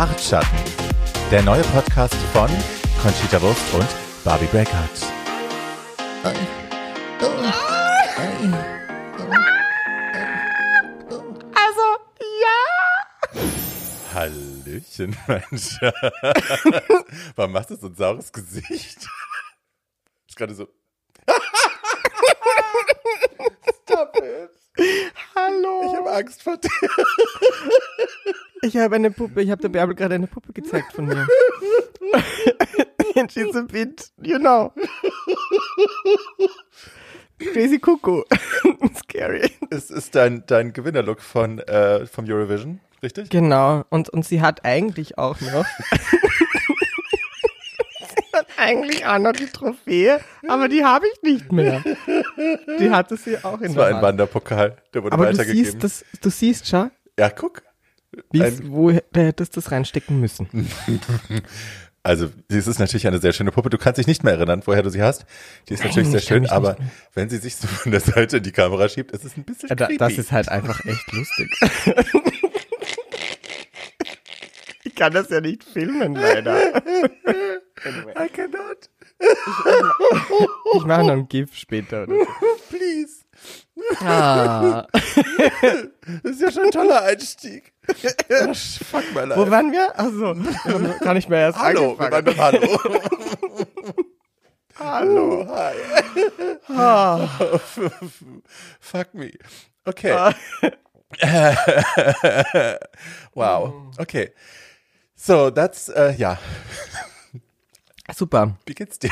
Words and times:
Bartschatten, 0.00 0.58
der 1.30 1.42
neue 1.42 1.60
Podcast 1.60 2.14
von 2.32 2.48
Conchita 3.02 3.38
Wurst 3.42 3.60
und 3.74 3.86
Barbie 4.24 4.46
Breakout. 4.46 4.72
Also, 11.52 11.86
ja. 12.40 14.14
Hallöchen, 14.14 15.14
mein 15.26 15.42
Schatz. 15.50 15.92
Warum 17.36 17.52
machst 17.52 17.68
du 17.68 17.76
so 17.76 17.88
ein 17.88 17.94
saures 17.94 18.32
Gesicht? 18.32 19.06
Ist 20.26 20.36
gerade 20.36 20.54
so. 20.54 20.66
Stop 23.84 24.16
it. 24.16 24.50
Hallo. 25.34 25.82
Ich 25.84 25.94
habe 25.94 26.10
Angst 26.10 26.42
vor 26.42 26.56
dir. 26.56 26.70
Ich 28.62 28.76
habe 28.76 28.96
eine 28.96 29.10
Puppe, 29.10 29.42
ich 29.42 29.50
habe 29.50 29.62
der 29.62 29.68
Bärbel 29.70 29.94
gerade 29.94 30.14
eine 30.14 30.26
Puppe 30.26 30.52
gezeigt 30.52 30.92
von 30.92 31.06
mir. 31.06 31.26
And 33.16 33.30
she's 33.32 33.54
a 33.56 33.62
bit, 33.62 34.10
you 34.22 34.38
know. 34.38 34.72
Crazy 37.52 37.78
Cuckoo. 37.78 38.22
Scary. 38.98 39.50
Es 39.70 39.90
ist 39.90 40.14
dein, 40.14 40.44
dein 40.46 40.72
Gewinnerlook 40.72 41.20
von, 41.22 41.58
äh, 41.60 42.06
vom 42.06 42.26
Eurovision, 42.28 42.80
richtig? 43.02 43.30
Genau. 43.30 43.84
Und, 43.88 44.10
und 44.10 44.24
sie 44.26 44.40
hat 44.42 44.64
eigentlich 44.64 45.16
auch 45.18 45.40
noch. 45.40 45.64
sie 48.00 48.36
hat 48.36 48.46
eigentlich 48.58 49.06
auch 49.06 49.18
noch 49.18 49.32
die 49.32 49.46
Trophäe, 49.46 50.20
aber 50.48 50.68
die 50.68 50.84
habe 50.84 51.06
ich 51.14 51.22
nicht 51.22 51.50
mehr. 51.50 51.82
Die 52.78 52.90
hatte 52.90 53.16
sie 53.16 53.38
auch 53.42 53.60
in 53.60 53.68
Das 53.68 53.72
der 53.72 53.76
war 53.76 53.86
ein 53.88 53.94
Hand. 53.94 54.02
Wanderpokal, 54.04 54.76
der 54.94 55.02
wurde 55.02 55.14
Aber 55.14 55.26
du 55.26 55.32
weitergegeben. 55.32 55.64
siehst, 55.80 55.82
das, 55.82 56.04
du 56.20 56.30
siehst 56.30 56.68
schon, 56.68 56.90
ja, 57.18 57.30
guck. 57.30 57.62
Wo 58.32 58.90
du 58.90 59.00
hättest 59.14 59.56
das 59.56 59.70
reinstecken 59.70 60.20
müssen. 60.20 60.48
Also, 62.02 62.30
es 62.48 62.66
ist 62.66 62.78
natürlich 62.78 63.06
eine 63.06 63.18
sehr 63.18 63.34
schöne 63.34 63.52
Puppe. 63.52 63.68
Du 63.68 63.76
kannst 63.76 63.98
dich 63.98 64.06
nicht 64.06 64.24
mehr 64.24 64.32
erinnern, 64.32 64.62
woher 64.64 64.82
du 64.82 64.88
sie 64.88 65.02
hast. 65.02 65.26
Die 65.68 65.74
ist 65.74 65.84
natürlich 65.84 66.08
Nein, 66.08 66.12
sehr 66.12 66.20
ich 66.20 66.28
kann 66.28 66.44
schön, 66.44 66.50
aber 66.50 66.78
wenn 67.12 67.28
sie 67.28 67.36
sich 67.36 67.56
so 67.56 67.68
von 67.68 67.92
der 67.92 68.00
Seite 68.00 68.38
in 68.38 68.42
die 68.42 68.52
Kamera 68.52 68.88
schiebt, 68.88 69.12
ist 69.12 69.26
es 69.26 69.36
ein 69.36 69.44
bisschen 69.44 69.68
creepy. 69.68 69.98
das 69.98 70.14
ist 70.14 70.32
halt 70.32 70.48
einfach 70.48 70.82
echt 70.86 71.12
lustig. 71.12 71.54
ich 74.84 74.94
kann 74.94 75.12
das 75.12 75.28
ja 75.28 75.42
nicht 75.42 75.62
filmen, 75.62 76.14
leider. 76.14 76.78
I 76.78 78.28
cannot. 78.32 78.88
Ich 80.76 80.84
mache 80.86 81.02
noch 81.02 81.10
ein 81.10 81.28
GIF 81.28 81.54
später. 81.54 82.04
Oder 82.04 82.14
so. 82.14 82.26
Please. 82.70 83.24
Ah, 84.00 84.86
Das 86.22 86.32
ist 86.32 86.40
ja 86.40 86.50
schon 86.50 86.64
ein 86.64 86.70
toller 86.70 87.02
Einstieg. 87.02 87.72
Fuck 88.90 89.04
my 89.14 89.20
life. 89.24 89.36
wo 89.36 89.50
waren 89.50 89.72
wir? 89.72 89.98
Achso, 89.98 90.34
gar 91.00 91.14
nicht 91.14 91.28
mehr 91.28 91.40
erst 91.40 91.58
Hallo, 91.58 91.98
wir 91.98 91.98
waren 91.98 92.14
angefangen. 92.14 92.60
Hallo. 92.62 92.78
Hallo, 94.78 95.46
hi. 95.46 95.74
Ah, 96.68 97.28
Fuck 98.80 99.12
me. 99.14 99.32
Okay. 99.84 100.32
wow. 103.34 103.90
Okay. 103.98 104.30
So, 105.14 105.50
that's, 105.50 105.88
äh, 105.90 106.14
ja. 106.16 106.38
Super. 108.14 108.56
Wie 108.66 108.74
geht's 108.74 108.98
dir? 108.98 109.10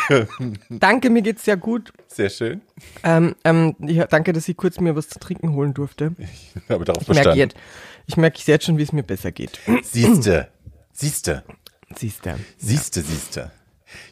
Danke, 0.68 1.10
mir 1.10 1.22
geht's 1.22 1.44
sehr 1.44 1.56
gut. 1.56 1.92
Sehr 2.08 2.30
schön. 2.30 2.60
Ähm, 3.02 3.34
ähm, 3.44 3.76
ja, 3.80 4.06
danke, 4.06 4.32
dass 4.32 4.48
ich 4.48 4.56
kurz 4.56 4.80
mir 4.80 4.96
was 4.96 5.08
zu 5.08 5.18
trinken 5.18 5.52
holen 5.54 5.74
durfte. 5.74 6.12
Ich 6.18 6.54
habe 6.68 6.84
darauf 6.84 7.02
Ich 7.02 7.08
merke 7.08 7.30
bestanden. 7.30 7.38
jetzt, 7.38 7.56
ich 8.06 8.16
merke 8.16 8.40
jetzt 8.44 8.64
schon, 8.64 8.78
wie 8.78 8.82
es 8.82 8.92
mir 8.92 9.02
besser 9.02 9.32
geht. 9.32 9.58
Siehste. 9.82 10.48
Siehste. 10.92 11.44
Siehst 11.96 12.26
du. 12.26 12.38
Siehste, 12.58 13.02
siehste. 13.02 13.50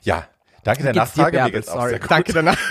Ja. 0.03 0.29
Danke 0.65 0.83
der 0.83 0.95
Nachfrage. 0.95 1.43
Mir 1.43 1.51
geht's 1.53 1.69
auch 1.69 1.87
sehr 1.89 2.01
gut. 2.01 2.11
Danke 2.11 2.33
danach. 2.33 2.59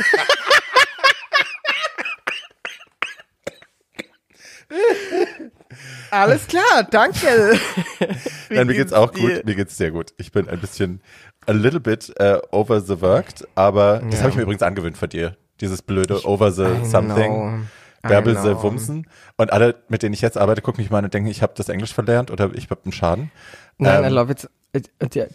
Alles 6.12 6.48
klar, 6.48 6.88
danke. 6.90 7.60
Nein, 8.50 8.68
mir 8.68 8.74
geht's 8.74 8.94
auch 8.94 9.12
gut. 9.12 9.46
Mir 9.46 9.56
geht's 9.56 9.78
sehr 9.78 9.92
gut. 9.92 10.14
Ich 10.18 10.32
bin 10.32 10.48
ein 10.50 10.60
bisschen 10.60 11.02
a 11.48 11.52
little 11.52 11.80
bit 11.80 12.12
äh, 12.20 12.40
over 12.52 12.82
the 12.82 13.02
worked, 13.02 13.48
aber 13.56 14.00
das 14.00 14.16
Ja. 14.16 14.20
habe 14.22 14.30
ich 14.32 14.36
mir 14.36 14.42
übrigens 14.44 14.64
angewöhnt 14.64 14.98
von 14.98 15.10
dir. 15.10 15.38
Dieses 15.62 15.82
blöde 15.82 16.24
over 16.26 16.52
the 16.52 16.64
I 16.64 16.86
something. 16.86 17.34
know. 17.34 17.60
I 18.04 18.08
Bärbel 18.08 18.36
the. 18.38 18.56
Wumsen. 18.62 19.08
Und 19.38 19.52
alle, 19.52 19.76
mit 19.88 20.04
denen 20.04 20.14
ich 20.14 20.22
jetzt 20.22 20.38
arbeite, 20.38 20.62
gucken 20.62 20.82
mich 20.84 20.92
mal 20.92 21.00
an 21.00 21.06
und 21.06 21.14
denken, 21.14 21.30
ich 21.30 21.42
habe 21.42 21.54
das 21.56 21.70
Englisch 21.70 21.94
verlernt 21.94 22.30
oder 22.30 22.52
ich 22.54 22.70
habe 22.70 22.82
einen 22.84 22.92
Schaden. 22.92 23.32
Nein, 23.78 24.04
I 24.04 24.08
Ähm, 24.08 24.14
love 24.14 24.32
it. 24.32 24.50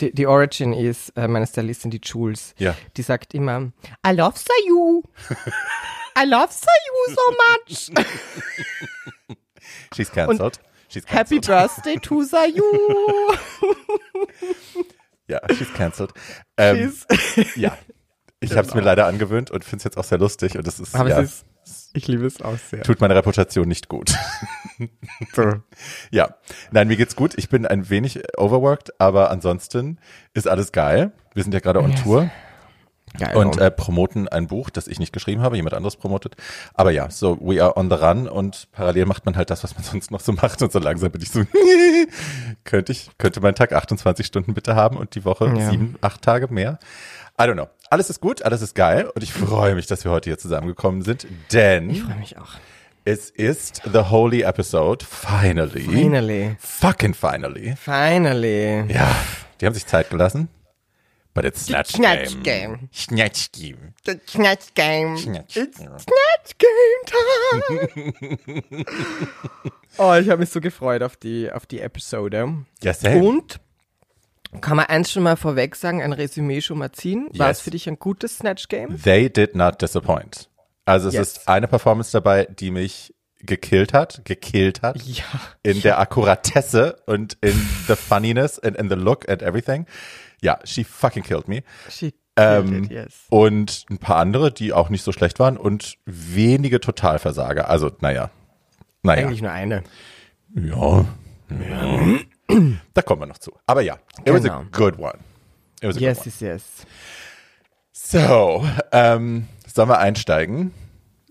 Die, 0.00 0.12
die, 0.14 0.26
Origin 0.26 0.72
ist, 0.74 1.16
äh, 1.16 1.26
meine 1.26 1.46
Stylistin, 1.46 1.90
die 1.90 2.00
Jules, 2.04 2.54
Ja. 2.58 2.74
die 2.98 3.02
sagt 3.02 3.32
immer, 3.34 3.72
I 4.06 4.10
love 4.12 4.34
Sayu. 4.36 5.02
I 6.16 6.26
love 6.26 6.48
Sayu 6.52 7.16
so 7.16 7.96
much. 7.96 8.06
She's 9.96 10.10
cancelled. 10.12 10.60
She's 10.88 11.04
Happy 11.06 11.40
cancelled. 11.40 11.82
Birthday 11.84 11.98
to 12.00 12.22
Sayu. 12.22 12.62
Ja, 15.30 15.40
she's 15.56 15.72
cancelled. 15.72 16.12
Ähm, 16.56 16.76
She's- 16.76 17.56
ja. 17.56 17.76
Ich 18.42 18.56
habe 18.56 18.66
es 18.66 18.72
mir 18.74 18.80
leider 18.80 19.04
angewöhnt 19.06 19.50
und 19.50 19.64
finde 19.64 19.78
es 19.80 19.84
jetzt 19.84 19.98
auch 19.98 20.04
sehr 20.04 20.16
lustig 20.16 20.56
und 20.56 20.66
es 20.66 20.80
ist, 20.80 20.94
Aber 20.94 21.10
ja, 21.10 21.20
es 21.20 21.44
ist, 21.64 21.90
ich 21.92 22.08
liebe 22.08 22.24
es 22.24 22.40
auch 22.40 22.56
sehr. 22.70 22.82
tut 22.82 22.98
meiner 23.02 23.14
Reputation 23.14 23.68
nicht 23.68 23.88
gut. 23.88 24.14
So. 25.34 25.56
Ja, 26.10 26.36
nein, 26.70 26.88
mir 26.88 26.96
geht's 26.96 27.14
gut. 27.16 27.34
Ich 27.36 27.50
bin 27.50 27.66
ein 27.66 27.90
wenig 27.90 28.18
overworked, 28.38 28.98
aber 28.98 29.30
ansonsten 29.30 29.98
ist 30.32 30.48
alles 30.48 30.72
geil. 30.72 31.12
Wir 31.34 31.42
sind 31.42 31.52
ja 31.52 31.60
gerade 31.60 31.80
on 31.82 31.90
Yes. 31.90 32.02
Tour 32.02 32.30
Geil. 33.18 33.36
und 33.36 33.58
äh, 33.58 33.70
promoten 33.70 34.28
ein 34.28 34.46
Buch, 34.46 34.70
das 34.70 34.86
ich 34.86 34.98
nicht 35.00 35.12
geschrieben 35.12 35.42
habe, 35.42 35.56
jemand 35.56 35.74
anderes 35.74 35.96
promotet. 35.96 36.36
Aber 36.74 36.90
ja, 36.92 37.10
so 37.10 37.36
we 37.40 37.62
are 37.62 37.76
on 37.76 37.90
the 37.90 37.96
run 37.96 38.28
und 38.28 38.68
parallel 38.72 39.06
macht 39.06 39.26
man 39.26 39.36
halt 39.36 39.50
das, 39.50 39.64
was 39.64 39.74
man 39.74 39.82
sonst 39.90 40.10
noch 40.10 40.20
so 40.20 40.32
macht 40.32 40.62
und 40.62 40.70
so 40.70 40.78
langsam 40.78 41.10
bin 41.10 41.20
ich 41.22 41.30
so, 41.30 41.42
könnte 42.64 42.92
ich, 42.92 43.10
könnte 43.18 43.40
mein 43.40 43.54
Tag 43.54 43.72
28 43.72 44.24
Stunden 44.26 44.54
bitte 44.54 44.74
haben 44.76 44.96
und 44.96 45.14
die 45.14 45.24
Woche 45.24 45.46
Ja. 45.56 45.70
sieben, 45.70 45.96
acht 46.00 46.22
Tage 46.22 46.48
mehr. 46.52 46.78
I 47.40 47.44
don't 47.44 47.54
know. 47.54 47.68
Alles 47.90 48.10
ist 48.10 48.20
gut, 48.20 48.42
alles 48.42 48.62
ist 48.62 48.74
geil 48.74 49.10
und 49.14 49.22
ich 49.22 49.32
freue 49.32 49.74
mich, 49.74 49.86
dass 49.86 50.04
wir 50.04 50.12
heute 50.12 50.30
hier 50.30 50.38
zusammengekommen 50.38 51.02
sind, 51.02 51.26
denn 51.52 51.90
ich 51.90 52.02
freue 52.02 52.16
mich 52.16 52.38
auch. 52.38 52.52
es 53.04 53.30
ist 53.30 53.82
the 53.92 53.98
holy 54.10 54.42
episode, 54.42 55.04
finally. 55.04 55.80
Finally. 55.82 56.56
Fucking 56.60 57.14
finally. 57.14 57.74
Finally. 57.76 58.84
Ja, 58.92 59.10
die 59.60 59.66
haben 59.66 59.74
sich 59.74 59.86
Zeit 59.86 60.10
gelassen. 60.10 60.48
But 61.32 61.44
it's 61.44 61.64
Snatch 61.66 61.92
Snatch 61.92 62.30
Game. 62.42 62.42
Game. 62.42 62.88
Snatch 62.92 63.52
Game. 63.52 63.94
The 64.04 64.20
Snatch 64.26 64.74
Game. 64.74 65.16
Snatch. 65.16 65.56
It's 65.56 65.76
Snatch 65.78 66.58
Game 66.58 67.04
Time. 67.06 68.84
oh, 69.98 70.14
ich 70.14 70.28
habe 70.28 70.38
mich 70.38 70.50
so 70.50 70.60
gefreut 70.60 71.02
auf 71.02 71.16
die, 71.16 71.50
auf 71.52 71.66
die 71.66 71.80
Episode. 71.80 72.64
Ja, 72.82 72.92
same. 72.94 73.22
Und 73.22 73.60
kann 74.60 74.76
man 74.76 74.86
eins 74.86 75.12
schon 75.12 75.22
mal 75.22 75.36
vorweg 75.36 75.76
sagen, 75.76 76.02
ein 76.02 76.12
Resümee 76.12 76.60
schon 76.60 76.78
mal 76.78 76.90
ziehen? 76.90 77.28
War 77.34 77.48
Yes. 77.48 77.58
es 77.58 77.62
für 77.62 77.70
dich 77.70 77.88
ein 77.88 77.98
gutes 78.00 78.38
Snatch 78.38 78.66
Game? 78.68 79.00
They 79.00 79.30
did 79.30 79.54
not 79.54 79.80
disappoint. 79.80 80.48
Also 80.84 81.08
es 81.08 81.14
Yes. 81.14 81.28
ist 81.36 81.48
eine 81.48 81.68
Performance 81.68 82.10
dabei, 82.10 82.46
die 82.46 82.72
mich 82.72 83.14
gekillt 83.38 83.92
hat, 83.92 84.22
gekillt 84.24 84.82
hat. 84.82 85.00
Ja. 85.02 85.24
In 85.62 85.80
der 85.82 86.00
Akkuratesse 86.00 87.00
und 87.06 87.38
in 87.40 87.52
the 87.86 87.94
funniness 87.94 88.58
and 88.58 88.76
in 88.76 88.88
the 88.88 88.96
look 88.96 89.28
and 89.28 89.42
everything. 89.42 89.86
Ja, 90.42 90.58
she 90.64 90.84
fucking 90.84 91.22
killed 91.22 91.48
me. 91.48 91.62
She 91.90 92.14
Ähm, 92.36 92.84
yes. 92.84 93.26
Und 93.28 93.84
ein 93.90 93.98
paar 93.98 94.16
andere, 94.16 94.50
die 94.52 94.72
auch 94.72 94.88
nicht 94.88 95.02
so 95.02 95.12
schlecht 95.12 95.38
waren 95.38 95.56
und 95.58 95.98
wenige 96.06 96.80
Totalversager. 96.80 97.68
Also, 97.68 97.90
naja. 98.00 98.30
Naja. 99.02 99.26
Eigentlich 99.26 99.42
nur 99.42 99.50
eine. 99.50 99.82
Ja. 100.54 101.04
ja. 101.50 102.18
da 102.94 103.02
kommen 103.02 103.22
wir 103.22 103.26
noch 103.26 103.38
zu. 103.38 103.52
Aber 103.66 103.82
ja, 103.82 103.98
it 104.24 104.32
was 104.32 104.44
a 104.44 104.48
Genau. 104.48 104.64
good 104.72 104.98
one. 104.98 105.18
It 105.82 105.88
was 105.88 105.96
a 105.96 106.00
Yes, 106.00 106.18
good 106.18 106.26
one. 106.26 106.34
yes, 106.40 106.40
yes. 106.40 106.86
So, 107.92 108.64
ähm, 108.92 109.46
sollen 109.66 109.88
wir 109.88 109.98
einsteigen? 109.98 110.72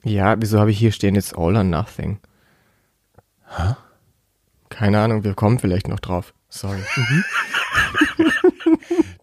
Ja, 0.03 0.35
wieso 0.39 0.59
habe 0.59 0.71
ich 0.71 0.77
hier 0.77 0.91
stehen 0.91 1.15
jetzt 1.15 1.35
All 1.37 1.55
or 1.55 1.63
Nothing? 1.63 2.19
Keine 4.69 4.99
Ahnung, 4.99 5.23
wir 5.23 5.33
kommen 5.33 5.59
vielleicht 5.59 5.87
noch 5.87 5.99
drauf. 5.99 6.33
Sorry. 6.49 6.79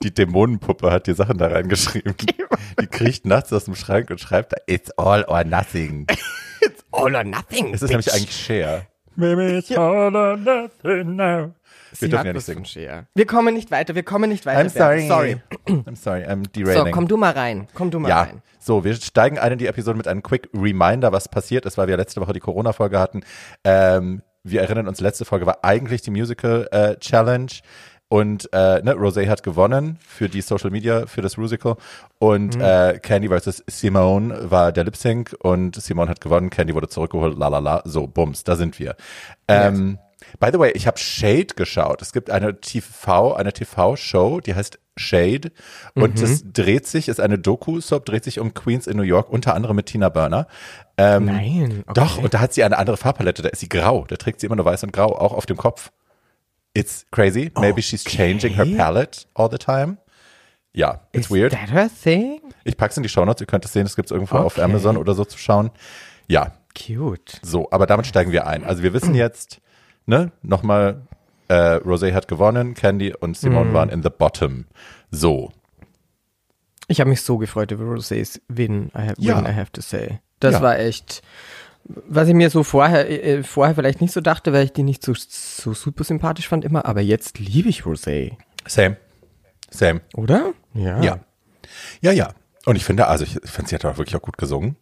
Die 0.07 0.15
Dämonenpuppe 0.15 0.93
hat 0.93 1.09
die 1.09 1.15
Sachen 1.15 1.37
da 1.37 1.49
reingeschrieben. 1.49 2.15
Die 2.81 2.87
kriecht 2.87 3.27
nachts 3.27 3.53
aus 3.53 3.65
dem 3.65 3.75
Schrank 3.75 4.09
und 4.11 4.21
schreibt 4.21 4.53
da, 4.53 4.57
it's 4.67 4.93
all 4.93 5.25
or 5.25 5.43
nothing. 5.43 6.07
All 6.93 7.15
or 7.15 7.25
Nothing. 7.25 7.75
Es 7.75 7.83
ist 7.83 7.91
nämlich 7.91 8.11
eigentlich 8.13 8.31
Cher. 8.35 8.87
Maybe 9.17 9.59
it's 9.59 9.71
all 9.73 10.15
or 10.17 10.37
nothing 10.37 11.17
now. 11.17 11.27
Wir 11.27 11.53
Sie 11.93 12.09
dürfen 12.09 12.19
hat 12.21 12.27
ja 12.27 12.33
nicht 12.33 12.47
singen. 12.47 12.65
Cher. 12.65 13.07
Wir 13.15 13.27
kommen 13.27 13.53
nicht 13.55 13.71
weiter, 13.71 13.95
wir 13.95 14.03
kommen 14.03 14.31
nicht 14.31 14.47
weiter. 14.47 14.61
I'm 14.61 14.71
sorry. 14.71 15.07
Sorry. 15.07 15.37
I'm 15.69 15.97
sorry, 15.97 16.23
I'm 16.25 16.45
So, 16.45 16.63
derailing. 16.65 16.93
komm 16.95 17.09
du 17.09 17.17
mal 17.19 17.33
rein. 17.33 17.67
Komm 17.75 17.91
du 17.91 17.99
mal 17.99 18.09
Ja, 18.09 18.23
rein. 18.23 18.41
so, 18.61 18.85
wir 18.85 18.95
steigen 18.95 19.39
ein 19.39 19.53
in 19.53 19.59
die 19.59 19.67
Episode 19.67 19.99
mit 19.99 20.07
einem 20.09 20.23
Quick 20.23 20.49
Reminder, 20.55 21.13
was 21.13 21.29
passiert 21.29 21.67
ist, 21.67 21.77
weil 21.77 21.89
wir 21.89 21.97
letzte 21.99 22.21
Woche 22.23 22.33
die 22.33 22.41
Corona-Folge 22.41 22.99
hatten. 22.99 23.23
Ähm, 23.65 24.23
wir 24.43 24.63
erinnern 24.63 24.87
uns, 24.89 25.01
letzte 25.01 25.25
Folge 25.27 25.45
war 25.45 25.65
eigentlich 25.65 26.01
die 26.03 26.11
Musical 26.11 26.69
äh, 26.71 26.97
Challenge. 26.97 27.51
Und 28.09 28.49
äh, 28.53 28.83
ne, 28.83 28.95
Rosé 28.95 29.29
hat 29.29 29.43
gewonnen 29.43 29.99
für 30.07 30.29
die 30.29 30.41
Social 30.41 30.71
Media, 30.71 31.07
für 31.07 31.23
das 31.23 31.37
Rusical. 31.39 31.77
Und 32.19 32.61
äh, 32.61 33.01
Candy 33.03 33.29
versus 33.29 33.65
Simone 33.67 34.51
war 34.51 34.71
der 34.71 34.85
Lip 34.85 34.97
Sync 34.97 35.35
und 35.41 35.81
Simone 35.81 36.11
hat 36.11 36.21
gewonnen, 36.21 36.51
Candy 36.51 36.75
wurde 36.75 36.89
zurückgeholt, 36.89 37.37
la 37.37 37.49
la 37.49 37.59
la. 37.59 37.83
So, 37.85 38.07
bums, 38.07 38.45
da 38.45 38.55
sind 38.55 38.79
wir. 38.79 38.95
Ähm, 39.49 39.99
By 40.39 40.49
the 40.53 40.59
way, 40.59 40.73
ich 40.73 40.87
habe 40.87 40.99
Shade 40.99 41.55
geschaut. 41.57 42.03
Es 42.03 42.13
gibt 42.13 42.31
eine 42.31 42.61
TV, 42.61 43.35
eine 43.35 43.53
TV-Show, 43.53 44.41
die 44.41 44.55
heißt 44.55 44.79
Shade 44.97 45.53
und 45.95 46.21
es 46.21 46.43
dreht 46.53 46.87
sich, 46.87 47.09
ist 47.09 47.21
eine 47.21 47.39
Doku-Soap, 47.39 48.07
dreht 48.07 48.25
sich 48.25 48.41
um 48.41 48.55
Queens 48.55 48.87
in 48.87 48.97
New 48.97 49.03
York, 49.03 49.29
unter 49.29 49.55
anderem 49.55 49.77
mit 49.77 49.87
Tina 49.87 50.09
Burner. 50.09 50.47
Ähm, 50.97 51.27
Nein. 51.27 51.85
Okay. 51.87 52.01
Doch, 52.01 52.19
und 52.19 52.33
da 52.33 52.41
hat 52.41 52.55
sie 52.55 52.65
eine 52.65 52.79
andere 52.79 52.97
Farbpalette, 52.97 53.43
da 53.43 53.51
ist 53.51 53.61
sie 53.61 53.69
grau, 53.69 54.07
da 54.09 54.17
trägt 54.17 54.41
sie 54.41 54.47
immer 54.47 54.57
nur 54.57 54.65
weiß 54.65 54.85
und 54.85 54.93
grau, 54.93 55.15
auch 55.15 55.35
auf 55.35 55.45
dem 55.45 55.59
Kopf. 55.59 55.91
It's 56.77 57.07
crazy. 57.11 57.51
Maybe 57.59 57.81
she's 57.83 58.05
changing 58.05 58.55
her 58.55 58.63
Okay. 58.65 58.77
palette 58.77 59.27
all 59.35 59.49
the 59.51 59.59
time. 59.59 59.99
Ja, 60.75 61.01
it's 61.13 61.27
Is 61.27 61.31
weird. 61.31 61.53
that 61.53 61.71
her 61.73 61.89
thing? 61.89 62.41
Ich 62.65 62.77
pack's 62.77 62.97
in 62.99 63.03
die 63.03 63.09
Shownotes, 63.09 63.41
ihr 63.41 63.47
könnt 63.47 63.65
es 63.65 63.73
sehen, 63.73 63.87
es 63.87 63.97
gibt's 63.97 64.11
irgendwo 64.11 64.37
auf 64.37 64.55
Okay. 64.59 64.63
Amazon 64.63 64.97
oder 64.99 65.15
so 65.15 65.25
zu 65.25 65.39
schauen. 65.39 65.71
Ja, 66.29 66.53
Cute. 66.77 67.39
so, 67.43 67.69
aber 67.71 67.87
damit 67.87 68.07
steigen 68.07 68.31
wir 68.33 68.47
ein. 68.47 68.63
Also 68.65 68.83
wir 68.83 68.93
wissen 68.93 69.15
jetzt, 69.15 69.61
ne, 70.05 70.33
nochmal, 70.43 71.01
äh, 71.49 71.77
Rosé 71.77 72.13
hat 72.13 72.29
gewonnen, 72.29 72.75
Candy 72.75 73.15
und 73.15 73.37
Simone 73.39 73.73
waren 73.73 73.89
in 73.89 74.03
the 74.03 74.11
bottom. 74.11 74.67
So. 75.11 75.51
Ich 76.89 77.01
habe 77.01 77.09
mich 77.11 77.23
so 77.23 77.39
gefreut 77.39 77.71
über 77.71 77.85
Rosés 77.85 78.41
Win, 78.49 78.91
I 78.95 78.99
have, 79.09 79.15
Ja. 79.19 79.37
win, 79.39 79.47
I 79.51 79.55
have 79.57 79.73
to 79.73 79.81
say. 79.81 80.21
Das 80.41 80.55
Ja. 80.55 80.63
war 80.63 80.79
echt, 80.79 81.23
was 81.89 82.29
ich 82.29 82.35
mir 82.35 82.51
so 82.51 82.65
vorher, 82.65 83.09
äh, 83.09 83.43
vorher 83.43 83.75
vielleicht 83.75 84.01
nicht 84.01 84.13
so 84.13 84.21
dachte, 84.21 84.53
weil 84.53 84.65
ich 84.65 84.73
die 84.73 84.83
nicht 84.83 85.05
so, 85.05 85.13
so 85.15 85.73
super 85.73 86.05
sympathisch 86.05 86.49
fand 86.49 86.65
immer, 86.65 86.87
aber 86.87 87.01
jetzt 87.01 87.39
liebe 87.39 87.69
ich 87.69 87.83
Rosé. 87.83 88.37
Same. 88.67 88.97
Same. 89.71 90.01
Oder? 90.15 90.53
Ja. 90.75 91.03
Ja. 91.03 91.21
Ja, 92.01 92.13
ja. 92.13 92.31
Und 92.65 92.77
ich 92.77 92.85
finde, 92.85 93.07
also 93.07 93.25
ich, 93.25 93.39
finde, 93.45 93.69
sie 93.69 93.75
hat 93.77 93.85
auch 93.85 93.99
wirklich 93.99 94.17
auch 94.17 94.23
gut 94.23 94.39
gesungen. 94.39 94.77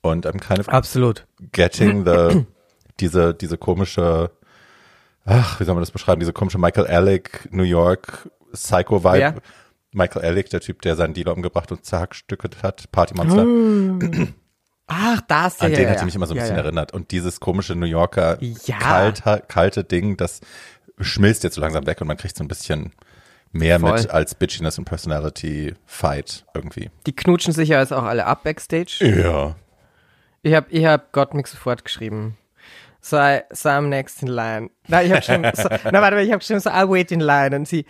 Und 0.00 0.26
I'm 0.26 0.38
kind 0.38 0.60
of 0.60 0.68
Absolut. 0.68 1.26
getting 1.52 2.04
the, 2.04 2.44
diese, 3.00 3.34
diese 3.34 3.58
komische, 3.58 4.30
ach, 5.24 5.60
wie 5.60 5.64
soll 5.64 5.74
man 5.74 5.82
das 5.82 5.90
beschreiben, 5.90 6.20
diese 6.20 6.32
komische 6.32 6.58
Michael 6.58 6.86
Alec, 6.86 7.48
New 7.50 7.62
York, 7.62 8.30
Psycho-Vibe. 8.52 9.18
Wer? 9.18 9.34
Michael 9.92 10.24
Alec, 10.24 10.50
der 10.50 10.60
Typ, 10.60 10.82
der 10.82 10.96
seinen 10.96 11.14
Dealer 11.14 11.34
umgebracht 11.34 11.72
und 11.72 11.84
zerhackstückelt 11.84 12.62
hat, 12.62 12.92
Partymonster. 12.92 14.34
Ach, 14.88 15.20
das 15.28 15.60
An 15.60 15.70
ja, 15.70 15.76
den 15.76 15.84
ja, 15.84 15.90
hat 15.90 15.96
ja. 15.96 16.00
sie 16.00 16.04
mich 16.06 16.14
immer 16.14 16.26
so 16.26 16.34
ein 16.34 16.38
ja, 16.38 16.42
bisschen 16.42 16.56
ja. 16.56 16.62
erinnert. 16.62 16.92
Und 16.92 17.10
dieses 17.10 17.40
komische 17.40 17.74
New 17.74 17.86
Yorker 17.86 18.38
Ja. 18.40 18.78
kalte, 18.78 19.44
kalte 19.46 19.84
Ding, 19.84 20.16
das 20.16 20.40
schmilzt 20.98 21.44
jetzt 21.44 21.54
so 21.54 21.60
langsam 21.60 21.86
weg 21.86 22.00
und 22.00 22.08
man 22.08 22.16
kriegt 22.16 22.36
so 22.36 22.42
ein 22.42 22.48
bisschen 22.48 22.92
mehr 23.52 23.78
Voll. 23.80 23.92
mit 23.92 24.10
als 24.10 24.34
Bitchiness 24.34 24.78
und 24.78 24.84
Personality 24.84 25.74
Fight 25.86 26.44
irgendwie. 26.54 26.90
Die 27.06 27.14
knutschen 27.14 27.52
sich 27.52 27.68
ja 27.68 27.80
jetzt 27.80 27.92
auch 27.92 28.02
alle 28.02 28.26
ab 28.26 28.42
backstage. 28.44 28.98
Ja. 29.00 29.54
Ich 30.42 30.54
habe 30.54 30.66
ich 30.70 30.84
hab 30.84 31.12
Gottmik 31.12 31.48
sofort 31.48 31.84
geschrieben. 31.84 32.36
So, 33.00 33.16
I, 33.16 33.42
so 33.50 33.68
I'm 33.68 33.88
next 33.88 34.22
in 34.22 34.28
line. 34.28 34.70
Na, 34.88 35.02
ich 35.02 35.12
habe 35.12 35.22
schon, 35.22 35.44
so, 35.54 35.68
na 35.90 36.00
warte 36.02 36.16
mal, 36.16 36.24
ich 36.24 36.30
habe 36.30 36.38
geschrieben, 36.38 36.60
so 36.60 36.70
I'll 36.70 36.90
wait 36.90 37.12
in 37.12 37.20
line. 37.20 37.54
Und 37.54 37.68
sie, 37.68 37.86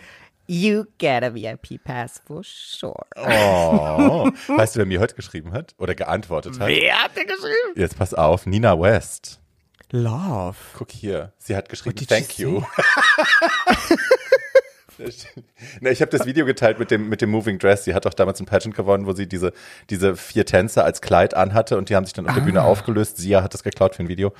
you 0.49 0.85
get 0.97 1.23
a 1.23 1.33
VIP 1.33 1.83
pass 1.83 2.21
for 2.25 2.41
sure. 2.43 3.05
Oh. 3.15 4.29
weißt 4.57 4.75
du, 4.75 4.79
wer 4.79 4.85
mir 4.85 4.99
heute 4.99 5.15
geschrieben 5.15 5.53
hat 5.53 5.75
oder 5.77 5.93
geantwortet 5.93 6.59
hat? 6.59 6.67
Wer 6.67 7.03
hat 7.03 7.15
denn 7.15 7.27
geschrieben? 7.27 7.73
Jetzt 7.75 7.97
pass 7.97 8.13
auf, 8.13 8.45
Nina 8.47 8.79
West. 8.79 9.39
Love. 9.91 10.57
Guck 10.77 10.91
hier, 10.91 11.33
sie 11.37 11.55
hat 11.55 11.69
geschrieben, 11.69 11.95
thank 12.07 12.37
you. 12.39 12.63
Na, 15.79 15.91
ich 15.91 16.01
habe 16.01 16.11
das 16.11 16.25
Video 16.25 16.45
geteilt 16.45 16.77
mit 16.77 16.91
dem, 16.91 17.07
mit 17.07 17.21
dem 17.21 17.29
Moving 17.29 17.57
Dress. 17.57 17.85
Sie 17.85 17.93
hat 17.93 18.05
auch 18.05 18.13
damals 18.13 18.41
ein 18.41 18.45
Pageant 18.45 18.75
gewonnen, 18.75 19.05
wo 19.05 19.13
sie 19.13 19.27
diese, 19.27 19.53
diese 19.89 20.17
vier 20.17 20.45
Tänzer 20.45 20.83
als 20.83 21.01
Kleid 21.01 21.33
anhatte 21.35 21.77
und 21.77 21.89
die 21.89 21.95
haben 21.95 22.05
sich 22.05 22.13
dann 22.13 22.27
auf 22.27 22.33
der 22.33 22.43
Ah. 22.43 22.45
Bühne 22.45 22.63
aufgelöst. 22.63 23.17
Sia 23.17 23.41
hat 23.41 23.53
das 23.53 23.63
geklaut 23.63 23.95
für 23.95 24.03
ein 24.03 24.09
Video. 24.09 24.33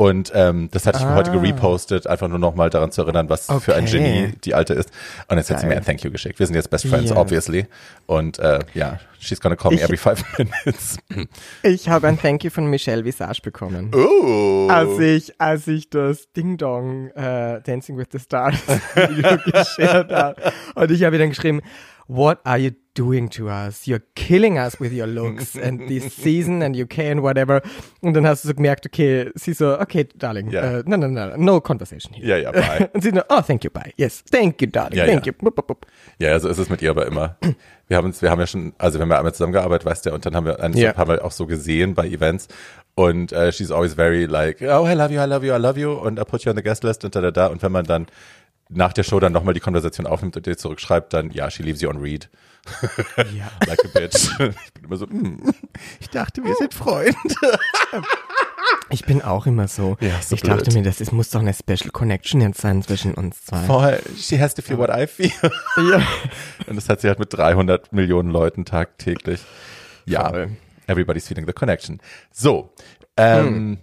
Und 0.00 0.30
ähm, 0.32 0.68
das 0.70 0.86
hatte 0.86 0.98
ich 1.00 1.04
heute 1.06 1.32
gerepostet, 1.32 2.06
einfach 2.06 2.28
nur 2.28 2.38
nochmal 2.38 2.70
daran 2.70 2.92
zu 2.92 3.02
erinnern, 3.02 3.28
was 3.28 3.46
für 3.46 3.74
ein 3.74 3.84
Ah. 3.84 3.88
Okay. 3.88 3.98
Genie 3.98 4.32
die 4.44 4.54
Alte 4.54 4.74
ist. 4.74 4.90
Und 5.26 5.38
jetzt 5.38 5.50
hat 5.50 5.58
sie 5.58 5.66
mir 5.66 5.70
Geil. 5.72 5.78
ein 5.80 5.84
Thank 5.84 6.04
you 6.04 6.12
geschickt. 6.12 6.38
Wir 6.38 6.46
sind 6.46 6.54
jetzt 6.54 6.70
Best 6.70 6.86
Friends, 6.86 7.10
Ja. 7.10 7.16
obviously. 7.16 7.66
Und 8.06 8.38
äh, 8.38 8.60
ja, 8.74 9.00
she's 9.18 9.40
gonna 9.40 9.56
call 9.56 9.72
me 9.72 9.78
Ich- 9.78 9.82
every 9.82 9.96
five 9.96 10.22
minutes. 10.38 10.98
Ich 11.64 11.88
habe 11.88 12.06
ein 12.06 12.16
Thank 12.16 12.44
you 12.44 12.50
von 12.50 12.66
Michelle 12.70 13.04
Visage 13.04 13.40
bekommen. 13.42 13.90
Oh. 13.92 14.68
Als 14.70 15.00
ich, 15.00 15.40
als 15.40 15.66
ich 15.66 15.90
das 15.90 16.30
Ding 16.32 16.58
Dong 16.58 17.08
äh, 17.16 17.60
Dancing 17.62 17.96
with 17.98 18.06
the 18.12 18.20
Stars 18.20 18.54
Video 18.94 19.36
geshared 19.52 20.12
habe. 20.12 20.36
Und 20.76 20.92
ich 20.92 21.02
habe 21.02 21.16
ihr 21.16 21.20
dann 21.20 21.30
geschrieben, 21.30 21.60
What 22.06 22.38
are 22.44 22.56
you 22.56 22.70
doing 22.98 23.28
to 23.30 23.48
us? 23.48 23.86
You're 23.86 24.02
killing 24.14 24.58
us 24.58 24.80
with 24.80 24.92
your 24.92 25.06
looks 25.06 25.54
and 25.56 25.86
this 25.88 26.12
season 26.14 26.62
and 26.62 26.74
UK 26.76 26.98
and 27.10 27.22
whatever. 27.22 27.62
Und 28.00 28.14
dann 28.14 28.26
hast 28.26 28.44
du 28.44 28.48
so 28.48 28.54
gemerkt, 28.54 28.86
okay, 28.86 29.30
sie 29.34 29.52
so, 29.52 29.78
okay, 29.80 30.06
darling, 30.16 30.50
Ja. 30.50 30.78
äh, 30.80 30.82
no, 30.86 30.96
no, 30.96 31.06
no, 31.08 31.36
no 31.36 31.60
conversation 31.60 32.12
here. 32.14 32.26
Ja, 32.26 32.36
ja, 32.36 32.50
bye. 32.52 32.90
Und 32.94 33.02
sie 33.02 33.10
so, 33.10 33.20
oh, 33.28 33.40
thank 33.40 33.64
you, 33.64 33.70
bye. 33.70 33.92
Yes, 33.96 34.24
thank 34.30 34.60
you, 34.60 34.68
darling, 34.68 34.98
Ja, 34.98 35.06
thank 35.06 35.26
ja. 35.26 35.32
you. 35.32 35.38
Bup, 35.38 35.54
bup, 35.54 35.66
bup. 35.68 35.86
Ja, 36.18 36.38
so 36.40 36.48
ist 36.48 36.58
es 36.58 36.68
mit 36.68 36.82
ihr 36.82 36.90
aber 36.90 37.06
immer. 37.06 37.36
Wir 37.86 37.96
haben 37.96 38.06
uns, 38.06 38.20
wir 38.20 38.30
haben 38.30 38.40
ja 38.40 38.46
schon, 38.46 38.72
also 38.78 38.98
wir 38.98 39.02
haben 39.02 39.10
ja 39.10 39.18
einmal 39.18 39.32
zusammengearbeitet, 39.32 39.86
weißt 39.86 40.06
du, 40.06 40.12
und 40.14 40.26
dann 40.26 40.34
haben 40.34 40.46
wir 40.46 40.60
ein 40.62 40.72
paar 40.94 41.06
Mal 41.06 41.20
auch 41.20 41.32
so 41.32 41.46
gesehen 41.46 41.94
bei 41.94 42.06
Events. 42.06 42.48
Und 42.94 43.30
äh, 43.30 43.52
she's 43.52 43.70
always 43.70 43.94
very 43.94 44.24
like, 44.24 44.60
oh, 44.60 44.84
I 44.84 44.92
love 44.94 45.12
you, 45.12 45.20
I 45.20 45.24
love 45.24 45.46
you, 45.46 45.54
I 45.54 45.58
love 45.58 45.78
you, 45.78 45.92
und 45.92 46.18
I 46.18 46.24
put 46.24 46.44
you 46.44 46.50
on 46.50 46.56
the 46.56 46.62
guest 46.64 46.82
list 46.82 47.04
und 47.04 47.14
da, 47.14 47.20
da, 47.20 47.30
da. 47.30 47.46
Und 47.46 47.62
wenn 47.62 47.70
man 47.70 47.84
dann 47.84 48.06
nach 48.68 48.92
der 48.92 49.02
Show 49.02 49.18
dann 49.20 49.32
nochmal 49.32 49.54
die 49.54 49.60
Konversation 49.60 50.06
aufnimmt 50.06 50.36
und 50.36 50.46
dir 50.46 50.56
zurückschreibt, 50.56 51.12
dann, 51.12 51.30
ja, 51.30 51.50
she 51.50 51.62
leaves 51.62 51.80
you 51.80 51.88
on 51.88 51.98
read. 51.98 52.28
Ja. 53.34 53.50
Like 53.66 53.84
a 53.84 53.88
bitch. 53.98 54.28
Ich 54.66 54.72
bin 54.74 54.84
immer 54.84 54.96
so, 54.96 55.06
mm, 55.06 55.54
ich 56.00 56.10
dachte, 56.10 56.44
wir 56.44 56.54
sind 56.56 56.74
Freunde. 56.74 57.14
Ich 58.90 59.04
bin 59.04 59.22
auch 59.22 59.46
immer 59.46 59.68
so. 59.68 59.96
Ja, 60.00 60.20
so 60.20 60.34
ich 60.34 60.42
dachte 60.42 60.64
blöd. 60.64 60.74
mir, 60.76 60.82
das 60.82 61.00
ist, 61.00 61.12
muss 61.12 61.30
doch 61.30 61.40
eine 61.40 61.52
Special 61.54 61.90
Connection 61.90 62.40
jetzt 62.40 62.60
sein 62.60 62.82
zwischen 62.82 63.14
uns 63.14 63.44
zwei. 63.44 63.62
Voll, 63.64 63.98
she 64.16 64.38
has 64.40 64.54
to 64.54 64.62
feel 64.62 64.78
what 64.78 64.90
I 64.90 65.06
feel. 65.06 65.30
Ja. 65.76 66.02
Und 66.66 66.76
das 66.76 66.88
hat 66.88 67.00
sie 67.02 67.08
halt 67.08 67.18
mit 67.18 67.32
300 67.32 67.92
Millionen 67.92 68.30
Leuten 68.30 68.64
tagtäglich. 68.64 69.40
Ja, 70.06 70.30
Voll. 70.30 70.50
everybody's 70.86 71.26
feeling 71.28 71.46
the 71.46 71.52
connection. 71.52 72.00
So, 72.32 72.72
ähm, 73.16 73.46
Hm. 73.46 73.78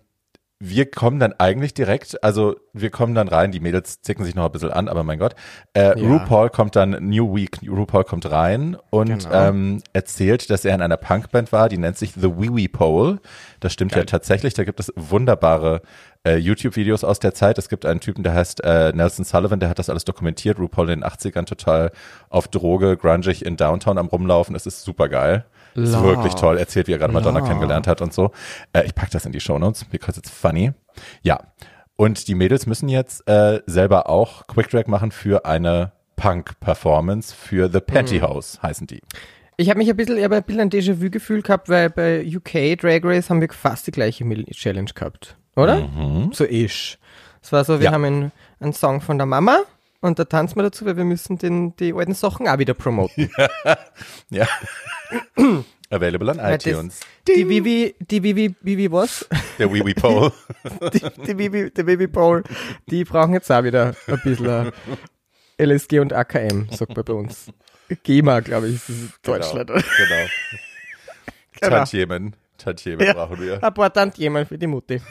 Wir 0.60 0.90
kommen 0.90 1.20
dann 1.20 1.34
eigentlich 1.34 1.74
direkt, 1.74 2.24
also 2.24 2.56
wir 2.72 2.90
kommen 2.90 3.14
dann 3.14 3.28
rein, 3.28 3.52
die 3.52 3.60
Mädels 3.60 4.02
zicken 4.02 4.24
sich 4.24 4.36
noch 4.36 4.46
ein 4.46 4.52
bisschen 4.52 4.72
an, 4.72 4.88
aber 4.88 5.04
mein 5.04 5.20
Gott. 5.20 5.36
Äh, 5.74 6.00
Ja. 6.00 6.08
RuPaul 6.08 6.50
kommt 6.50 6.76
dann, 6.78 6.92
New 7.02 7.36
Week, 7.36 7.60
RuPaul 7.68 8.06
kommt 8.06 8.30
rein 8.32 8.78
und 8.90 9.24
Genau. 9.26 9.34
ähm, 9.50 9.84
erzählt, 9.92 10.50
dass 10.50 10.64
er 10.64 10.74
in 10.74 10.82
einer 10.82 10.98
Punkband 10.98 11.52
war, 11.52 11.68
die 11.68 11.78
nennt 11.78 11.98
sich 11.98 12.14
The 12.14 12.38
Wee 12.38 12.56
Wee 12.56 12.68
Pole. 12.70 13.20
Das 13.60 13.74
stimmt 13.74 13.96
ja 13.96 14.04
tatsächlich, 14.06 14.54
da 14.54 14.64
gibt 14.64 14.80
es 14.80 14.94
wunderbare 14.96 15.82
äh, 16.26 16.38
YouTube-Videos 16.38 17.04
aus 17.04 17.20
der 17.20 17.34
Zeit. 17.34 17.58
Es 17.58 17.68
gibt 17.70 17.86
einen 17.86 18.00
Typen, 18.00 18.24
der 18.24 18.34
heißt 18.34 18.64
äh, 18.64 18.94
Nelson 18.94 19.26
Sullivan, 19.26 19.60
der 19.60 19.70
hat 19.70 19.78
das 19.78 19.90
alles 19.90 20.06
dokumentiert. 20.06 20.58
RuPaul 20.58 20.90
in 20.90 21.02
den 21.02 21.10
80ern 21.10 21.46
total 21.46 21.92
auf 22.30 22.48
Droge, 22.48 22.96
grungig 22.98 23.46
in 23.46 23.58
Downtown 23.58 23.98
am 23.98 24.08
Rumlaufen. 24.08 24.56
Es 24.56 24.66
ist 24.66 24.84
super 24.84 25.10
geil. 25.10 25.46
Ist 25.76 25.94
Love. 25.94 26.04
wirklich 26.08 26.36
toll. 26.36 26.58
Erzählt, 26.58 26.88
wie 26.88 26.94
er 26.94 26.98
gerade 26.98 27.14
Madonna 27.14 27.40
Love. 27.40 27.48
kennengelernt 27.50 27.88
hat 27.88 28.02
und 28.02 28.14
so. 28.14 28.32
Äh, 28.74 28.86
ich 28.86 28.96
pack 28.96 29.12
das 29.12 29.26
in 29.26 29.32
die 29.32 29.40
Shownotes, 29.40 29.86
because 29.86 30.20
it's 30.20 30.30
funny. 30.30 30.72
Ja. 31.22 31.40
Und 31.98 32.28
die 32.28 32.36
Mädels 32.36 32.66
müssen 32.66 32.90
jetzt 32.90 33.28
äh, 33.30 33.62
selber 33.68 34.10
auch 34.10 34.48
Quick 34.48 34.70
Track 34.70 34.88
machen 34.88 35.12
für 35.12 35.46
eine 35.46 35.92
Punk-Performance 36.18 37.34
für 37.34 37.70
The 37.72 37.80
Pantyhose, 37.80 38.62
heißen 38.62 38.88
die. 38.88 39.02
Ich 39.58 39.70
habe 39.70 39.78
mich 39.80 39.90
ein 39.90 39.96
bisschen, 39.96 40.18
ich 40.18 40.24
ein 40.24 40.44
bisschen 40.44 40.62
ein 40.62 40.70
Déjà-vu 40.70 41.10
gefühl 41.10 41.42
gehabt, 41.42 41.70
weil 41.70 41.90
bei 41.90 42.26
UK 42.26 42.78
Drag 42.78 43.00
Race 43.04 43.30
haben 43.30 43.40
wir 43.42 43.48
fast 43.52 43.88
die 43.88 43.92
gleiche 43.92 44.26
Challenge 44.52 44.92
gehabt, 44.94 45.38
oder? 45.56 45.88
So 46.34 46.44
ish. 46.46 46.98
Es 47.42 47.52
war 47.52 47.64
so, 47.64 47.74
wir 47.74 47.78
Mhm. 47.80 47.84
Ja. 47.84 47.92
haben 47.94 48.04
einen, 48.06 48.32
einen 48.60 48.74
Song 48.74 49.00
von 49.02 49.18
der 49.18 49.26
Mama 49.28 49.60
und 50.06 50.20
da 50.20 50.26
tanzen 50.26 50.56
wir 50.58 50.64
dazu, 50.64 50.86
weil 50.86 50.98
wir 50.98 51.04
müssen 51.04 51.38
den, 51.38 51.76
die 51.78 51.94
alten 51.94 52.14
Sachen 52.14 52.48
auch 52.48 52.58
wieder 52.60 52.74
promoten. 52.74 53.30
Ja. 54.30 54.48
Available 55.92 56.32
on 56.32 56.38
Weil 56.38 56.58
das- 56.58 56.66
iTunes. 56.66 57.00
Die 57.28 57.48
Vivi, 57.48 57.96
die 58.00 58.22
Vivi, 58.24 58.56
Vivi 58.62 58.92
was? 58.92 59.28
Der 59.60 59.72
Wee 59.72 59.94
Pole. 59.94 60.32
Die, 60.94 61.00
die 61.28 61.38
Vivi, 61.38 61.72
die 61.72 61.86
Vivi 61.88 62.08
Paul, 62.08 62.44
die 62.90 63.04
brauchen 63.04 63.34
jetzt 63.34 63.52
auch 63.52 63.64
wieder 63.64 63.96
ein 64.08 64.20
bisschen 64.24 64.72
LSG 65.60 66.00
und 66.00 66.12
AKM, 66.12 66.68
sagt 66.72 66.96
man 66.96 67.06
bei 67.06 67.14
uns. 67.14 67.48
GEMA, 68.04 68.40
glaube 68.42 68.68
ich, 68.68 68.76
ist 68.76 68.90
es 68.90 68.96
in 69.02 69.14
Deutschland. 69.24 69.68
Genau. 69.70 69.82
genau. 69.98 70.30
Genau. 71.62 71.76
Tantiemen. 71.78 72.36
Tantiemen 72.58 73.06
Ja. 73.06 73.14
brauchen 73.14 73.40
wir. 73.42 73.64
Ein 73.64 73.74
paar 73.74 73.94
Tantiemen 73.94 74.46
für 74.46 74.58
die 74.58 74.68
Mutti. 74.68 75.02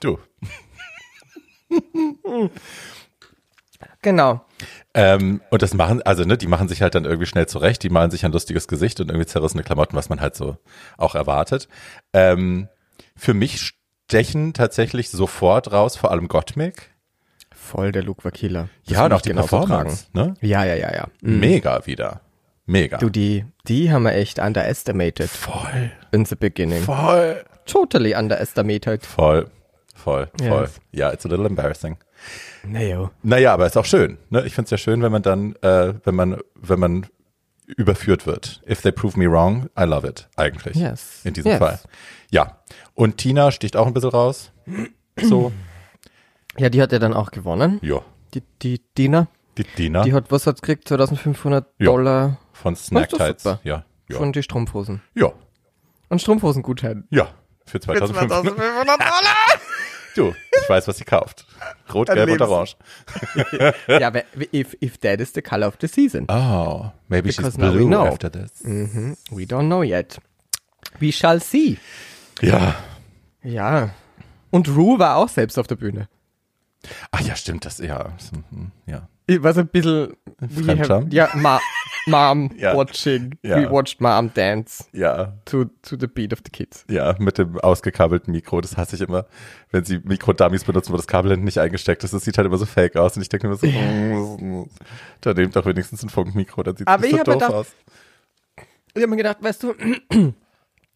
Du. 0.00 0.18
Genau. 4.02 4.44
Ähm, 4.92 5.40
und 5.50 5.62
das 5.62 5.74
machen, 5.74 6.02
also 6.02 6.24
ne, 6.24 6.36
die 6.36 6.46
machen 6.46 6.68
sich 6.68 6.82
halt 6.82 6.94
dann 6.94 7.04
irgendwie 7.04 7.26
schnell 7.26 7.46
zurecht, 7.46 7.82
die 7.82 7.90
malen 7.90 8.10
sich 8.10 8.24
ein 8.24 8.32
lustiges 8.32 8.68
Gesicht 8.68 9.00
und 9.00 9.08
irgendwie 9.08 9.26
zerrissene 9.26 9.62
Klamotten, 9.62 9.96
was 9.96 10.08
man 10.08 10.20
halt 10.20 10.36
so 10.36 10.56
auch 10.96 11.14
erwartet. 11.14 11.68
Ähm, 12.12 12.68
für 13.16 13.34
mich 13.34 13.74
stechen 14.06 14.52
tatsächlich 14.52 15.10
sofort 15.10 15.72
raus, 15.72 15.96
vor 15.96 16.10
allem 16.10 16.28
Gottmik. 16.28 16.90
Voll, 17.54 17.92
der 17.92 18.02
Look 18.02 18.24
war 18.24 18.30
Killer. 18.30 18.68
Das 18.86 18.96
ja, 18.96 19.04
und 19.06 19.12
auch 19.12 19.22
die 19.22 19.30
genauso 19.30 19.48
Performance, 19.58 20.06
ne? 20.12 20.22
tragen. 20.22 20.36
Ja, 20.42 20.64
ja, 20.64 20.74
ja, 20.74 20.94
ja. 20.94 21.08
Mhm. 21.22 21.40
Mega 21.40 21.86
wieder. 21.86 22.20
Mega. 22.66 22.98
Du, 22.98 23.10
die, 23.10 23.44
die 23.66 23.90
haben 23.90 24.04
wir 24.04 24.12
echt 24.12 24.38
underestimated 24.38 25.28
voll. 25.28 25.90
in 26.12 26.24
the 26.24 26.36
beginning. 26.36 26.82
Voll. 26.82 27.44
Totally 27.66 28.14
underestimated. 28.14 29.04
Voll. 29.04 29.50
Voll. 29.94 30.28
Voll. 30.38 30.62
Yes. 30.62 30.80
Ja, 30.92 31.10
it's 31.10 31.24
a 31.24 31.28
little 31.28 31.46
embarrassing. 31.46 31.96
Naja. 32.66 33.10
Naja, 33.22 33.52
aber 33.54 33.66
ist 33.66 33.76
auch 33.76 33.84
schön. 33.84 34.18
Ne? 34.30 34.44
Ich 34.46 34.54
finde 34.54 34.66
es 34.66 34.70
ja 34.70 34.78
schön, 34.78 35.02
wenn 35.02 35.12
man 35.12 35.22
dann, 35.22 35.54
äh, 35.62 35.94
wenn 36.04 36.14
man, 36.14 36.38
wenn 36.54 36.78
man 36.80 37.06
überführt 37.66 38.26
wird. 38.26 38.60
If 38.68 38.82
they 38.82 38.92
prove 38.92 39.18
me 39.18 39.30
wrong, 39.30 39.68
I 39.78 39.84
love 39.84 40.06
it, 40.06 40.28
eigentlich. 40.36 40.76
Yes. 40.76 41.20
In 41.24 41.34
diesem 41.34 41.50
Yes. 41.52 41.58
Fall. 41.58 41.78
Ja. 42.30 42.58
Und 42.94 43.18
Tina 43.18 43.50
sticht 43.50 43.76
auch 43.76 43.86
ein 43.86 43.94
bisschen 43.94 44.10
raus. 44.10 44.50
So. 45.20 45.52
Ja, 46.58 46.68
die 46.68 46.80
hat 46.82 46.92
ja 46.92 46.98
dann 46.98 47.14
auch 47.14 47.30
gewonnen. 47.30 47.78
Ja. 47.82 48.00
Die, 48.34 48.42
die 48.62 48.80
Dina. 48.96 49.28
Die 49.56 49.64
Tina 49.64 50.02
Die 50.02 50.12
hat, 50.12 50.30
was 50.30 50.46
hat 50.46 50.60
gekriegt? 50.62 50.88
2500 50.88 51.66
Ja. 51.78 51.84
Dollar 51.86 52.38
von 52.52 52.74
Snack 52.76 53.10
doch 53.10 53.18
Tights. 53.18 53.42
super. 53.44 53.60
Ja. 53.64 53.84
Ja. 54.10 54.16
von 54.18 54.32
die 54.32 54.42
Strumpfhosen. 54.42 55.00
ja. 55.14 55.32
Und 56.10 56.20
Strumpfhosengutschein. 56.20 57.04
Ja. 57.10 57.28
Für 57.66 57.80
2500. 57.80 58.46
Dollar. 58.46 58.56
Du, 60.14 60.32
ich 60.62 60.68
weiß, 60.68 60.86
was 60.88 60.98
sie 60.98 61.04
kauft. 61.04 61.46
Rot, 61.92 62.08
Ein 62.10 62.16
gelb 62.16 62.30
und 62.30 62.42
orange. 62.42 62.76
ja, 63.88 64.06
aber 64.06 64.22
if, 64.52 64.76
if 64.80 64.98
that 64.98 65.20
is 65.20 65.32
the 65.34 65.42
color 65.42 65.66
of 65.66 65.76
the 65.80 65.88
season. 65.88 66.26
Oh, 66.30 66.90
maybe 67.08 67.30
she's 67.30 67.38
Because 67.38 67.58
now 67.60 67.72
we 67.72 67.78
blue 67.78 67.88
know. 67.88 68.06
after 68.06 68.30
this. 68.30 68.62
Mhm. 68.62 69.16
We 69.30 69.42
don't 69.42 69.66
know 69.66 69.82
yet. 69.82 70.18
We 71.00 71.10
shall 71.12 71.40
see. 71.40 71.78
Ja. 72.40 72.76
Ja. 73.42 73.90
Und 74.50 74.68
Rue 74.68 74.98
war 74.98 75.16
auch 75.16 75.28
selbst 75.28 75.58
auf 75.58 75.66
der 75.66 75.76
Bühne. 75.76 76.08
Ach 77.10 77.20
ja, 77.20 77.34
stimmt, 77.34 77.64
das, 77.64 77.78
ja. 77.78 78.12
mhm, 78.50 78.70
Ja. 78.86 79.08
Ich 79.26 79.42
war 79.42 79.54
so 79.54 79.60
ein 79.60 79.68
bisschen, 79.68 80.14
we 80.38 80.64
Fremdscham? 80.64 81.08
ja, 81.10 81.30
ma, 81.34 81.58
Mom 82.06 82.50
Ja. 82.58 82.76
watching. 82.76 83.34
Ja. 83.42 83.56
We 83.56 83.70
watched 83.70 84.00
Mom 84.00 84.30
dance 84.34 84.84
Ja, 84.92 85.32
to, 85.46 85.64
to 85.82 85.96
the 85.98 86.06
beat 86.06 86.32
of 86.34 86.40
the 86.44 86.50
kids. 86.50 86.84
ja, 86.90 87.14
mit 87.18 87.38
dem 87.38 87.58
ausgekabelten 87.58 88.32
Mikro, 88.32 88.60
das 88.60 88.76
hasse 88.76 88.96
ich 88.96 89.02
immer, 89.02 89.24
wenn 89.70 89.84
sie 89.84 90.00
Mikrodummies 90.04 90.64
benutzen, 90.64 90.92
wo 90.92 90.96
das 90.98 91.06
Kabel 91.06 91.30
hinten 91.30 91.46
nicht 91.46 91.58
eingesteckt 91.58 92.04
ist, 92.04 92.12
das 92.12 92.24
sieht 92.24 92.36
halt 92.36 92.46
immer 92.46 92.58
so 92.58 92.66
fake 92.66 92.96
aus 92.96 93.16
und 93.16 93.22
ich 93.22 93.30
denke 93.30 93.48
mir 93.48 93.56
so, 93.56 93.66
mm, 93.66 94.68
da 95.22 95.32
nehmt 95.32 95.56
doch 95.56 95.64
wenigstens 95.64 96.02
ein 96.02 96.10
Funkmikro, 96.10 96.62
dann 96.62 96.76
sieht 96.76 96.86
es 96.86 97.10
so 97.10 97.16
doof 97.16 97.24
gedacht- 97.34 97.52
aus. 97.52 97.66
Ich 98.96 99.02
habe 99.02 99.08
mir 99.10 99.16
gedacht, 99.16 99.38
weißt 99.40 99.62
du, 99.62 99.74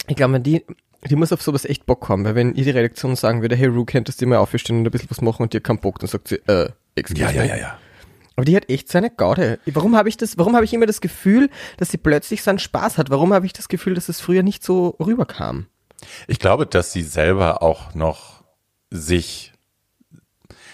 ich 0.06 0.16
glaube, 0.16 0.38
die, 0.40 0.64
die 1.08 1.16
muss 1.16 1.32
auf 1.32 1.40
sowas 1.42 1.64
echt 1.64 1.86
Bock 1.86 2.08
haben, 2.10 2.24
weil 2.26 2.34
wenn 2.34 2.54
ihr 2.54 2.64
die 2.64 2.70
Redaktion 2.70 3.16
sagen 3.16 3.40
würde, 3.40 3.56
hey 3.56 3.66
Rue, 3.68 3.86
könntest 3.86 4.20
du 4.20 4.26
mal 4.26 4.36
aufstehen 4.36 4.78
und 4.80 4.86
ein 4.86 4.90
bisschen 4.90 5.10
was 5.10 5.20
machen 5.22 5.42
und 5.44 5.52
dir 5.54 5.60
keinen 5.62 5.78
Bock, 5.80 5.98
dann 5.98 6.08
sagt 6.08 6.28
sie, 6.28 6.36
äh, 6.46 6.68
excuse 6.94 7.22
Ja, 7.22 7.30
ja, 7.30 7.42
me. 7.42 7.48
ja, 7.48 7.56
ja. 7.56 7.78
Aber 8.38 8.44
die 8.44 8.54
hat 8.54 8.70
echt 8.70 8.88
seine 8.88 9.10
Gaude. 9.10 9.58
Warum 9.66 9.96
habe 9.96 10.08
ich 10.08 10.16
das, 10.16 10.38
warum 10.38 10.54
habe 10.54 10.64
ich 10.64 10.72
immer 10.72 10.86
das 10.86 11.00
Gefühl, 11.00 11.50
dass 11.76 11.90
sie 11.90 11.96
plötzlich 11.96 12.44
seinen 12.44 12.60
Spaß 12.60 12.96
hat? 12.96 13.10
Warum 13.10 13.32
habe 13.34 13.44
ich 13.46 13.52
das 13.52 13.66
Gefühl, 13.66 13.94
dass 13.94 14.08
es 14.08 14.20
früher 14.20 14.44
nicht 14.44 14.62
so 14.62 14.94
rüberkam? 15.00 15.66
Ich 16.28 16.38
glaube, 16.38 16.64
dass 16.64 16.92
sie 16.92 17.02
selber 17.02 17.64
auch 17.64 17.96
noch 17.96 18.44
sich, 18.90 19.52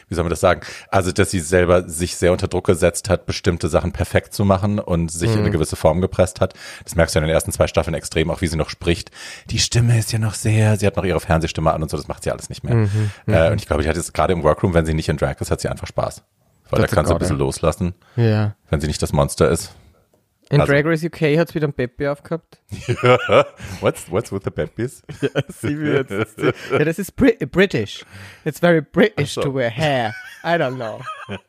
wie 0.09 0.14
soll 0.14 0.25
man 0.25 0.30
das 0.30 0.40
sagen? 0.40 0.61
Also, 0.90 1.11
dass 1.11 1.30
sie 1.30 1.40
selber 1.40 1.88
sich 1.88 2.16
sehr 2.16 2.33
unter 2.33 2.49
Druck 2.49 2.66
gesetzt 2.66 3.09
hat, 3.09 3.25
bestimmte 3.25 3.68
Sachen 3.68 3.92
perfekt 3.92 4.35
zu 4.35 4.44
machen 4.44 4.78
und 4.78 5.11
sich 5.11 5.33
in 5.33 5.38
eine 5.38 5.50
gewisse 5.50 5.76
Form 5.76 6.02
gepresst 6.02 6.42
hat. 6.42 6.52
Das 6.85 6.97
merkst 6.97 7.14
du 7.14 7.21
in 7.21 7.25
den 7.25 7.33
ersten 7.33 7.50
zwei 7.50 7.66
Staffeln 7.66 7.94
extrem, 7.94 8.30
auch 8.30 8.42
wie 8.42 8.47
sie 8.47 8.59
noch 8.59 8.68
spricht. 8.68 9.11
Die 9.49 9.59
Stimme 9.59 9.99
ist 9.99 10.12
ja 10.12 10.18
noch 10.18 10.35
sehr, 10.35 10.76
sie 10.76 10.87
hat 10.87 10.97
noch 10.99 11.04
ihre 11.04 11.18
Fernsehstimme 11.18 11.73
an 11.73 11.83
und 11.83 11.90
so, 11.90 11.97
das 11.97 12.09
macht 12.09 12.25
sie 12.25 12.30
alles 12.30 12.50
nicht 12.50 12.62
mehr. 12.62 12.90
äh, 13.26 13.50
und 13.50 13.59
ich 13.59 13.66
glaube, 13.66 13.83
die 13.83 13.88
hat 13.88 13.97
jetzt 13.97 14.12
gerade 14.12 14.35
im 14.35 14.42
Workroom, 14.42 14.75
wenn 14.75 14.85
sie 14.85 14.92
nicht 14.92 15.09
in 15.09 15.16
Drag 15.16 15.40
ist, 15.40 15.50
hat 15.50 15.62
sie 15.62 15.68
einfach 15.68 15.87
Spaß. 15.87 16.23
Weil 16.71 16.80
da 16.80 16.87
That's 16.87 16.92
a 16.92 16.97
kann 16.97 17.06
sie 17.06 17.12
ein 17.12 17.18
bisschen 17.18 17.37
ja. 17.38 17.44
loslassen, 17.44 17.94
Ja. 18.16 18.56
wenn 18.71 18.80
sie 18.80 18.87
nicht 18.87 19.02
das 19.02 19.12
Monster 19.12 19.50
ist. 19.50 19.75
In 20.50 20.61
Also- 20.61 20.73
Drag 20.75 20.85
Race 20.85 21.02
UK 21.02 21.38
hat 21.38 21.49
es 21.49 21.54
wieder 21.54 21.66
ein 21.66 21.73
Pepe 21.73 22.11
aufgehabt. 22.12 22.61
what's, 23.80 24.11
what's 24.11 24.30
with 24.30 24.42
the 24.44 24.50
Babys? 24.50 25.02
Ja, 25.23 25.28
sie 25.49 25.78
will 25.78 25.94
jetzt, 26.09 26.38
ja, 26.71 26.85
das 26.85 26.99
ist 26.99 27.16
Bri 27.16 27.33
British. 27.47 28.04
It's 28.44 28.61
very 28.61 28.83
British 28.83 29.33
so. 29.33 29.40
to 29.42 29.54
wear 29.54 29.71
hair. 29.71 30.14
I 30.44 30.56
don't 30.59 30.75
know. 30.76 31.00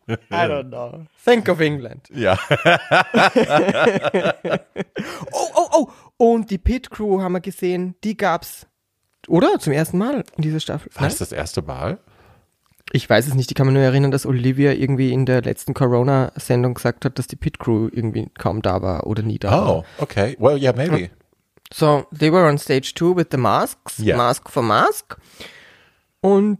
I 0.08 0.46
don't 0.48 0.70
know. 0.70 1.06
Think 1.24 1.50
of 1.50 1.60
England. 1.60 2.08
Ja. 2.14 2.40
Oh, 5.32 5.48
oh, 5.56 5.68
oh. 5.74 5.88
Und 6.18 6.50
die 6.50 6.58
Pit 6.58 6.90
Crew 6.90 7.22
haben 7.22 7.34
wir 7.34 7.42
gesehen, 7.42 7.96
die 8.04 8.16
gab's, 8.16 8.66
oder? 9.28 9.60
Zum 9.60 9.74
ersten 9.74 9.98
Mal 9.98 10.24
in 10.38 10.44
dieser 10.44 10.60
Staffel. 10.62 10.90
War 10.96 11.04
das 11.04 11.18
das 11.18 11.32
erste 11.32 11.62
Mal? 11.62 12.00
Ich 12.92 13.10
weiß 13.10 13.28
es 13.28 13.34
nicht, 13.34 13.50
ich 13.52 13.56
kann 13.56 13.66
mich 13.68 13.74
nur 13.74 13.84
erinnern, 13.84 14.12
dass 14.12 14.26
Olivia 14.26 14.72
irgendwie 14.72 15.12
in 15.12 15.26
der 15.26 15.42
letzten 15.42 15.74
Corona-Sendung 15.74 16.76
gesagt 16.76 17.04
hat, 17.04 17.18
dass 17.18 17.28
die 17.28 17.36
Pit 17.36 17.60
Crew 17.60 17.90
irgendwie 17.92 18.30
kaum 18.38 18.62
da 18.62 18.82
war 18.82 19.08
oder 19.08 19.24
nie 19.24 19.40
da 19.40 19.52
war. 19.52 19.76
Oh, 19.78 19.84
okay. 19.98 20.36
Well, 20.40 20.58
yeah, 20.62 20.72
maybe. 20.76 21.10
So, 21.74 22.06
they 22.18 22.32
were 22.32 22.48
on 22.48 22.58
stage 22.60 22.94
two 22.94 23.16
with 23.16 23.28
the 23.32 23.38
masks, 23.38 23.98
Ja. 23.98 24.16
Mask 24.18 24.50
for 24.50 24.62
Mask. 24.64 25.18
Und 26.22 26.60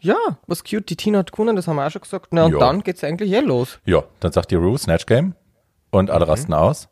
ja, 0.00 0.16
was 0.46 0.62
cute, 0.62 0.84
die 0.90 0.96
Tina 0.96 1.18
hat 1.20 1.32
gewonnen, 1.32 1.56
das 1.56 1.66
haben 1.66 1.76
wir 1.76 1.86
auch 1.86 1.90
schon 1.90 2.02
gesagt. 2.02 2.28
Na, 2.30 2.44
und 2.44 2.52
Ja. 2.52 2.58
dann 2.58 2.82
geht's 2.82 3.02
eigentlich 3.02 3.32
eh 3.32 3.40
los. 3.40 3.78
Ja, 3.86 4.04
dann 4.20 4.32
sagt 4.32 4.50
die 4.50 4.56
Rue 4.56 4.78
Snatch 4.78 5.06
Game 5.06 5.34
und 5.90 6.10
alle 6.10 6.28
rasten 6.28 6.52
aus. 6.54 6.88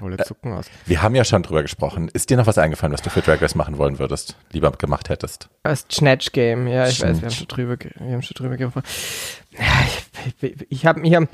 Alle 0.00 0.16
zucken 0.18 0.52
aus. 0.52 0.66
Wir 0.86 1.02
haben 1.02 1.14
ja 1.14 1.24
schon 1.24 1.42
drüber 1.42 1.62
gesprochen. 1.62 2.08
Ist 2.12 2.30
dir 2.30 2.36
noch 2.36 2.46
was 2.46 2.58
eingefallen, 2.58 2.92
was 2.92 3.02
du 3.02 3.10
für 3.10 3.20
Drag 3.20 3.40
Race 3.42 3.54
machen 3.54 3.78
wollen 3.78 3.98
würdest, 3.98 4.36
lieber 4.52 4.70
gemacht 4.72 5.08
hättest? 5.08 5.48
Das 5.64 5.84
Snatch 5.92 6.32
Game, 6.32 6.66
ja, 6.66 6.86
ich 6.88 7.00
weiß, 7.00 7.00
wir 7.02 7.08
haben 7.08 7.18
Snatch. 7.20 7.38
schon 7.38 7.48
drüber, 7.48 7.76
ge- 7.76 7.92
wir 7.98 8.12
haben 8.12 8.22
schon 8.22 8.34
drüber 8.34 8.56
gesprochen. 8.56 8.84
Ja, 9.50 10.48
ich 10.70 10.86
habe 10.86 11.00
mir, 11.00 11.28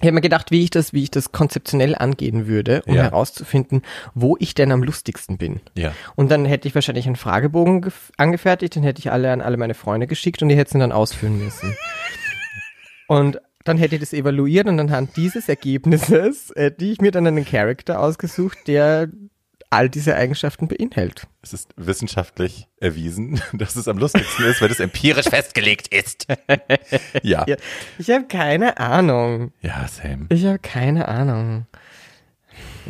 ich 0.00 0.06
hab 0.08 0.14
mir 0.14 0.20
gedacht, 0.20 0.50
wie 0.50 0.62
ich 0.64 0.70
das, 0.70 0.92
wie 0.92 1.02
ich 1.02 1.10
das 1.10 1.32
konzeptionell 1.32 1.94
angehen 1.94 2.46
würde, 2.46 2.82
um 2.86 2.94
Ja. 2.94 3.02
herauszufinden, 3.04 3.82
wo 4.14 4.36
ich 4.40 4.54
denn 4.54 4.72
am 4.72 4.82
lustigsten 4.82 5.38
bin. 5.38 5.60
Ja. 5.76 5.92
Und 6.16 6.30
dann 6.30 6.44
hätte 6.46 6.66
ich 6.68 6.74
wahrscheinlich 6.74 7.06
einen 7.06 7.16
Fragebogen 7.16 7.84
gef- 7.84 8.10
angefertigt, 8.16 8.74
den 8.76 8.82
hätte 8.82 8.98
ich 9.00 9.10
alle 9.12 9.30
an 9.32 9.40
alle 9.40 9.56
meine 9.56 9.74
Freunde 9.74 10.06
geschickt 10.06 10.42
und 10.42 10.48
die 10.48 10.56
hätten 10.56 10.76
ihn 10.78 10.80
dann 10.80 10.92
ausfüllen 10.92 11.38
müssen. 11.42 11.76
und 13.08 13.38
dann 13.64 13.78
hätte 13.78 13.96
ich 13.96 14.00
das 14.00 14.12
evaluiert 14.12 14.66
und 14.66 14.78
anhand 14.78 15.16
dieses 15.16 15.48
Ergebnisses 15.48 16.52
hätte 16.54 16.84
ich 16.84 17.00
mir 17.00 17.10
dann 17.10 17.26
einen 17.26 17.44
Charakter 17.44 18.00
ausgesucht, 18.00 18.58
der 18.66 19.08
all 19.70 19.88
diese 19.88 20.14
Eigenschaften 20.14 20.68
beinhält. 20.68 21.26
Es 21.42 21.52
ist 21.52 21.70
wissenschaftlich 21.76 22.68
erwiesen, 22.78 23.40
dass 23.52 23.74
es 23.74 23.88
am 23.88 23.98
lustigsten 23.98 24.44
ist, 24.46 24.60
wenn 24.60 24.70
es 24.70 24.80
empirisch 24.80 25.26
festgelegt 25.30 25.88
ist. 25.88 26.26
ja. 27.22 27.44
Ja, 27.48 27.56
ich 27.98 28.10
habe 28.10 28.26
keine 28.26 28.78
Ahnung. 28.78 29.52
Ja, 29.60 29.86
same. 29.88 30.26
Ich 30.28 30.44
habe 30.44 30.60
keine 30.60 31.08
Ahnung. 31.08 31.66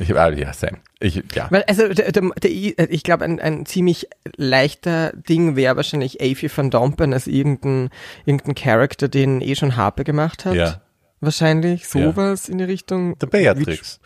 Ich, 0.00 0.16
ah, 0.16 0.30
ja, 0.30 0.52
same. 0.52 0.78
Ich, 1.00 1.22
ja. 1.34 1.48
Weil, 1.50 1.64
also, 1.64 1.88
der, 1.88 2.12
der, 2.12 2.22
der, 2.22 2.50
ich 2.90 3.02
glaube, 3.02 3.24
ein, 3.24 3.40
ein 3.40 3.66
ziemlich 3.66 4.08
leichter 4.36 5.12
Ding 5.12 5.56
wäre 5.56 5.76
wahrscheinlich 5.76 6.20
Avi 6.20 6.50
van 6.54 6.70
Dompen 6.70 7.12
als 7.12 7.26
irgendein, 7.26 7.90
irgendein 8.24 8.54
Charakter, 8.54 9.08
den 9.08 9.40
eh 9.40 9.54
schon 9.54 9.76
Harpe 9.76 10.04
gemacht 10.04 10.44
hat. 10.44 10.54
Ja. 10.54 10.80
Wahrscheinlich 11.20 11.88
sowas 11.88 12.48
in 12.48 12.58
die 12.58 12.64
Richtung. 12.64 13.16
The 13.20 13.26
Beatrix. 13.26 14.00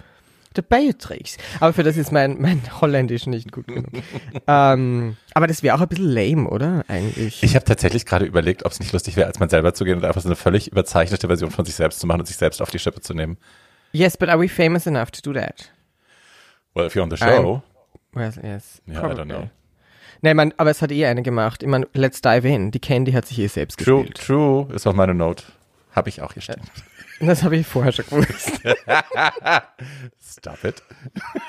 Der 0.56 0.62
Beatrix. 0.62 1.36
Aber 1.60 1.72
für 1.72 1.82
das 1.82 1.96
ist 1.96 2.10
mein, 2.10 2.40
mein 2.40 2.60
Holländisch 2.80 3.26
nicht 3.26 3.52
gut 3.52 3.68
genug. 3.68 3.90
ähm, 4.46 5.16
aber 5.34 5.46
das 5.46 5.62
wäre 5.62 5.76
auch 5.76 5.80
ein 5.80 5.88
bisschen 5.88 6.08
lame, 6.08 6.48
oder? 6.48 6.84
Eigentlich. 6.88 7.42
Ich 7.42 7.54
habe 7.54 7.64
tatsächlich 7.64 8.06
gerade 8.06 8.24
überlegt, 8.24 8.64
ob 8.64 8.72
es 8.72 8.80
nicht 8.80 8.92
lustig 8.92 9.16
wäre, 9.16 9.26
als 9.26 9.38
man 9.38 9.48
selber 9.48 9.74
zu 9.74 9.84
gehen 9.84 9.98
und 9.98 10.04
einfach 10.04 10.20
so 10.20 10.28
eine 10.28 10.36
völlig 10.36 10.72
überzeichnete 10.72 11.26
Version 11.26 11.50
von 11.50 11.64
sich 11.64 11.74
selbst 11.74 12.00
zu 12.00 12.06
machen 12.06 12.20
und 12.20 12.26
sich 12.26 12.36
selbst 12.36 12.62
auf 12.62 12.70
die 12.70 12.78
Schippe 12.78 13.00
zu 13.00 13.14
nehmen. 13.14 13.36
yes, 13.92 14.16
but 14.16 14.28
are 14.28 14.38
we 14.38 14.48
famous 14.48 14.86
enough 14.86 15.10
to 15.10 15.20
do 15.22 15.32
that? 15.38 15.70
Well, 16.78 16.86
if 16.86 16.94
you're 16.94 17.02
on 17.02 17.10
the 17.10 17.16
show. 17.16 17.62
Well, 18.12 18.32
yes. 18.42 18.80
Ja, 18.86 18.94
I 18.94 19.00
probably. 19.00 19.16
don't 19.16 19.26
know. 19.28 19.50
Nee, 20.22 20.34
man, 20.34 20.54
aber 20.56 20.70
es 20.70 20.80
hat 20.80 20.90
eh 20.92 21.06
eine 21.06 21.22
gemacht. 21.22 21.62
Ich 21.62 21.68
meine, 21.68 21.88
Let's 21.92 22.20
Dive 22.20 22.48
In. 22.48 22.70
Die 22.70 22.78
Candy 22.80 23.12
hat 23.12 23.26
sich 23.26 23.38
eh 23.40 23.46
selbst 23.48 23.78
True, 23.80 24.04
gespielt. 24.04 24.26
true, 24.26 24.68
ist 24.72 24.86
auch 24.86 24.94
meine 24.94 25.14
Note. 25.14 25.44
Habe 25.92 26.08
ich 26.08 26.22
auch 26.22 26.32
hier 26.34 26.42
stehen. 26.42 26.60
Das 27.20 27.42
habe 27.42 27.56
ich 27.56 27.66
vorher 27.66 27.90
schon 27.90 28.04
gewusst. 28.06 28.60
Stop 30.20 30.62
it. 30.64 30.82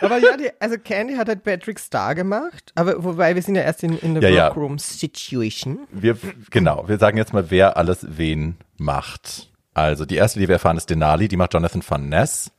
aber 0.01 0.17
ja, 0.17 0.35
die, 0.37 0.49
also 0.59 0.77
Candy 0.83 1.15
hat 1.15 1.27
halt 1.27 1.43
Patrick 1.43 1.77
Star 1.79 2.15
gemacht. 2.15 2.71
Aber 2.75 3.03
wobei, 3.03 3.35
wir 3.35 3.41
sind 3.43 3.55
ja 3.55 3.61
erst 3.61 3.83
in, 3.83 3.97
in 3.99 4.15
der 4.15 4.23
Ja, 4.23 4.35
ja. 4.35 4.45
Workroom 4.47 4.79
Situation. 4.79 5.87
Wir, 5.91 6.17
genau, 6.49 6.87
wir 6.87 6.97
sagen 6.97 7.17
jetzt 7.17 7.33
mal, 7.33 7.51
wer 7.51 7.77
alles 7.77 8.05
wen 8.09 8.57
macht. 8.77 9.49
Also 9.75 10.05
die 10.05 10.15
erste, 10.15 10.39
die 10.39 10.47
wir 10.47 10.55
erfahren, 10.55 10.77
ist 10.77 10.89
Denali, 10.89 11.27
die 11.27 11.37
macht 11.37 11.53
Jonathan 11.53 11.83
Van 11.87 12.09
Ness, 12.09 12.51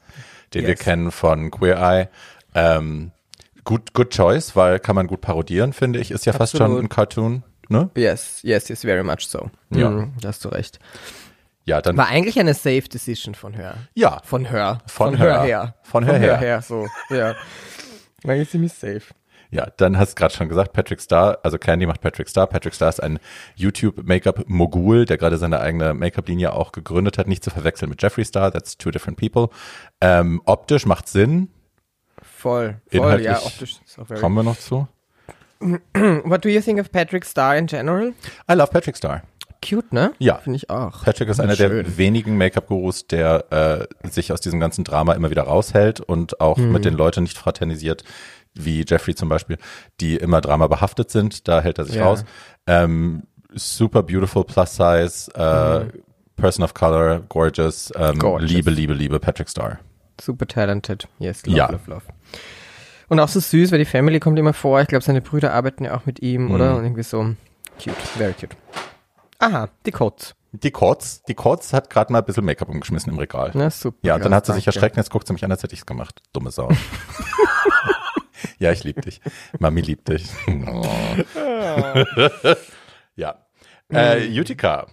den 0.54 0.62
wir 0.62 0.70
Yes. 0.70 0.78
kennen 0.80 1.10
von 1.10 1.50
Queer 1.50 1.78
Eye. 1.78 2.08
Ähm, 2.54 3.12
good, 3.64 3.92
good 3.94 4.10
choice, 4.10 4.56
weil 4.56 4.78
kann 4.78 4.96
man 4.96 5.06
gut 5.06 5.20
parodieren, 5.20 5.72
finde 5.72 5.98
ich. 6.00 6.10
Ist 6.10 6.26
ja 6.26 6.32
fast 6.32 6.52
schon 6.52 6.62
Absolut. 6.62 6.84
ein 6.84 6.88
Cartoon, 6.88 7.42
ne? 7.68 7.90
Yes, 7.96 8.40
yes, 8.42 8.68
yes, 8.68 8.82
very 8.82 9.04
much 9.04 9.26
so. 9.28 9.50
Ja. 9.70 9.90
Mhm, 9.90 10.12
da 10.20 10.28
hast 10.28 10.44
du 10.44 10.48
recht. 10.48 10.78
Ja, 11.64 11.80
dann, 11.82 11.96
War 11.96 12.08
eigentlich 12.08 12.38
eine 12.40 12.54
safe 12.54 12.82
Decision 12.82 13.34
von 13.34 13.52
her. 13.52 13.76
ja, 13.94 14.20
Von 14.24 14.46
her. 14.46 14.78
Von 14.86 15.14
her 15.16 15.42
her. 15.42 15.42
her. 15.42 15.74
Von 15.82 16.04
her 16.04 16.18
her. 16.18 16.36
her, 16.38 16.62
so. 16.62 16.86
Ja. 17.10 17.34
War 18.24 18.34
eigentlich 18.34 18.50
ziemlich 18.50 18.72
safe. 18.72 19.02
Ja, 19.52 19.66
dann 19.78 19.98
hast 19.98 20.12
du 20.12 20.14
gerade 20.20 20.32
schon 20.34 20.48
gesagt, 20.48 20.72
Patrick 20.72 21.00
Star, 21.00 21.38
also 21.42 21.58
Candy 21.58 21.84
macht 21.84 22.00
Patrick 22.00 22.28
Star. 22.28 22.46
Patrick 22.46 22.72
Star 22.72 22.88
ist 22.88 23.02
ein 23.02 23.18
YouTube-Make-up-Mogul, 23.56 25.04
der 25.06 25.18
gerade 25.18 25.38
seine 25.38 25.60
eigene 25.60 25.92
Make-up-Linie 25.94 26.52
auch 26.52 26.72
gegründet 26.72 27.18
hat. 27.18 27.26
Nicht 27.28 27.44
zu 27.44 27.50
verwechseln 27.50 27.88
mit 27.90 28.00
Jeffree 28.02 28.24
Star, 28.24 28.52
that's 28.52 28.76
two 28.78 28.90
different 28.90 29.18
people. 29.18 29.48
Ähm, 30.00 30.40
optisch 30.46 30.86
macht 30.86 31.08
Sinn. 31.08 31.48
Voll, 32.40 32.76
voll, 32.90 32.98
Inhaltlich 33.00 33.26
ja, 33.26 33.38
optisch. 33.42 33.76
Kommen 34.20 34.34
wir 34.36 34.42
noch 34.42 34.58
zu. 34.58 34.88
What 35.60 36.44
do 36.44 36.48
you 36.48 36.60
think 36.60 36.80
of 36.80 36.90
Patrick 36.90 37.24
Star 37.24 37.56
in 37.56 37.66
general? 37.66 38.14
I 38.50 38.54
love 38.54 38.70
Patrick 38.72 38.96
Star. 38.96 39.22
Cute, 39.62 39.92
ne? 39.92 40.12
Ja. 40.18 40.36
Finde 40.36 40.56
ich 40.56 40.70
auch. 40.70 41.04
Patrick 41.04 41.28
ist 41.28 41.38
einer 41.38 41.54
der 41.54 41.98
wenigen 41.98 42.38
Make-up-Gurus, 42.38 43.06
der 43.08 43.88
äh, 44.02 44.08
sich 44.08 44.32
aus 44.32 44.40
diesem 44.40 44.58
ganzen 44.58 44.84
Drama 44.84 45.12
immer 45.12 45.28
wieder 45.28 45.42
raushält 45.42 46.00
und 46.00 46.40
auch 46.40 46.56
Mhm. 46.56 46.72
mit 46.72 46.84
den 46.86 46.94
Leuten 46.94 47.24
nicht 47.24 47.36
fraternisiert, 47.36 48.04
wie 48.54 48.86
Jeffrey 48.88 49.14
zum 49.14 49.28
Beispiel, 49.28 49.58
die 50.00 50.16
immer 50.16 50.40
Drama 50.40 50.66
behaftet 50.66 51.10
sind. 51.10 51.46
Da 51.46 51.60
hält 51.60 51.76
er 51.76 51.84
sich 51.84 51.96
Ja. 51.96 52.04
raus. 52.04 52.24
Ähm, 52.66 53.24
super 53.52 54.02
beautiful, 54.02 54.44
plus 54.44 54.76
size, 54.76 55.30
äh, 55.34 55.84
Person 56.40 56.64
of 56.64 56.72
Color, 56.72 57.20
gorgeous, 57.28 57.92
ähm, 57.96 58.14
Mhm. 58.14 58.18
Gorgeous. 58.20 58.50
Liebe, 58.50 58.70
Liebe, 58.70 58.94
Liebe, 58.94 59.20
Patrick 59.20 59.50
Star. 59.50 59.78
Super 60.18 60.46
talented. 60.46 61.06
Yes, 61.18 61.44
love, 61.44 61.56
Ja. 61.58 61.70
love, 61.70 61.82
love. 61.90 62.02
Und 63.10 63.20
auch 63.20 63.28
so 63.28 63.40
süß, 63.40 63.70
weil 63.72 63.78
die 63.80 63.84
Family 63.84 64.20
kommt 64.20 64.38
immer 64.38 64.54
vor. 64.54 64.80
Ich 64.80 64.86
glaube, 64.88 65.04
seine 65.04 65.20
Brüder 65.20 65.52
arbeiten 65.52 65.84
ja 65.84 65.94
auch 65.96 66.06
mit 66.06 66.20
ihm, 66.22 66.46
Mhm. 66.46 66.50
oder? 66.52 66.76
Und 66.76 66.84
irgendwie 66.84 67.02
so 67.02 67.34
cute, 67.82 67.94
very 68.16 68.32
cute. 68.32 68.56
Aha, 69.38 69.68
die 69.84 69.90
Codes. 69.90 70.34
Die 70.52 70.70
Kotz, 70.72 71.22
die 71.22 71.34
Kotz 71.34 71.72
hat 71.72 71.90
gerade 71.90 72.12
mal 72.12 72.18
ein 72.20 72.24
bisschen 72.24 72.44
Make-up 72.44 72.68
umgeschmissen 72.68 73.12
im 73.12 73.18
Regal. 73.20 73.52
Na, 73.54 73.70
super. 73.70 73.98
Ja, 74.02 74.16
und 74.16 74.24
dann 74.24 74.34
hat 74.34 74.46
sie 74.46 74.52
sich 74.52 74.66
erschreckt 74.66 74.96
und 74.96 75.00
jetzt 75.02 75.10
guckt 75.10 75.26
sie 75.26 75.32
mich 75.32 75.44
an, 75.44 75.50
als 75.52 75.62
hätte 75.62 75.74
ich 75.74 75.80
es 75.80 75.86
gemacht. 75.86 76.20
Dumme 76.32 76.50
Sau. 76.50 76.68
ja, 78.58 78.72
ich 78.72 78.82
liebe 78.84 79.00
dich. 79.00 79.20
Mami 79.60 79.80
liebt 79.80 80.08
dich. 80.08 80.28
Oh. 80.48 80.82
ja. 83.16 83.34
Äh, 83.92 84.28
Mhm. 84.28 84.38
Utica. 84.40 84.86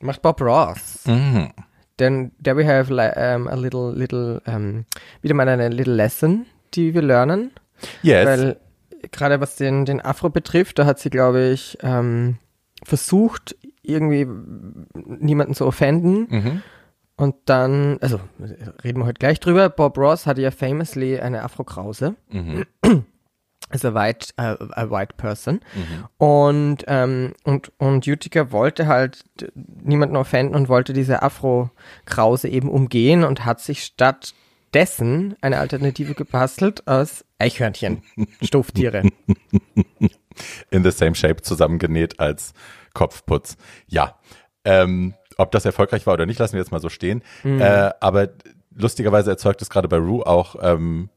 Macht 0.00 0.22
Bob 0.22 0.40
Ross. 0.40 1.00
Mhm. 1.06 1.50
Then 1.98 2.32
there 2.42 2.56
we 2.56 2.66
have 2.66 2.92
like, 2.92 3.16
um, 3.16 3.48
a 3.48 3.54
little, 3.54 3.90
little, 3.92 4.42
um, 4.46 4.84
wieder 5.22 5.34
mal 5.34 5.48
eine 5.48 5.68
little 5.70 5.94
lesson, 5.94 6.44
die 6.76 6.94
wir 6.94 7.02
lernen. 7.02 7.50
Yes. 8.02 8.26
Weil 8.26 8.56
gerade 9.12 9.40
was 9.40 9.56
den, 9.56 9.84
den 9.84 10.00
Afro 10.00 10.30
betrifft, 10.30 10.78
da 10.78 10.86
hat 10.86 10.98
sie, 10.98 11.10
glaube 11.10 11.48
ich, 11.48 11.78
ähm, 11.82 12.38
versucht, 12.84 13.56
irgendwie 13.82 14.26
niemanden 14.94 15.54
zu 15.54 15.66
offenden. 15.66 16.26
mhm. 16.28 16.62
Und 17.18 17.34
dann, 17.46 17.96
also 18.02 18.20
reden 18.84 19.00
wir 19.00 19.06
heute 19.06 19.18
gleich 19.18 19.40
drüber. 19.40 19.70
Bob 19.70 19.96
Ross 19.96 20.26
hatte 20.26 20.42
ja 20.42 20.50
famously 20.50 21.18
eine 21.18 21.42
Afro-Krause. 21.42 22.14
Mhm. 22.30 22.64
Also 23.68 23.88
a 23.88 23.94
white, 23.94 24.32
a, 24.36 24.52
a 24.52 24.90
white 24.90 25.14
person. 25.16 25.58
Mhm. 25.74 26.24
Und, 26.24 26.84
ähm, 26.86 27.32
und, 27.42 27.72
und 27.78 28.06
Utica 28.06 28.52
wollte 28.52 28.86
halt 28.86 29.24
niemanden 29.82 30.14
offenden 30.14 30.54
und 30.54 30.68
wollte 30.68 30.92
diese 30.92 31.22
Afro-Krause 31.22 32.48
eben 32.48 32.70
umgehen 32.70 33.24
und 33.24 33.44
hat 33.44 33.58
sich 33.58 33.82
stattdessen 34.76 35.36
eine 35.40 35.58
Alternative 35.58 36.12
gebastelt 36.14 36.86
aus 36.86 37.24
Eichhörnchen, 37.38 38.02
Stofftiere. 38.42 39.02
In 40.70 40.84
the 40.84 40.90
same 40.90 41.14
shape 41.14 41.40
zusammengenäht 41.40 42.20
als 42.20 42.52
Kopfputz. 42.92 43.56
Ja. 43.86 44.16
Ähm, 44.64 45.14
ob 45.38 45.50
das 45.52 45.64
erfolgreich 45.64 46.06
war 46.06 46.12
oder 46.14 46.26
nicht, 46.26 46.38
lassen 46.38 46.52
wir 46.54 46.60
jetzt 46.60 46.72
mal 46.72 46.80
so 46.82 46.90
stehen. 46.90 47.22
Mhm. 47.42 47.60
Äh, 47.62 47.90
aber 48.00 48.28
lustigerweise 48.74 49.30
erzeugt 49.30 49.62
es 49.62 49.70
gerade 49.70 49.88
bei 49.88 49.96
Rue 49.96 50.26
auch 50.26 50.56
ähm, 50.60 51.08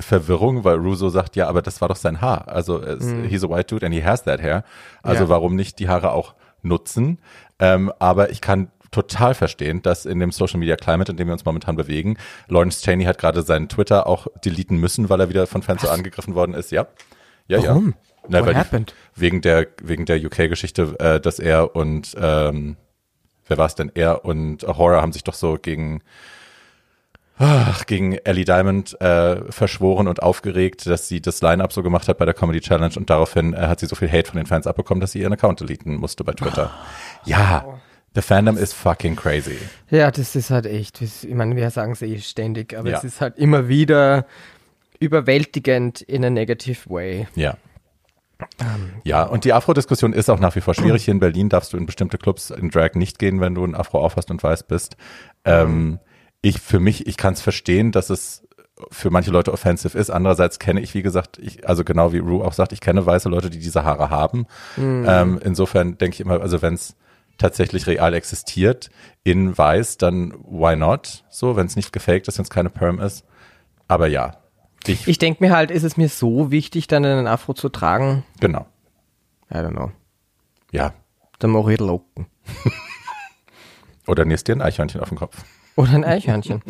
Verwirrung, 0.00 0.64
weil 0.64 0.76
Rue 0.78 0.96
so 0.96 1.08
sagt, 1.08 1.36
ja, 1.36 1.46
aber 1.46 1.62
das 1.62 1.80
war 1.80 1.86
doch 1.88 1.96
sein 1.96 2.20
Haar. 2.20 2.48
Also 2.48 2.82
es, 2.82 3.04
he's 3.28 3.44
a 3.44 3.48
white 3.48 3.72
dude 3.72 3.86
and 3.86 3.94
he 3.94 4.02
has 4.02 4.24
that 4.24 4.42
hair. 4.42 4.64
Also 5.04 5.22
Mhm. 5.24 5.30
Ja. 5.30 5.34
warum 5.36 5.54
nicht 5.54 5.78
die 5.78 5.88
Haare 5.88 6.10
auch 6.10 6.34
nutzen? 6.62 7.20
Ähm, 7.60 7.92
aber 8.00 8.30
ich 8.30 8.40
kann 8.40 8.72
total 8.94 9.34
verstehen, 9.34 9.82
dass 9.82 10.06
in 10.06 10.20
dem 10.20 10.30
Social 10.30 10.58
Media 10.60 10.76
Climate, 10.76 11.10
in 11.12 11.16
dem 11.16 11.26
wir 11.28 11.32
uns 11.32 11.44
momentan 11.44 11.76
bewegen, 11.76 12.16
Lawrence 12.48 12.82
Cheney 12.82 13.04
hat 13.04 13.18
gerade 13.18 13.42
seinen 13.42 13.68
Twitter 13.68 14.06
auch 14.06 14.26
deleten 14.44 14.78
müssen, 14.78 15.10
weil 15.10 15.20
er 15.20 15.28
wieder 15.28 15.46
von 15.46 15.62
Fans 15.62 15.82
so 15.82 15.88
angegriffen 15.88 16.34
worden 16.34 16.54
ist. 16.54 16.70
Ja. 16.70 16.86
Ja, 17.48 17.62
Warum? 17.62 17.88
ja. 17.88 17.94
Na, 18.28 18.38
What 18.38 18.46
weil 18.46 18.54
die, 18.54 18.60
happened? 18.60 18.94
wegen 19.14 19.40
der 19.42 19.66
wegen 19.82 20.06
der 20.06 20.24
UK-Geschichte, 20.24 20.94
äh, 20.98 21.20
dass 21.20 21.38
er 21.38 21.76
und 21.76 22.14
ähm, 22.18 22.76
wer 23.46 23.58
war 23.58 23.66
es 23.66 23.74
denn? 23.74 23.90
Er 23.94 24.24
und 24.24 24.66
Ahura 24.66 25.02
haben 25.02 25.12
sich 25.12 25.24
doch 25.24 25.34
so 25.34 25.58
gegen 25.60 26.00
ach, 27.38 27.84
gegen 27.86 28.12
Ellie 28.14 28.44
Diamond 28.46 28.98
äh, 29.00 29.52
verschworen 29.52 30.08
und 30.08 30.22
aufgeregt, 30.22 30.86
dass 30.86 31.08
sie 31.08 31.20
das 31.20 31.42
Line-Up 31.42 31.72
so 31.72 31.82
gemacht 31.82 32.08
hat 32.08 32.16
bei 32.18 32.24
der 32.24 32.32
Comedy 32.34 32.60
Challenge 32.60 32.94
und 32.96 33.10
daraufhin 33.10 33.52
äh, 33.54 33.58
hat 33.66 33.80
sie 33.80 33.86
so 33.86 33.96
viel 33.96 34.10
Hate 34.10 34.28
von 34.30 34.36
den 34.38 34.46
Fans 34.46 34.66
abbekommen, 34.66 35.00
dass 35.00 35.12
sie 35.12 35.20
ihren 35.20 35.32
Account 35.32 35.60
deleten 35.60 35.96
musste 35.96 36.24
bei 36.24 36.32
Twitter. 36.32 36.70
Ja, 37.24 37.64
the 38.14 38.22
fandom 38.22 38.56
is 38.56 38.72
fucking 38.72 39.16
crazy. 39.16 39.58
Ja, 39.90 40.10
das 40.10 40.36
ist 40.36 40.50
halt 40.50 40.66
echt, 40.66 41.00
ich 41.02 41.26
meine, 41.34 41.56
wir 41.56 41.70
sagen 41.70 41.92
es 41.92 42.02
eh 42.02 42.18
ständig, 42.20 42.76
aber 42.76 42.90
Ja. 42.90 42.98
es 42.98 43.04
ist 43.04 43.20
halt 43.20 43.38
immer 43.38 43.68
wieder 43.68 44.26
überwältigend 45.00 46.00
in 46.02 46.24
a 46.24 46.30
negative 46.30 46.88
way. 46.88 47.26
Ja. 47.34 47.56
Ja, 49.04 49.22
und 49.24 49.44
die 49.44 49.52
Afro-Diskussion 49.52 50.12
ist 50.12 50.28
auch 50.28 50.40
nach 50.40 50.54
wie 50.56 50.60
vor 50.60 50.74
schwierig. 50.74 51.04
Hier 51.04 51.12
in 51.12 51.20
Berlin 51.20 51.48
darfst 51.48 51.72
du 51.72 51.76
in 51.76 51.86
bestimmte 51.86 52.18
Clubs 52.18 52.50
in 52.50 52.68
Drag 52.70 52.94
nicht 52.94 53.18
gehen, 53.18 53.40
wenn 53.40 53.54
du 53.54 53.64
ein 53.64 53.74
Afro 53.74 54.00
aufhast 54.04 54.30
und 54.30 54.42
weiß 54.42 54.64
bist. 54.64 54.96
Ähm, 55.44 55.98
ich 56.42 56.60
für 56.60 56.80
mich, 56.80 57.06
ich 57.06 57.16
kann 57.16 57.34
es 57.34 57.40
verstehen, 57.40 57.92
dass 57.92 58.10
es 58.10 58.42
für 58.90 59.10
manche 59.10 59.30
Leute 59.30 59.52
offensive 59.52 59.96
ist. 59.96 60.10
Andererseits 60.10 60.58
kenne 60.58 60.80
ich, 60.80 60.94
wie 60.94 61.02
gesagt, 61.02 61.38
ich, 61.38 61.66
also 61.68 61.84
genau 61.84 62.12
wie 62.12 62.18
Rue 62.18 62.44
auch 62.44 62.52
sagt, 62.52 62.72
ich 62.72 62.80
kenne 62.80 63.06
weiße 63.06 63.28
Leute, 63.28 63.48
die 63.50 63.60
diese 63.60 63.84
Haare 63.84 64.10
haben. 64.10 64.46
Ähm, 64.76 65.40
insofern 65.42 65.96
denke 65.96 66.14
ich 66.14 66.20
immer, 66.20 66.40
also 66.40 66.60
wenn 66.60 66.74
es 66.74 66.96
tatsächlich 67.38 67.86
real 67.86 68.14
existiert 68.14 68.90
in 69.22 69.56
weiß, 69.56 69.98
dann 69.98 70.32
why 70.44 70.76
not? 70.76 71.24
So, 71.30 71.56
wenn 71.56 71.66
es 71.66 71.76
nicht 71.76 71.92
gefaked 71.92 72.28
ist, 72.28 72.38
wenn 72.38 72.44
es 72.44 72.50
keine 72.50 72.70
Perm 72.70 73.00
ist. 73.00 73.24
Aber 73.88 74.06
ja, 74.06 74.36
ich, 74.86 75.06
Ich 75.08 75.18
denke 75.18 75.42
mir 75.44 75.54
halt, 75.54 75.70
ist 75.70 75.82
es 75.82 75.96
mir 75.96 76.08
so 76.08 76.50
wichtig, 76.50 76.86
dann 76.86 77.04
einen 77.04 77.26
Afro 77.26 77.54
zu 77.54 77.68
tragen? 77.68 78.24
genau, 78.40 78.66
I 79.50 79.56
don't 79.56 79.70
know. 79.72 79.92
ja. 80.72 80.92
Dann 81.40 81.50
mache 81.50 81.72
ich 81.74 81.80
Locken. 81.80 82.26
Oder 84.06 84.24
nähst 84.24 84.46
dir 84.48 84.54
ein 84.54 84.62
Eichhörnchen 84.62 85.00
auf 85.00 85.08
den 85.08 85.18
Kopf. 85.18 85.44
Oder 85.76 85.92
ein 85.92 86.04
Eichhörnchen. 86.04 86.62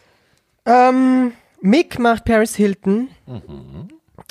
ähm, 0.66 1.32
Mick 1.60 1.98
macht 1.98 2.24
Paris 2.24 2.56
Hilton. 2.56 3.08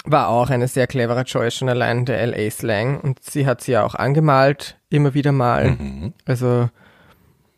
War 0.06 0.30
auch 0.30 0.50
eine 0.50 0.68
sehr 0.68 0.88
clevere 0.88 1.24
Choice, 1.26 1.56
schon 1.56 1.70
allein 1.70 2.06
der 2.06 2.26
LA-Slang. 2.26 3.00
Und 3.02 3.24
sie 3.24 3.46
hat 3.46 3.62
sie 3.62 3.74
ja 3.74 3.84
auch 3.84 3.96
angemalt, 3.96 4.78
immer 4.90 5.14
wieder 5.14 5.32
mal. 5.32 6.12
Also, 6.26 6.70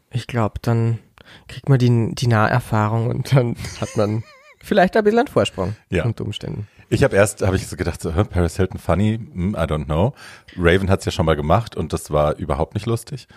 ich 0.10 0.28
glaube, 0.28 0.56
dann 0.62 1.00
kriegt 1.48 1.70
man 1.70 1.80
die, 1.80 2.14
die 2.16 2.28
Naherfahrung 2.28 3.08
und 3.08 3.34
dann 3.34 3.56
hat 3.80 3.96
man 3.96 4.24
vielleicht 4.64 4.98
ein 4.98 5.04
bisschen 5.04 5.20
einen 5.20 5.28
Vorsprung 5.28 5.76
Ja. 5.90 6.04
unter 6.04 6.26
Umständen. 6.26 6.68
Ich 6.90 7.04
habe 7.06 7.16
erst, 7.16 7.42
habe 7.42 7.56
ich 7.56 7.68
so 7.68 7.78
gedacht, 7.78 8.02
so, 8.02 8.12
Paris 8.12 8.58
Hilton 8.58 8.78
funny, 8.80 9.18
hm, 9.18 9.54
I 9.56 9.60
don't 9.64 9.86
know. 9.86 10.14
Raven 10.58 10.90
hat's 10.90 11.06
ja 11.06 11.12
schon 11.14 11.26
mal 11.26 11.38
gemacht 11.38 11.78
und 11.78 11.94
das 11.94 12.12
war 12.12 12.36
überhaupt 12.36 12.74
nicht 12.74 12.86
lustig. 12.86 13.28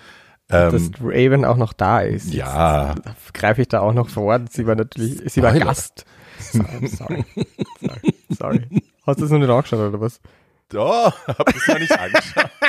Dass 0.48 0.74
Ähm, 0.74 0.90
Raven 1.00 1.44
auch 1.44 1.56
noch 1.56 1.72
da 1.72 2.00
ist. 2.00 2.34
ja, 2.34 2.96
greife 3.32 3.62
ich 3.62 3.68
da 3.68 3.80
auch 3.80 3.92
noch 3.94 4.08
vor. 4.08 4.40
Sie 4.50 4.66
war 4.66 4.74
natürlich, 4.74 5.32
sie 5.32 5.40
war. 5.42 5.52
Gast. 5.54 6.04
Sorry, 6.40 6.88
sorry, 6.88 7.24
sorry, 7.80 8.14
sorry. 8.30 8.82
Hast 9.06 9.20
du 9.20 9.24
es 9.24 9.30
noch 9.30 9.38
nicht 9.38 9.50
angeschaut 9.50 9.80
oder 9.80 10.00
was? 10.00 10.20
oh, 10.74 11.10
hab 11.26 11.54
ich 11.54 11.68
noch 11.68 11.78
nicht 11.78 11.98
angeschaut. 11.98 12.50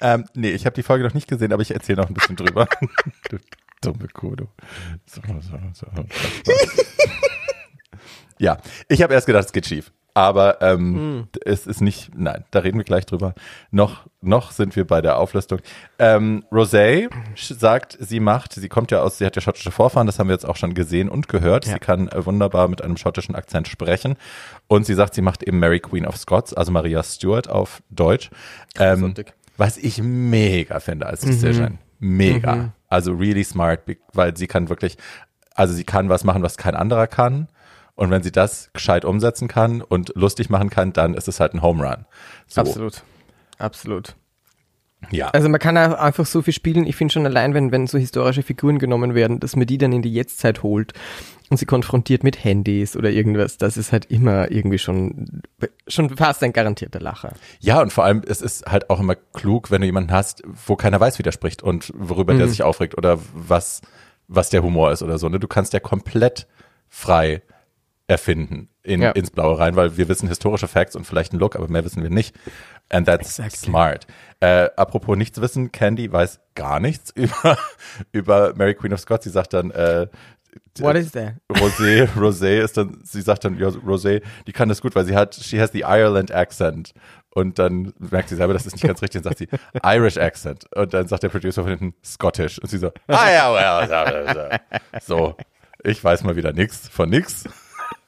ähm, 0.00 0.24
nee, 0.34 0.50
ich 0.50 0.66
habe 0.66 0.74
die 0.74 0.82
Folge 0.82 1.04
noch 1.04 1.14
nicht 1.14 1.28
gesehen, 1.28 1.52
aber 1.52 1.62
ich 1.62 1.70
erzähle 1.70 2.02
noch 2.02 2.08
ein 2.08 2.14
bisschen 2.14 2.34
drüber. 2.36 2.68
du 3.30 3.38
dumme 3.80 4.08
du. 4.12 4.48
So, 5.06 5.22
so, 5.40 5.58
so. 5.72 5.86
ja, 8.38 8.58
ich 8.88 9.02
habe 9.02 9.14
erst 9.14 9.26
gedacht, 9.26 9.46
es 9.46 9.52
geht 9.52 9.66
schief. 9.66 9.92
Aber 10.16 10.62
ähm, 10.62 11.26
es 11.44 11.66
ist 11.66 11.80
nicht, 11.80 12.12
nein, 12.16 12.44
da 12.52 12.60
reden 12.60 12.78
wir 12.78 12.84
gleich 12.84 13.04
drüber. 13.04 13.34
Noch, 13.72 14.06
noch 14.20 14.52
sind 14.52 14.76
wir 14.76 14.86
bei 14.86 15.00
der 15.00 15.18
Auflistung. 15.18 15.58
Ähm, 15.98 16.44
Rosé 16.52 17.10
sagt, 17.36 17.96
sie 17.98 18.20
macht, 18.20 18.52
sie 18.52 18.68
kommt 18.68 18.92
ja 18.92 19.02
aus, 19.02 19.18
sie 19.18 19.26
hat 19.26 19.34
ja 19.34 19.42
schottische 19.42 19.72
Vorfahren, 19.72 20.06
das 20.06 20.20
haben 20.20 20.28
wir 20.28 20.34
jetzt 20.34 20.48
auch 20.48 20.54
schon 20.54 20.74
gesehen 20.74 21.08
und 21.08 21.28
gehört. 21.28 21.66
Ja. 21.66 21.72
Sie 21.74 21.78
kann 21.80 22.06
äh, 22.08 22.24
wunderbar 22.24 22.68
mit 22.68 22.80
einem 22.80 22.96
schottischen 22.96 23.34
Akzent 23.34 23.66
sprechen. 23.66 24.14
Und 24.68 24.86
sie 24.86 24.94
sagt, 24.94 25.14
sie 25.14 25.22
macht 25.22 25.42
eben 25.42 25.58
Mary 25.58 25.80
Queen 25.80 26.06
of 26.06 26.16
Scots, 26.16 26.54
also 26.54 26.70
Maria 26.70 27.02
Stuart 27.02 27.50
auf 27.50 27.82
Deutsch. 27.90 28.30
Ähm, 28.78 29.14
was 29.56 29.76
ich 29.76 30.00
mega 30.00 30.78
finde 30.78 31.06
als 31.06 31.22
Decision. 31.22 31.78
Mega. 31.98 32.72
Also 32.88 33.12
really 33.12 33.42
smart, 33.42 33.80
weil 34.12 34.36
sie 34.36 34.46
kann 34.46 34.68
wirklich, 34.68 34.96
also 35.56 35.74
sie 35.74 35.84
kann 35.84 36.08
was 36.08 36.22
machen, 36.22 36.42
was 36.42 36.56
kein 36.56 36.76
anderer 36.76 37.08
kann. 37.08 37.48
Und 37.96 38.10
wenn 38.10 38.22
sie 38.22 38.32
das 38.32 38.70
gescheit 38.72 39.04
umsetzen 39.04 39.46
kann 39.48 39.80
und 39.80 40.12
lustig 40.16 40.50
machen 40.50 40.70
kann, 40.70 40.92
dann 40.92 41.14
ist 41.14 41.28
es 41.28 41.38
halt 41.40 41.54
ein 41.54 41.62
Home 41.62 41.86
Run. 41.86 42.06
So. 42.48 42.60
Absolut. 42.60 43.02
Absolut. 43.58 44.16
Ja. 45.10 45.28
Also 45.28 45.48
man 45.48 45.60
kann 45.60 45.76
einfach 45.76 46.26
so 46.26 46.42
viel 46.42 46.54
spielen. 46.54 46.86
Ich 46.86 46.96
finde 46.96 47.12
schon 47.12 47.26
allein, 47.26 47.54
wenn, 47.54 47.70
wenn 47.72 47.86
so 47.86 47.98
historische 47.98 48.42
Figuren 48.42 48.78
genommen 48.78 49.14
werden, 49.14 49.38
dass 49.38 49.54
man 49.54 49.66
die 49.66 49.78
dann 49.78 49.92
in 49.92 50.02
die 50.02 50.12
Jetztzeit 50.12 50.62
holt 50.62 50.92
und 51.50 51.58
sie 51.58 51.66
konfrontiert 51.66 52.24
mit 52.24 52.42
Handys 52.42 52.96
oder 52.96 53.10
irgendwas, 53.10 53.58
das 53.58 53.76
ist 53.76 53.92
halt 53.92 54.06
immer 54.06 54.50
irgendwie 54.50 54.78
schon, 54.78 55.42
schon 55.86 56.16
fast 56.16 56.42
ein 56.42 56.54
garantierter 56.54 57.00
Lacher. 57.00 57.34
Ja, 57.60 57.82
und 57.82 57.92
vor 57.92 58.04
allem, 58.04 58.22
es 58.26 58.40
ist 58.40 58.66
halt 58.66 58.88
auch 58.88 58.98
immer 58.98 59.14
klug, 59.14 59.70
wenn 59.70 59.82
du 59.82 59.86
jemanden 59.86 60.10
hast, 60.10 60.42
wo 60.66 60.74
keiner 60.74 61.00
weiß, 61.00 61.18
wie 61.18 61.22
der 61.22 61.32
spricht 61.32 61.62
und 61.62 61.92
worüber 61.94 62.32
Mhm. 62.32 62.38
der 62.38 62.48
sich 62.48 62.62
aufregt 62.62 62.96
oder 62.96 63.18
was, 63.34 63.82
was 64.26 64.48
der 64.48 64.62
Humor 64.62 64.90
ist 64.90 65.02
oder 65.02 65.18
so. 65.18 65.28
Ne? 65.28 65.38
Du 65.38 65.48
kannst 65.48 65.74
ja 65.74 65.80
komplett 65.80 66.46
frei 66.88 67.42
erfinden 68.06 68.68
in, 68.82 69.00
Ja. 69.02 69.10
ins 69.12 69.30
Blaue 69.30 69.58
rein, 69.58 69.76
weil 69.76 69.96
wir 69.96 70.08
wissen 70.08 70.28
historische 70.28 70.68
Facts 70.68 70.94
und 70.94 71.06
vielleicht 71.06 71.32
einen 71.32 71.40
Look, 71.40 71.56
aber 71.56 71.68
mehr 71.68 71.84
wissen 71.84 72.02
wir 72.02 72.10
nicht. 72.10 72.36
And 72.90 73.06
that's 73.06 73.38
Exactly. 73.38 73.70
smart. 73.70 74.06
Äh, 74.40 74.68
apropos 74.76 75.16
nichts 75.16 75.40
wissen, 75.40 75.72
Candy 75.72 76.12
weiß 76.12 76.40
gar 76.54 76.80
nichts 76.80 77.10
über, 77.14 77.56
über 78.12 78.54
Mary 78.56 78.74
Queen 78.74 78.92
of 78.92 79.00
Scots. 79.00 79.24
Sie 79.24 79.30
sagt 79.30 79.54
dann, 79.54 79.70
äh, 79.70 80.06
What 80.78 80.96
is 80.96 81.10
that? 81.12 81.34
Rosé, 81.52 82.06
Rosé 82.16 82.60
ist 82.62 82.76
dann, 82.76 83.00
sie 83.02 83.22
sagt 83.22 83.44
dann, 83.44 83.58
ja, 83.58 83.68
Rosé, 83.68 84.22
die 84.46 84.52
kann 84.52 84.68
das 84.68 84.80
gut, 84.82 84.94
weil 84.94 85.04
sie 85.04 85.16
hat, 85.16 85.34
she 85.34 85.60
has 85.60 85.72
the 85.72 85.80
Ireland 85.80 86.30
accent. 86.32 86.92
Und 87.30 87.58
dann 87.58 87.92
merkt 87.98 88.28
sie 88.28 88.36
selber, 88.36 88.52
das 88.52 88.64
ist 88.66 88.74
nicht 88.74 88.86
ganz 88.86 89.02
richtig, 89.02 89.22
dann 89.22 89.32
sagt 89.32 89.38
sie 89.38 89.48
Irish 89.82 90.16
accent. 90.18 90.66
Und 90.76 90.94
dann 90.94 91.08
sagt 91.08 91.22
der 91.24 91.28
Producer 91.30 91.62
von 91.62 91.70
hinten 91.76 91.94
Scottish. 92.04 92.58
Und 92.60 92.68
sie 92.68 92.78
so, 92.78 92.92
ah 93.08 93.30
ja, 93.32 93.52
well, 93.88 94.60
so, 95.02 95.34
ich 95.82 96.02
weiß 96.04 96.22
mal 96.22 96.36
wieder 96.36 96.52
nix 96.52 96.88
von 96.88 97.08
nix. 97.08 97.44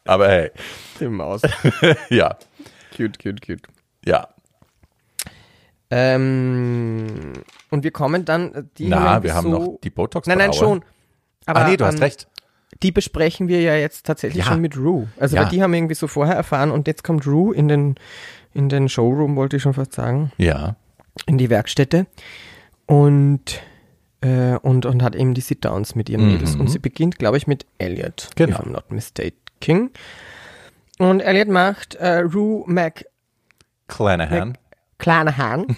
Aber 0.07 0.29
hey, 0.29 0.51
Die 1.01 1.09
Maus. 1.09 1.43
ja, 2.11 2.37
cute, 2.97 3.19
cute, 3.19 3.41
cute. 3.45 3.63
ja. 4.05 4.29
Ähm, 5.91 7.33
und 7.71 7.85
wir 7.85 7.91
kommen 7.93 8.25
dann, 8.25 8.55
äh, 8.55 8.63
die 8.77 8.89
Na, 8.89 9.23
wir 9.23 9.31
so, 9.31 9.37
haben 9.37 9.51
noch 9.51 9.79
die 9.83 9.91
botox 9.91 10.27
Nein, 10.27 10.39
nein, 10.39 10.53
schon. 10.53 10.85
Aber, 11.47 11.61
Ah 11.61 11.69
nee, 11.69 11.77
du 11.77 11.85
hast 11.85 11.97
ähm, 11.97 12.03
recht. 12.03 12.29
Die 12.83 12.91
besprechen 12.91 13.47
wir 13.49 13.61
ja 13.63 13.77
jetzt 13.77 14.05
tatsächlich 14.05 14.45
Ja. 14.45 14.51
schon 14.51 14.61
mit 14.61 14.77
Rue. 14.77 15.07
Also 15.19 15.37
Ja. 15.37 15.43
weil 15.43 15.49
die 15.51 15.63
haben 15.63 15.73
irgendwie 15.73 15.95
so 15.95 16.09
vorher 16.09 16.35
erfahren 16.35 16.71
und 16.73 16.89
jetzt 16.89 17.05
kommt 17.05 17.27
Rue 17.27 17.55
in 17.55 17.69
den, 17.69 17.95
in 18.53 18.69
den 18.69 18.89
Showroom, 18.89 19.37
wollte 19.37 19.57
ich 19.57 19.63
schon 19.63 19.75
fast 19.75 19.93
sagen, 19.93 20.33
Ja, 20.39 20.75
in 21.27 21.39
die 21.39 21.49
Werkstätte 21.51 22.07
und, 22.87 23.63
äh, 24.23 24.57
und, 24.57 24.85
und 24.87 25.03
hat 25.05 25.15
eben 25.15 25.35
die 25.35 25.41
Sit-Downs 25.41 25.95
mit 25.95 26.09
ihren 26.09 26.27
Mhm. 26.27 26.33
Mädels. 26.33 26.57
Und 26.57 26.69
sie 26.69 26.81
beginnt, 26.81 27.19
glaube 27.19 27.37
ich, 27.37 27.47
mit 27.47 27.65
Elliot, 27.79 28.31
Genau. 28.35 28.59
if 28.59 28.67
I'm 28.67 28.71
not 28.73 28.91
mistaken. 28.91 29.39
Und 30.99 31.21
Elliot 31.21 31.49
macht 31.49 31.95
äh, 31.97 32.21
Rue 32.21 32.65
Mac 32.67 33.05
Clanahan. 33.89 34.57
Clanahan. 34.99 35.67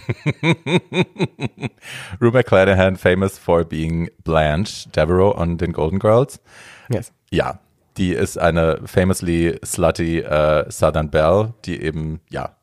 Rue 2.21 2.31
McClanahan, 2.31 2.97
famous 2.97 3.37
for 3.39 3.65
being 3.65 4.09
Blanche 4.23 4.89
Devereaux 4.91 5.37
on 5.37 5.59
den 5.59 5.73
Golden 5.73 5.99
Girls. 5.99 6.41
yes. 6.89 7.13
Ja, 7.31 7.59
die 7.97 8.13
ist 8.13 8.39
eine 8.39 8.81
famously 8.85 9.59
slutty 9.65 10.21
äh, 10.21 10.71
Southern 10.71 11.11
Belle, 11.11 11.55
die 11.65 11.83
eben, 11.83 12.21
ja, 12.31 12.55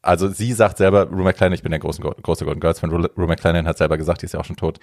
also 0.00 0.28
sie 0.28 0.52
sagt 0.52 0.78
selber, 0.78 1.08
Rue 1.08 1.24
McClanahan, 1.24 1.54
ich 1.54 1.62
bin 1.62 1.70
der 1.70 1.80
große, 1.80 2.00
große 2.00 2.44
Golden 2.44 2.60
Girls 2.60 2.78
Fan, 2.78 2.90
Rue 2.90 3.10
Rue 3.16 3.26
McClanahan 3.26 3.66
hat 3.66 3.78
selber 3.78 3.98
gesagt, 3.98 4.22
die 4.22 4.26
ist 4.26 4.32
ja 4.34 4.40
auch 4.40 4.44
schon 4.44 4.56
tot, 4.56 4.78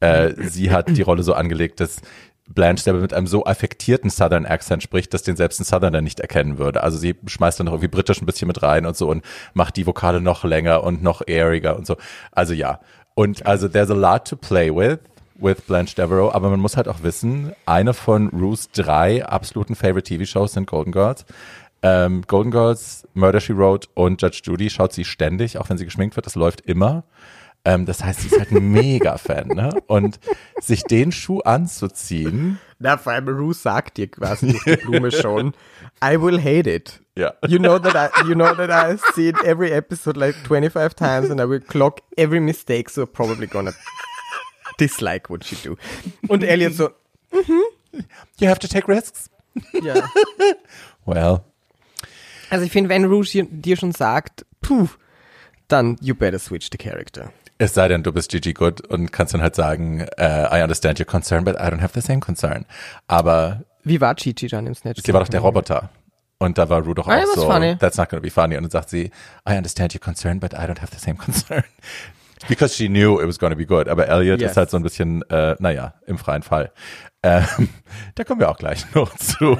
äh, 0.00 0.34
sie 0.36 0.70
hat 0.70 0.88
die 0.88 1.02
Rolle 1.02 1.22
so 1.22 1.32
angelegt, 1.32 1.80
dass 1.80 2.02
Blanche 2.46 2.82
selber 2.82 3.00
mit 3.00 3.14
einem 3.14 3.26
so 3.26 3.44
affektierten 3.44 4.10
Southern 4.10 4.44
Accent 4.46 4.82
spricht, 4.82 5.14
dass 5.14 5.22
den 5.22 5.36
selbst 5.36 5.60
ein 5.60 5.64
Southerner 5.64 6.02
nicht 6.02 6.20
erkennen 6.20 6.58
würde. 6.58 6.82
Also 6.82 6.98
sie 6.98 7.16
schmeißt 7.26 7.58
dann 7.58 7.66
noch 7.66 7.72
irgendwie 7.72 7.88
britisch 7.88 8.20
ein 8.20 8.26
bisschen 8.26 8.48
mit 8.48 8.62
rein 8.62 8.84
und 8.86 8.96
so 8.96 9.08
und 9.08 9.24
macht 9.54 9.76
die 9.76 9.86
Vokale 9.86 10.20
noch 10.20 10.44
länger 10.44 10.84
und 10.84 11.02
noch 11.02 11.22
airiger 11.26 11.76
und 11.76 11.86
so. 11.86 11.96
Also 12.32 12.52
ja. 12.52 12.80
Und 13.14 13.46
also 13.46 13.68
there's 13.68 13.90
a 13.90 13.94
lot 13.94 14.26
to 14.26 14.36
play 14.36 14.74
with 14.74 14.98
with 15.36 15.62
Blanche 15.66 15.94
Devereaux, 15.96 16.32
aber 16.32 16.48
man 16.50 16.60
muss 16.60 16.76
halt 16.76 16.88
auch 16.88 17.02
wissen, 17.02 17.52
eine 17.66 17.92
von 17.92 18.28
Ruths 18.28 18.70
drei 18.70 19.24
absoluten 19.24 19.74
Favorite 19.74 20.04
TV-Shows 20.04 20.52
sind 20.52 20.66
Golden 20.66 20.92
Girls. 20.92 21.24
Ähm, 21.82 22.22
Golden 22.26 22.50
Girls, 22.50 23.06
Murder 23.14 23.40
She 23.40 23.56
Wrote 23.56 23.88
und 23.94 24.22
Judge 24.22 24.42
Judy 24.44 24.70
schaut 24.70 24.92
sie 24.92 25.04
ständig, 25.04 25.58
auch 25.58 25.68
wenn 25.68 25.76
sie 25.76 25.84
geschminkt 25.84 26.16
wird, 26.16 26.26
das 26.26 26.34
läuft 26.34 26.62
immer. 26.62 27.04
Ähm, 27.66 27.86
das 27.86 28.04
heißt, 28.04 28.20
sie 28.20 28.28
ist 28.28 28.38
halt 28.38 28.50
ein 28.50 28.70
Mega-Fan, 28.72 29.48
ne? 29.48 29.70
Und 29.86 30.20
sich 30.60 30.82
den 30.82 31.12
Schuh 31.12 31.40
anzuziehen, 31.40 32.58
Na, 32.78 32.98
vor 32.98 33.12
allem 33.14 33.28
Rue 33.28 33.54
sagt 33.54 33.96
dir 33.96 34.10
quasi 34.10 34.52
durch 34.52 34.64
die 34.64 34.76
Blume 34.84 35.10
schon, 35.10 35.54
I 36.04 36.20
will 36.20 36.38
hate 36.38 36.68
it. 36.70 37.00
ja. 37.16 37.32
You 37.46 37.58
know 37.58 37.78
that 37.78 37.94
I, 37.94 38.26
you 38.28 38.34
know 38.34 38.54
that 38.54 38.68
I've 38.70 39.00
seen 39.14 39.34
every 39.44 39.70
episode 39.70 40.18
like 40.20 40.34
25 40.46 40.94
times 40.94 41.30
and 41.30 41.40
I 41.40 41.48
will 41.48 41.60
clock 41.60 42.00
every 42.16 42.40
mistake, 42.40 42.90
so 42.90 43.06
probably 43.06 43.46
gonna 43.46 43.72
dislike 44.78 45.30
what 45.30 45.44
you 45.50 45.56
do. 45.62 45.76
Und 46.28 46.42
Elliot 46.44 46.74
so, 46.74 46.90
You 48.38 48.48
have 48.48 48.58
to 48.60 48.68
take 48.68 48.88
risks. 48.88 49.30
ja. 49.72 49.94
Well, 51.06 51.40
Also 52.50 52.64
ich 52.66 52.72
finde, 52.72 52.90
wenn 52.90 53.04
Rouge 53.04 53.30
dir- 53.30 53.46
dir 53.50 53.76
schon 53.76 53.92
sagt, 53.92 54.44
puh, 54.60 54.88
dann 55.68 55.96
you 56.00 56.14
better 56.14 56.38
switch 56.38 56.68
the 56.70 56.78
character. 56.78 57.32
Es 57.58 57.74
sei 57.74 57.88
denn, 57.88 58.02
du 58.02 58.12
bist 58.12 58.30
Gigi 58.30 58.52
Good 58.52 58.80
und 58.86 59.12
kannst 59.12 59.34
dann 59.34 59.42
halt 59.42 59.54
sagen, 59.54 60.00
äh, 60.16 60.58
I 60.58 60.62
understand 60.62 60.98
your 61.00 61.06
concern, 61.06 61.44
but 61.44 61.54
I 61.56 61.64
don't 61.64 61.80
have 61.80 61.92
the 61.94 62.00
same 62.00 62.20
concern. 62.20 62.66
Aber 63.06 63.62
Wie 63.84 64.00
war 64.00 64.14
Gigi 64.14 64.48
dann 64.48 64.66
im 64.66 64.74
Snatch? 64.74 65.02
sie 65.04 65.12
war 65.12 65.20
doch 65.20 65.28
der 65.28 65.40
Roboter. 65.40 65.90
Und 66.38 66.58
da 66.58 66.68
war 66.68 66.82
Rue 66.82 66.94
doch 66.94 67.06
Ah, 67.06 67.18
auch 67.22 67.34
so, 67.36 67.46
funny. 67.46 67.76
that's 67.78 67.96
not 67.96 68.08
gonna 68.10 68.20
be 68.20 68.30
funny. 68.30 68.56
Und 68.56 68.64
dann 68.64 68.70
sagt 68.70 68.90
sie, 68.90 69.10
I 69.48 69.56
understand 69.56 69.94
your 69.94 70.00
concern, 70.00 70.40
but 70.40 70.52
I 70.52 70.56
don't 70.66 70.80
have 70.80 70.92
the 70.92 70.98
same 70.98 71.16
concern. 71.16 71.62
Because 72.48 72.74
she 72.74 72.88
knew 72.88 73.20
it 73.20 73.26
was 73.26 73.38
gonna 73.38 73.54
be 73.54 73.66
good. 73.66 73.88
Aber 73.88 74.06
Elliot 74.08 74.40
Yes. 74.40 74.52
ist 74.52 74.56
halt 74.56 74.70
so 74.70 74.76
ein 74.76 74.82
bisschen, 74.82 75.22
äh, 75.30 75.56
naja, 75.58 75.94
im 76.06 76.18
freien 76.18 76.42
Fall. 76.42 76.72
Ähm, 77.22 77.70
da 78.16 78.24
kommen 78.24 78.40
wir 78.40 78.50
auch 78.50 78.58
gleich 78.58 78.84
noch 78.94 79.14
zu. 79.16 79.56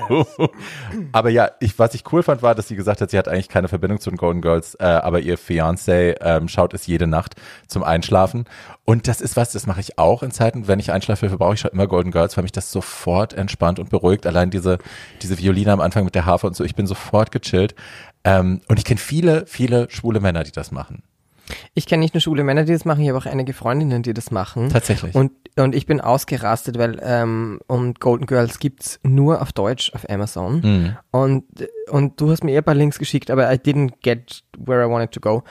aber 1.12 1.30
ja, 1.30 1.50
ich, 1.60 1.78
was 1.78 1.94
ich 1.94 2.04
cool 2.12 2.22
fand, 2.22 2.42
war, 2.42 2.54
dass 2.54 2.68
sie 2.68 2.76
gesagt 2.76 3.00
hat, 3.00 3.10
sie 3.10 3.16
hat 3.16 3.26
eigentlich 3.26 3.48
keine 3.48 3.68
Verbindung 3.68 4.00
zu 4.00 4.10
den 4.10 4.18
Golden 4.18 4.42
Girls, 4.42 4.74
äh, 4.74 4.84
aber 4.84 5.20
ihr 5.20 5.38
Fiancé 5.38 6.16
ähm, 6.20 6.48
schaut 6.48 6.74
es 6.74 6.86
jede 6.86 7.06
Nacht 7.06 7.36
zum 7.66 7.82
Einschlafen. 7.82 8.44
Und 8.84 9.08
das 9.08 9.22
ist 9.22 9.36
was, 9.38 9.52
das 9.52 9.66
mache 9.66 9.80
ich 9.80 9.98
auch 9.98 10.22
in 10.22 10.30
Zeiten, 10.30 10.68
wenn 10.68 10.78
ich 10.78 10.92
Einschlafhilfe 10.92 11.38
brauche, 11.38 11.54
ich 11.54 11.60
schaue 11.60 11.70
immer 11.70 11.86
Golden 11.86 12.10
Girls, 12.10 12.36
weil 12.36 12.42
mich 12.42 12.52
das 12.52 12.70
sofort 12.70 13.32
entspannt 13.32 13.78
und 13.78 13.88
beruhigt. 13.88 14.26
Allein 14.26 14.50
diese, 14.50 14.76
diese 15.22 15.38
Violine 15.38 15.72
am 15.72 15.80
Anfang 15.80 16.04
mit 16.04 16.14
der 16.14 16.26
Harfe 16.26 16.46
und 16.46 16.54
so, 16.56 16.64
ich 16.64 16.74
bin 16.74 16.86
sofort 16.86 17.32
gechillt. 17.32 17.74
Ähm, 18.24 18.60
und 18.68 18.78
ich 18.78 18.84
kenne 18.84 19.00
viele, 19.00 19.46
viele 19.46 19.88
schwule 19.90 20.20
Männer, 20.20 20.44
die 20.44 20.52
das 20.52 20.70
machen. 20.70 21.02
Ich 21.74 21.86
kenne 21.86 22.00
nicht 22.00 22.14
nur 22.14 22.20
schwule 22.20 22.44
Männer, 22.44 22.64
die 22.64 22.72
das 22.72 22.84
machen, 22.84 23.02
ich 23.02 23.08
habe 23.08 23.18
auch 23.18 23.26
einige 23.26 23.52
Freundinnen, 23.52 24.02
die 24.02 24.14
das 24.14 24.30
machen. 24.30 24.70
Tatsächlich. 24.70 25.14
Und, 25.14 25.32
und 25.56 25.74
ich 25.74 25.86
bin 25.86 26.00
ausgerastet, 26.00 26.78
weil 26.78 27.00
ähm, 27.02 27.60
und 27.66 28.00
Golden 28.00 28.26
Girls 28.26 28.58
gibt's 28.58 29.00
nur 29.02 29.42
auf 29.42 29.52
Deutsch 29.52 29.92
auf 29.94 30.08
Amazon. 30.08 30.60
Mhm. 30.60 30.96
Und, 31.10 31.44
und 31.90 32.20
du 32.20 32.30
hast 32.30 32.44
mir 32.44 32.52
eh 32.52 32.58
ein 32.58 32.64
paar 32.64 32.74
Links 32.74 32.98
geschickt, 32.98 33.30
aber 33.30 33.52
I 33.52 33.56
didn't 33.56 33.94
get 34.02 34.42
where 34.58 34.84
I 34.84 34.90
wanted 34.90 35.12
to 35.12 35.20
go. 35.20 35.42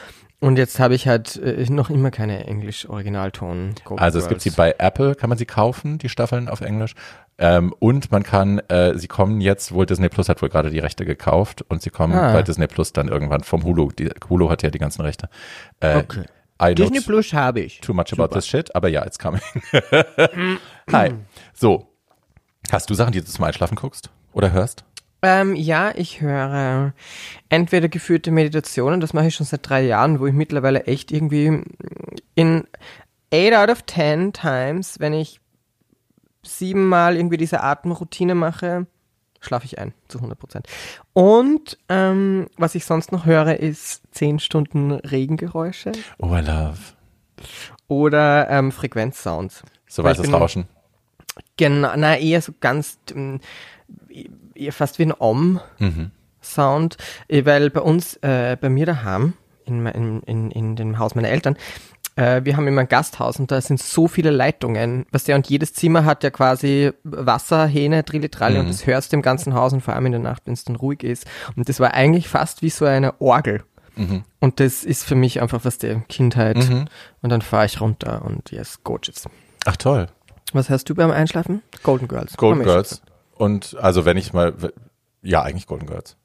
Und 0.43 0.57
jetzt 0.57 0.77
habe 0.79 0.93
ich 0.93 1.07
halt 1.07 1.37
äh, 1.37 1.65
noch 1.69 1.89
immer 1.89 2.11
keine 2.11 2.45
Englisch-Originalton. 2.45 3.75
Also 3.95 4.19
es 4.19 4.27
gibt 4.27 4.41
sie 4.41 4.49
bei 4.49 4.75
Apple, 4.77 5.15
kann 5.15 5.29
man 5.29 5.37
sie 5.37 5.45
kaufen, 5.45 5.99
die 5.99 6.09
Staffeln 6.09 6.49
auf 6.49 6.59
Englisch. 6.59 6.95
Ähm, 7.37 7.73
und 7.79 8.11
man 8.11 8.23
kann, 8.23 8.59
äh, 8.67 8.97
sie 8.97 9.07
kommen 9.07 9.39
jetzt, 9.39 9.71
wohl 9.73 9.85
Disney 9.85 10.09
Plus 10.09 10.27
hat 10.27 10.41
wohl 10.41 10.49
gerade 10.49 10.69
die 10.69 10.79
Rechte 10.79 11.05
gekauft 11.05 11.61
und 11.69 11.81
sie 11.81 11.89
kommen 11.91 12.13
Ah. 12.13 12.33
bei 12.33 12.43
Disney 12.43 12.67
Plus 12.67 12.91
dann 12.91 13.07
irgendwann 13.07 13.41
vom 13.43 13.63
Hulu. 13.63 13.91
Die, 13.91 14.09
Hulu 14.29 14.49
hat 14.49 14.63
ja 14.63 14.69
die 14.69 14.79
ganzen 14.79 15.01
Rechte. 15.01 15.29
Äh, 15.79 15.97
Okay. 15.99 16.23
I 16.61 16.75
Disney 16.75 16.99
Plus 16.99 17.31
habe 17.33 17.61
ich. 17.61 17.79
too 17.81 17.93
much 17.93 18.11
about 18.13 18.27
this 18.35 18.45
shit, 18.47 18.73
aber 18.75 18.87
ja, 18.89 19.05
it's 19.05 19.17
coming. 19.17 19.41
Hi. 20.91 21.13
So. 21.53 21.87
Hast 22.71 22.89
du 22.89 22.93
Sachen, 22.93 23.11
die 23.13 23.19
du 23.21 23.25
zum 23.25 23.43
Einschlafen 23.45 23.75
guckst 23.75 24.09
oder 24.33 24.51
hörst? 24.51 24.83
Ähm, 25.23 25.55
ja, 25.55 25.91
ich 25.95 26.19
höre 26.21 26.93
entweder 27.49 27.87
geführte 27.87 28.29
Meditationen, 28.29 28.99
das 28.99 29.13
mache 29.13 29.27
ich 29.27 29.35
schon 29.35 29.45
seit 29.45 29.67
drei 29.67 29.81
Jahren, 29.83 30.19
wo 30.19 30.27
ich 30.27 30.33
mittlerweile 30.33 30.83
echt 30.85 31.11
irgendwie 31.11 31.63
in 32.35 32.67
8 33.33 33.53
out 33.53 33.69
of 33.69 33.85
10 33.85 34.33
times, 34.33 34.99
wenn 34.99 35.13
ich 35.13 35.39
siebenmal 36.43 37.15
irgendwie 37.15 37.37
diese 37.37 37.63
Atemroutine 37.63 38.35
mache, 38.35 38.85
schlafe 39.39 39.65
ich 39.65 39.79
ein, 39.79 39.93
zu 40.09 40.17
100 40.17 40.37
Prozent. 40.37 40.67
Und 41.13 41.77
ähm, 41.89 42.47
was 42.57 42.75
ich 42.75 42.85
sonst 42.85 43.11
noch 43.13 43.25
höre, 43.25 43.59
ist 43.59 44.01
10 44.11 44.39
Stunden 44.39 44.91
Regengeräusche 44.91 45.93
Oh, 46.19 46.35
I 46.35 46.41
love. 46.41 46.77
oder 47.87 48.49
ähm, 48.49 48.71
Frequenzsounds. 48.73 49.63
So 49.87 50.03
weißes 50.03 50.31
Rauschen. 50.33 50.65
Genau, 51.57 51.93
na 51.95 52.17
eher 52.17 52.41
so 52.41 52.53
ganz, 52.59 52.97
eher 53.05 53.39
fast 54.71 54.99
wie 54.99 55.03
ein 55.03 55.13
Om. 55.17 55.59
Mhm. 55.79 56.11
Sound, 56.41 56.97
äh, 57.29 57.45
weil 57.45 57.69
bei 57.69 57.79
uns, 57.79 58.17
äh, 58.17 58.57
bei 58.59 58.69
mir 58.69 58.85
daheim, 58.85 59.33
in, 59.65 59.81
mein- 59.81 60.21
in, 60.25 60.51
in 60.51 60.75
dem 60.75 60.99
Haus 60.99 61.15
meiner 61.15 61.29
Eltern, 61.29 61.55
äh, 62.17 62.41
wir 62.43 62.57
haben 62.57 62.67
immer 62.67 62.81
ein 62.81 62.89
Gasthaus 62.89 63.39
und 63.39 63.49
da 63.49 63.61
sind 63.61 63.81
so 63.81 64.09
viele 64.09 64.29
Leitungen, 64.29 65.05
was 65.11 65.23
der 65.23 65.37
und 65.37 65.49
jedes 65.49 65.73
Zimmer 65.73 66.03
hat 66.03 66.21
ja 66.21 66.31
quasi 66.31 66.91
Wasser, 67.03 67.65
Hähne, 67.65 68.03
Trilletralle 68.03 68.59
und 68.59 68.67
das 68.67 68.85
hörst 68.85 69.13
du 69.13 69.15
im 69.15 69.21
ganzen 69.21 69.53
Haus 69.53 69.71
und 69.71 69.79
vor 69.81 69.93
allem 69.93 70.07
in 70.07 70.11
der 70.11 70.21
Nacht, 70.21 70.41
wenn 70.45 70.53
es 70.53 70.65
dann 70.65 70.75
ruhig 70.75 71.03
ist. 71.03 71.25
Und 71.55 71.69
das 71.69 71.79
war 71.79 71.93
eigentlich 71.93 72.27
fast 72.27 72.61
wie 72.61 72.69
so 72.69 72.83
eine 72.85 73.19
Orgel. 73.21 73.63
Und 74.41 74.59
das 74.59 74.83
ist 74.83 75.03
für 75.05 75.13
mich 75.15 75.39
einfach 75.41 75.63
was 75.63 75.77
der 75.77 76.01
Kindheit. 76.09 76.57
Mhm. 76.57 76.85
Und 77.21 77.29
dann 77.29 77.41
fahre 77.43 77.67
ich 77.67 77.79
runter 77.79 78.25
und 78.25 78.51
yes, 78.51 78.79
gorgeous. 78.83 79.25
Ach 79.65 79.77
toll. 79.77 80.07
Was 80.51 80.69
hast 80.71 80.89
du 80.89 80.95
beim 80.95 81.11
Einschlafen? 81.11 81.61
Golden 81.83 82.07
Girls. 82.07 82.35
Golden 82.35 82.63
Girls. 82.63 83.01
Und 83.35 83.75
also 83.79 84.05
wenn 84.05 84.17
ich 84.17 84.33
mal, 84.33 84.53
ja, 85.21 85.41
eigentlich 85.41 85.67
Golden 85.67 85.87
Girls. 85.87 86.17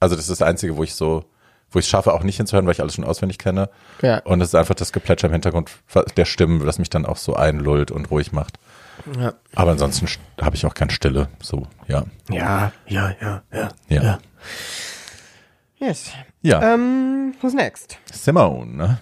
Also 0.00 0.16
das 0.16 0.28
ist 0.28 0.40
das 0.40 0.46
Einzige, 0.46 0.76
wo 0.76 0.82
ich 0.82 0.94
so, 0.94 1.24
wo 1.70 1.78
ich 1.78 1.86
es 1.86 1.88
schaffe, 1.88 2.12
auch 2.12 2.22
nicht 2.22 2.36
hinzuhören, 2.36 2.66
weil 2.66 2.72
ich 2.72 2.80
alles 2.80 2.94
schon 2.94 3.04
auswendig 3.04 3.38
kenne. 3.38 3.68
Ja. 4.02 4.18
Und 4.20 4.40
es 4.40 4.48
ist 4.48 4.54
einfach 4.54 4.74
das 4.74 4.92
Geplätscher 4.92 5.26
im 5.26 5.32
Hintergrund 5.32 5.70
der 6.16 6.24
Stimmen, 6.24 6.64
das 6.64 6.78
mich 6.78 6.90
dann 6.90 7.06
auch 7.06 7.16
so 7.16 7.34
einlullt 7.34 7.90
und 7.90 8.10
ruhig 8.10 8.32
macht. 8.32 8.58
ja. 9.18 9.34
Aber 9.54 9.72
ansonsten 9.72 10.06
habe 10.40 10.56
ich 10.56 10.66
auch 10.66 10.74
keine 10.74 10.92
Stille. 10.92 11.28
So, 11.40 11.66
ja. 11.88 12.04
Ja, 12.30 12.72
ja, 12.86 13.14
ja, 13.20 13.42
ja. 13.52 13.68
Ja. 13.88 14.18
Yes. 15.78 16.12
Ja. 16.42 16.74
Ähm, 16.74 17.34
who's 17.40 17.54
next? 17.54 17.98
Simone, 18.12 18.76
ne? 18.76 18.98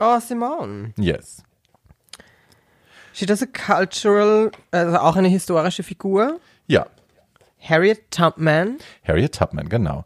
Oh, 0.00 0.18
Simone. 0.20 0.92
Yes. 0.96 1.42
She 3.12 3.26
does 3.26 3.42
a 3.42 3.46
cultural, 3.46 4.50
also 4.70 4.96
auch 4.98 5.16
eine 5.16 5.28
historische 5.28 5.82
Figur. 5.82 6.38
Ja. 6.66 6.86
Harriet 7.60 8.10
Tubman. 8.10 8.78
Harriet 9.04 9.34
Tubman, 9.34 9.68
genau. 9.68 10.04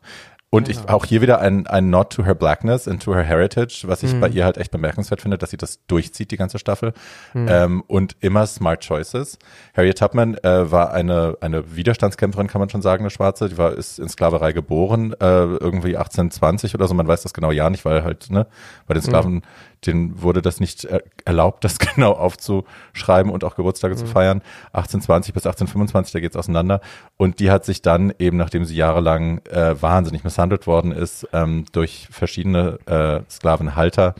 Und 0.54 0.68
ich 0.68 0.86
auch 0.86 1.06
hier 1.06 1.22
wieder 1.22 1.40
ein, 1.40 1.66
ein 1.66 1.88
Nod 1.88 2.10
to 2.10 2.26
her 2.26 2.34
blackness 2.34 2.86
and 2.86 3.02
to 3.02 3.14
her 3.14 3.22
heritage, 3.22 3.84
was 3.86 4.02
ich 4.02 4.20
bei 4.20 4.28
ihr 4.28 4.44
halt 4.44 4.58
echt 4.58 4.70
bemerkenswert 4.70 5.22
finde, 5.22 5.38
dass 5.38 5.48
sie 5.48 5.56
das 5.56 5.86
durchzieht, 5.86 6.30
die 6.30 6.36
ganze 6.36 6.58
Staffel. 6.58 6.92
Ähm, 7.34 7.82
und 7.86 8.16
immer 8.20 8.46
smart 8.46 8.80
choices. 8.86 9.38
Harriet 9.74 9.96
Tubman 9.96 10.36
äh, 10.42 10.70
war 10.70 10.92
eine, 10.92 11.38
eine 11.40 11.74
Widerstandskämpferin, 11.74 12.48
kann 12.48 12.58
man 12.58 12.68
schon 12.68 12.82
sagen, 12.82 13.02
eine 13.02 13.08
Schwarze. 13.08 13.48
Die 13.48 13.56
war, 13.56 13.72
ist 13.72 13.98
in 13.98 14.10
Sklaverei 14.10 14.52
geboren, 14.52 15.14
äh, 15.14 15.24
irgendwie 15.24 15.96
1820 15.96 16.74
oder 16.74 16.86
so. 16.86 16.92
Man 16.92 17.08
weiß 17.08 17.22
das 17.22 17.32
genau 17.32 17.50
ja 17.50 17.70
nicht, 17.70 17.86
weil 17.86 18.04
halt, 18.04 18.28
ne, 18.28 18.46
bei 18.86 18.92
den 18.92 19.02
Sklaven, 19.02 19.40
denen 19.86 20.22
wurde 20.22 20.42
das 20.42 20.60
nicht 20.60 20.86
erlaubt, 21.24 21.64
das 21.64 21.78
genau 21.94 22.12
aufzuschreiben 22.12 23.32
und 23.32 23.44
auch 23.44 23.56
Geburtstage 23.56 23.96
zu 23.96 24.06
feiern. 24.06 24.42
1820 24.72 25.34
bis 25.34 25.46
1825, 25.46 26.12
da 26.12 26.20
geht's 26.20 26.36
auseinander. 26.36 26.80
Und 27.16 27.40
die 27.40 27.50
hat 27.50 27.64
sich 27.64 27.82
dann 27.82 28.12
eben, 28.18 28.36
nachdem 28.36 28.64
sie 28.64 28.76
jahrelang 28.76 29.38
äh, 29.46 29.80
wahnsinnig 29.80 30.24
misshandelt 30.24 30.66
worden 30.66 30.92
ist, 30.92 31.26
ähm, 31.32 31.64
durch 31.72 32.08
verschiedene 32.10 32.78
äh, 32.86 33.20
Sklavenhalter, 33.30 34.14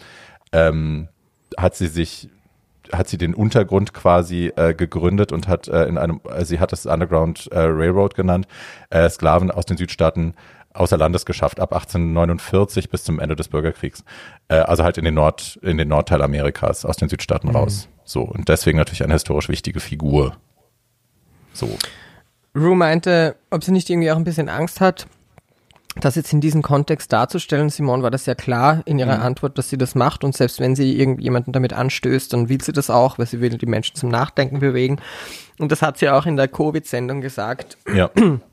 ähm, 0.53 1.09
hat 1.57 1.77
sie 1.77 1.89
sich 1.89 2.29
hat 2.93 3.09
sie 3.09 3.17
den 3.17 3.35
Untergrund 3.35 3.95
quasi 3.95 4.53
äh, 4.57 4.75
gegründet 4.75 5.33
und 5.33 5.49
hat 5.49 5.69
äh, 5.69 5.85
in 5.85 5.97
einem, 5.99 6.21
äh, 6.29 6.45
sie 6.45 6.61
hat 6.61 6.73
es 6.73 6.85
Underground 6.85 7.49
äh, 7.51 7.61
Railroad 7.61 8.15
genannt, 8.15 8.47
äh, 8.91 9.09
Sklaven 9.09 9.51
aus 9.51 9.65
den 9.65 9.77
Südstaaten 9.77 10.35
außer 10.75 10.97
Landes 10.97 11.27
geschafft, 11.27 11.61
ab 11.61 11.73
1849 11.73 12.89
bis 12.91 13.05
zum 13.05 13.19
Ende 13.19 13.37
des 13.37 13.49
Bürgerkriegs. 13.49 14.05
Äh, 14.49 14.57
also 14.57 14.85
halt 14.85 14.99
in 14.99 15.05
den 15.05 15.15
Nord, 15.15 15.59
in 15.63 15.79
den 15.79 15.89
Nordteil 15.89 16.23
Amerikas, 16.23 16.85
aus 16.85 16.97
den 16.97 17.09
Südstaaten 17.09 17.49
raus. 17.51 17.89
So. 18.05 18.23
Und 18.23 18.49
deswegen 18.49 18.79
natürlich 18.79 19.03
eine 19.03 19.13
historisch 19.13 19.49
wichtige 19.49 19.81
Figur. 19.81 20.37
So. 21.53 21.69
Rue 22.55 22.77
meinte, 22.77 23.37
ob 23.51 23.65
sie 23.65 23.73
nicht 23.73 23.89
irgendwie 23.89 24.11
auch 24.11 24.17
ein 24.17 24.25
bisschen 24.25 24.49
Angst 24.49 24.81
hat, 24.81 25.07
das 25.97 26.15
jetzt 26.15 26.33
in 26.33 26.41
diesem 26.41 26.63
Kontext 26.63 27.13
darzustellen. 27.13 27.69
Simone 27.69 28.03
war 28.03 28.11
das 28.11 28.25
ja 28.27 28.35
klar 28.35 28.83
in 28.87 28.99
ihrer 28.99 29.21
Antwort, 29.21 29.59
dass 29.59 29.69
sie 29.69 29.77
das 29.77 29.95
macht 29.95 30.25
und 30.25 30.35
selbst 30.35 30.59
wenn 30.59 30.75
sie 30.75 30.99
irgendjemanden 30.99 31.53
damit 31.53 31.75
anstößt, 31.75 32.33
dann 32.33 32.49
will 32.49 32.63
sie 32.63 32.73
das 32.73 32.89
auch, 32.89 33.19
weil 33.19 33.27
sie 33.27 33.41
will 33.41 33.51
die 33.59 33.67
Menschen 33.67 33.97
zum 33.97 34.09
Nachdenken 34.09 34.59
bewegen. 34.61 35.01
Und 35.59 35.71
das 35.71 35.83
hat 35.83 35.99
sie 35.99 36.09
auch 36.09 36.25
in 36.25 36.37
der 36.37 36.49
Covid-Sendung 36.49 37.21
gesagt, 37.21 37.77
Ja. 37.95 38.11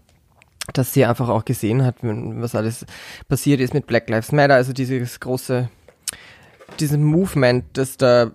dass 0.74 0.94
sie 0.94 1.06
einfach 1.06 1.30
auch 1.30 1.46
gesehen 1.46 1.84
hat, 1.86 1.96
was 2.02 2.56
alles 2.56 2.86
passiert 3.28 3.60
ist 3.60 3.74
mit 3.74 3.88
Black 3.88 4.10
Lives 4.10 4.32
Matter, 4.32 4.56
also 4.56 4.74
dieses 4.74 5.20
große 5.20 5.70
dieses 6.80 6.98
Movement, 6.98 7.66
das 7.74 7.98
da, 7.98 8.30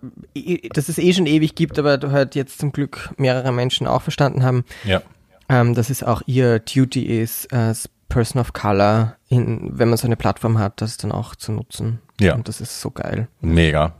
das 0.72 0.88
es 0.88 0.98
eh 0.98 1.12
schon 1.12 1.26
ewig 1.26 1.54
gibt, 1.54 1.78
aber 1.78 2.00
halt 2.10 2.34
jetzt 2.34 2.58
zum 2.58 2.72
Glück 2.72 3.10
mehrere 3.16 3.52
Menschen 3.52 3.86
auch 3.86 4.02
verstanden 4.02 4.42
haben, 4.42 4.64
Ja. 4.82 5.02
ähm, 5.48 5.74
dass 5.74 5.88
es 5.88 6.02
auch 6.02 6.20
ihr 6.26 6.58
Duty 6.58 7.20
ist, 7.20 7.52
als 7.52 7.88
Person 8.08 8.40
of 8.40 8.52
Color, 8.52 9.16
in, 9.28 9.78
wenn 9.78 9.88
man 9.88 9.98
so 9.98 10.06
eine 10.06 10.16
Plattform 10.16 10.58
hat, 10.58 10.80
das 10.82 10.96
dann 10.96 11.12
auch 11.12 11.36
zu 11.36 11.52
nutzen. 11.52 12.00
Ja. 12.20 12.34
Und 12.34 12.48
das 12.48 12.60
ist 12.60 12.80
so 12.80 12.90
geil. 12.90 13.28
Mega. 13.40 13.92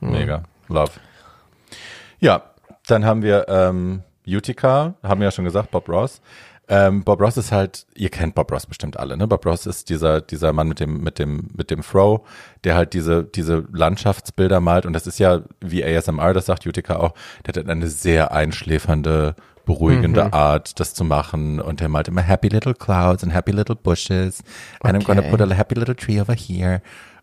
Mega. 0.00 0.42
Love. 0.68 0.92
Ja, 2.18 2.42
dann 2.86 3.04
haben 3.04 3.22
wir 3.22 3.46
ähm, 3.48 4.02
Utica, 4.26 4.94
haben 5.02 5.20
wir 5.20 5.26
ja 5.26 5.30
schon 5.32 5.44
gesagt, 5.44 5.70
Bob 5.70 5.88
Ross. 5.88 6.20
Ähm, 6.68 7.02
Bob 7.02 7.20
Ross 7.20 7.36
ist 7.36 7.52
halt, 7.52 7.86
ihr 7.94 8.08
kennt 8.08 8.34
Bob 8.34 8.50
Ross 8.52 8.66
bestimmt 8.66 8.96
alle, 8.96 9.16
ne? 9.16 9.26
Bob 9.26 9.44
Ross 9.44 9.66
ist 9.66 9.90
dieser, 9.90 10.20
dieser 10.20 10.52
Mann 10.52 10.68
mit 10.68 10.80
dem, 10.80 11.02
mit 11.02 11.18
dem, 11.18 11.48
mit 11.54 11.70
dem 11.70 11.82
Throw, 11.82 12.20
der 12.64 12.76
halt 12.76 12.94
diese, 12.94 13.24
diese 13.24 13.64
Landschaftsbilder 13.72 14.60
malt. 14.60 14.86
Und 14.86 14.92
das 14.92 15.06
ist 15.06 15.18
ja, 15.18 15.42
wie 15.60 15.84
ASMR, 15.84 16.32
das 16.32 16.46
sagt 16.46 16.66
Utica 16.66 16.96
auch, 16.96 17.14
der 17.44 17.54
hat 17.54 17.68
eine 17.68 17.88
sehr 17.88 18.32
einschläfernde, 18.32 19.34
beruhigende 19.64 20.32
Art, 20.32 20.78
das 20.80 20.94
zu 20.94 21.04
machen. 21.04 21.60
Und 21.60 21.80
der 21.80 21.88
malt 21.88 22.08
immer 22.08 22.22
happy 22.22 22.48
little 22.48 22.74
clouds 22.74 23.22
and 23.22 23.34
happy 23.34 23.52
little 23.52 23.76
bushes. 23.76 24.42
And 24.80 24.96
I'm 24.96 25.04
gonna 25.04 25.22
put 25.22 25.40
a 25.40 25.54
happy 25.54 25.74
little 25.74 25.94
tree 25.94 26.20
over 26.20 26.34
here. 26.34 26.80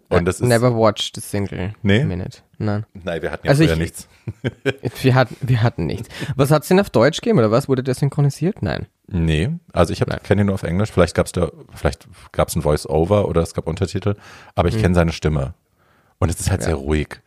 Und 0.10 0.26
das 0.26 0.40
ist, 0.42 0.48
Never 0.48 0.76
watched 0.76 1.16
the 1.16 1.22
single 1.22 1.74
Nee? 1.84 2.04
minute. 2.04 2.40
Nein. 2.58 2.86
nein, 2.94 3.22
wir 3.22 3.32
hatten 3.32 3.46
ja 3.46 3.52
Also 3.52 3.64
früher 3.64 3.74
ich- 3.74 3.80
nichts. 3.80 4.08
Wir 5.02 5.16
hatten, 5.16 5.36
wir 5.42 5.64
hatten 5.64 5.86
nichts. 5.86 6.08
Was 6.36 6.52
hat 6.52 6.62
es 6.64 6.68
denn 6.68 6.80
auf 6.80 6.90
Deutsch 6.90 7.22
gegeben 7.22 7.40
oder 7.40 7.50
was? 7.52 7.68
Wurde 7.70 7.84
der 7.84 7.96
synchronisiert? 7.96 8.62
Nein. 8.62 8.86
Nee, 9.08 9.50
also 9.74 9.92
ich 9.94 10.04
kenne 10.24 10.42
ihn 10.42 10.46
nur 10.48 10.56
auf 10.56 10.64
Englisch. 10.64 10.92
Vielleicht 10.92 11.16
gab 11.16 11.26
es 11.26 11.32
da, 11.32 11.50
vielleicht 11.74 12.08
gab 12.32 12.48
es 12.50 12.56
ein 12.56 12.62
Voice-Over 12.62 13.28
oder 13.28 13.42
es 13.42 13.54
gab 13.56 13.66
Untertitel, 13.68 14.16
aber 14.56 14.68
ich 14.70 14.78
kenne 14.80 14.94
seine 14.94 15.12
Stimme. 15.14 15.54
Und 16.20 16.30
es 16.30 16.40
ist 16.40 16.52
halt 16.52 16.62
sehr 16.64 16.76
ruhig. 16.76 17.22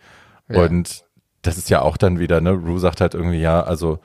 Ja. 0.48 0.62
Und 0.64 1.04
das 1.42 1.58
ist 1.58 1.70
ja 1.70 1.82
auch 1.82 1.96
dann 1.96 2.18
wieder, 2.20 2.40
ne, 2.40 2.50
Rue 2.52 2.78
sagt 2.78 3.00
halt 3.00 3.14
irgendwie, 3.14 3.40
ja, 3.40 3.62
also 3.62 3.98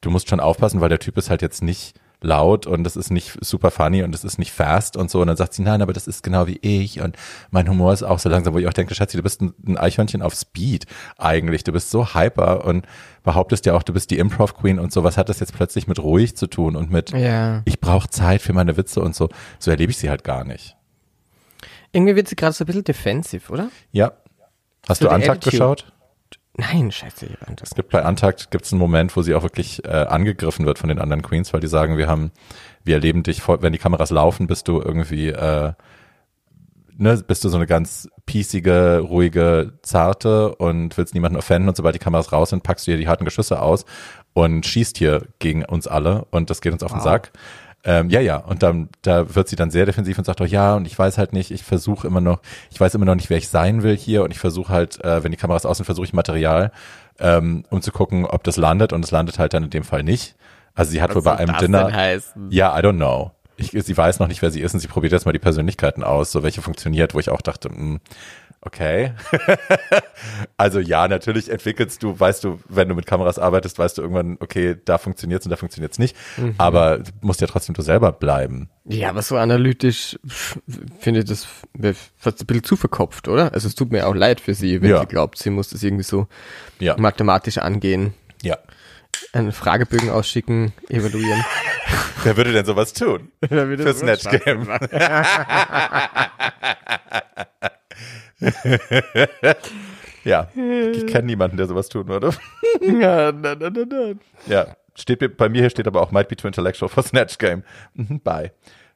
du 0.00 0.10
musst 0.10 0.28
schon 0.28 0.40
aufpassen, 0.40 0.80
weil 0.80 0.88
der 0.88 0.98
Typ 0.98 1.16
ist 1.16 1.30
halt 1.30 1.42
jetzt 1.42 1.62
nicht 1.62 1.94
laut 2.22 2.66
und 2.66 2.84
das 2.84 2.96
ist 2.96 3.10
nicht 3.10 3.38
super 3.44 3.70
funny 3.70 4.02
und 4.02 4.12
das 4.12 4.24
ist 4.24 4.38
nicht 4.38 4.52
fast 4.52 4.96
und 4.96 5.10
so. 5.10 5.20
Und 5.20 5.28
dann 5.28 5.36
sagt 5.36 5.54
sie, 5.54 5.62
nein, 5.62 5.80
aber 5.82 5.92
das 5.92 6.06
ist 6.06 6.22
genau 6.22 6.46
wie 6.46 6.58
ich 6.62 7.00
und 7.00 7.16
mein 7.50 7.68
Humor 7.68 7.92
ist 7.92 8.02
auch 8.02 8.18
so 8.18 8.28
langsam, 8.28 8.54
wo 8.54 8.58
ich 8.58 8.66
auch 8.68 8.72
denke, 8.72 8.94
Schatzi, 8.94 9.16
du 9.16 9.22
bist 9.22 9.40
ein, 9.40 9.76
Eichhörnchen 9.78 10.22
auf 10.22 10.34
Speed 10.34 10.86
eigentlich. 11.18 11.64
Du 11.64 11.72
bist 11.72 11.90
so 11.90 12.14
hyper 12.14 12.64
und 12.64 12.86
behauptest 13.22 13.66
ja 13.66 13.74
auch, 13.74 13.82
du 13.82 13.92
bist 13.92 14.10
die 14.10 14.18
Improv 14.18 14.54
Queen 14.56 14.78
und 14.78 14.92
so. 14.92 15.04
Was 15.04 15.16
hat 15.16 15.28
das 15.28 15.40
jetzt 15.40 15.54
plötzlich 15.54 15.86
mit 15.86 15.98
ruhig 15.98 16.36
zu 16.36 16.46
tun 16.46 16.76
und 16.76 16.90
mit 16.90 17.10
Ja. 17.10 17.62
ich 17.64 17.80
brauche 17.80 18.08
Zeit 18.10 18.42
für 18.42 18.52
meine 18.52 18.76
Witze 18.76 19.00
und 19.00 19.14
so. 19.14 19.28
So 19.58 19.70
erlebe 19.70 19.90
ich 19.90 19.98
sie 19.98 20.10
halt 20.10 20.24
gar 20.24 20.44
nicht. 20.44 20.76
Irgendwie 21.92 22.16
wird 22.16 22.28
sie 22.28 22.36
gerade 22.36 22.52
so 22.52 22.64
ein 22.64 22.66
bisschen 22.66 22.84
defensive, 22.84 23.50
oder? 23.52 23.70
Ja. 23.92 24.12
Hast 24.88 25.00
So 25.00 25.08
du 25.08 25.14
Antakt 25.14 25.44
geschaut? 25.44 25.92
Nein, 26.60 26.90
scheiße. 26.90 27.26
ich 27.26 27.40
war 27.40 27.48
Es 27.62 27.74
gibt 27.74 27.90
bei 27.90 28.04
Antakt 28.04 28.50
gibt's 28.50 28.72
einen 28.72 28.80
Moment, 28.80 29.16
wo 29.16 29.22
sie 29.22 29.34
auch 29.34 29.42
wirklich 29.42 29.84
äh, 29.84 29.88
angegriffen 29.88 30.66
wird 30.66 30.78
von 30.78 30.88
den 30.88 30.98
anderen 30.98 31.22
Queens, 31.22 31.52
weil 31.52 31.60
die 31.60 31.68
sagen, 31.68 31.96
wir 31.96 32.06
haben, 32.06 32.32
wir 32.84 32.96
erleben 32.96 33.22
dich, 33.22 33.40
vor, 33.40 33.62
wenn 33.62 33.72
die 33.72 33.78
Kameras 33.78 34.10
laufen, 34.10 34.46
bist 34.46 34.68
du 34.68 34.80
irgendwie, 34.80 35.28
äh, 35.28 35.72
ne, 36.98 37.24
bist 37.26 37.44
du 37.44 37.48
so 37.48 37.56
eine 37.56 37.66
ganz 37.66 38.10
piecige, 38.26 38.98
ruhige, 38.98 39.78
zarte 39.82 40.54
und 40.56 40.98
willst 40.98 41.14
niemanden 41.14 41.38
offenden 41.38 41.68
und 41.68 41.76
sobald 41.76 41.94
die 41.94 41.98
Kameras 41.98 42.30
raus 42.30 42.50
sind, 42.50 42.62
packst 42.62 42.86
du 42.86 42.90
dir 42.90 42.98
die 42.98 43.08
harten 43.08 43.24
Geschüsse 43.24 43.62
aus 43.62 43.86
und 44.34 44.66
schießt 44.66 44.98
hier 44.98 45.26
gegen 45.38 45.64
uns 45.64 45.86
alle 45.86 46.26
und 46.30 46.50
das 46.50 46.60
geht 46.60 46.74
uns 46.74 46.82
auf 46.82 46.92
den 46.92 47.00
Sack. 47.00 47.32
Ähm, 47.82 48.10
ja, 48.10 48.20
ja, 48.20 48.36
und 48.36 48.62
dann 48.62 48.90
da 49.02 49.34
wird 49.34 49.48
sie 49.48 49.56
dann 49.56 49.70
sehr 49.70 49.86
defensiv 49.86 50.18
und 50.18 50.24
sagt 50.24 50.40
doch, 50.40 50.46
ja, 50.46 50.74
und 50.74 50.86
ich 50.86 50.98
weiß 50.98 51.16
halt 51.16 51.32
nicht, 51.32 51.50
ich 51.50 51.62
versuche 51.62 52.06
immer 52.06 52.20
noch, 52.20 52.40
ich 52.70 52.78
weiß 52.78 52.94
immer 52.94 53.06
noch 53.06 53.14
nicht, 53.14 53.30
wer 53.30 53.38
ich 53.38 53.48
sein 53.48 53.82
will 53.82 53.96
hier 53.96 54.22
und 54.22 54.30
ich 54.32 54.38
versuche 54.38 54.70
halt, 54.70 55.02
äh, 55.02 55.24
wenn 55.24 55.30
die 55.30 55.38
Kameras 55.38 55.64
aus 55.64 55.78
sind, 55.78 55.86
versuche 55.86 56.04
ich 56.04 56.12
Material, 56.12 56.72
ähm, 57.18 57.64
um 57.70 57.80
zu 57.80 57.90
gucken, 57.90 58.26
ob 58.26 58.44
das 58.44 58.58
landet 58.58 58.92
und 58.92 59.02
es 59.04 59.10
landet 59.10 59.38
halt 59.38 59.54
dann 59.54 59.64
in 59.64 59.70
dem 59.70 59.84
Fall 59.84 60.02
nicht. 60.02 60.36
Also 60.74 60.90
sie 60.92 61.00
hat 61.00 61.14
wohl 61.14 61.22
bei 61.22 61.36
einem 61.36 61.56
Dinner, 61.58 61.88
ja, 62.50 62.78
I 62.78 62.82
don't 62.82 62.96
know. 62.96 63.32
Ich, 63.56 63.70
sie 63.72 63.96
weiß 63.96 64.20
noch 64.20 64.28
nicht, 64.28 64.40
wer 64.42 64.50
sie 64.50 64.60
ist 64.60 64.72
und 64.72 64.80
sie 64.80 64.88
probiert 64.88 65.12
jetzt 65.12 65.26
mal 65.26 65.32
die 65.32 65.38
Persönlichkeiten 65.38 66.02
aus, 66.02 66.32
so 66.32 66.42
welche 66.42 66.62
funktioniert, 66.62 67.14
wo 67.14 67.18
ich 67.18 67.28
auch 67.30 67.42
dachte, 67.42 67.68
mh, 67.70 67.98
okay. 68.62 69.12
also 70.56 70.80
ja, 70.80 71.08
natürlich 71.08 71.50
entwickelst 71.50 72.02
du, 72.02 72.18
weißt 72.18 72.44
du, 72.44 72.60
wenn 72.68 72.88
du 72.88 72.94
mit 72.94 73.06
Kameras 73.06 73.38
arbeitest, 73.38 73.78
weißt 73.78 73.98
du 73.98 74.02
irgendwann, 74.02 74.36
okay, 74.40 74.76
da 74.84 74.98
funktioniert's 74.98 75.46
und 75.46 75.50
da 75.50 75.56
funktioniert's 75.56 75.98
nicht. 75.98 76.16
Aber 76.58 76.98
du 76.98 77.10
musst 77.22 77.40
ja 77.40 77.46
trotzdem 77.46 77.74
du 77.74 77.82
selber 77.82 78.12
bleiben. 78.12 78.68
Ja, 78.84 79.10
aber 79.10 79.22
so 79.22 79.36
analytisch 79.36 80.18
finde 80.98 81.20
ich 81.20 81.26
das 81.26 81.46
fast 82.18 82.42
ein 82.42 82.46
bisschen 82.46 82.64
zu 82.64 82.76
verkopft, 82.76 83.28
oder? 83.28 83.52
Also 83.52 83.68
es 83.68 83.74
tut 83.74 83.92
mir 83.92 84.06
auch 84.06 84.14
leid 84.14 84.40
für 84.40 84.54
sie, 84.54 84.82
wenn 84.82 84.90
Ja. 84.90 85.00
sie 85.00 85.06
glaubt, 85.06 85.38
sie 85.38 85.50
muss 85.50 85.68
das 85.70 85.82
irgendwie 85.82 86.04
so 86.04 86.26
Ja. 86.78 86.96
mathematisch 86.98 87.58
angehen, 87.58 88.14
Ja. 88.42 88.58
einen 89.32 89.52
Fragebögen 89.52 90.10
ausschicken, 90.10 90.72
evaluieren. 90.88 91.44
Wer 92.22 92.36
würde 92.36 92.52
denn 92.52 92.66
sowas 92.66 92.92
tun? 92.92 93.30
Für 93.48 93.94
Snatch 93.94 94.24
Game. 94.44 94.68
ja, 100.24 100.48
ich 100.54 101.06
kenne 101.06 101.26
niemanden, 101.26 101.56
der 101.56 101.66
sowas 101.66 101.88
tun 101.88 102.08
würde. 102.08 102.30
ja, 102.80 103.32
na, 103.32 103.54
na, 103.54 103.70
na, 103.70 103.84
na. 103.88 104.12
Ja, 104.46 104.76
steht 104.94 105.36
bei 105.36 105.48
mir 105.48 105.60
hier 105.60 105.70
steht 105.70 105.86
aber 105.86 106.00
auch 106.02 106.12
might 106.12 106.28
be 106.28 106.36
too 106.36 106.46
intellectual 106.46 106.88
for 106.88 107.02
Snatch 107.02 107.38
Game. 107.38 107.62
Mhm, 107.94 108.20
Bye. 108.20 108.52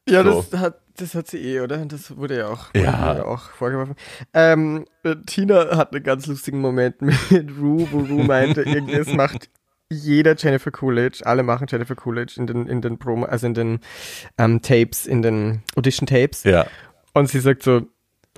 ja 0.09 0.23
So. 0.23 0.45
das 0.51 0.61
hat 0.61 0.81
Das 0.97 1.15
hat 1.15 1.27
sie 1.27 1.39
eh, 1.39 1.61
oder? 1.61 1.85
Das 1.87 2.17
wurde 2.17 2.39
ja 2.39 2.47
auch, 2.49 2.73
Ja. 2.75 3.17
ja 3.17 3.25
auch 3.25 3.51
vorgeworfen. 3.51 3.97
Ähm, 4.33 4.85
äh, 5.03 5.17
Tina 5.27 5.77
hat 5.77 5.93
einen 5.93 6.05
ganz 6.05 6.27
lustigen 6.27 6.61
Moment 6.61 7.03
mit 7.31 7.51
Rue, 7.59 7.89
wo 7.91 7.99
Rue 7.99 8.25
meinte, 8.25 8.63
irgendwie, 8.63 8.95
es 8.95 9.13
macht 9.13 9.51
jeder 9.91 10.37
Jennifer 10.37 10.71
Coolidge, 10.71 11.27
alle 11.27 11.43
machen 11.43 11.67
Jennifer 11.69 11.95
Coolidge 11.97 12.35
in 12.37 12.47
den, 12.47 12.67
in 12.69 12.81
den 12.81 12.99
Promo, 12.99 13.27
also 13.27 13.47
in 13.47 13.55
den 13.55 13.81
ähm, 14.39 14.63
Tapes, 14.63 15.07
in 15.07 15.23
den 15.23 15.63
Audition-Tapes. 15.77 16.45
Ja. 16.45 16.67
Und 17.13 17.29
sie 17.29 17.41
sagt 17.41 17.63
so, 17.65 17.83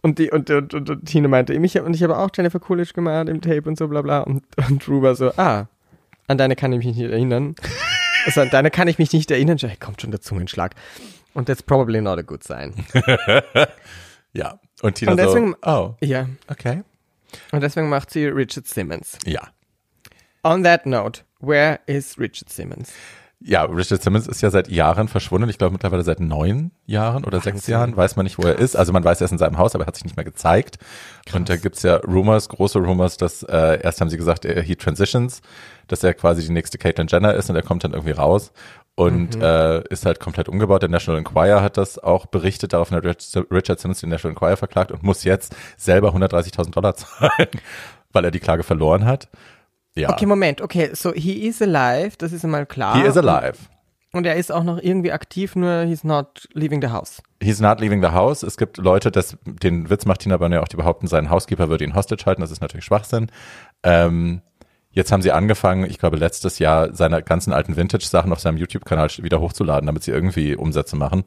und 0.07 0.19
die, 0.19 0.31
und, 0.31 0.49
und, 0.51 0.73
und, 0.73 0.89
und 0.91 1.05
Tina 1.07 1.27
meinte, 1.29 1.53
ich, 1.53 1.81
und 1.81 1.95
ich 1.95 2.03
habe 2.03 2.17
auch 2.17 2.31
Jennifer 2.35 2.61
Coolidge 2.61 2.95
gemacht 2.95 3.29
im 3.29 3.41
Tape 3.41 3.69
und 3.69 3.77
so 3.77 3.89
bla 3.89 4.03
bla. 4.03 4.21
Und, 4.21 4.45
und 4.69 4.89
war 4.89 5.15
so, 5.17 5.33
ah, 5.37 5.67
an 6.29 6.39
deine 6.39 6.55
kann 6.57 6.73
ich 6.73 6.79
mich 6.85 6.97
nicht 6.97 7.11
erinnern. 7.11 7.55
Also 8.27 8.41
an 8.41 8.51
deine 8.51 8.73
kann 8.73 8.89
ich 8.89 8.99
mich 8.99 9.13
nicht 9.13 9.31
erinnern. 9.31 9.57
Hey, 9.57 9.77
kommt 9.77 10.01
schon 10.03 10.11
der 10.11 10.21
Zungenschlag. 10.21 10.75
Und 11.35 11.47
that's 11.47 11.63
probably 11.63 12.01
not 12.01 12.19
a 12.19 12.23
good 12.23 12.43
sign. 12.43 12.75
Ja. 14.33 14.59
Und 14.83 14.97
Tina 14.97 15.13
Und 15.13 15.19
deswegen- 15.19 15.55
so, 15.63 15.71
oh, 15.71 15.95
Ja. 16.01 16.27
okay. 16.49 16.83
Und 17.53 17.63
deswegen 17.63 17.89
macht 17.89 18.11
sie 18.11 18.27
Richard 18.27 18.67
Simmons. 18.67 19.19
Ja. 19.25 19.49
On 20.43 20.63
that 20.65 20.87
note, 20.87 21.23
where 21.41 21.79
is 21.87 22.19
Richard 22.19 22.51
Simmons? 22.51 22.93
Ja, 23.49 23.63
Richard 23.63 24.03
Simmons 24.03 24.27
ist 24.27 24.41
ja 24.41 24.51
seit 24.51 24.69
Jahren 24.69 25.07
verschwunden. 25.07 25.49
Ich 25.49 25.57
glaube 25.57 25.73
mittlerweile 25.73 26.03
seit 26.03 26.19
neun 26.19 26.73
Jahren 26.85 27.25
oder 27.25 27.41
sechs 27.41 27.69
Jahren. 27.69 27.97
Weiß 27.97 28.17
man 28.17 28.25
nicht, 28.25 28.39
wo 28.39 28.43
er 28.43 28.59
ist. 28.59 28.75
Also 28.75 28.93
man 28.93 29.05
weiß, 29.05 29.21
er 29.21 29.27
ist 29.27 29.31
in 29.31 29.39
seinem 29.39 29.57
Haus, 29.57 29.77
aber 29.77 29.85
er 29.85 29.87
hat 29.87 29.95
sich 29.95 30.03
nicht 30.05 30.17
mehr 30.17 30.25
gezeigt. 30.25 30.79
Und 31.33 31.49
da 31.49 31.57
gibt's 31.57 31.85
ja 31.85 31.97
Rumors, 31.99 32.49
große 32.49 32.81
Rumors, 32.81 33.19
dass 33.19 33.45
äh, 33.45 33.81
erst 33.83 34.01
haben 34.01 34.11
sie 34.11 34.17
gesagt, 34.17 34.45
er, 34.45 34.61
he 34.63 34.75
transitions, 34.75 35.43
dass 35.87 36.03
er 36.03 36.15
quasi 36.15 36.45
die 36.45 36.53
nächste 36.53 36.77
Caitlyn 36.77 37.07
Jenner 37.07 37.35
ist 37.35 37.49
und 37.49 37.55
er 37.55 37.63
kommt 37.63 37.85
dann 37.85 37.93
irgendwie 37.93 38.11
raus 38.13 38.51
und 38.97 39.41
äh, 39.41 39.83
ist 39.91 40.07
halt 40.07 40.19
komplett 40.19 40.49
umgebaut. 40.49 40.83
Der 40.83 40.89
National 40.89 41.21
Enquirer 41.21 41.63
hat 41.63 41.77
das 41.77 42.01
auch 42.01 42.27
berichtet. 42.27 42.73
Daraufhin 42.73 42.97
hat 42.97 43.05
Rich- 43.05 43.37
Richard 43.53 43.79
Simmons 43.79 44.01
den 44.01 44.11
National 44.11 44.33
Enquirer 44.33 44.57
verklagt 44.57 44.91
und 44.91 45.05
muss 45.05 45.23
jetzt 45.23 45.55
selber 45.77 46.13
130.000 46.17 46.73
Dollar 46.73 46.95
zahlen, 46.97 47.31
weil 48.13 48.25
er 48.25 48.33
die 48.33 48.41
Klage 48.41 48.65
verloren 48.65 49.05
hat. 49.05 49.29
Ja, 49.97 50.11
Okay, 50.11 50.27
Moment. 50.27 50.61
Okay, 50.61 50.91
so 50.93 51.13
he 51.13 51.47
is 51.47 51.61
alive, 51.63 52.13
das 52.19 52.33
ist 52.33 52.45
einmal 52.45 52.67
klar. 52.67 52.95
he 53.01 53.07
is 53.07 53.17
alive. 53.17 53.55
Und 54.13 54.25
er 54.25 54.37
ist 54.37 54.51
auch 54.53 54.63
noch 54.65 54.79
irgendwie 54.79 55.13
aktiv, 55.13 55.57
nur 55.57 55.83
he's 55.83 56.05
not 56.05 56.49
leaving 56.55 56.81
the 56.81 56.89
house. 56.89 57.23
He's 57.43 57.61
not 57.61 57.81
leaving 57.81 58.01
the 58.03 58.11
house. 58.13 58.43
Es 58.43 58.57
gibt 58.57 58.79
Leute, 58.79 59.11
das, 59.11 59.37
den 59.45 59.91
Witz 59.91 60.07
macht 60.07 60.21
Tina 60.21 60.37
Burner 60.39 60.63
auch, 60.63 60.69
die 60.69 60.77
behaupten, 60.77 61.07
sein 61.07 61.29
Housekeeper 61.29 61.69
würde 61.69 61.85
ihn 61.85 61.95
hostage 61.95 62.25
halten. 62.25 62.41
Das 62.41 62.51
ist 62.51 62.61
natürlich 62.63 62.85
Schwachsinn. 62.87 63.27
Ähm, 63.83 64.41
jetzt 64.91 65.13
haben 65.13 65.21
sie 65.21 65.33
angefangen, 65.33 65.85
ich 65.85 65.99
glaube 65.99 66.17
letztes 66.17 66.59
Jahr, 66.59 66.95
seine 66.95 67.23
ganzen 67.23 67.53
alten 67.53 67.77
Vintage-Sachen 67.77 68.33
auf 68.33 68.41
seinem 68.41 68.57
YouTube-Kanal 68.57 69.09
wieder 69.19 69.41
hochzuladen, 69.41 69.87
damit 69.87 70.03
sie 70.05 70.13
irgendwie 70.13 70.57
Umsätze 70.57 70.97
machen. 70.97 71.25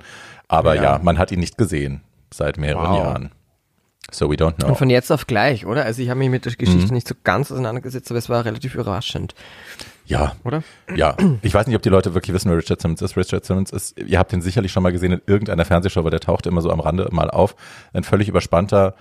Aber 0.47 0.73
ja, 0.75 0.83
Ja. 0.83 0.99
man 1.03 1.19
hat 1.19 1.31
ihn 1.31 1.39
nicht 1.39 1.57
gesehen 1.59 2.01
seit 2.33 2.57
mehreren 2.57 2.89
Wow. 2.91 2.97
Jahren. 2.97 3.31
So 4.11 4.29
we 4.29 4.35
don't 4.35 4.55
know. 4.55 4.69
Und 4.69 4.77
von 4.77 4.89
jetzt 4.89 5.11
auf 5.11 5.27
gleich, 5.27 5.65
oder? 5.65 5.85
Also 5.85 6.01
ich 6.01 6.09
habe 6.09 6.19
mich 6.19 6.29
mit 6.29 6.45
der 6.45 6.53
Geschichte 6.55 6.93
nicht 6.93 7.07
so 7.07 7.15
ganz 7.23 7.51
auseinandergesetzt, 7.51 8.09
aber 8.11 8.17
es 8.17 8.29
war 8.29 8.45
relativ 8.45 8.75
überraschend, 8.75 9.35
Ja, 10.05 10.35
oder? 10.43 10.63
ja. 10.95 11.15
Ich 11.41 11.53
weiß 11.53 11.67
nicht, 11.67 11.75
ob 11.75 11.81
die 11.81 11.89
Leute 11.89 12.13
wirklich 12.13 12.33
wissen, 12.33 12.49
wer 12.49 12.57
Richard 12.57 12.81
Simmons 12.81 13.01
ist. 13.01 13.15
Richard 13.17 13.45
Simmons 13.45 13.71
ist, 13.71 13.99
ihr 13.99 14.17
habt 14.19 14.33
ihn 14.33 14.41
sicherlich 14.41 14.71
schon 14.71 14.83
mal 14.83 14.91
gesehen 14.91 15.11
in 15.13 15.21
irgendeiner 15.27 15.65
Fernsehshow, 15.65 16.03
weil 16.03 16.11
der 16.11 16.19
taucht 16.19 16.47
immer 16.47 16.61
so 16.61 16.71
am 16.71 16.79
Rande 16.79 17.07
mal 17.11 17.29
auf. 17.29 17.55
Ein 17.93 18.03
völlig 18.03 18.27
überspannter, 18.27 18.95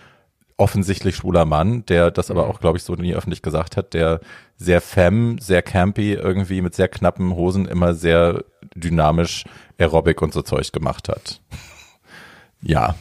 offensichtlich 0.56 1.14
schwuler 1.16 1.44
Mann, 1.44 1.86
der 1.86 2.10
das 2.10 2.30
aber 2.30 2.48
auch, 2.48 2.60
glaube 2.60 2.78
ich, 2.78 2.84
so 2.84 2.94
nie 2.94 3.14
öffentlich 3.14 3.42
gesagt 3.42 3.76
hat, 3.76 3.94
der 3.94 4.20
sehr 4.56 4.80
femme, 4.80 5.36
sehr 5.40 5.62
campy 5.62 6.14
irgendwie 6.14 6.60
mit 6.62 6.74
sehr 6.74 6.88
knappen 6.88 7.34
Hosen 7.36 7.66
immer 7.66 7.94
sehr 7.94 8.44
dynamisch 8.74 9.44
Aerobic 9.78 10.20
und 10.20 10.32
so 10.32 10.42
Zeug 10.42 10.72
gemacht 10.72 11.08
hat. 11.08 11.40
Ja. 12.60 12.96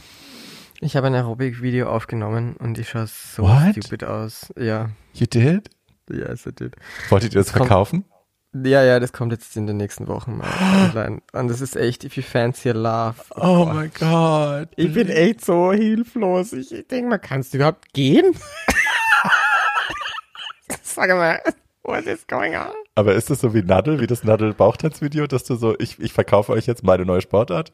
Ich 0.79 0.95
habe 0.95 1.07
ein 1.07 1.15
Aerobic-Video 1.15 1.89
aufgenommen 1.89 2.55
und 2.57 2.77
ich 2.77 2.89
schaue 2.89 3.07
so 3.07 3.43
What? 3.43 3.71
stupid 3.71 4.03
aus. 4.03 4.53
Ja, 4.57 4.89
You 5.13 5.25
did? 5.25 5.69
yes, 6.09 6.45
I 6.45 6.51
did. 6.53 6.75
Wolltet 7.09 7.33
ihr 7.33 7.41
das 7.41 7.51
verkaufen? 7.51 8.05
Ja, 8.53 8.83
ja, 8.83 8.99
das 8.99 9.11
kommt 9.11 9.31
jetzt 9.33 9.57
in 9.57 9.67
den 9.67 9.77
nächsten 9.77 10.07
Wochen 10.07 10.37
mal 10.37 10.47
online. 10.95 11.21
Und 11.33 11.47
das 11.49 11.61
ist 11.61 11.75
echt, 11.75 12.03
if 12.03 12.15
you 12.15 12.23
fancy 12.23 12.69
a 12.69 12.73
laugh. 12.73 13.29
Oh 13.35 13.65
my 13.65 13.89
God. 13.89 14.69
Ich 14.75 14.93
bin 14.93 15.09
echt 15.09 15.43
so 15.43 15.73
hilflos. 15.73 16.53
Ich 16.53 16.69
denke 16.87 17.09
mal, 17.09 17.17
kannst 17.17 17.53
du 17.53 17.57
überhaupt 17.57 17.93
gehen? 17.93 18.35
Sag 20.83 21.09
mal, 21.09 21.41
what 21.83 22.05
is 22.05 22.25
going 22.27 22.55
on? 22.55 22.71
Aber 22.95 23.15
ist 23.15 23.29
das 23.29 23.41
so 23.41 23.53
wie 23.53 23.61
Nadel, 23.63 23.99
wie 23.99 24.07
das 24.07 24.23
Nadel-Bauchtanzvideo, 24.23 25.27
dass 25.27 25.43
du 25.43 25.55
so, 25.55 25.75
ich, 25.77 25.99
ich 25.99 26.13
verkaufe 26.13 26.51
euch 26.53 26.65
jetzt 26.65 26.83
meine 26.83 27.05
neue 27.05 27.21
Sportart 27.21 27.71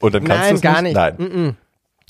und 0.00 0.14
dann 0.14 0.24
kannst 0.24 0.42
du 0.42 0.46
Nein, 0.46 0.54
es 0.56 0.60
gar 0.60 0.82
nicht. 0.82 0.94
Nein. 0.94 1.16
Mm-mm. 1.16 1.54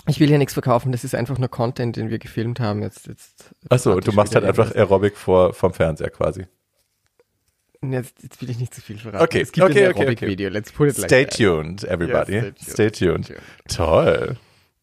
Ich 0.09 0.21
will 0.21 0.29
hier 0.29 0.39
nichts 0.39 0.55
verkaufen, 0.55 0.93
das 0.93 1.05
ist 1.05 1.15
einfach 1.15 1.39
nur 1.39 1.49
Content, 1.49 1.97
den 1.97 2.11
wir 2.11 2.19
gefilmt 2.19 2.61
haben. 2.61 2.83
Jetzt, 2.83 3.07
jetzt 3.09 3.55
Achso, 3.69 3.99
du 3.99 4.13
machst 4.13 4.35
halt 4.35 4.45
einfach 4.45 4.75
Aerobic 4.75 5.17
vor, 5.17 5.53
vom 5.53 5.73
Fernseher 5.73 6.11
quasi. 6.11 6.47
Jetzt, 7.83 8.23
jetzt 8.23 8.41
will 8.41 8.51
ich 8.51 8.59
nicht 8.59 8.75
zu 8.75 8.81
viel 8.81 8.99
verraten. 8.99 9.25
Okay, 9.25 9.41
es 9.41 9.53
gibt 9.53 9.65
okay, 9.69 9.87
ein 9.87 9.91
okay, 9.91 10.01
Aerobic-Video. 10.01 10.49
Let's 10.49 10.73
put 10.73 10.89
it 10.89 10.99
like 10.99 11.09
Stay 11.09 11.25
that. 11.25 11.37
tuned, 11.37 11.85
everybody. 11.85 12.35
Ja, 12.35 12.43
stay 12.57 12.89
stay 12.89 12.91
tuned. 12.91 13.27
tuned. 13.27 13.41
Toll. 13.69 14.37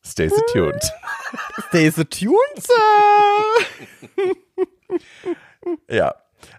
Stay 0.06 0.28
so 0.28 0.42
tuned. 0.52 0.82
Stay 1.70 1.90
so 1.90 2.04
tuned, 2.04 2.60
sir. 2.60 2.74
ja. 5.90 6.14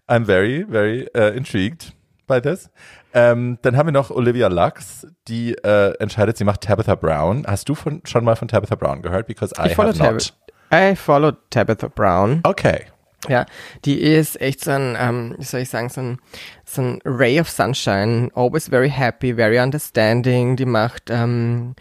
I'm 0.09 0.25
very, 0.25 0.63
very 0.63 1.07
uh, 1.15 1.33
intrigued 1.33 1.93
by 2.27 2.41
this. 2.41 2.71
Ähm, 3.15 3.59
dann 3.63 3.77
haben 3.77 3.87
wir 3.87 3.93
noch 3.93 4.11
Olivia 4.11 4.49
Lux, 4.49 5.07
die 5.29 5.55
äh, 5.55 5.97
entscheidet, 6.01 6.37
sie 6.37 6.43
macht 6.45 6.63
Tabitha 6.63 6.97
Brown. 6.97 7.45
Hast 7.47 7.69
du 7.69 7.77
von, 7.77 8.03
schon 8.05 8.25
mal 8.25 8.35
von 8.35 8.49
Tabitha 8.49 8.75
Brown 8.75 9.03
gehört? 9.03 9.29
Because 9.29 9.55
I 9.57 9.69
Ich 9.69 9.75
follow, 9.77 9.97
have 9.99 10.15
not. 10.15 10.35
I 10.73 10.97
follow 10.97 11.33
Tabitha 11.51 11.87
Brown. 11.87 12.41
Okay. 12.43 12.87
Ja, 13.29 13.47
die 13.85 14.01
ist 14.01 14.41
echt 14.41 14.63
so 14.65 14.73
ein, 14.73 14.97
ähm, 14.99 15.35
wie 15.39 15.45
soll 15.45 15.61
ich 15.61 15.71
sagen, 15.71 15.89
so 15.89 16.01
ein, 16.01 16.19
so 16.65 16.83
ein 16.83 16.99
Ray 17.05 17.41
of 17.41 17.49
Sunshine, 17.49 18.31
always 18.35 18.69
very 18.69 18.91
happy, 18.91 19.35
very 19.35 19.59
understanding. 19.61 20.57
Die 20.57 20.67
macht 20.67 21.05
ähm, 21.09 21.75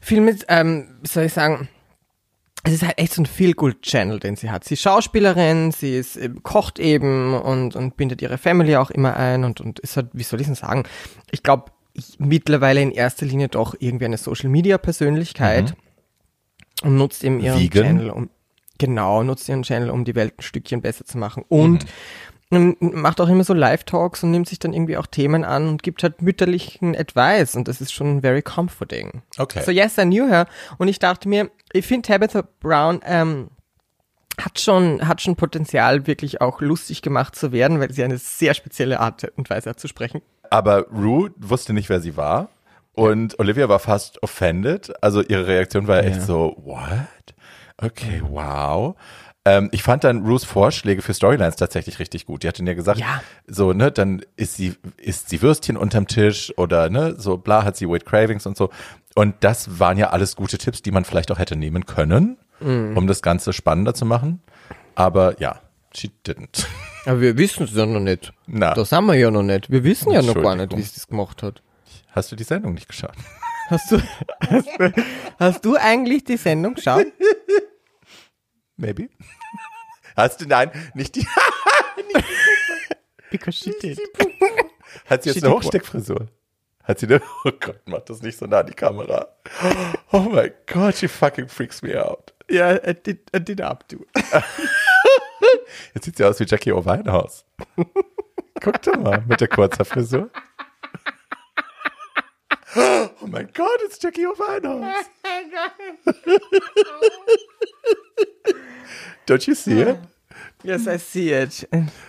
viel 0.00 0.20
mit, 0.20 0.46
ähm, 0.48 0.96
wie 1.02 1.08
soll 1.08 1.24
ich 1.24 1.32
sagen, 1.34 1.68
es 2.64 2.74
ist 2.74 2.82
halt 2.82 2.98
echt 2.98 3.14
so 3.14 3.22
ein 3.22 3.26
Feel-Good-Channel, 3.26 4.18
den 4.20 4.36
sie 4.36 4.50
hat. 4.50 4.64
Sie 4.64 4.74
ist 4.74 4.82
Schauspielerin, 4.82 5.72
sie 5.72 5.96
ist, 5.96 6.16
ähm, 6.16 6.42
kocht 6.42 6.78
eben 6.78 7.34
und, 7.34 7.76
und 7.76 7.96
bindet 7.96 8.22
ihre 8.22 8.38
Family 8.38 8.76
auch 8.76 8.90
immer 8.90 9.16
ein 9.16 9.44
und, 9.44 9.60
und 9.60 9.78
ist 9.78 9.96
halt, 9.96 10.08
wie 10.12 10.22
soll 10.22 10.40
ich 10.40 10.46
denn 10.46 10.54
sagen, 10.54 10.84
ich 11.30 11.42
glaube, 11.42 11.70
mittlerweile 12.18 12.80
in 12.82 12.90
erster 12.90 13.26
Linie 13.26 13.48
doch 13.48 13.74
irgendwie 13.78 14.04
eine 14.04 14.18
Social-Media-Persönlichkeit 14.18 15.74
und 16.82 16.96
nutzt 16.96 17.24
eben 17.24 17.40
ihren 17.40 17.60
Vegan? 17.60 17.84
Channel, 17.84 18.10
um, 18.10 18.30
genau, 18.78 19.22
nutzt 19.22 19.48
ihren 19.48 19.62
Channel, 19.62 19.90
um 19.90 20.04
die 20.04 20.14
Welt 20.14 20.34
ein 20.38 20.42
Stückchen 20.42 20.80
besser 20.80 21.04
zu 21.04 21.18
machen 21.18 21.44
und 21.48 21.84
ähm, 21.84 21.88
macht 22.50 23.20
auch 23.20 23.28
immer 23.28 23.44
so 23.44 23.52
Live-Talks 23.52 24.22
und 24.22 24.30
nimmt 24.30 24.48
sich 24.48 24.58
dann 24.58 24.72
irgendwie 24.72 24.96
auch 24.96 25.06
Themen 25.06 25.44
an 25.44 25.68
und 25.68 25.82
gibt 25.82 26.02
halt 26.02 26.22
mütterlichen 26.22 26.96
Advice 26.96 27.54
und 27.56 27.68
das 27.68 27.80
ist 27.80 27.92
schon 27.92 28.22
very 28.22 28.42
comforting. 28.42 29.22
Okay. 29.36 29.62
So 29.64 29.70
yes, 29.70 29.98
I 29.98 30.02
knew 30.04 30.26
her 30.26 30.46
und 30.78 30.88
ich 30.88 30.98
dachte 30.98 31.28
mir, 31.28 31.50
ich 31.72 31.86
finde 31.86 32.08
Tabitha 32.08 32.42
Brown 32.60 33.00
ähm, 33.04 33.48
hat 34.40 34.60
schon 34.60 35.06
hat 35.06 35.20
schon 35.20 35.36
Potenzial 35.36 36.06
wirklich 36.06 36.40
auch 36.40 36.60
lustig 36.60 37.02
gemacht 37.02 37.36
zu 37.36 37.52
werden, 37.52 37.80
weil 37.80 37.92
sie 37.92 38.04
eine 38.04 38.18
sehr 38.18 38.54
spezielle 38.54 39.00
Art 39.00 39.30
und 39.36 39.50
Weise 39.50 39.70
hat 39.70 39.80
zu 39.80 39.88
sprechen. 39.88 40.22
Aber 40.50 40.86
Rue 40.88 41.30
wusste 41.36 41.72
nicht, 41.74 41.88
wer 41.90 42.00
sie 42.00 42.16
war. 42.16 42.48
Und 42.92 43.38
Olivia 43.38 43.68
war 43.68 43.78
fast 43.78 44.22
offended. 44.22 44.92
Also 45.02 45.22
ihre 45.22 45.46
Reaktion 45.46 45.86
war 45.86 46.02
echt 46.02 46.16
Ja. 46.16 46.22
so, 46.22 46.56
what? 46.64 46.88
Okay, 47.76 48.22
wow. 48.28 48.96
Ähm, 49.48 49.68
ich 49.72 49.82
fand 49.82 50.04
dann 50.04 50.26
Rues 50.26 50.44
Vorschläge 50.44 51.00
für 51.00 51.14
Storylines 51.14 51.56
tatsächlich 51.56 51.98
richtig 51.98 52.26
gut. 52.26 52.42
Die 52.42 52.48
hat 52.48 52.58
dann 52.58 52.66
ja 52.66 52.74
gesagt, 52.74 53.00
Ja. 53.00 53.22
so, 53.46 53.72
ne, 53.72 53.90
dann 53.90 54.22
ist 54.36 54.56
sie, 54.56 54.74
isst 54.98 55.30
sie 55.30 55.40
Würstchen 55.40 55.76
unterm 55.78 56.06
Tisch 56.06 56.52
oder, 56.58 56.90
ne, 56.90 57.14
so 57.18 57.38
bla, 57.38 57.64
hat 57.64 57.76
sie 57.76 57.88
Weight 57.88 58.04
Cravings 58.04 58.44
und 58.46 58.56
so. 58.58 58.68
Und 59.14 59.36
das 59.40 59.78
waren 59.80 59.96
ja 59.96 60.10
alles 60.10 60.36
gute 60.36 60.58
Tipps, 60.58 60.82
die 60.82 60.90
man 60.90 61.04
vielleicht 61.06 61.30
auch 61.32 61.38
hätte 61.38 61.56
nehmen 61.56 61.86
können, 61.86 62.36
um 62.60 63.06
das 63.06 63.22
Ganze 63.22 63.52
spannender 63.52 63.94
zu 63.94 64.04
machen. 64.04 64.42
Aber 64.94 65.40
ja, 65.40 65.60
she 65.94 66.10
didn't. 66.26 66.66
Aber 67.06 67.20
wir 67.20 67.38
wissen 67.38 67.64
es 67.64 67.74
ja 67.74 67.86
noch 67.86 68.00
nicht. 68.00 68.32
Na. 68.46 68.74
Das 68.74 68.92
haben 68.92 69.06
wir 69.06 69.14
ja 69.14 69.30
noch 69.30 69.42
nicht. 69.44 69.70
Wir 69.70 69.82
wissen 69.84 70.10
ja 70.12 70.20
noch 70.22 70.34
gar 70.34 70.56
nicht, 70.56 70.76
wie 70.76 70.82
sie 70.82 70.92
das 70.94 71.06
gemacht 71.06 71.42
hat. 71.42 71.62
Hast 72.10 72.30
du 72.32 72.36
die 72.36 72.44
Sendung 72.44 72.74
nicht 72.74 72.88
geschaut? 72.88 73.14
Hast 73.70 73.92
du, 73.92 74.00
hast 74.50 74.68
hast 75.38 75.64
du 75.64 75.76
eigentlich 75.76 76.24
die 76.24 76.36
Sendung 76.36 76.74
geschaut? 76.74 77.06
Maybe. 78.76 79.08
Hast 80.18 80.40
du, 80.40 80.46
nein, 80.46 80.72
nicht 80.94 81.14
die, 81.14 81.24
Because 83.30 83.56
she 83.56 83.70
did. 83.80 84.00
hat 85.06 85.22
sie 85.22 85.30
jetzt 85.30 85.38
She 85.38 85.44
eine? 85.46 85.54
Hochsteckfrisur? 85.54 86.26
Hat 86.82 86.98
sie 86.98 87.06
eine, 87.06 87.22
oh 87.44 87.52
Gott, 87.60 87.80
mach 87.84 88.00
das 88.00 88.20
nicht 88.20 88.36
so 88.36 88.46
nah 88.46 88.58
an 88.60 88.66
die 88.66 88.72
Kamera. 88.72 89.28
Oh 90.10 90.26
mein 90.28 90.52
Gott, 90.66 90.96
she 90.96 91.06
fucking 91.06 91.46
freaks 91.46 91.82
me 91.82 91.94
out. 92.04 92.34
Ja, 92.50 92.74
I 92.84 92.94
did, 92.94 93.30
I 93.32 93.38
did 93.38 93.60
up 93.60 93.88
to. 93.88 93.98
Jetzt 95.94 96.06
sieht 96.06 96.16
sie 96.16 96.24
aus 96.24 96.40
wie 96.40 96.46
Jackie 96.46 96.72
O. 96.72 96.84
Winehouse. 96.84 97.44
Guck 98.60 98.82
doch 98.82 98.96
mal, 98.96 99.22
mit 99.28 99.40
der 99.40 99.46
kurzer 99.46 99.84
Frisur. 99.84 100.30
Oh 102.74 103.08
Oh 103.20 103.26
my 103.26 103.44
God, 103.44 103.78
it's 103.84 103.98
Jackie 104.02 104.26
O'Vinos. 104.26 104.94
Don't 109.26 109.46
you 109.46 109.54
see 109.54 109.80
it? 109.80 109.98
Yes, 110.64 110.86
I 110.88 110.96
see 110.98 111.30
it. 111.32 111.64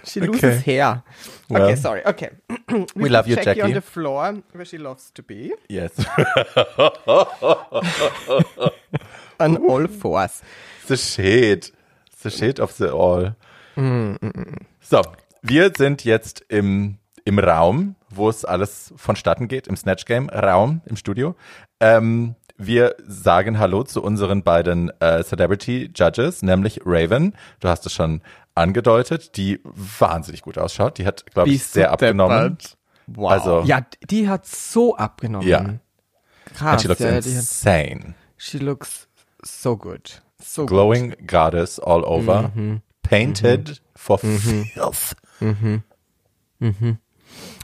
She 0.05 0.19
loses 0.21 0.43
Okay. 0.43 0.57
hair. 0.65 1.03
Well, 1.49 1.63
okay, 1.63 1.75
sorry. 1.75 2.01
Okay. 2.05 2.29
we 2.95 3.09
love 3.09 3.27
you, 3.27 3.35
Jackie, 3.35 3.61
on 3.61 3.69
Jackie. 3.69 3.73
the 3.73 3.81
floor 3.81 4.41
where 4.53 4.65
she 4.65 4.77
loves 4.79 5.11
to 5.11 5.21
be. 5.23 5.53
Yes. 5.69 5.91
On 9.39 9.57
all 9.57 9.87
fours. 9.87 10.41
The 10.87 10.97
shade. 10.97 11.67
The 12.23 12.29
shade 12.29 12.59
of 12.59 12.75
the 12.77 12.91
all. 12.93 13.35
So, 14.81 15.01
wir 15.41 15.71
sind 15.77 16.03
jetzt 16.03 16.43
im, 16.49 16.97
im 17.23 17.39
Raum, 17.39 17.95
wo 18.09 18.27
es 18.29 18.43
alles 18.43 18.93
vonstatten 18.97 19.47
geht, 19.47 19.67
im 19.67 19.77
Snatch 19.77 20.03
Game 20.05 20.27
Raum, 20.29 20.81
im 20.85 20.97
Studio. 20.97 21.35
Ähm, 21.79 22.35
wir 22.59 22.95
sagen 23.07 23.57
Hallo 23.57 23.83
zu 23.83 24.03
unseren 24.03 24.43
beiden 24.43 24.91
äh, 24.99 25.23
Celebrity 25.23 25.89
Judges, 25.95 26.41
nämlich 26.43 26.81
Raven. 26.85 27.33
Du 27.61 27.69
hast 27.69 27.85
es 27.85 27.93
schon 27.93 28.21
angedeutet, 28.53 29.37
die 29.37 29.61
wahnsinnig 29.63 30.41
gut 30.41 30.57
ausschaut. 30.57 30.97
Die 30.97 31.05
hat, 31.05 31.25
glaube 31.31 31.49
ich, 31.49 31.63
sehr 31.63 31.91
abgenommen. 31.91 32.57
Wow. 33.07 33.31
Also- 33.31 33.61
ja, 33.65 33.81
die 34.09 34.27
hat 34.29 34.45
so 34.45 34.95
abgenommen. 34.97 35.47
Ja. 35.47 35.65
Krass. 36.53 36.71
And 36.73 36.81
she 36.81 36.87
looks 36.89 36.99
ja, 36.99 37.09
die 37.09 37.15
hat, 37.15 37.25
insane. 37.25 38.13
she 38.37 38.57
looks 38.57 39.07
so 39.41 39.77
good. 39.77 40.21
So 40.43 40.65
Glowing 40.65 41.15
goddess 41.25 41.79
all 41.79 42.03
over. 42.03 42.51
Mhm. 42.53 42.81
Painted 43.03 43.81
for 43.95 44.19
filth. 44.19 44.67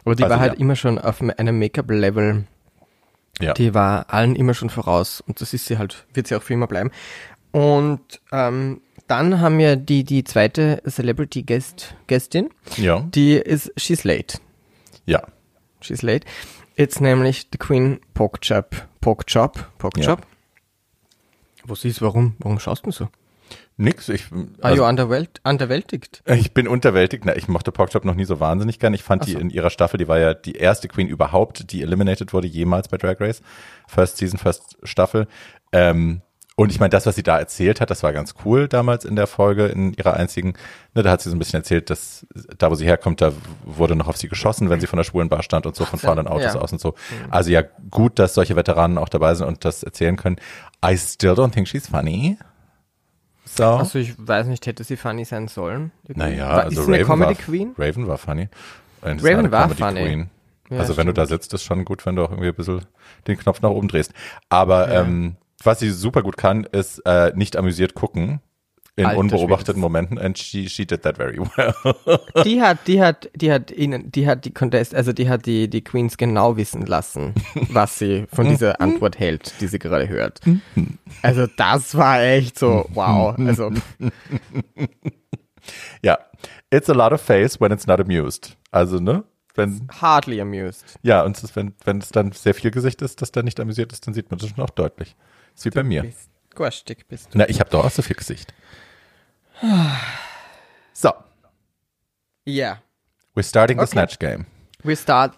Aber 0.05 0.15
die 0.15 0.23
Also, 0.23 0.29
war 0.33 0.39
halt 0.39 0.53
ja. 0.53 0.59
immer 0.59 0.75
schon 0.75 0.97
auf 0.99 1.21
einem 1.21 1.59
Make-up-Level. 1.59 2.45
Ja. 3.41 3.53
Die 3.53 3.73
war 3.73 4.13
allen 4.13 4.36
immer 4.36 4.53
schon 4.53 4.69
voraus. 4.69 5.21
Und 5.21 5.41
das 5.41 5.53
ist 5.53 5.65
sie 5.65 5.77
halt, 5.77 6.05
wird 6.13 6.27
sie 6.27 6.36
auch 6.36 6.43
für 6.43 6.53
immer 6.53 6.67
bleiben. 6.67 6.91
Und 7.51 8.21
ähm, 8.31 8.81
dann 9.07 9.39
haben 9.39 9.57
wir 9.57 9.75
die, 9.75 10.03
die 10.03 10.23
zweite 10.23 10.81
Celebrity-Gästin. 10.88 12.49
ja. 12.77 13.01
Die 13.01 13.33
ist, 13.33 13.71
she's 13.77 14.03
late. 14.03 14.39
Ja. 15.05 15.21
She's 15.81 16.01
late. 16.01 16.25
It's 16.75 16.99
nämlich 16.99 17.47
the 17.51 17.57
Queen 17.57 17.99
Pokchop. 18.13 18.88
Pokchop. 19.01 19.69
Pokchop. 19.77 20.21
Wo 21.65 21.75
sie 21.75 21.89
ist, 21.89 22.01
warum? 22.01 22.36
Warum 22.39 22.59
schaust 22.59 22.86
du 22.86 22.91
so? 22.91 23.07
Nix. 23.78 24.07
Ich, 24.09 24.32
Are 24.32 24.45
also- 24.61 24.84
you 24.84 24.88
underwelt 24.88 25.41
underwältigt? 25.43 26.23
Ich 26.26 26.53
bin 26.53 26.67
unterwältigt. 26.67 27.26
Na, 27.26 27.36
ich 27.36 27.47
mochte 27.47 27.71
Porkchop 27.71 28.05
noch 28.05 28.15
nie 28.15 28.26
so 28.26 28.39
wahnsinnig 28.39 28.80
gern. 28.80 28.93
Ich 28.93 29.03
fand 29.03 29.26
die 29.26 29.34
so. 29.34 29.39
in 29.39 29.49
ihrer 29.49 29.69
Staffel, 29.69 29.97
die 29.97 30.07
war 30.07 30.19
ja 30.19 30.34
die 30.34 30.55
erste 30.55 30.88
Queen 30.88 31.07
überhaupt, 31.07 31.71
die 31.71 31.82
eliminated 31.82 32.32
wurde 32.34 32.47
jemals 32.47 32.88
bei 32.88 32.97
Drag 32.97 33.19
Race. 33.19 33.41
First 33.88 34.17
Season, 34.17 34.39
First 34.39 34.78
Staffel. 34.84 35.28
Ähm, 35.73 36.21
und 36.57 36.71
ich 36.71 36.80
meine, 36.80 36.89
das, 36.89 37.05
was 37.05 37.15
sie 37.15 37.23
da 37.23 37.38
erzählt 37.38 37.82
hat, 37.82 37.91
das 37.91 38.01
war 38.01 38.13
ganz 38.13 38.34
cool 38.45 38.69
damals 38.69 39.03
in 39.03 39.17
der 39.17 39.28
Folge, 39.28 39.65
in 39.65 39.93
ihrer 39.93 40.13
einzigen. 40.13 40.53
Ne, 40.93 41.03
da 41.03 41.11
hat 41.11 41.21
sie 41.21 41.30
so 41.30 41.36
ein 41.36 41.39
bisschen 41.39 41.59
erzählt, 41.59 41.89
dass 41.89 42.26
da, 42.57 42.71
wo 42.71 42.76
sie 42.76 42.86
herkommt, 42.86 43.19
da 43.19 43.34
wurde 43.65 43.97
noch 43.97 44.07
auf 44.07 44.15
sie 44.15 44.30
geschossen, 44.30 44.69
wenn 44.69 44.80
sie 44.80 44.88
von 44.88 44.95
der 44.95 45.03
schwulen 45.03 45.28
Bar 45.28 45.43
stand 45.43 45.65
und 45.65 45.76
so, 45.76 45.84
von 45.84 45.99
fahrenden 45.99 46.28
Autos 46.28 46.53
ja. 46.53 46.61
aus 46.61 46.71
und 46.71 46.80
so. 46.80 46.95
Also 47.30 47.51
ja, 47.51 47.61
gut, 47.91 48.19
dass 48.19 48.36
solche 48.36 48.55
Veteranen 48.55 48.97
auch 48.97 49.09
dabei 49.09 49.36
sind 49.36 49.47
und 49.47 49.65
das 49.65 49.84
erzählen 49.84 50.15
können. 50.15 50.38
I 50.84 50.97
still 50.97 51.34
don't 51.34 51.51
think 51.51 51.67
she's 51.67 51.88
funny. 51.88 52.38
So. 53.57 53.65
Also 53.65 53.99
ich 53.99 54.13
weiß 54.17 54.47
nicht, 54.47 54.65
hätte 54.65 54.83
sie 54.83 54.97
funny 54.97 55.25
sein 55.25 55.47
sollen? 55.47 55.91
Naja, 56.07 56.49
War- 56.49 56.63
also 56.65 56.81
ist 56.81 56.85
sie 56.87 56.93
eine 56.93 57.03
Raven 57.03 57.19
Comedy 57.19 57.37
war, 57.37 57.45
Queen? 57.45 57.75
Raven 57.77 58.07
war 58.07 58.17
funny. 58.17 58.49
Raven 59.01 59.51
war 59.51 59.63
Comedy 59.69 59.81
funny. 59.83 60.01
Queen. 60.03 60.29
Ja, 60.69 60.79
also 60.79 60.97
wenn 60.97 61.07
du 61.07 61.13
da 61.13 61.25
sitzt, 61.27 61.53
ist 61.53 61.63
schon 61.63 61.85
gut, 61.85 62.05
wenn 62.05 62.15
du 62.15 62.23
auch 62.23 62.31
irgendwie 62.31 62.47
ein 62.49 62.55
bisschen 62.55 62.81
den 63.27 63.37
Knopf 63.37 63.61
nach 63.61 63.69
oben 63.69 63.87
drehst. 63.87 64.13
Aber 64.49 64.91
ähm, 64.91 65.35
was 65.63 65.79
sie 65.79 65.91
super 65.91 66.23
gut 66.23 66.37
kann, 66.37 66.63
ist 66.63 66.99
äh, 67.05 67.31
nicht 67.35 67.55
amüsiert 67.55 67.93
gucken 67.93 68.41
in 68.97 69.05
Alter 69.05 69.19
unbeobachteten. 69.19 69.81
Momenten 69.81 70.17
and 70.17 70.37
she, 70.37 70.69
she 70.69 70.85
did 70.85 71.01
that 71.03 71.17
very 71.17 71.37
well. 71.37 71.73
Die 72.43 72.61
hat, 72.61 72.87
die 72.87 73.01
hat, 73.01 73.29
die 73.35 73.51
hat 73.51 73.71
ihnen, 73.71 74.11
die 74.11 74.27
hat 74.27 74.45
die 74.45 74.51
Contest, 74.53 74.95
also 74.95 75.11
die 75.11 75.27
hat 75.27 75.45
die, 75.45 75.69
die 75.69 75.83
Queens 75.83 76.17
genau 76.17 76.55
wissen 76.55 76.85
lassen, 76.85 77.33
was 77.69 77.99
sie 77.99 78.25
von 78.31 78.47
dieser 78.47 78.79
Antwort 78.81 79.19
hält, 79.19 79.53
die 79.59 79.67
sie 79.67 79.79
gerade 79.79 80.07
hört. 80.07 80.41
Also 81.21 81.47
das 81.47 81.95
war 81.95 82.21
echt 82.21 82.59
so, 82.59 82.87
wow. 82.93 83.35
Also 83.39 83.71
ja, 86.01 86.19
it's 86.69 86.89
a 86.89 86.93
lot 86.93 87.13
of 87.13 87.21
face 87.21 87.59
when 87.59 87.71
it's 87.71 87.87
not 87.87 87.99
amused. 87.99 88.57
Also, 88.71 88.99
ne? 88.99 89.23
Wenn, 89.55 89.87
hardly 90.01 90.41
amused. 90.41 90.99
ja, 91.01 91.23
und 91.23 91.41
ist, 91.41 91.55
wenn, 91.55 91.73
wenn 91.85 91.99
es 91.99 92.09
dann 92.09 92.33
sehr 92.33 92.53
viel 92.53 92.71
Gesicht 92.71 93.01
ist, 93.01 93.21
das 93.21 93.31
dann 93.31 93.45
nicht 93.45 93.59
amüsiert 93.59 93.93
ist, 93.93 94.05
dann 94.05 94.13
sieht 94.13 94.29
man 94.29 94.39
das 94.39 94.49
schon 94.49 94.63
auch 94.63 94.69
deutlich. 94.69 95.15
Ist 95.55 95.65
wie 95.65 95.69
bei 95.69 95.83
mir. 95.83 96.03
Bist, 96.03 96.29
bist 97.07 97.33
du. 97.33 97.37
Na, 97.37 97.47
ich 97.47 97.61
habe 97.61 97.69
doch 97.69 97.85
auch 97.85 97.91
so 97.91 98.01
viel 98.01 98.17
Gesicht. 98.17 98.53
So, 100.93 101.11
Ja. 102.45 102.81
we're 103.35 103.43
starting 103.43 103.77
the 103.77 103.83
Okay. 103.83 103.91
Snatch 103.91 104.19
Game. 104.19 104.45
We 104.83 104.95
start. 104.95 105.33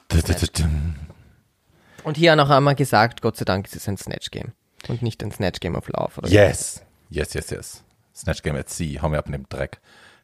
Und 2.03 2.17
hier 2.17 2.35
noch 2.35 2.49
einmal 2.49 2.75
gesagt, 2.75 3.21
Gott 3.21 3.37
sei 3.37 3.45
Dank 3.45 3.65
ist 3.65 3.75
es 3.75 3.87
ein 3.87 3.97
Snatch 3.97 4.29
Game. 4.31 4.53
Und 4.87 5.01
nicht 5.01 5.23
ein 5.23 5.31
Snatch 5.31 5.59
Game 5.59 5.75
of 5.75 5.87
Love. 5.89 6.11
Oder 6.17 6.29
Yes. 6.29 6.81
Yes, 7.09 7.33
yes, 7.33 7.49
yes. 7.49 7.83
Snatch 8.15 8.43
Game 8.43 8.55
at 8.55 8.69
Sea. 8.69 9.01
Hau 9.01 9.09
mir 9.09 9.17
ab 9.17 9.25
in 9.27 9.31
dem 9.33 9.49
Dreck. 9.49 9.79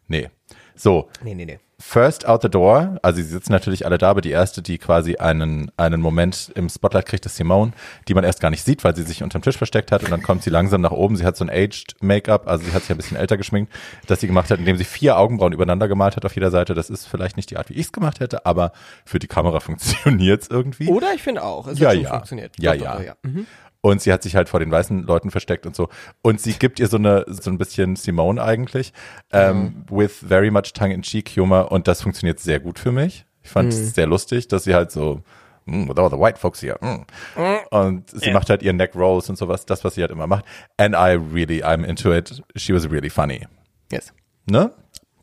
Nee. 0.08 0.30
So, 0.76 1.10
Nee, 1.24 1.36
nee, 1.36 1.46
nee. 1.46 1.60
first 1.80 2.26
out 2.28 2.42
the 2.42 2.50
door. 2.50 2.98
Also 3.02 3.18
sie 3.22 3.28
sitzen 3.28 3.52
natürlich 3.52 3.86
alle 3.86 3.98
da, 3.98 4.10
aber 4.10 4.22
die 4.22 4.32
erste, 4.32 4.62
die 4.62 4.78
quasi 4.78 5.18
einen, 5.18 5.70
einen 5.78 6.00
Moment 6.02 6.52
im 6.56 6.70
Spotlight 6.70 7.06
kriegt, 7.06 7.26
ist 7.26 7.36
Simone, 7.36 7.74
die 8.08 8.14
man 8.14 8.24
erst 8.24 8.40
gar 8.40 8.50
nicht 8.50 8.64
sieht, 8.64 8.84
weil 8.84 8.96
sie 8.96 9.04
sich 9.04 9.22
unterm 9.22 9.42
Tisch 9.42 9.58
versteckt 9.58 9.92
hat 9.92 10.04
und 10.04 10.10
dann 10.12 10.24
kommt 10.24 10.44
sie 10.44 10.50
langsam 10.50 10.82
nach 10.82 10.92
oben. 10.92 11.16
Sie 11.18 11.26
hat 11.26 11.36
so 11.36 11.44
ein 11.44 11.50
Aged 11.50 11.96
Make-up, 12.02 12.48
also 12.48 12.66
sie 12.66 12.72
hat 12.74 12.84
sich 12.84 12.92
ein 12.92 12.98
bisschen 12.98 13.18
älter 13.18 13.36
geschminkt, 13.38 13.72
das 14.08 14.22
sie 14.22 14.28
gemacht 14.28 14.50
hat, 14.50 14.60
indem 14.60 14.78
sie 14.78 14.86
vier 14.86 15.18
Augenbrauen 15.18 15.52
übereinander 15.54 15.88
gemalt 15.88 16.16
hat 16.16 16.26
auf 16.26 16.36
jeder 16.36 16.52
Seite. 16.52 16.74
Das 16.74 16.90
ist 16.90 17.06
vielleicht 17.06 17.36
nicht 17.38 17.50
die 17.52 17.58
Art, 17.58 17.70
wie 17.70 17.74
ich 17.74 17.88
es 17.88 17.92
gemacht 17.92 18.20
hätte, 18.22 18.46
aber 18.46 18.72
für 19.06 19.20
die 19.20 19.28
Kamera 19.28 19.60
funktioniert 19.60 20.44
es 20.44 20.50
irgendwie. 20.50 20.88
Oder 20.88 21.14
ich 21.14 21.22
finde 21.22 21.44
auch, 21.44 21.68
es 21.68 21.80
Ja, 21.80 21.90
hat 21.90 21.96
schon 21.96 22.04
ja. 22.04 22.10
funktioniert. 22.12 22.54
Ja, 22.60 22.74
ja. 22.74 22.98
doch, 22.98 23.16
Mhm. 23.24 23.46
Und 23.86 24.02
sie 24.02 24.14
hat 24.14 24.24
sich 24.24 24.38
halt 24.38 24.48
vor 24.48 24.62
den 24.62 24.72
weißen 24.72 25.04
Leuten 25.04 25.30
versteckt 25.30 25.66
und 25.66 25.76
so. 25.76 25.90
Und 26.22 26.40
sie 26.40 26.54
gibt 26.54 26.80
ihr 26.80 26.88
so 26.88 26.96
eine, 26.96 27.26
so 27.28 27.50
ein 27.52 27.58
bisschen 27.58 27.98
Simone 27.98 28.42
eigentlich, 28.42 28.94
ähm, 29.34 29.84
with 29.92 30.24
very 30.26 30.52
much 30.52 30.72
tongue-in-cheek 30.74 31.32
Humor. 31.36 31.70
Und 31.70 31.90
das 31.90 32.02
funktioniert 32.02 32.40
sehr 32.40 32.62
gut 32.62 32.80
für 32.80 32.94
mich. 32.94 33.26
Ich 33.44 33.50
fand 33.50 33.74
es 33.74 33.94
sehr 33.94 34.08
lustig, 34.08 34.48
dass 34.48 34.64
sie 34.64 34.74
halt 34.74 34.90
so, 34.90 35.22
mm, 35.66 35.90
with 35.90 35.98
all 35.98 36.10
the 36.10 36.18
white 36.18 36.40
folks 36.40 36.62
here. 36.64 36.78
Mm. 36.80 37.06
Und 37.72 38.10
sie 38.10 38.32
macht 38.32 38.50
halt 38.50 38.64
ihren 38.64 38.78
Neck 38.78 38.96
Rolls 38.96 39.30
und 39.30 39.38
sowas, 39.38 39.66
das, 39.66 39.84
was 39.84 39.96
sie 39.96 40.02
halt 40.02 40.12
immer 40.12 40.28
macht. 40.28 40.46
And 40.78 40.96
I 40.96 41.18
really, 41.34 41.62
I'm 41.62 41.84
into 41.84 42.14
it. 42.14 42.42
She 42.56 42.74
was 42.74 42.90
really 42.90 43.10
funny. 43.10 43.46
Yes. 43.92 44.14
Ne? 44.46 44.72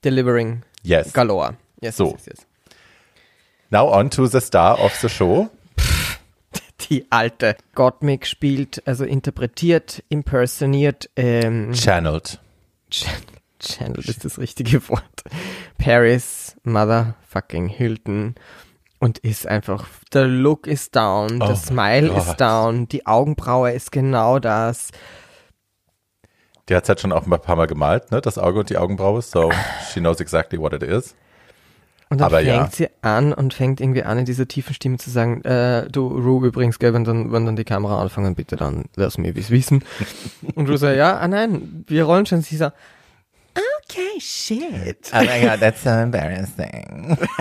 Delivering 0.04 0.64
Yes. 0.82 1.14
galore. 1.14 1.56
Yes, 1.80 1.96
So. 1.96 2.10
yes, 2.10 2.26
yes, 2.26 2.26
yes. 2.26 2.46
Now 3.70 3.88
on 3.90 4.10
to 4.10 4.26
the 4.26 4.40
star 4.42 4.78
of 4.78 4.92
the 5.00 5.08
show. 5.08 5.48
Die 6.88 7.06
alte 7.10 7.56
Gottmik 7.74 8.26
spielt, 8.26 8.82
also 8.86 9.04
interpretiert, 9.04 10.02
impersoniert, 10.08 11.10
ähm, 11.16 11.72
Channeled. 11.72 12.40
Chan 12.90 13.10
Channel 13.58 13.98
ist 14.08 14.24
das 14.24 14.38
richtige 14.38 14.88
Wort. 14.88 15.22
Paris, 15.78 16.56
Motherfucking 16.64 17.68
Hilton. 17.68 18.34
Und 18.98 19.18
ist 19.18 19.46
einfach, 19.46 19.86
der 20.12 20.26
Look 20.26 20.66
ist 20.66 20.94
down, 20.94 21.40
Oh 21.42 21.46
der 21.46 21.56
Smile 21.56 22.08
Gott. 22.08 22.18
ist 22.18 22.36
down, 22.36 22.86
die 22.88 23.06
Augenbraue 23.06 23.72
ist 23.72 23.92
genau 23.92 24.38
das. 24.38 24.90
Die 26.68 26.74
hat 26.74 26.82
es 26.84 26.88
halt 26.90 27.00
schon 27.00 27.12
auch 27.12 27.26
ein 27.26 27.40
paar 27.40 27.56
Mal 27.56 27.66
gemalt, 27.66 28.10
ne? 28.12 28.20
Das 28.20 28.36
Auge 28.38 28.60
und 28.60 28.70
die 28.70 28.76
Augenbraue. 28.76 29.22
So 29.22 29.50
she 29.92 30.00
knows 30.00 30.20
exactly 30.20 30.58
what 30.58 30.72
it 30.74 30.82
is. 30.82 31.14
Und 32.10 32.18
dann 32.20 32.26
Aber 32.26 32.38
fängt 32.38 32.48
ja. 32.48 32.68
sie 32.70 32.88
an 33.02 33.32
und 33.32 33.54
fängt 33.54 33.80
irgendwie 33.80 34.02
an, 34.02 34.18
in 34.18 34.24
dieser 34.24 34.48
tiefen 34.48 34.74
Stimme 34.74 34.98
zu 34.98 35.10
sagen, 35.10 35.42
äh, 35.42 35.88
du, 35.88 36.08
Ru, 36.08 36.44
übrigens, 36.44 36.80
gell, 36.80 36.92
wenn 36.92 37.04
dann, 37.04 37.30
wenn 37.30 37.46
dann 37.46 37.54
die 37.54 37.64
Kamera 37.64 38.02
anfangen, 38.02 38.34
bitte 38.34 38.56
dann 38.56 38.86
lass 38.96 39.16
mir 39.16 39.34
es 39.36 39.50
wissen. 39.50 39.84
und 40.56 40.68
Ru 40.68 40.76
sagt, 40.76 40.96
ja, 40.96 41.18
ah 41.18 41.28
nein, 41.28 41.84
wir 41.86 42.02
rollen 42.02 42.26
schon. 42.26 42.42
Sie 42.42 42.56
sagt, 42.56 42.76
okay, 43.90 44.20
shit. 44.20 45.10
Oh 45.12 45.18
my 45.20 45.40
god, 45.42 45.60
that's 45.60 45.82
so 45.82 45.90
embarrassing. 45.90 47.16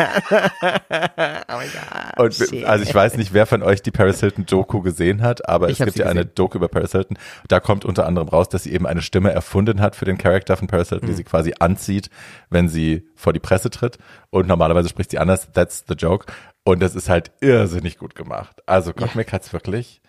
Oh 1.52 1.58
my 1.58 1.66
God. 1.68 2.18
Und 2.20 2.34
shit. 2.36 2.66
also 2.66 2.84
ich 2.84 2.94
weiß 2.94 3.18
nicht, 3.18 3.34
wer 3.34 3.46
von 3.46 3.64
euch 3.64 3.82
die 3.82 3.92
Paris 3.92 4.20
Hilton 4.20 4.46
Doku 4.46 4.82
gesehen 4.82 5.22
hat, 5.22 5.48
aber 5.48 5.70
Ich 5.70 5.80
es 5.80 5.86
gibt 5.86 5.98
ja 5.98 6.06
eine 6.06 6.22
gesehen. 6.22 6.32
Doku 6.36 6.58
über 6.58 6.68
Paris 6.68 6.92
Hilton. 6.92 7.18
Da 7.48 7.60
kommt 7.60 7.86
unter 7.86 8.06
anderem 8.06 8.28
raus, 8.28 8.50
dass 8.50 8.64
sie 8.64 8.74
eben 8.74 8.86
eine 8.86 9.02
Stimme 9.02 9.32
erfunden 9.32 9.82
hat 9.82 9.96
für 9.96 10.06
den 10.06 10.18
Charakter 10.18 10.58
von 10.58 10.68
Paris 10.68 10.90
Hilton, 10.90 11.08
die 11.08 11.14
Mhm. 11.14 11.18
sie 11.18 11.24
quasi 11.24 11.54
anzieht, 11.60 12.10
wenn 12.50 12.68
sie 12.70 13.08
vor 13.16 13.34
die 13.34 13.40
Presse 13.40 13.70
tritt. 13.70 13.98
Und 14.30 14.48
normalerweise 14.48 14.90
spricht 14.90 15.12
sie 15.12 15.20
anders. 15.20 15.48
That's 15.54 15.86
the 15.88 15.96
joke. 15.96 16.26
Und 16.64 16.82
das 16.82 16.96
ist 16.96 17.10
halt 17.10 17.32
irrsinnig 17.42 17.98
gut 17.98 18.16
gemacht. 18.16 18.62
Also 18.66 18.94
Gottmik 18.94 19.32
hat's 19.34 19.54
wirklich. 19.54 20.02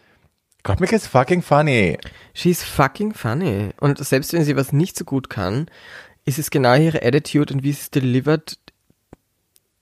Gottmik 0.62 0.92
ist 0.92 1.06
fucking 1.06 1.40
funny. 1.42 1.96
She's 2.34 2.62
fucking 2.62 3.14
funny. 3.14 3.70
Und 3.80 3.98
selbst 4.04 4.32
wenn 4.34 4.44
sie 4.44 4.56
was 4.56 4.72
nicht 4.72 4.96
so 4.98 5.04
gut 5.06 5.30
kann, 5.30 5.66
ist 6.30 6.38
es 6.38 6.50
genau 6.50 6.74
ihre 6.74 7.02
Attitude 7.02 7.52
und 7.54 7.62
wie 7.62 7.72
sie 7.72 7.80
es 7.82 7.90
delivert. 7.90 8.58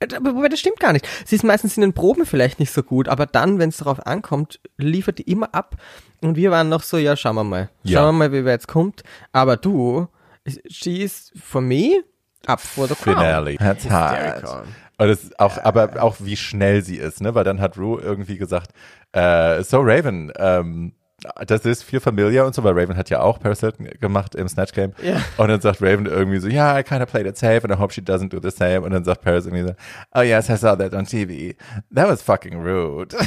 Äh, 0.01 0.15
aber- 0.15 0.35
Wobei, 0.35 0.49
das 0.49 0.61
stimmt 0.61 0.81
gar 0.81 0.93
nicht. 0.93 1.07
Sie 1.25 1.37
ist 1.37 1.45
meistens 1.45 1.77
in 1.77 1.81
den 1.83 1.93
Proben 1.93 2.27
vielleicht 2.27 2.59
nicht 2.61 2.73
so 2.73 2.83
gut, 2.83 3.09
aber 3.09 3.27
dann, 3.27 3.59
wenn 3.59 3.69
es 3.71 3.79
darauf 3.79 4.07
ankommt, 4.07 4.61
liefert 4.77 5.19
die 5.19 5.31
immer 5.31 5.55
ab. 5.55 5.77
Und 6.21 6.37
wir 6.37 6.51
waren 6.51 6.69
noch 6.69 6.83
so, 6.83 6.99
ja, 6.99 7.17
schauen 7.17 7.37
wir 7.37 7.45
mal. 7.45 7.69
Schauen 7.85 7.93
Ja. 7.93 8.07
wir 8.07 8.13
mal, 8.13 8.33
wie 8.33 8.45
wer 8.45 8.53
jetzt 8.53 8.69
kommt. 8.69 9.03
Aber 9.33 9.57
du, 9.57 10.09
she 10.69 11.03
is 11.03 11.33
for 11.41 11.61
me 11.61 12.03
up 12.47 12.61
for 12.61 12.87
the 12.89 12.95
crown. 12.95 13.17
Finale. 13.17 13.57
That's 13.57 13.89
hard. 13.89 14.67
Und 15.01 15.09
es 15.11 15.23
ist 15.25 15.39
auch, 15.39 15.59
aber 15.59 16.03
auch 16.03 16.17
wie 16.19 16.37
schnell 16.37 16.83
sie 16.83 16.97
ist, 16.97 17.21
ne? 17.21 17.33
Weil 17.35 17.45
dann 17.45 17.61
hat 17.61 17.79
Rue 17.79 18.01
irgendwie 18.01 18.37
gesagt, 18.37 18.73
äh, 19.13 19.63
so 19.63 19.79
Raven, 19.81 20.33
ähm, 20.37 20.93
das 21.47 21.65
ist 21.65 21.83
viel 21.83 21.99
familiar 22.01 22.47
und 22.47 22.55
so, 22.55 22.63
weil 22.63 22.79
Raven 22.79 22.97
hat 22.97 23.11
ja 23.11 23.21
auch 23.21 23.41
Paris 23.41 23.61
Hilton 23.61 23.87
gemacht 24.01 24.35
im 24.37 24.49
Snatch 24.49 24.73
Game. 24.73 24.93
Ja. 25.03 25.21
Und 25.37 25.49
dann 25.49 25.61
sagt 25.61 25.83
Raven 25.83 26.07
irgendwie 26.07 26.39
so, 26.39 26.47
ja, 26.49 26.79
I 26.79 26.85
kind 26.85 27.03
of 27.03 27.11
played 27.11 27.27
it 27.27 27.37
safe 27.37 27.63
and 27.65 27.73
I 27.73 27.79
hope 27.79 27.93
she 27.93 28.01
doesn't 28.01 28.29
do 28.29 28.39
the 28.41 28.55
same. 28.57 28.83
Und 28.83 28.93
dann 28.93 29.03
sagt 29.05 29.23
Paris 29.23 29.47
irgendwie 29.47 29.67
so, 29.67 29.75
oh 30.15 30.21
yes, 30.23 30.49
I 30.49 30.57
saw 30.57 30.77
that 30.77 30.95
on 30.95 31.05
TV. 31.07 31.55
That 31.93 32.09
was 32.09 32.23
fucking 32.23 32.55
rude. 32.63 33.17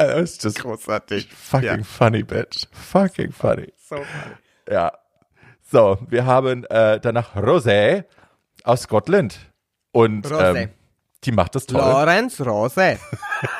It 0.00 0.14
was 0.16 0.38
just 0.40 0.60
Großartig. 0.60 1.28
fucking 1.32 1.78
Ja. 1.78 1.82
funny, 1.82 2.22
bitch. 2.22 2.66
Fucking 2.70 3.32
funny. 3.32 3.72
So 3.76 3.96
funny. 3.96 4.36
Ja. 4.70 4.92
So, 5.70 5.98
wir 6.08 6.24
haben 6.24 6.64
äh, 6.66 7.00
danach 7.00 7.34
Rosé 7.36 8.04
aus 8.64 8.82
Scotland. 8.82 9.38
Und 9.90 10.24
Rosé. 10.26 10.56
ähm, 10.62 10.68
die 11.24 11.32
macht 11.32 11.54
das 11.56 11.66
toll. 11.66 11.80
Lawrence 11.80 12.42
Rose. 12.44 12.98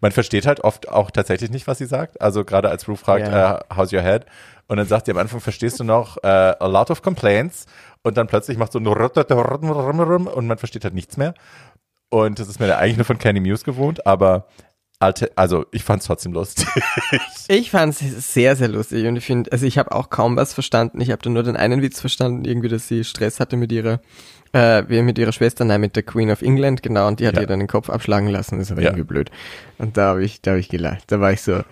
Man 0.00 0.12
versteht 0.12 0.46
halt 0.46 0.60
oft 0.60 0.88
auch 0.88 1.10
tatsächlich 1.10 1.50
nicht, 1.50 1.66
was 1.66 1.78
sie 1.78 1.86
sagt. 1.86 2.20
Also 2.20 2.44
gerade 2.44 2.68
als 2.68 2.86
Rue 2.88 2.96
fragt, 2.96 3.26
Ja. 3.28 3.56
äh, 3.56 3.60
how's 3.76 3.92
your 3.92 4.02
head? 4.02 4.26
Und 4.66 4.76
dann 4.76 4.86
sagt 4.86 5.06
sie 5.06 5.12
am 5.12 5.18
Anfang, 5.18 5.40
verstehst 5.40 5.80
du 5.80 5.84
noch, 5.84 6.18
äh, 6.22 6.26
a 6.26 6.66
lot 6.66 6.90
of 6.90 7.02
complaints. 7.02 7.66
Und 8.02 8.16
dann 8.16 8.26
plötzlich 8.26 8.58
macht 8.58 8.72
so 8.72 8.78
ein 8.78 8.84
und 10.28 10.46
man 10.46 10.58
versteht 10.58 10.84
halt 10.84 10.94
nichts 10.94 11.16
mehr. 11.16 11.34
Und 12.10 12.38
das 12.38 12.48
ist 12.48 12.58
mir 12.60 12.76
eigentlich 12.78 12.96
nur 12.96 13.04
von 13.04 13.18
Candy 13.18 13.40
Muse 13.40 13.64
gewohnt, 13.64 14.06
aber 14.06 14.46
alte, 15.00 15.30
also 15.36 15.64
ich 15.70 15.84
fand 15.84 16.00
es 16.00 16.06
trotzdem 16.06 16.32
lustig. 16.32 16.66
Ich 17.50 17.70
fand 17.70 17.98
es 17.98 18.34
sehr, 18.34 18.56
sehr 18.56 18.68
lustig 18.68 19.06
und 19.06 19.16
ich 19.16 19.24
finde, 19.24 19.50
also 19.52 19.64
ich 19.64 19.78
habe 19.78 19.92
auch 19.92 20.10
kaum 20.10 20.36
was 20.36 20.52
verstanden. 20.52 21.00
Ich 21.00 21.10
habe 21.10 21.22
da 21.22 21.30
nur 21.30 21.42
den 21.42 21.56
einen 21.56 21.80
Witz 21.80 21.98
verstanden, 21.98 22.44
irgendwie, 22.44 22.68
dass 22.68 22.86
sie 22.88 23.04
Stress 23.04 23.40
hatte 23.40 23.56
mit 23.56 23.72
ihrer, 23.72 24.00
äh, 24.52 24.82
wie 24.88 25.00
mit 25.00 25.16
ihrer 25.18 25.32
Schwester, 25.32 25.64
nein, 25.64 25.80
mit 25.80 25.96
der 25.96 26.02
Queen 26.02 26.30
of 26.30 26.42
England, 26.42 26.82
genau, 26.82 27.08
und 27.08 27.20
die 27.20 27.26
hat 27.26 27.36
Ja. 27.36 27.40
ihr 27.40 27.46
dann 27.46 27.58
den 27.60 27.68
Kopf 27.68 27.88
abschlagen 27.88 28.28
lassen. 28.28 28.58
Das 28.58 28.70
war 28.70 28.78
Ja. 28.82 28.90
irgendwie 28.90 29.04
blöd. 29.04 29.30
Und 29.78 29.96
da 29.96 30.08
habe 30.08 30.22
ich, 30.24 30.42
da 30.42 30.50
habe 30.50 30.60
ich 30.60 30.68
gelacht. 30.68 31.04
Da 31.06 31.20
war 31.20 31.32
ich 31.32 31.40
so, 31.40 31.62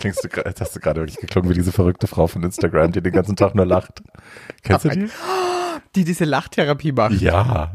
Klingst 0.00 0.24
du, 0.24 0.28
jetzt 0.44 0.60
hast 0.60 0.74
du 0.76 0.80
gerade 0.80 1.00
wirklich 1.00 1.18
geklungen 1.18 1.50
wie 1.50 1.54
diese 1.54 1.72
verrückte 1.72 2.06
Frau 2.06 2.26
von 2.26 2.42
Instagram, 2.42 2.92
die 2.92 3.00
den 3.02 3.12
ganzen 3.12 3.36
Tag 3.36 3.54
nur 3.54 3.66
lacht. 3.66 4.02
Kennst 4.62 4.84
du 4.84 4.88
die? 4.90 5.08
die 5.96 6.04
diese 6.04 6.24
Lachtherapie 6.24 6.92
macht. 6.92 7.20
Ja. 7.20 7.72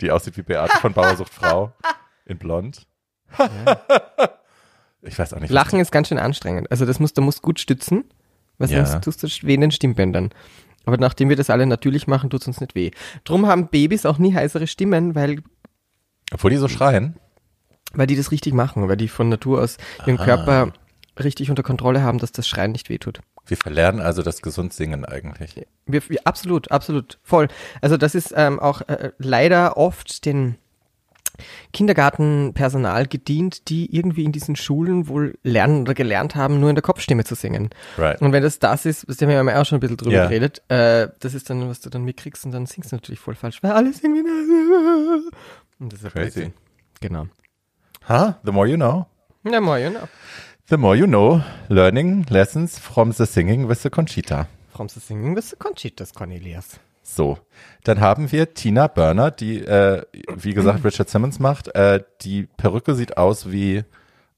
Die 0.00 0.10
aussieht 0.10 0.36
wie 0.36 0.42
Beate 0.42 0.76
von 0.78 0.92
Bauersucht 0.92 1.32
Frau. 1.32 1.72
In 2.26 2.38
blond. 2.38 2.86
ich 5.02 5.18
weiß 5.18 5.34
auch 5.34 5.40
nicht. 5.40 5.50
Lachen 5.50 5.80
ist 5.80 5.90
ganz 5.92 6.08
schön 6.08 6.18
anstrengend. 6.18 6.70
Also 6.70 6.86
das 6.86 7.00
musst 7.00 7.16
du 7.18 7.22
musst 7.22 7.42
gut 7.42 7.60
stützen, 7.60 8.04
weil 8.58 8.70
Ja. 8.70 8.84
sonst 8.86 9.04
tust 9.04 9.22
du 9.22 9.46
weh 9.46 9.54
in 9.54 9.60
den 9.60 9.70
Stimmbändern. 9.70 10.30
Aber 10.86 10.96
nachdem 10.96 11.28
wir 11.28 11.36
das 11.36 11.50
alle 11.50 11.66
natürlich 11.66 12.06
machen, 12.06 12.30
tut's 12.30 12.46
uns 12.46 12.60
nicht 12.60 12.74
weh. 12.74 12.90
Drum 13.24 13.46
haben 13.46 13.68
Babys 13.68 14.06
auch 14.06 14.18
nie 14.18 14.34
heißere 14.34 14.66
Stimmen, 14.66 15.14
weil 15.14 15.42
Obwohl 16.32 16.50
die 16.50 16.56
so 16.56 16.68
schreien. 16.68 17.16
Weil 17.92 18.06
die 18.06 18.16
das 18.16 18.30
richtig 18.30 18.54
machen, 18.54 18.88
weil 18.88 18.96
die 18.96 19.08
von 19.08 19.28
Natur 19.28 19.62
aus 19.62 19.76
ihren 20.06 20.16
Körper 20.16 20.72
richtig 21.18 21.50
unter 21.50 21.62
Kontrolle 21.64 22.02
haben, 22.02 22.18
dass 22.18 22.30
das 22.32 22.46
Schreien 22.46 22.70
nicht 22.72 22.88
wehtut. 22.88 23.20
Wir 23.50 23.56
verlernen 23.56 24.00
also 24.00 24.22
das 24.22 24.42
gesund 24.42 24.72
Singen 24.72 25.04
eigentlich. 25.04 25.66
Wir, 25.86 26.08
wir, 26.08 26.20
absolut, 26.24 26.70
absolut, 26.70 27.18
voll. 27.22 27.48
Also 27.80 27.96
das 27.96 28.14
ist 28.14 28.32
ähm, 28.36 28.60
auch 28.60 28.82
äh, 28.82 29.10
leider 29.18 29.76
oft 29.76 30.24
den 30.24 30.56
Kindergartenpersonal 31.72 33.06
gedient, 33.06 33.68
die 33.68 33.94
irgendwie 33.94 34.24
in 34.24 34.32
diesen 34.32 34.56
Schulen 34.56 35.08
wohl 35.08 35.38
lernen 35.42 35.82
oder 35.82 35.94
gelernt 35.94 36.34
haben, 36.34 36.60
nur 36.60 36.68
in 36.68 36.76
der 36.76 36.82
Kopfstimme 36.82 37.24
zu 37.24 37.34
singen. 37.34 37.70
Right. 37.98 38.20
Und 38.20 38.32
wenn 38.32 38.42
das 38.42 38.58
das 38.58 38.86
ist, 38.86 39.08
das 39.08 39.20
haben 39.20 39.28
wir 39.28 39.42
ja 39.42 39.60
auch 39.60 39.64
schon 39.66 39.78
ein 39.78 39.80
bisschen 39.80 39.96
drüber 39.96 40.14
Ja. 40.14 40.26
geredet, 40.26 40.62
äh, 40.68 41.08
das 41.20 41.34
ist 41.34 41.48
dann, 41.50 41.68
was 41.68 41.80
du 41.80 41.90
dann 41.90 42.04
mitkriegst 42.04 42.44
und 42.44 42.52
dann 42.52 42.66
singst 42.66 42.92
du 42.92 42.96
natürlich 42.96 43.20
voll 43.20 43.34
falsch, 43.34 43.62
weil 43.62 43.72
alle 43.72 43.92
singen 43.92 44.24
wie 44.24 45.30
Und 45.82 45.92
das 45.92 46.02
ist 46.02 46.12
Crazy. 46.12 46.30
Blödsinn. 46.40 46.52
Genau. 47.00 47.26
Huh? 48.08 48.34
The 48.44 48.52
more 48.52 48.68
you 48.68 48.76
know. 48.76 49.06
Ja, 49.44 49.60
mal, 49.60 49.82
genau. 49.82 50.06
The 50.70 50.76
more 50.76 50.94
you 50.94 51.08
know. 51.08 51.42
Learning 51.68 52.24
lessons 52.30 52.78
from 52.78 53.10
the 53.10 53.26
singing 53.26 53.66
with 53.68 53.82
the 53.82 53.90
Conchita. 53.90 54.46
From 54.72 54.86
the 54.86 55.00
singing 55.00 55.34
with 55.34 55.50
the 55.50 55.56
Conchitas, 55.56 56.14
Cornelius. 56.14 56.78
So, 57.02 57.38
dann 57.82 57.98
haben 57.98 58.30
wir 58.30 58.54
Tina 58.54 58.86
Burner, 58.86 59.32
die, 59.32 59.64
äh, 59.64 60.04
wie 60.32 60.54
gesagt, 60.54 60.84
Richard 60.84 61.10
Simmons 61.10 61.40
macht. 61.40 61.74
Äh, 61.74 62.04
die 62.20 62.44
Perücke 62.56 62.94
sieht 62.94 63.16
aus 63.16 63.50
wie, 63.50 63.78
I 63.78 63.84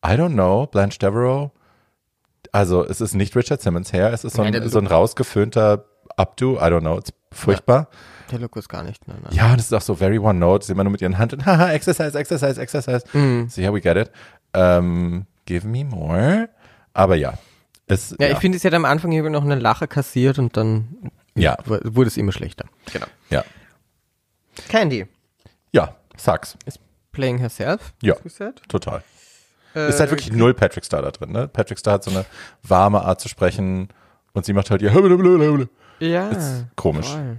don't 0.02 0.32
know, 0.32 0.66
Blanche 0.66 0.98
Devereaux. 0.98 1.50
Also 2.50 2.82
es 2.82 3.02
ist 3.02 3.12
nicht 3.12 3.36
Richard 3.36 3.60
Simmons 3.60 3.92
Hair, 3.92 4.14
es 4.14 4.24
ist 4.24 4.36
so 4.36 4.42
Nein, 4.42 4.54
ein, 4.54 4.62
der 4.62 4.70
so 4.70 4.78
ein 4.78 4.86
rausgeföhnter 4.86 5.84
Updo, 6.16 6.54
I 6.56 6.70
don't 6.70 6.80
know, 6.80 6.96
it's 6.96 7.12
furchtbar. 7.30 7.88
Der 8.30 8.38
Look 8.38 8.56
ist 8.56 8.70
gar 8.70 8.84
nicht, 8.84 9.06
nein, 9.06 9.18
nein. 9.22 9.34
Ja, 9.34 9.52
und 9.52 9.60
es 9.60 9.66
ist 9.66 9.74
auch 9.74 9.82
so 9.82 9.96
very 9.96 10.18
one 10.18 10.38
note, 10.38 10.64
sie 10.64 10.72
immer 10.72 10.84
nur 10.84 10.92
mit 10.92 11.02
ihren 11.02 11.18
Hand 11.18 11.34
und 11.34 11.44
haha, 11.46 11.72
exercise, 11.72 12.18
exercise, 12.18 12.58
exercise. 12.58 13.04
Mhm. 13.12 13.50
So, 13.50 13.60
yeah, 13.60 13.70
we 13.70 13.82
get 13.82 13.98
it. 13.98 14.10
Ähm, 14.54 15.26
give 15.46 15.66
me 15.66 15.84
more. 15.84 16.48
Aber 16.92 17.16
ja, 17.16 17.34
es, 17.86 18.14
Ja, 18.20 18.28
ich 18.30 18.38
finde, 18.38 18.58
sie 18.58 18.66
hat 18.66 18.74
am 18.74 18.84
Anfang 18.84 19.12
irgendwie 19.12 19.30
noch 19.30 19.44
eine 19.44 19.54
Lache 19.56 19.86
kassiert 19.88 20.38
und 20.38 20.56
dann 20.56 21.10
Ja. 21.34 21.56
wu- 21.64 21.78
wurde 21.84 22.08
es 22.08 22.16
immer 22.16 22.32
schlechter. 22.32 22.66
Genau. 22.92 23.06
ja, 23.30 23.44
Candy 24.68 25.06
ja, 25.72 25.96
sucks, 26.16 26.56
is 26.66 26.78
playing 27.12 27.38
herself. 27.38 27.94
Ja. 28.02 28.14
total. 28.68 29.02
Äh, 29.74 29.88
ist 29.88 30.00
halt 30.00 30.10
wirklich 30.10 30.30
null 30.32 30.52
Patrick 30.52 30.84
Star 30.84 31.00
da 31.00 31.10
drin, 31.10 31.32
ne? 31.32 31.48
Patrick 31.48 31.78
Star 31.78 31.94
hat 31.94 32.04
so 32.04 32.10
eine 32.10 32.26
warme 32.62 33.00
Art 33.02 33.20
zu 33.22 33.28
sprechen 33.30 33.88
und 34.34 34.44
sie 34.44 34.52
macht 34.52 34.70
halt 34.70 34.82
ihr. 34.82 34.92
Ja. 36.00 36.28
Ist 36.28 36.66
komisch. 36.76 37.06
voll. 37.08 37.38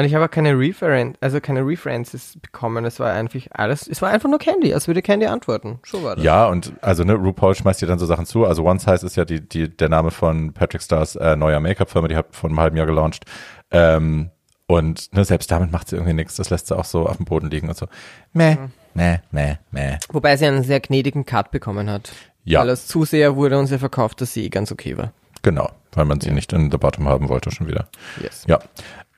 Und 0.00 0.06
ich 0.06 0.14
habe 0.14 0.24
auch 0.24 0.30
keine 0.30 0.58
Referen 0.58 1.12
also 1.20 1.42
keine 1.42 1.60
References 1.60 2.38
bekommen. 2.40 2.86
Es 2.86 2.98
war 3.00 3.12
einfach 3.12 3.38
alles, 3.50 3.86
es 3.86 4.00
war 4.00 4.08
einfach 4.08 4.30
nur 4.30 4.38
Candy, 4.38 4.72
als 4.72 4.86
würde 4.88 5.02
Candy 5.02 5.26
antworten. 5.26 5.78
So 5.84 6.02
war 6.02 6.16
das. 6.16 6.24
Ja, 6.24 6.46
und 6.46 6.72
also 6.80 7.04
ne, 7.04 7.12
RuPaul 7.12 7.54
schmeißt 7.54 7.82
dir 7.82 7.86
dann 7.86 7.98
so 7.98 8.06
Sachen 8.06 8.24
zu. 8.24 8.46
Also 8.46 8.64
One 8.64 8.80
Size 8.80 9.04
ist 9.04 9.16
ja 9.16 9.26
die, 9.26 9.46
die, 9.46 9.68
der 9.68 9.90
Name 9.90 10.10
von 10.10 10.54
Patrick 10.54 10.80
Stars 10.80 11.16
äh, 11.16 11.36
neuer 11.36 11.60
Make-up-Firma, 11.60 12.08
die 12.08 12.16
hat 12.16 12.34
vor 12.34 12.48
einem 12.48 12.58
halben 12.58 12.78
Jahr 12.78 12.86
gelauncht. 12.86 13.26
Ähm, 13.70 14.30
und 14.66 15.12
ne, 15.12 15.22
selbst 15.26 15.50
damit 15.50 15.70
macht 15.70 15.88
sie 15.88 15.96
irgendwie 15.96 16.14
nichts. 16.14 16.36
Das 16.36 16.48
lässt 16.48 16.68
sie 16.68 16.78
auch 16.78 16.86
so 16.86 17.06
auf 17.06 17.18
dem 17.18 17.26
Boden 17.26 17.50
liegen 17.50 17.68
und 17.68 17.76
so. 17.76 17.86
Meh, 18.32 18.56
meh, 18.94 19.18
meh, 19.32 19.56
meh. 19.70 19.98
Wobei 20.10 20.38
sie 20.38 20.46
einen 20.46 20.64
sehr 20.64 20.80
gnädigen 20.80 21.26
Cut 21.26 21.50
bekommen 21.50 21.90
hat. 21.90 22.10
Ja. 22.44 22.60
Weil 22.60 22.70
als 22.70 22.86
Zuseher 22.86 23.36
wurde 23.36 23.58
uns 23.58 23.70
ja 23.70 23.76
verkauft, 23.76 24.22
dass 24.22 24.32
sie 24.32 24.46
eh 24.46 24.48
ganz 24.48 24.72
okay 24.72 24.96
war. 24.96 25.12
Genau, 25.42 25.70
weil 25.92 26.06
man 26.06 26.22
sie 26.22 26.30
nicht 26.30 26.54
in 26.54 26.70
the 26.70 26.78
bottom 26.78 27.06
haben 27.06 27.28
wollte 27.28 27.50
schon 27.50 27.68
wieder. 27.68 27.88
Yes. 28.22 28.44
Ja. 28.46 28.60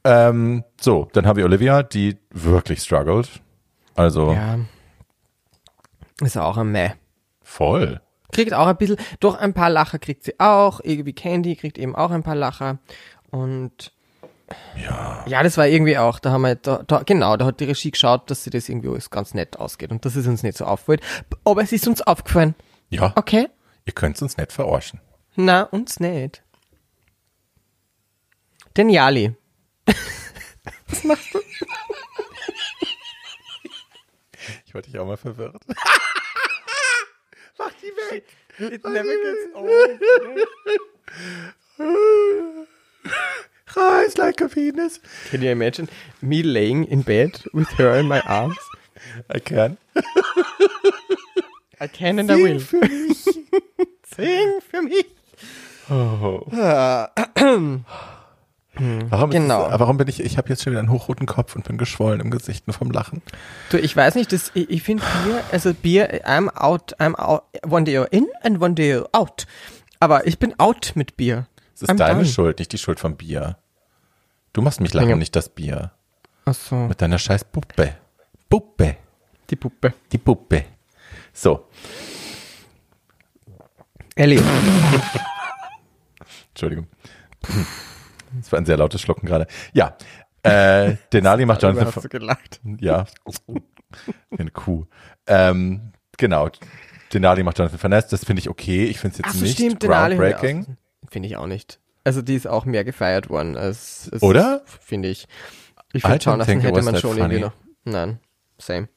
Ähm, 0.04 0.64
so, 0.80 1.08
dann 1.12 1.26
haben 1.26 1.36
wir 1.36 1.44
Olivia, 1.44 1.82
die 1.82 2.18
wirklich 2.30 2.80
struggled. 2.82 3.28
Also 3.94 4.32
Ja. 4.32 4.58
Ist 6.20 6.36
auch 6.38 6.56
ein 6.56 6.70
Meh. 6.72 6.90
voll. 7.42 8.00
Kriegt 8.32 8.54
auch 8.54 8.66
ein 8.66 8.76
bisschen, 8.78 8.96
durch 9.20 9.36
ein 9.38 9.52
paar 9.52 9.68
Lacher 9.68 9.98
kriegt 9.98 10.24
sie 10.24 10.38
auch. 10.40 10.80
Irgendwie 10.82 11.12
Candy 11.12 11.54
kriegt 11.56 11.76
eben 11.78 11.94
auch 11.94 12.10
ein 12.10 12.22
paar 12.22 12.34
Lacher. 12.34 12.78
Und 13.30 13.92
Ja. 14.76 15.22
ja, 15.26 15.42
das 15.42 15.56
war 15.58 15.66
irgendwie 15.66 15.98
auch, 15.98 16.18
da 16.18 16.30
haben 16.30 16.42
wir, 16.42 16.54
da, 16.56 16.82
da, 16.86 17.02
genau, 17.02 17.36
da 17.36 17.44
hat 17.46 17.60
die 17.60 17.64
Regie 17.64 17.90
geschaut, 17.90 18.30
dass 18.30 18.44
sie 18.44 18.50
das 18.50 18.68
irgendwie 18.68 18.88
alles 18.88 19.10
ganz 19.10 19.34
nett 19.34 19.58
ausgeht 19.58 19.90
und 19.90 20.04
dass 20.04 20.16
es 20.16 20.26
uns 20.26 20.42
nicht 20.42 20.56
so 20.56 20.64
auffällt. 20.64 21.02
Aber 21.44 21.62
es 21.62 21.72
ist 21.72 21.86
uns 21.86 22.00
aufgefallen. 22.02 22.54
Ja, 22.88 23.12
Okay? 23.16 23.48
ihr 23.84 23.92
könnt 23.92 24.20
uns 24.22 24.36
nicht 24.36 24.52
verarschen. 24.52 25.00
Na, 25.36 25.62
uns 25.64 26.00
nicht. 26.00 26.42
Den 28.76 28.88
Jali. 28.88 29.34
Was 30.88 31.04
machst 31.04 31.34
du? 31.34 31.40
Ich 34.66 34.74
wollte 34.74 34.90
dich 34.90 34.98
auch 34.98 35.06
mal 35.06 35.16
verwirrt. 35.16 35.62
Mach 37.58 37.70
die 37.74 37.92
weg. 38.10 38.24
It 38.58 38.84
never 38.84 39.02
gets 39.02 39.54
old. 39.54 40.00
Rise 43.76 44.18
like 44.18 44.40
a 44.40 44.48
Venus. 44.48 45.00
Can 45.30 45.42
you 45.42 45.50
imagine 45.50 45.88
me 46.20 46.42
laying 46.42 46.84
in 46.84 47.02
bed 47.02 47.42
with 47.52 47.68
her 47.78 47.94
in 47.98 48.08
my 48.08 48.20
arms? 48.22 48.58
I 49.30 49.38
can. 49.40 49.78
I 51.80 51.86
can 51.88 52.18
and 52.18 52.30
I 52.30 52.36
will. 52.36 52.60
für 52.60 52.80
mich. 52.80 53.24
Sing 54.16 54.60
für 54.60 54.82
mich. 54.82 55.06
Oh. 55.90 56.46
Hm, 58.82 59.10
Warum, 59.10 59.30
Genau. 59.30 59.68
es, 59.70 59.78
warum 59.80 59.96
bin 59.96 60.08
ich, 60.08 60.20
ich 60.20 60.38
habe 60.38 60.48
jetzt 60.48 60.62
schon 60.62 60.72
wieder 60.72 60.80
einen 60.80 60.90
hochroten 60.90 61.26
Kopf 61.26 61.54
und 61.54 61.64
bin 61.66 61.78
geschwollen 61.78 62.20
im 62.20 62.30
Gesicht 62.30 62.66
nur 62.66 62.74
vom 62.74 62.90
Lachen. 62.90 63.22
Du, 63.70 63.78
ich 63.78 63.96
weiß 63.96 64.14
nicht, 64.16 64.32
das, 64.32 64.50
ich, 64.54 64.68
ich 64.70 64.82
finde 64.82 65.02
Bier, 65.24 65.40
also 65.52 65.72
Bier, 65.74 66.24
I'm 66.26 66.48
out, 66.56 66.94
I'm 67.00 67.14
out, 67.14 67.42
one 67.68 67.84
day 67.84 67.96
you're 67.98 68.10
in 68.10 68.26
and 68.42 68.60
one 68.60 68.74
day 68.74 68.94
you're 68.96 69.08
out. 69.12 69.46
Aber 70.00 70.26
ich 70.26 70.38
bin 70.38 70.58
out 70.58 70.92
mit 70.96 71.16
Bier. 71.16 71.46
Es 71.74 71.82
ist 71.82 71.90
I'm 71.90 71.96
deine 71.96 72.14
done. 72.20 72.26
Schuld, 72.26 72.58
nicht 72.58 72.72
die 72.72 72.78
Schuld 72.78 72.98
vom 72.98 73.16
Bier. 73.16 73.56
Du 74.52 74.62
machst 74.62 74.80
mich 74.80 74.92
lachen, 74.94 75.10
Ja. 75.10 75.16
nicht 75.16 75.36
das 75.36 75.48
Bier. 75.48 75.92
Ach 76.44 76.54
so, 76.54 76.74
Mit 76.74 77.00
deiner 77.00 77.18
scheiß 77.18 77.44
Puppe. 77.44 77.94
Puppe. 78.48 78.96
die 79.48 79.56
Puppe. 79.56 79.94
Die 80.10 80.18
Puppe. 80.18 80.64
So, 81.32 81.68
Elliot. 84.16 84.44
Entschuldigung. 86.50 86.86
Das 88.40 88.52
war 88.52 88.58
ein 88.58 88.66
sehr 88.66 88.76
lautes 88.76 89.00
Schlucken 89.00 89.26
gerade. 89.26 89.46
Ja, 89.72 89.96
äh, 90.42 90.96
Denali 91.12 91.46
macht 91.46 91.62
Jonathan. 91.62 91.86
hast 91.94 92.04
du 92.04 92.08
gelacht. 92.08 92.60
Ja, 92.80 93.06
wie 94.30 94.38
eine 94.38 94.50
Kuh. 94.50 94.86
Ähm, 95.26 95.92
genau. 96.18 96.48
Denali 97.12 97.42
macht 97.42 97.58
Jonathan 97.58 97.78
Finesse, 97.78 98.08
das 98.10 98.24
finde 98.24 98.40
ich 98.40 98.48
okay. 98.48 98.86
Ich 98.86 98.98
finde 98.98 99.18
es 99.18 99.18
jetzt 99.18 99.38
so, 99.38 99.44
nicht 99.44 99.54
stimmt, 99.54 99.82
Denali. 99.82 100.16
groundbreaking. 100.16 100.76
Finde 101.08 101.28
ich 101.28 101.36
auch 101.36 101.46
nicht. 101.46 101.78
Also 102.04 102.22
die 102.22 102.34
ist 102.34 102.48
auch 102.48 102.64
mehr 102.64 102.84
gefeiert 102.84 103.28
worden 103.28 103.56
als, 103.56 104.08
als 104.12 104.22
Oder? 104.22 104.62
Finde 104.80 105.08
ich. 105.08 105.28
Ich 105.92 106.02
finde 106.02 106.18
Jonathan 106.18 106.60
hätte 106.60 106.82
man 106.82 106.96
schon 106.96 107.18
irgendwie 107.18 107.36
funny. 107.36 107.40
noch. 107.40 107.52
Nein, 107.84 108.18
same. 108.58 108.88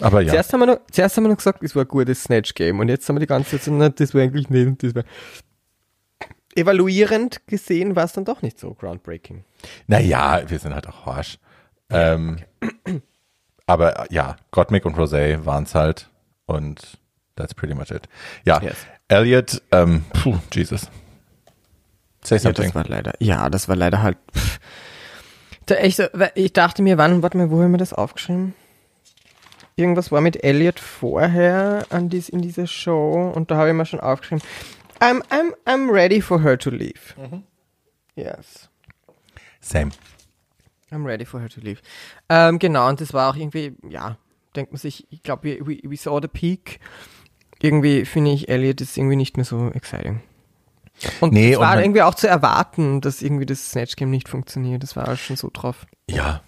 Aber 0.00 0.20
ja, 0.20 0.30
Zuerst, 0.30 0.52
haben 0.52 0.60
wir 0.60 0.66
noch, 0.66 0.80
zuerst 0.90 1.16
haben 1.16 1.24
wir 1.24 1.28
noch 1.28 1.36
gesagt, 1.36 1.62
es 1.62 1.76
war 1.76 1.84
ein 1.84 1.88
gutes 1.88 2.24
Snatch-Game 2.24 2.78
und 2.80 2.88
jetzt 2.88 3.08
haben 3.08 3.16
wir 3.16 3.20
die 3.20 3.26
ganze 3.26 3.50
Zeit 3.50 3.62
so, 3.62 3.88
das 3.88 4.14
war 4.14 4.22
eigentlich 4.22 4.48
nicht 4.50 4.66
und 4.66 4.82
das 4.82 4.94
war. 4.94 5.04
Evaluierend 6.54 7.46
gesehen 7.46 7.96
war 7.96 8.04
es 8.04 8.12
dann 8.12 8.24
doch 8.24 8.42
nicht 8.42 8.58
so 8.58 8.74
groundbreaking. 8.74 9.44
naja, 9.86 10.42
wir 10.48 10.58
sind 10.58 10.74
halt 10.74 10.86
auch 10.88 11.06
harsch. 11.06 11.38
Ähm, 11.90 12.38
aber 13.66 14.00
äh, 14.10 14.14
ja, 14.14 14.36
Gottmik 14.50 14.84
und 14.86 14.96
Rosé 14.96 15.44
waren 15.46 15.64
es 15.64 15.74
halt 15.74 16.08
und 16.46 16.98
that's 17.36 17.54
pretty 17.54 17.74
much 17.74 17.90
it. 17.90 18.08
Ja, 18.44 18.60
Yes. 18.62 18.76
Elliot, 19.08 19.60
ähm, 19.72 20.04
puh, 20.12 20.36
Jesus. 20.52 20.88
Say 22.24 22.36
Ja, 22.36 22.40
something. 22.40 22.64
das 22.66 22.74
war 22.74 22.84
leider, 22.86 23.12
ja, 23.18 23.50
das 23.50 23.68
war 23.68 23.76
leider 23.76 24.02
halt. 24.02 24.16
Pff. 24.34 24.58
Da 25.66 25.74
echt, 25.76 25.96
so, 25.98 26.04
weil 26.12 26.32
ich 26.34 26.52
dachte 26.52 26.82
mir, 26.82 26.98
wann, 26.98 27.22
warte 27.22 27.36
mal, 27.38 27.50
wo 27.50 27.62
haben 27.62 27.72
wir 27.72 27.78
das 27.78 27.92
aufgeschrieben? 27.92 28.54
Irgendwas 29.76 30.10
war 30.12 30.20
mit 30.20 30.42
Elliot 30.44 30.80
vorher 30.80 31.86
an 31.90 32.08
dies, 32.08 32.28
in 32.28 32.42
dieser 32.42 32.66
Show 32.66 33.32
und 33.34 33.50
da 33.50 33.56
habe 33.56 33.68
ich 33.68 33.74
mir 33.74 33.86
schon 33.86 34.00
aufgeschrieben. 34.00 34.42
I'm, 35.02 35.20
I'm, 35.30 35.52
I'm 35.66 35.90
ready 35.90 36.20
for 36.20 36.42
her 36.42 36.56
to 36.58 36.70
leave. 36.70 37.14
Yes. 38.14 38.68
Same. 39.60 39.90
I'm 40.90 41.04
ready 41.06 41.24
for 41.24 41.40
her 41.40 41.48
to 41.48 41.60
leave. 41.60 41.80
Ähm, 42.28 42.58
genau, 42.58 42.88
und 42.88 43.00
das 43.00 43.12
war 43.12 43.30
auch 43.30 43.36
irgendwie, 43.36 43.74
ja, 43.88 44.16
denkt 44.54 44.72
man 44.72 44.78
sich, 44.78 45.06
ich 45.10 45.22
glaube, 45.22 45.58
we, 45.60 45.66
we, 45.66 45.80
we 45.90 45.96
saw 45.96 46.20
the 46.20 46.28
peak. 46.28 46.78
Irgendwie 47.60 48.04
finde 48.04 48.32
ich, 48.32 48.48
Elliot 48.48 48.80
ist 48.80 48.96
irgendwie 48.96 49.16
nicht 49.16 49.36
mehr 49.36 49.46
so 49.46 49.70
exciting. 49.70 50.20
Und 51.20 51.32
Nee, 51.32 51.52
es 51.52 51.56
und 51.56 51.62
war 51.64 51.74
man- 51.74 51.84
irgendwie 51.84 52.02
auch 52.02 52.14
zu 52.14 52.28
erwarten, 52.28 53.00
dass 53.00 53.22
irgendwie 53.22 53.46
das 53.46 53.70
Snatch 53.70 53.96
Game 53.96 54.10
nicht 54.10 54.28
funktioniert. 54.28 54.82
Das 54.82 54.94
war 54.94 55.16
schon 55.16 55.36
so 55.36 55.48
drauf. 55.52 55.86
Ja. 56.08 56.42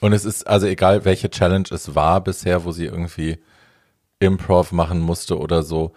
Und 0.00 0.12
es 0.12 0.24
ist, 0.24 0.46
also 0.46 0.66
egal 0.66 1.04
welche 1.04 1.30
Challenge 1.30 1.66
es 1.70 1.94
war 1.94 2.20
bisher, 2.22 2.64
wo 2.64 2.72
sie 2.72 2.86
irgendwie 2.86 3.38
Improv 4.20 4.72
machen 4.72 5.00
musste 5.00 5.38
oder 5.38 5.62
so. 5.62 5.92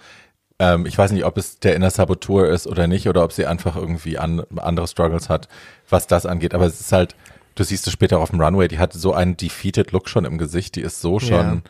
Ähm, 0.59 0.85
ich 0.85 0.97
weiß 0.97 1.11
nicht, 1.11 1.25
ob 1.25 1.37
es 1.37 1.59
der 1.59 1.75
Inner 1.75 1.89
Saboteur 1.91 2.49
ist 2.49 2.65
oder 2.67 2.87
nicht, 2.87 3.07
oder 3.09 3.23
ob 3.23 3.31
sie 3.33 3.45
einfach 3.45 3.75
irgendwie 3.75 4.17
an, 4.17 4.43
andere 4.57 4.87
Struggles 4.87 5.29
hat, 5.29 5.47
was 5.89 6.07
das 6.07 6.25
angeht. 6.25 6.53
Aber 6.53 6.65
es 6.65 6.79
ist 6.79 6.91
halt, 6.91 7.15
du 7.55 7.63
siehst 7.63 7.85
es 7.87 7.93
später 7.93 8.19
auf 8.19 8.29
dem 8.29 8.39
Runway, 8.41 8.67
die 8.67 8.79
hat 8.79 8.93
so 8.93 9.13
einen 9.13 9.35
defeated 9.37 9.91
Look 9.91 10.07
schon 10.09 10.23
im 10.25 10.37
Gesicht, 10.37 10.75
die 10.75 10.81
ist 10.81 11.01
so 11.01 11.19
schon, 11.19 11.31
Ja. 11.57 11.61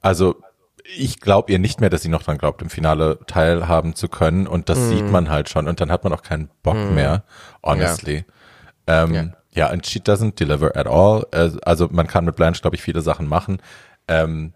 also 0.00 0.36
ich 0.96 1.20
glaube 1.20 1.52
ihr 1.52 1.58
nicht 1.60 1.80
mehr, 1.80 1.90
dass 1.90 2.02
sie 2.02 2.08
noch 2.08 2.22
dran 2.24 2.38
glaubt, 2.38 2.62
im 2.62 2.70
Finale 2.70 3.20
teilhaben 3.28 3.94
zu 3.94 4.08
können. 4.08 4.48
Und 4.48 4.68
das 4.68 4.88
sieht 4.88 5.08
man 5.08 5.28
halt 5.30 5.48
schon. 5.48 5.68
Und 5.68 5.80
dann 5.80 5.92
hat 5.92 6.02
man 6.02 6.12
auch 6.12 6.22
keinen 6.22 6.50
Bock 6.64 6.74
mehr, 6.74 7.22
honestly. 7.62 8.24
Ähm, 8.88 9.14
ja. 9.14 9.24
Ja. 9.52 9.66
and 9.68 9.86
she 9.86 10.00
doesn't 10.00 10.34
deliver 10.40 10.76
at 10.76 10.88
all. 10.88 11.26
Äh, 11.32 11.50
Also 11.62 11.88
man 11.92 12.08
kann 12.08 12.24
mit 12.24 12.34
Blanche, 12.34 12.60
glaube 12.62 12.74
ich, 12.76 12.82
viele 12.82 13.02
Sachen 13.02 13.28
machen. 13.28 13.60
Ähm, 14.08 14.52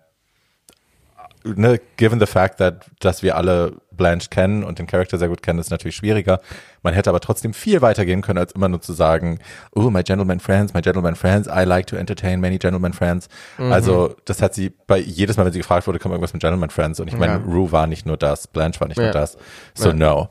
ne, 1.45 1.81
given 1.97 2.19
the 2.21 2.27
fact 2.27 2.59
that, 2.59 2.87
dass 3.01 3.23
wir 3.23 3.37
alle 3.37 3.77
Blanche 3.91 4.29
kennen 4.29 4.65
und 4.65 4.79
den 4.79 4.87
Charakter 4.87 5.19
sehr 5.19 5.29
gut 5.29 5.43
kennen, 5.43 5.59
ist 5.59 5.71
natürlich 5.71 5.95
schwieriger. 5.97 6.41
Man 6.83 6.95
hätte 6.95 7.11
aber 7.11 7.21
trotzdem 7.21 7.55
viel 7.55 7.81
weiter 7.81 8.05
gehen 8.05 8.23
können, 8.23 8.39
als 8.39 8.53
immer 8.53 8.69
nur 8.69 8.81
zu 8.81 8.93
sagen, 8.93 9.39
oh, 9.73 9.91
my 9.91 10.03
gentleman 10.03 10.41
friends, 10.41 10.75
my 10.75 10.81
gentleman 10.83 11.15
friends, 11.15 11.47
I 11.49 11.65
like 11.65 11.87
to 11.87 11.97
entertain 11.97 12.41
many 12.41 12.59
gentleman 12.59 12.93
friends. 12.93 13.29
Also 13.59 14.17
das 14.25 14.43
hat 14.43 14.55
sie 14.55 14.71
bei 14.87 14.99
jedes 14.99 15.37
Mal, 15.37 15.45
wenn 15.47 15.53
sie 15.53 15.61
gefragt 15.61 15.87
wurde, 15.87 16.01
man 16.03 16.13
irgendwas 16.13 16.33
mit 16.33 16.43
gentleman 16.43 16.71
friends. 16.71 16.99
Und 16.99 17.09
ich 17.09 17.17
meine, 17.17 17.35
Ja. 17.35 17.39
Rue 17.47 17.71
war 17.71 17.87
nicht 17.87 18.05
nur 18.07 18.17
das, 18.17 18.47
Blanche 18.49 18.81
war 18.81 18.89
nicht 18.89 18.97
nur 18.99 19.07
Ja. 19.07 19.13
das. 19.13 19.37
So 19.75 19.91
Ja. 19.91 19.95
no, 19.95 20.29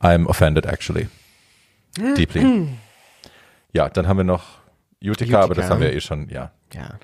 I'm 0.00 0.26
offended 0.26 0.66
actually. 0.66 1.08
Deeply. 2.16 2.68
Ja, 3.72 3.88
dann 3.88 4.06
haben 4.08 4.18
wir 4.18 4.24
noch 4.24 4.44
Utica, 5.02 5.40
aber 5.40 5.54
das 5.54 5.64
Utica. 5.64 5.74
haben 5.74 5.80
wir 5.80 5.92
eh 5.92 6.00
schon, 6.00 6.28
ja. 6.28 6.50
Ja. 6.74 6.98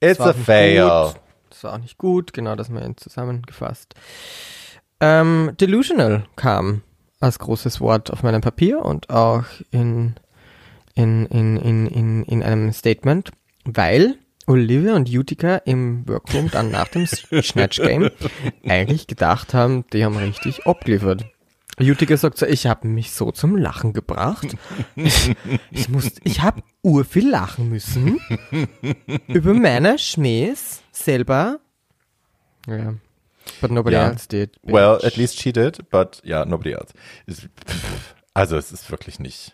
It's 0.00 0.20
a 0.20 0.32
fail. 0.32 0.82
gut. 1.12 1.20
Das 1.56 1.64
war 1.64 1.72
auch 1.72 1.78
nicht 1.78 1.96
gut, 1.96 2.34
genau 2.34 2.54
das 2.54 2.68
mal 2.68 2.94
zusammengefasst. 2.96 3.94
Ähm, 5.00 5.52
delusional 5.58 6.26
kam 6.36 6.82
als 7.18 7.38
großes 7.38 7.80
Wort 7.80 8.12
auf 8.12 8.22
meinem 8.22 8.42
Papier 8.42 8.84
und 8.84 9.08
auch 9.08 9.44
in, 9.70 10.16
in, 10.94 11.24
in, 11.24 11.56
in, 11.56 11.86
in, 11.86 12.22
in 12.24 12.42
einem 12.42 12.74
Statement, 12.74 13.30
weil 13.64 14.18
Olivia 14.46 14.96
und 14.96 15.08
Utica 15.08 15.56
im 15.64 16.06
Workroom 16.06 16.50
dann 16.50 16.70
nach 16.70 16.88
dem 16.88 17.06
Snatch 17.42 17.80
Game 17.80 18.10
eigentlich 18.68 19.06
gedacht 19.06 19.54
haben, 19.54 19.86
die 19.94 20.04
haben 20.04 20.18
richtig 20.18 20.66
abgeliefert. 20.66 21.24
Utica 21.80 22.18
sagt 22.18 22.36
so, 22.36 22.44
ich 22.44 22.66
habe 22.66 22.86
mich 22.86 23.12
so 23.12 23.32
zum 23.32 23.56
Lachen 23.56 23.94
gebracht. 23.94 24.56
Ich, 24.94 25.34
ich, 25.70 25.88
muss, 25.88 26.10
ich 26.22 26.42
habe 26.42 26.62
urviel 26.82 27.30
lachen 27.30 27.70
müssen 27.70 28.20
über 29.28 29.54
meine 29.54 29.98
Schmähs 29.98 30.82
selber. 31.02 31.58
Ja. 32.66 32.94
But 33.60 33.70
nobody 33.70 33.94
Ja. 33.96 34.08
else 34.08 34.26
did. 34.28 34.56
Well, 34.62 34.98
at 35.04 35.16
least 35.16 35.40
she 35.40 35.52
did, 35.52 35.88
but 35.90 36.20
yeah, 36.24 36.44
nobody 36.44 36.72
else. 36.72 36.92
Ist- 37.26 37.48
Also 38.34 38.56
es 38.56 38.72
ist 38.72 38.90
wirklich 38.90 39.18
nicht. 39.18 39.52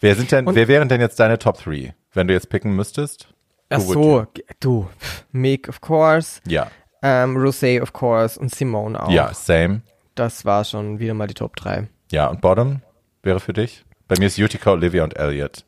Wer 0.00 0.14
sind 0.14 0.30
denn, 0.32 0.46
Und- 0.46 0.54
wer 0.54 0.68
wären 0.68 0.88
denn 0.88 1.00
jetzt 1.00 1.18
deine 1.20 1.38
Top 1.38 1.58
3, 1.62 1.94
wenn 2.12 2.28
du 2.28 2.34
jetzt 2.34 2.48
picken 2.48 2.74
müsstest? 2.74 3.28
Ach 3.68 3.80
so, 3.80 4.26
du. 4.60 4.88
Meg, 5.32 5.68
of 5.68 5.80
course. 5.80 6.40
Ja, 6.46 6.70
Ähm, 7.02 7.36
Rosé, 7.36 7.82
of 7.82 7.92
course. 7.92 8.38
Und 8.40 8.54
Simone 8.54 9.00
auch. 9.00 9.10
ja, 9.10 9.32
same. 9.34 9.82
Das 10.14 10.44
war 10.44 10.64
schon 10.64 10.98
wieder 10.98 11.12
mal 11.14 11.26
die 11.26 11.34
Top 11.34 11.54
3. 11.56 11.88
Ja, 12.10 12.28
und 12.28 12.40
Bottom 12.40 12.80
wäre 13.22 13.38
für 13.38 13.52
dich? 13.52 13.84
Bei 14.08 14.16
mir 14.18 14.26
ist 14.28 14.38
Utica, 14.38 14.70
Olivia 14.72 15.04
und 15.04 15.16
Elliot. 15.16 15.64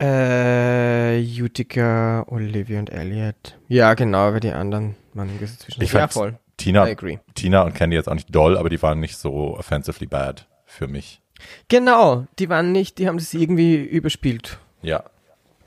Äh, 0.00 1.20
Utica, 1.42 2.24
Olivia 2.28 2.78
und 2.78 2.90
Elliot. 2.90 3.58
Ja, 3.68 3.94
genau, 3.94 4.32
weil 4.32 4.40
die 4.40 4.50
anderen 4.50 4.96
waren 5.14 5.28
zwischen. 5.58 5.82
Ich 5.82 5.92
ja, 5.92 6.00
fand 6.00 6.12
voll. 6.12 6.38
Tina, 6.56 6.86
I 6.86 6.90
agree. 6.92 7.18
Tina 7.34 7.62
und 7.62 7.74
Candy 7.74 7.96
jetzt 7.96 8.08
auch 8.08 8.14
nicht 8.14 8.34
doll, 8.34 8.56
aber 8.58 8.68
die 8.68 8.80
waren 8.82 9.00
nicht 9.00 9.16
so 9.16 9.56
offensively 9.56 10.06
bad 10.06 10.46
für 10.66 10.86
mich. 10.86 11.20
Genau, 11.68 12.26
die 12.38 12.48
waren 12.48 12.72
nicht, 12.72 12.98
die 12.98 13.08
haben 13.08 13.16
das 13.18 13.32
irgendwie 13.32 13.76
überspielt. 13.76 14.58
Ja, 14.82 15.04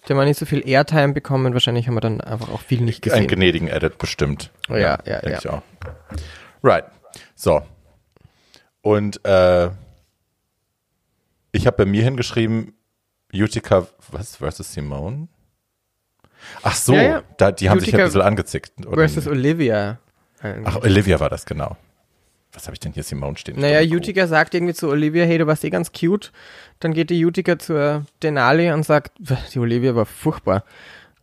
Die 0.08 0.14
haben 0.14 0.24
nicht 0.26 0.38
so 0.40 0.46
viel 0.46 0.68
Airtime 0.68 1.14
bekommen. 1.14 1.54
Wahrscheinlich 1.54 1.88
haben 1.88 1.96
wir 1.96 2.02
dann 2.02 2.22
einfach 2.22 2.50
auch 2.50 2.62
viel 2.62 2.82
nicht 2.82 3.04
einen 3.12 3.28
gesehen. 3.28 3.40
gnädigen 3.40 3.68
Edit 3.68 3.98
bestimmt. 3.98 4.52
Ja, 4.70 4.76
ja, 4.78 4.98
denk 5.22 5.24
ja. 5.26 5.38
Ich 5.40 5.50
auch. 5.50 5.62
Right. 6.64 6.86
So. 7.36 7.62
Und 8.82 9.24
äh, 9.26 9.70
ich 11.52 11.66
habe 11.68 11.78
bei 11.78 11.86
mir 11.86 12.04
hingeschrieben, 12.04 12.74
Utica, 13.34 13.88
was, 14.12 14.36
versus 14.36 14.72
Simone? 14.74 15.28
Ach 16.62 16.76
so, 16.76 16.94
Ja, 16.94 17.02
ja. 17.02 17.24
Da, 17.38 17.52
die 17.52 17.70
haben 17.70 17.80
sich 17.80 17.90
ja 17.90 17.94
ein 17.94 18.02
Utica 18.02 18.06
bisschen 18.06 18.22
angezickt. 18.22 18.86
oder? 18.86 18.96
Versus 18.96 19.28
Olivia. 19.28 20.00
Ach, 20.66 20.82
Olivia 20.82 21.20
war 21.20 21.30
das, 21.30 21.46
genau. 21.46 21.78
Was 22.52 22.66
habe 22.66 22.76
ich 22.76 22.80
denn 22.80 22.92
hier 22.92 23.04
Simone 23.04 23.38
stehen? 23.38 23.60
Naja, 23.60 23.82
Utica 23.82 24.28
sagt 24.28 24.54
irgendwie 24.54 24.74
zu 24.76 24.90
Olivia, 24.90 25.26
hey, 25.26 25.40
du 25.40 25.48
warst 25.48 25.64
eh 25.64 25.70
ganz 25.70 25.92
cute. 25.92 26.32
Dann 26.80 26.94
geht 26.94 27.10
die 27.10 27.26
Utica 27.26 27.58
zur 27.58 28.06
Denali 28.22 28.72
und 28.72 28.84
sagt, 28.84 29.14
die 29.54 29.60
Olivia 29.60 29.96
war 29.96 30.06
furchtbar. 30.06 30.64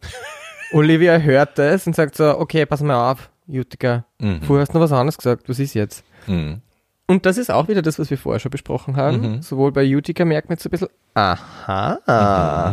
Olivia 0.73 1.19
hört 1.19 1.59
das 1.59 1.87
und 1.87 1.95
sagt 1.95 2.17
so, 2.17 2.39
okay, 2.39 2.67
pass 2.67 2.81
mal 2.81 3.11
auf, 3.13 3.31
Utica. 3.47 4.05
Mhm. 4.19 4.43
Vorher 4.43 4.63
hast 4.63 4.73
du 4.73 4.79
noch 4.79 4.85
was 4.85 4.93
anderes 4.93 5.19
gesagt, 5.19 5.49
was 5.49 5.59
ist 5.59 5.75
jetzt? 5.75 6.05
Mhm. 6.27 6.63
Und 7.11 7.27
das 7.27 7.39
ist 7.39 7.51
auch 7.51 7.67
wieder 7.67 7.83
das, 7.83 7.99
was 7.99 8.09
wir 8.11 8.19
vorher 8.19 8.39
schon 8.39 8.51
besprochen 8.53 8.97
haben. 8.97 9.21
Mhm. 9.21 9.43
Sowohl 9.43 9.73
bei 9.73 9.85
Utica 9.97 10.25
merkt 10.25 10.49
man 10.49 10.55
jetzt 10.55 10.63
so 10.63 10.69
ein 10.69 10.71
bisschen, 10.71 10.89
aha, 11.15 11.99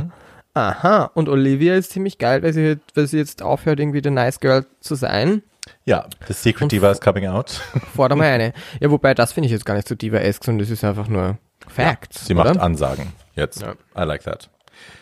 Mhm. 0.04 0.12
aha. 0.54 1.12
Und 1.16 1.28
Olivia 1.28 1.74
ist 1.76 1.92
ziemlich 1.92 2.20
geil, 2.20 2.44
weil 2.44 2.54
sie, 2.54 2.78
weil 2.94 3.08
sie 3.08 3.18
jetzt 3.18 3.42
aufhört, 3.42 3.80
irgendwie 3.80 4.02
der 4.02 4.12
Nice 4.12 4.40
Girl 4.40 4.66
zu 4.80 4.94
sein. 4.94 5.42
Ja, 5.86 6.06
the 6.28 6.34
Secret 6.34 6.72
Diva 6.72 6.92
is 6.92 7.02
coming 7.02 7.26
out. 7.26 7.50
Forder 7.96 8.16
mal 8.16 8.26
eine. 8.32 8.54
Ja, 8.80 8.92
wobei, 8.92 9.16
das 9.16 9.34
finde 9.34 9.48
ich 9.48 9.52
jetzt 9.54 9.66
gar 9.66 9.74
nicht 9.74 9.88
so 9.88 9.96
Diva-esque, 9.96 10.46
sondern 10.46 10.60
das 10.60 10.70
ist 10.70 10.84
einfach 10.84 11.08
nur 11.08 11.40
Facts. 11.68 12.26
Sie 12.28 12.34
oder? 12.36 12.44
macht 12.54 12.60
Ansagen 12.60 13.14
jetzt. 13.34 13.62
Ja. 13.62 13.72
I 13.98 14.06
like 14.06 14.24
that. 14.24 14.50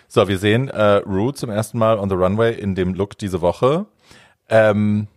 So, 0.07 0.27
wir 0.29 0.37
sehen 0.37 0.69
äh, 0.69 0.81
Rue 1.05 1.33
zum 1.33 1.49
ersten 1.49 1.77
Mal 1.77 1.99
on 1.99 2.07
the 2.09 2.15
runway 2.15 2.53
in 2.57 2.73
dem 2.73 2.93
Look 2.93 3.17
diese 3.17 3.41
Woche. 3.41 3.85
Ähm, 4.47 5.07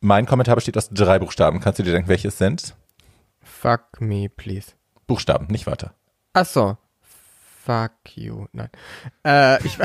mein 0.00 0.24
Kommentar 0.24 0.54
besteht 0.54 0.78
aus 0.78 0.88
drei 0.88 1.18
Buchstaben. 1.18 1.60
Kannst 1.60 1.78
du 1.78 1.82
dir 1.82 1.92
denken, 1.92 2.08
welche 2.08 2.28
es 2.28 2.38
sind? 2.38 2.74
Fuck 3.60 4.00
me, 4.00 4.30
please. 4.30 4.72
Buchstaben, 5.06 5.48
nicht 5.48 5.66
Wörter. 5.66 5.92
Ach 6.32 6.46
so. 6.46 6.78
Fuck 7.62 7.92
you. 8.14 8.46
Nein. 8.52 8.70
Äh, 9.22 9.62
ich. 9.66 9.76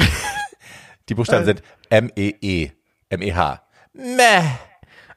Die 1.10 1.14
Buchstaben 1.14 1.44
sind 1.44 1.62
M-E-E. 1.90 2.72
M-E-H. 3.10 3.62
Meh. 3.92 4.44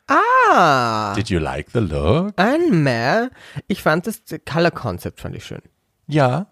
Ah. 0.08 1.14
Did 1.14 1.30
you 1.30 1.38
like 1.38 1.70
the 1.72 1.78
look? 1.78 2.32
Ein 2.36 2.82
Meh. 2.82 3.28
Ich 3.68 3.80
fand 3.80 4.08
das 4.08 4.22
Color 4.44 4.72
Concept 4.72 5.20
fand 5.20 5.36
ich 5.36 5.46
schön. 5.46 5.62
Ja. 6.08 6.48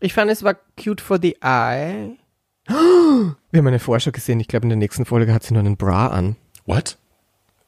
Ich 0.00 0.12
fand 0.12 0.30
es 0.30 0.42
war 0.42 0.54
cute 0.76 1.00
for 1.00 1.18
the 1.18 1.38
eye. 1.40 2.18
Wir 2.68 3.58
haben 3.58 3.66
eine 3.66 3.78
Vorschau 3.78 4.10
gesehen. 4.10 4.40
Ich 4.40 4.48
glaube, 4.48 4.64
in 4.64 4.68
der 4.68 4.76
nächsten 4.76 5.06
Folge 5.06 5.32
hat 5.32 5.44
sie 5.44 5.54
nur 5.54 5.62
einen 5.62 5.78
Bra 5.78 6.08
an. 6.08 6.36
What? 6.66 6.98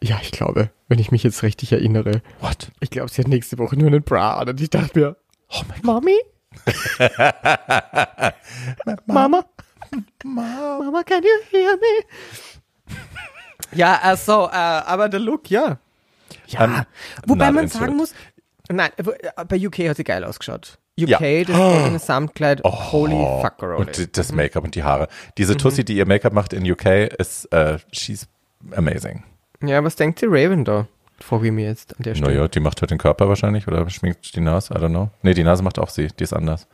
Ja, 0.03 0.19
ich 0.23 0.31
glaube, 0.31 0.71
wenn 0.89 0.99
ich 0.99 1.11
mich 1.11 1.23
jetzt 1.23 1.43
richtig 1.43 1.73
erinnere. 1.73 2.23
What? 2.41 2.71
Ich 2.81 2.91
glaube, 2.91 3.11
sie 3.11 3.23
hat 3.23 3.29
nächste 3.29 3.59
Woche 3.59 3.77
nur 3.77 3.89
einen 3.89 4.03
Bra 4.03 4.39
an. 4.39 4.49
Und 4.49 4.61
ich 4.61 4.71
dachte 4.71 4.99
mir, 4.99 5.17
Oh 5.53 5.63
mein 5.69 5.81
Mommy? 5.83 6.17
Mama? 9.07 9.45
Mama, 10.25 11.03
can 11.03 11.23
you 11.23 11.31
hear 11.51 11.77
me? 11.77 12.97
Ja, 13.73 13.99
also, 14.03 14.49
äh, 14.49 14.53
aber 14.55 15.09
der 15.09 15.21
Look, 15.21 15.51
ja. 15.51 15.79
Ja, 16.47 16.65
Ähm, 16.65 16.83
wobei 17.27 17.51
man 17.53 17.69
sagen 17.69 17.97
muss, 17.97 18.15
nein, 18.69 18.91
äh, 18.97 19.45
bei 19.45 19.67
UK 19.67 19.89
hat 19.89 19.97
sie 19.97 20.05
geil 20.05 20.25
ausgeschaut. 20.25 20.79
UK, 20.99 21.09
Ja. 21.09 21.19
das 21.45 21.57
eigene 21.57 21.99
Samtkleid, 21.99 22.63
holy 22.65 23.15
fucker, 23.43 23.77
Und 23.79 24.17
das 24.17 24.33
Make-up 24.33 24.65
und 24.65 24.75
die 24.75 24.83
Haare. 24.83 25.09
Diese 25.39 25.57
Tussi, 25.57 25.85
die 25.85 25.97
ihr 25.97 26.07
Make-up 26.07 26.33
macht 26.33 26.53
in 26.53 26.69
UK, 26.71 27.07
ist, 27.19 27.47
äh, 27.53 27.79
she's 27.93 28.29
amazing. 28.75 29.23
Ja, 29.63 29.83
was 29.85 29.97
denkt 29.97 30.21
die 30.21 30.27
Raven 30.29 30.65
da? 30.65 30.87
Frage 31.21 31.47
ich 31.49 31.53
mir 31.53 31.67
jetzt 31.67 31.95
an 31.97 32.03
der 32.03 32.15
Stelle. 32.15 32.33
Naja, 32.35 32.49
die 32.49 32.61
macht 32.61 32.81
halt 32.81 32.91
den 32.91 32.99
Körper 32.99 33.29
wahrscheinlich 33.29 33.69
oder 33.69 33.89
schminkt 33.91 34.35
die 34.35 34.41
Nase, 34.41 34.73
I 34.73 34.79
don't 34.79 34.89
know. 34.89 35.11
Nee, 35.23 35.35
die 35.35 35.45
Nase 35.45 35.63
macht 35.63 35.79
auch 35.79 35.91
sie, 35.91 36.09
die 36.09 36.25
ist 36.25 36.33
anders. 36.33 36.67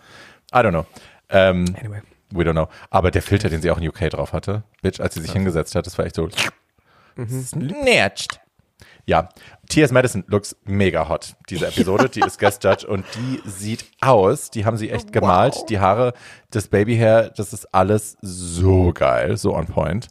I 0.55 0.59
don't 0.59 0.70
know. 0.70 0.87
Ähm, 1.28 1.74
Anyway. 1.80 2.01
we 2.30 2.45
don't 2.45 2.53
know. 2.53 2.68
Aber 2.91 3.11
der 3.11 3.22
Filter, 3.22 3.49
den 3.49 3.61
sie 3.61 3.70
auch 3.72 3.78
in 3.78 3.89
UK 3.89 4.11
drauf 4.11 4.32
hatte, 4.32 4.62
Bitch, 4.82 5.01
als 5.01 5.14
sie 5.14 5.20
sich 5.20 5.32
hingesetzt 5.32 5.74
hat, 5.74 5.87
das 5.87 5.99
war 5.99 6.07
echt 6.07 6.14
so 6.14 6.28
snatched. 7.18 8.41
Ja, 9.09 9.28
T.S. 9.68 9.93
Madison 9.93 10.24
looks 10.26 10.57
mega 10.64 11.09
hot, 11.09 11.34
diese 11.49 11.66
Episode. 11.68 12.09
Die 12.09 12.20
ist 12.20 12.39
Guest 12.39 12.62
Judge 12.64 12.87
und 12.87 13.05
die 13.16 13.41
sieht 13.49 13.84
aus, 14.01 14.51
die 14.51 14.64
haben 14.64 14.76
sie 14.76 14.91
echt 14.91 15.12
gemalt. 15.12 15.57
Die 15.68 15.78
Haare, 15.78 16.12
das 16.51 16.68
Babyhair, 16.68 17.30
das 17.30 17.53
ist 17.53 17.72
alles 17.72 18.16
so 18.20 18.93
geil, 18.93 19.37
so 19.37 19.55
on 19.57 19.66
point. 19.66 20.09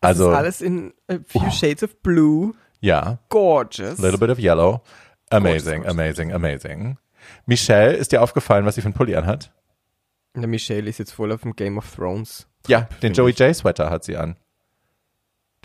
Also, 0.00 0.30
das 0.30 0.32
ist 0.32 0.38
alles 0.38 0.60
in 0.62 0.92
a 1.08 1.16
few 1.26 1.50
shades 1.50 1.82
of 1.82 1.96
blue. 2.02 2.52
ja, 2.80 3.18
Gorgeous. 3.28 3.98
a 3.98 4.02
little 4.02 4.18
bit 4.18 4.30
of 4.30 4.38
yellow. 4.38 4.82
Amazing, 5.30 5.82
Gorgeous, 5.82 5.90
amazing, 5.90 6.32
amazing. 6.32 6.98
Michelle, 7.46 7.94
ist 7.94 8.12
dir 8.12 8.22
aufgefallen, 8.22 8.64
was 8.66 8.76
sie 8.76 8.82
für 8.82 8.86
einen 8.86 8.94
Pulli 8.94 9.16
anhat? 9.16 9.52
Der 10.34 10.46
Michelle 10.46 10.88
ist 10.88 10.98
jetzt 10.98 11.12
voll 11.12 11.32
auf 11.32 11.40
dem 11.42 11.56
Game 11.56 11.78
of 11.78 11.92
Thrones. 11.94 12.46
Ja, 12.68 12.82
den 13.02 13.12
Joey. 13.14 13.32
J 13.32 13.54
Sweater 13.54 13.90
hat 13.90 14.04
sie 14.04 14.16
an. 14.16 14.36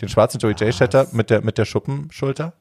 Den 0.00 0.08
schwarzen 0.08 0.38
Joey 0.40 0.54
J 0.54 0.72
Sweater 0.72 1.06
mit 1.12 1.30
der, 1.30 1.42
mit 1.42 1.58
der 1.58 1.64
Schuppenschulter? 1.64 2.54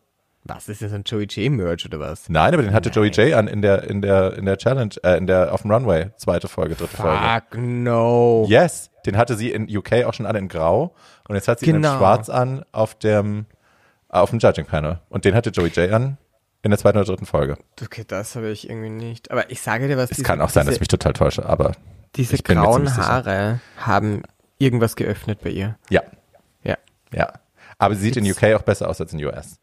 Was 0.43 0.67
ist 0.69 0.81
das, 0.81 0.91
ein 0.93 1.03
Joey 1.05 1.25
J 1.25 1.51
Merch 1.51 1.85
oder 1.85 1.99
was? 1.99 2.27
Nein, 2.27 2.53
aber 2.53 2.63
den 2.63 2.73
hatte 2.73 2.89
Joey 2.89 3.09
J 3.09 3.33
an 3.33 3.47
in 3.47 3.61
der, 3.61 3.83
in 3.83 4.01
der, 4.01 4.33
in 4.37 4.45
der 4.45 4.57
Challenge, 4.57 4.89
äh, 5.03 5.15
in 5.17 5.27
der, 5.27 5.53
auf 5.53 5.61
dem 5.61 5.71
Runway, 5.71 6.09
zweite 6.17 6.47
Folge, 6.47 6.75
dritte 6.75 6.97
Folge. 6.97 7.17
Fuck 7.51 7.57
no. 7.61 8.45
Yes, 8.49 8.89
den 9.05 9.17
hatte 9.17 9.35
sie 9.35 9.51
in 9.51 9.67
UK 9.75 10.03
auch 10.05 10.13
schon 10.15 10.25
alle 10.25 10.39
in 10.39 10.47
Grau 10.47 10.95
und 11.27 11.35
jetzt 11.35 11.47
hat 11.47 11.59
sie 11.59 11.67
ihn 11.67 11.75
in 11.75 11.81
Genau. 11.83 11.97
Schwarz 11.97 12.29
an 12.29 12.65
auf 12.71 12.95
dem, 12.95 13.45
auf 14.09 14.31
dem 14.31 14.39
Judging 14.39 14.65
Panel. 14.65 14.99
Und 15.09 15.25
den 15.25 15.35
hatte 15.35 15.51
Joey 15.51 15.69
J 15.69 15.91
an 15.91 16.17
in 16.63 16.71
der 16.71 16.79
zweiten 16.79 16.97
oder 16.97 17.05
dritten 17.05 17.25
Folge. 17.27 17.57
Okay, 17.83 18.03
das 18.07 18.35
habe 18.35 18.49
ich 18.49 18.67
irgendwie 18.69 18.89
nicht. 18.89 19.29
Aber 19.31 19.49
ich 19.51 19.61
sage 19.61 19.87
dir 19.87 19.97
was. 19.97 20.09
Es 20.11 20.23
kann 20.23 20.41
auch 20.41 20.49
sein, 20.49 20.65
dass 20.65 20.73
ich 20.75 20.79
mich 20.81 20.89
total 20.89 21.13
täusche, 21.13 21.45
aber 21.45 21.73
diese 22.15 22.37
grauen. 22.37 22.93
Haare 22.97 23.59
haben 23.77 24.23
irgendwas 24.57 24.95
geöffnet 24.95 25.39
bei 25.43 25.49
ihr. 25.51 25.77
ja, 25.91 26.01
Ja. 26.63 26.77
ja. 27.13 27.31
Aber 27.77 27.95
sie 27.95 28.01
sieht 28.01 28.17
in 28.17 28.25
It's- 28.25 28.37
UK 28.43 28.55
auch 28.55 28.61
besser 28.63 28.89
aus 28.89 28.99
als 29.01 29.13
in 29.13 29.23
US. 29.25 29.59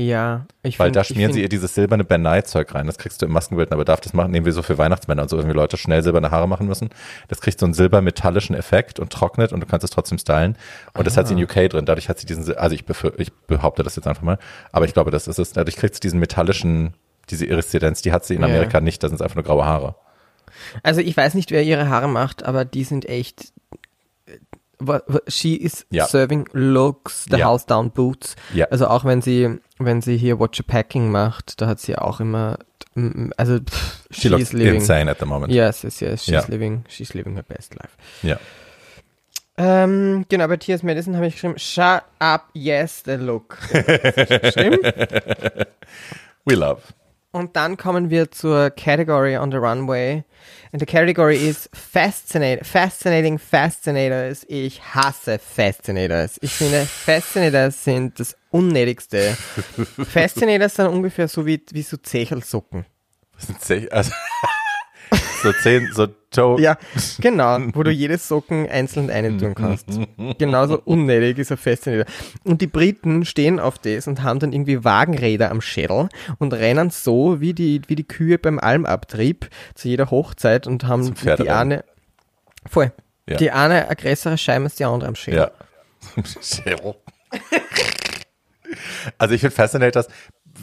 Ja, 0.00 0.46
ich 0.62 0.78
Weil 0.78 0.86
find- 0.86 0.96
da 0.96 1.02
schmieren 1.02 1.32
sie 1.32 1.42
ihr 1.42 1.48
dieses 1.48 1.74
silberne 1.74 2.04
Ben 2.04 2.22
Nye 2.22 2.44
Zeug 2.44 2.72
rein. 2.72 2.86
Das 2.86 2.98
kriegst 2.98 3.20
du 3.20 3.26
im 3.26 3.32
Maskenbild, 3.32 3.72
aber 3.72 3.84
darf 3.84 4.00
das 4.00 4.12
machen, 4.12 4.30
nehmen 4.30 4.46
wir 4.46 4.52
so 4.52 4.62
für 4.62 4.78
Weihnachtsmänner 4.78 5.22
und 5.22 5.28
so 5.28 5.36
irgendwie 5.36 5.56
Leute 5.56 5.76
schnell 5.76 6.04
silberne 6.04 6.30
Haare 6.30 6.46
machen 6.46 6.68
müssen. 6.68 6.90
Das 7.26 7.40
kriegt 7.40 7.58
so 7.58 7.66
einen 7.66 7.74
silbermetallischen 7.74 8.54
Effekt 8.54 9.00
und 9.00 9.12
trocknet 9.12 9.52
und 9.52 9.58
du 9.58 9.66
kannst 9.66 9.82
es 9.82 9.90
trotzdem 9.90 10.18
stylen. 10.18 10.56
Und 10.94 11.04
das 11.08 11.16
hat 11.16 11.26
sie 11.26 11.34
in 11.34 11.42
UK 11.42 11.68
drin. 11.68 11.84
Dadurch 11.84 12.08
hat 12.08 12.20
sie 12.20 12.26
diesen, 12.26 12.56
also 12.56 12.76
ich, 12.76 12.84
ich 13.16 13.32
behaupte 13.48 13.82
das 13.82 13.96
jetzt 13.96 14.06
einfach 14.06 14.22
mal, 14.22 14.38
aber 14.70 14.84
ich 14.84 14.94
glaube, 14.94 15.10
das 15.10 15.26
ist 15.26 15.40
es. 15.40 15.52
Dadurch 15.52 15.74
kriegt 15.74 15.94
sie 15.96 16.00
diesen 16.00 16.20
metallischen, 16.20 16.94
diese 17.28 17.46
Iriszidenz, 17.46 18.00
die 18.00 18.12
hat 18.12 18.24
sie 18.24 18.36
in. 18.36 18.44
Amerika 18.44 18.80
nicht. 18.80 19.02
Das 19.02 19.10
sind 19.10 19.20
einfach 19.20 19.34
nur 19.34 19.44
graue 19.44 19.64
Haare. 19.64 19.96
Also 20.84 21.00
ich 21.00 21.16
weiß 21.16 21.34
nicht, 21.34 21.50
wer 21.50 21.64
ihre 21.64 21.88
Haare 21.88 22.08
macht, 22.08 22.44
aber 22.44 22.64
die 22.64 22.84
sind 22.84 23.08
echt. 23.08 23.52
She 25.26 25.56
is 25.56 25.86
Ja. 25.90 26.06
serving 26.06 26.48
looks, 26.52 27.24
the 27.30 27.38
Ja. 27.38 27.46
house 27.46 27.66
down 27.66 27.90
boots. 27.90 28.36
Ja. 28.54 28.66
Also 28.66 28.86
auch 28.86 29.04
wenn 29.04 29.20
sie, 29.22 29.58
wenn 29.78 30.02
sie 30.02 30.16
hier 30.16 30.38
Watch 30.38 30.60
Your 30.60 30.66
Packing 30.66 31.10
macht, 31.10 31.60
da 31.60 31.66
hat 31.66 31.80
sie 31.80 31.96
auch 31.96 32.20
immer, 32.20 32.58
mm, 32.94 33.30
also 33.36 33.58
pff, 33.58 34.04
She 34.10 34.20
she 34.22 34.28
looks 34.28 34.42
is 34.44 34.52
living. 34.52 34.76
insane 34.76 35.10
at 35.10 35.18
the 35.18 35.26
moment. 35.26 35.52
Yes, 35.52 35.82
yes, 35.82 36.00
yes. 36.00 36.24
She's 36.24 36.32
Ja. 36.34 36.44
living, 36.48 36.84
she's 36.88 37.12
living 37.14 37.34
her 37.36 37.42
best 37.42 37.74
life. 37.74 37.90
Ja. 38.22 38.38
Ähm, 39.60 40.24
genau, 40.28 40.46
bei 40.46 40.56
T.S. 40.56 40.84
Madison 40.84 41.16
habe 41.16 41.26
ich 41.26 41.34
geschrieben, 41.34 41.58
shut 41.58 42.02
up, 42.20 42.44
yes, 42.54 43.02
the 43.04 43.16
look. 43.16 43.58
Geschrieben. 43.72 44.78
We 46.44 46.54
love. 46.54 46.82
Und 47.30 47.56
dann 47.56 47.76
kommen 47.76 48.08
wir 48.08 48.30
zur 48.30 48.70
Category 48.70 49.36
on 49.36 49.50
the 49.50 49.58
Runway. 49.58 50.24
And 50.72 50.80
the 50.80 50.86
category 50.86 51.36
is 51.36 51.68
fascinating, 51.74 52.64
fascinating 52.64 53.38
fascinators. 53.38 54.46
Ich 54.48 54.82
hasse 54.94 55.38
Fascinators. 55.38 56.38
Ich 56.40 56.52
finde, 56.52 56.86
Fascinators 56.86 57.84
sind 57.84 58.18
das 58.18 58.34
Unnötigste. 58.50 59.36
Fascinators 60.08 60.76
sind 60.76 60.86
ungefähr 60.86 61.28
so 61.28 61.44
wie, 61.44 61.62
wie 61.70 61.82
so 61.82 61.98
Zechelsuppen. 61.98 62.86
Das 63.34 63.46
sind 63.46 63.60
zehn, 63.60 63.92
also, 63.92 64.10
so 65.42 65.52
zehn, 65.52 65.90
so 65.92 66.08
Joe. 66.32 66.60
Ja, 66.60 66.76
genau, 67.20 67.58
wo 67.72 67.82
du 67.82 67.90
jedes 67.90 68.28
Socken 68.28 68.68
einzeln 68.68 69.08
eintun 69.10 69.54
kannst. 69.54 69.86
Genauso 70.36 70.78
unnötig 70.84 71.38
ist 71.38 71.50
ein 71.50 71.56
Fascinator. 71.56 72.04
Und 72.44 72.60
die 72.60 72.66
Briten 72.66 73.24
stehen 73.24 73.58
auf 73.58 73.78
das 73.78 74.06
und 74.06 74.22
haben 74.22 74.38
dann 74.38 74.52
irgendwie 74.52 74.84
Wagenräder 74.84 75.50
am 75.50 75.62
Schädel 75.62 76.10
und 76.38 76.52
rennen 76.52 76.90
so 76.90 77.40
wie 77.40 77.54
die, 77.54 77.80
wie 77.86 77.94
die 77.94 78.06
Kühe 78.06 78.38
beim 78.38 78.58
Almabtrieb 78.58 79.48
zu 79.74 79.88
jeder 79.88 80.10
Hochzeit 80.10 80.66
und 80.66 80.84
haben 80.84 81.14
die 81.14 81.48
eine, 81.50 81.82
voll, 82.68 82.92
Ja. 83.26 83.36
die 83.38 83.50
eine 83.50 83.86
größere 83.96 84.36
Scheibe 84.36 84.64
als 84.64 84.74
die 84.74 84.84
andere 84.84 85.08
am 85.08 85.14
Schädel. 85.14 85.50
Ja. 86.16 86.22
Cheryl. 86.42 86.94
also 89.16 89.34
ich 89.34 89.40
finde 89.40 89.56
Fascinators, 89.56 90.08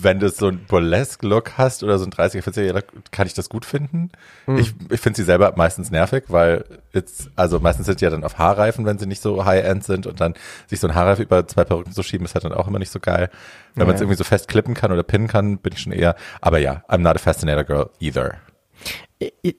wenn 0.02 0.20
du 0.20 0.30
so 0.30 0.48
einen 0.48 0.66
Burlesque-Look 0.66 1.58
hast 1.58 1.84
oder 1.84 1.98
so 2.00 2.06
ein 2.06 2.12
30er, 2.12 2.42
40er, 2.44 2.74
Look, 2.74 2.86
kann 3.12 3.28
ich 3.28 3.34
das 3.34 3.50
gut 3.50 3.66
finden. 3.66 4.12
Hm. 4.46 4.58
Ich, 4.58 4.74
ich 4.90 5.00
finde 5.00 5.18
sie 5.18 5.24
selber 5.24 5.54
meistens 5.56 5.92
nervig, 5.92 6.26
weil 6.28 6.66
jetzt, 6.94 7.30
also 7.36 7.60
meistens 7.60 7.86
sind 7.86 8.02
die 8.02 8.06
ja 8.06 8.12
dann 8.12 8.24
auf 8.24 8.38
Haarreifen, 8.38 8.86
wenn 8.86 8.98
sie 8.98 9.06
nicht 9.06 9.22
so 9.22 9.46
High-End 9.46 9.84
sind 9.84 10.08
und 10.08 10.20
dann 10.22 10.34
sich 10.68 10.80
so 10.80 10.88
ein 10.88 10.96
Haarreif 10.96 11.20
über 11.20 11.48
zwei 11.48 11.64
Perücken 11.64 11.92
zu 11.94 12.04
schieben, 12.04 12.26
ist 12.26 12.36
halt 12.36 12.46
dann 12.46 12.54
auch 12.54 12.68
immer 12.68 12.80
nicht 12.80 12.92
so 12.92 13.00
geil. 13.00 13.30
Wenn 13.76 13.88
man 13.88 13.96
es 13.96 14.02
Ja. 14.02 14.06
irgendwie 14.06 14.18
so 14.18 14.24
fest 14.24 14.48
klippen 14.48 14.74
kann 14.74 14.92
oder 14.92 15.04
pinnen 15.04 15.28
kann, 15.28 15.58
bin 15.58 15.74
ich 15.74 15.80
schon 15.82 15.92
eher, 15.92 16.16
aber 16.42 16.60
ja, 16.60 16.84
I'm 16.88 17.00
not 17.00 17.16
a 17.16 17.20
Fascinator 17.20 17.64
Girl 17.64 17.90
either. 18.00 18.36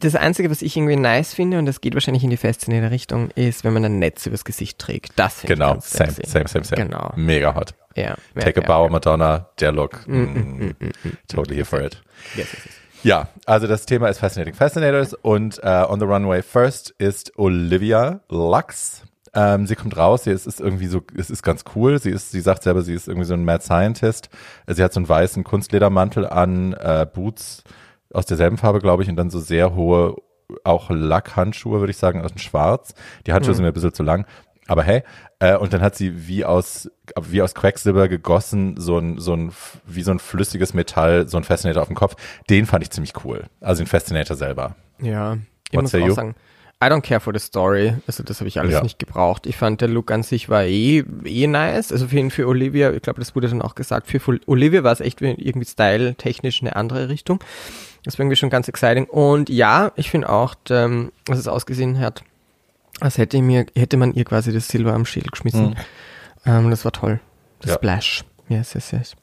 Das 0.00 0.14
Einzige, 0.14 0.50
was 0.50 0.60
ich 0.62 0.76
irgendwie 0.76 0.96
nice 0.96 1.32
finde, 1.34 1.58
und 1.58 1.66
das 1.66 1.80
geht 1.80 1.94
wahrscheinlich 1.94 2.22
in 2.22 2.30
die 2.30 2.36
Fascinator 2.36 2.90
Richtung, 2.90 3.30
ist, 3.30 3.64
wenn 3.64 3.72
man 3.72 3.84
ein 3.84 3.98
Netz 3.98 4.26
übers 4.26 4.44
Gesicht 4.44 4.78
trägt. 4.78 5.12
Das 5.16 5.40
finde 5.40 5.54
Genau, 5.54 5.68
ich 5.70 5.74
ganz 5.76 5.90
same, 5.92 6.10
sexy. 6.12 6.30
same, 6.30 6.48
same, 6.48 6.64
same. 6.64 6.82
Genau. 6.88 7.12
Mega 7.16 7.54
hot. 7.54 7.74
Ja, 7.96 8.02
ja, 8.04 8.16
Take 8.40 8.60
a 8.60 8.62
ja, 8.62 8.66
bow, 8.68 8.84
ja. 8.84 8.90
Madonna, 8.90 9.48
der 9.58 9.72
Look. 9.72 10.06
Mm, 10.06 10.70
totally 11.28 11.56
here 11.56 11.64
for 11.64 11.80
it. 11.80 12.02
Yes, 12.36 12.52
yes, 12.52 12.64
yes. 12.66 12.74
Ja, 13.02 13.28
also 13.46 13.66
das 13.66 13.86
Thema 13.86 14.08
ist 14.08 14.18
Fascinating 14.18 14.54
Fascinators 14.54 15.14
und 15.14 15.58
äh, 15.62 15.84
On 15.88 15.98
the 16.00 16.06
Runway 16.06 16.42
First 16.42 16.90
ist 16.98 17.38
Olivia 17.38 18.20
Lux. 18.28 19.02
Ähm, 19.32 19.66
sie 19.66 19.76
kommt 19.76 19.96
raus, 19.96 20.24
sie 20.24 20.30
ist, 20.30 20.46
ist 20.46 20.60
irgendwie 20.60 20.86
so, 20.86 21.02
es 21.16 21.30
ist 21.30 21.42
ganz 21.42 21.64
cool. 21.74 21.98
Sie 21.98 22.10
ist, 22.10 22.30
sie 22.32 22.40
sagt 22.40 22.62
selber, 22.62 22.82
sie 22.82 22.94
ist 22.94 23.06
irgendwie 23.08 23.26
so 23.26 23.34
ein 23.34 23.44
Mad 23.44 23.62
Scientist. 23.62 24.28
Sie 24.66 24.82
hat 24.82 24.92
so 24.92 25.00
einen 25.00 25.08
weißen 25.08 25.44
Kunstledermantel 25.44 26.26
an, 26.26 26.72
äh, 26.74 27.06
Boots 27.10 27.62
aus 28.12 28.26
derselben 28.26 28.56
Farbe, 28.58 28.80
glaube 28.80 29.02
ich, 29.02 29.08
und 29.08 29.16
dann 29.16 29.30
so 29.30 29.40
sehr 29.40 29.74
hohe, 29.74 30.16
auch 30.64 30.90
Lackhandschuhe, 30.90 31.80
würde 31.80 31.90
ich 31.90 31.96
sagen, 31.96 32.22
aus 32.22 32.32
dem 32.32 32.38
Schwarz. 32.38 32.94
Die 33.26 33.32
Handschuhe 33.32 33.54
sind 33.54 33.62
mir 33.64 33.68
ein 33.70 33.74
bisschen 33.74 33.94
zu 33.94 34.02
lang. 34.02 34.26
Aber 34.68 34.82
hey, 34.82 35.02
äh, 35.38 35.56
und 35.56 35.72
dann 35.72 35.80
hat 35.80 35.94
sie 35.94 36.26
wie 36.26 36.44
aus, 36.44 36.90
wie 37.20 37.40
aus 37.40 37.54
Quecksilber 37.54 38.08
gegossen, 38.08 38.74
so 38.78 38.98
ein, 38.98 39.18
so 39.18 39.32
ein, 39.34 39.52
wie 39.86 40.02
so 40.02 40.10
ein 40.10 40.18
flüssiges 40.18 40.74
Metall, 40.74 41.28
so 41.28 41.36
ein 41.36 41.44
Fascinator 41.44 41.82
auf 41.82 41.88
dem 41.88 41.96
Kopf. 41.96 42.16
Den 42.50 42.66
fand 42.66 42.82
ich 42.82 42.90
ziemlich 42.90 43.12
cool. 43.24 43.44
Also 43.60 43.82
den 43.82 43.86
Fascinator 43.88 44.36
selber. 44.36 44.74
Ja, 45.00 45.36
ich 45.70 45.76
What 45.76 45.82
muss 45.82 45.94
auch 45.94 45.98
you? 45.98 46.14
sagen, 46.14 46.34
I 46.82 46.88
don't 46.88 47.00
care 47.02 47.20
for 47.20 47.32
the 47.32 47.38
story. 47.38 47.94
Also 48.06 48.22
das 48.22 48.40
habe 48.40 48.48
ich 48.48 48.58
alles 48.60 48.72
Ja. 48.74 48.82
nicht 48.82 48.98
gebraucht. 48.98 49.46
Ich 49.46 49.56
fand 49.56 49.80
der 49.80 49.88
Look 49.88 50.10
an 50.10 50.22
sich 50.22 50.48
war 50.48 50.64
eh, 50.64 51.04
eh 51.24 51.46
nice. 51.46 51.92
Also 51.92 52.08
für, 52.08 52.18
ihn, 52.18 52.30
für 52.30 52.46
Olivia, 52.48 52.92
ich 52.92 53.02
glaube, 53.02 53.20
das 53.20 53.34
wurde 53.34 53.48
dann 53.48 53.62
auch 53.62 53.76
gesagt, 53.76 54.08
für 54.08 54.20
Olivia 54.46 54.82
war 54.82 54.92
es 54.92 55.00
echt 55.00 55.22
irgendwie 55.22 55.64
style-technisch 55.64 56.60
eine 56.60 56.76
andere 56.76 57.08
Richtung. 57.08 57.38
Das 58.06 58.16
war 58.18 58.22
irgendwie 58.22 58.36
schon 58.36 58.50
ganz 58.50 58.68
exciting. 58.68 59.04
Und 59.06 59.48
ja, 59.50 59.90
ich 59.96 60.10
finde 60.10 60.28
auch, 60.28 60.54
ähm, 60.70 61.10
dass 61.24 61.38
es 61.38 61.48
ausgesehen 61.48 61.98
hat, 61.98 62.22
als 63.00 63.18
hätte, 63.18 63.42
mir, 63.42 63.66
hätte 63.74 63.96
man 63.96 64.14
ihr 64.14 64.24
quasi 64.24 64.52
das 64.52 64.68
Silber 64.68 64.94
am 64.94 65.04
Schädel 65.04 65.30
geschmissen. 65.30 65.70
Mhm. 65.70 65.76
Ähm, 66.46 66.70
das 66.70 66.84
war 66.84 66.92
toll. 66.92 67.18
Das 67.60 67.70
Ja. 67.70 67.74
Splash. 67.74 68.24
Yes, 68.48 68.74
yes, 68.74 68.92
yes. 68.92 69.16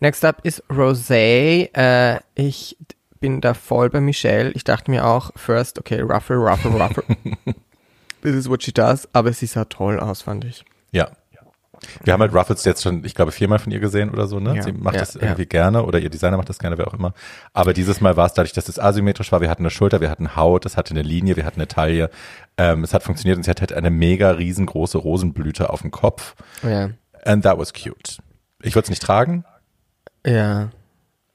Next 0.00 0.24
up 0.24 0.40
ist 0.44 0.64
Rosé. 0.70 1.68
Äh, 1.76 2.20
ich 2.34 2.78
bin 3.20 3.42
da 3.42 3.52
voll 3.52 3.90
bei 3.90 4.00
Michelle. 4.00 4.50
Ich 4.52 4.64
dachte 4.64 4.90
mir 4.90 5.04
auch, 5.06 5.30
first, 5.36 5.78
okay, 5.78 6.00
ruffle, 6.00 6.36
ruffle, 6.36 6.70
ruffle. 6.70 7.04
This 8.22 8.34
is 8.34 8.48
what 8.48 8.62
she 8.62 8.72
does. 8.72 9.06
Aber 9.12 9.30
sie 9.34 9.44
sah 9.44 9.66
toll 9.66 10.00
aus, 10.00 10.22
fand 10.22 10.46
ich. 10.46 10.64
Ja. 10.90 11.10
Wir 12.04 12.12
haben 12.12 12.20
halt 12.20 12.34
Ruffles 12.34 12.64
jetzt 12.64 12.82
schon, 12.82 13.04
ich 13.04 13.14
glaube, 13.14 13.32
viermal 13.32 13.58
von 13.58 13.72
ihr 13.72 13.80
gesehen 13.80 14.10
oder 14.10 14.26
so, 14.26 14.40
ne? 14.40 14.56
Ja, 14.56 14.62
Sie 14.62 14.72
macht 14.72 14.94
ja, 14.94 15.00
das 15.00 15.16
irgendwie 15.16 15.46
gerne 15.46 15.84
oder 15.84 15.98
ihr 15.98 16.10
Designer 16.10 16.36
macht 16.36 16.48
das 16.48 16.58
gerne, 16.58 16.78
wer 16.78 16.88
auch 16.88 16.94
immer. 16.94 17.14
Aber 17.52 17.72
dieses 17.72 18.00
Mal 18.00 18.16
war 18.16 18.26
es 18.26 18.34
dadurch, 18.34 18.52
dass 18.52 18.68
es 18.68 18.78
asymmetrisch 18.78 19.32
war. 19.32 19.40
Wir 19.40 19.50
hatten 19.50 19.62
eine 19.62 19.70
Schulter, 19.70 20.00
wir 20.00 20.10
hatten 20.10 20.36
Haut, 20.36 20.66
es 20.66 20.76
hatte 20.76 20.90
eine 20.90 21.02
Linie, 21.02 21.36
wir 21.36 21.44
hatten 21.44 21.60
eine 21.60 21.68
Taille. 21.68 22.10
Ähm, 22.56 22.84
es 22.84 22.92
hat 22.92 23.02
funktioniert 23.02 23.36
und 23.36 23.44
sie 23.44 23.50
hat 23.50 23.60
halt 23.60 23.72
eine 23.72 23.90
mega 23.90 24.30
riesengroße 24.30 24.98
Rosenblüte 24.98 25.70
auf 25.70 25.82
dem 25.82 25.90
Kopf. 25.90 26.34
Ja. 26.62 26.90
And 27.24 27.44
that 27.44 27.58
was 27.58 27.72
cute. 27.72 28.18
Ich 28.62 28.74
würde 28.74 28.84
es 28.84 28.90
nicht 28.90 29.02
tragen. 29.02 29.44
Ja. 30.26 30.70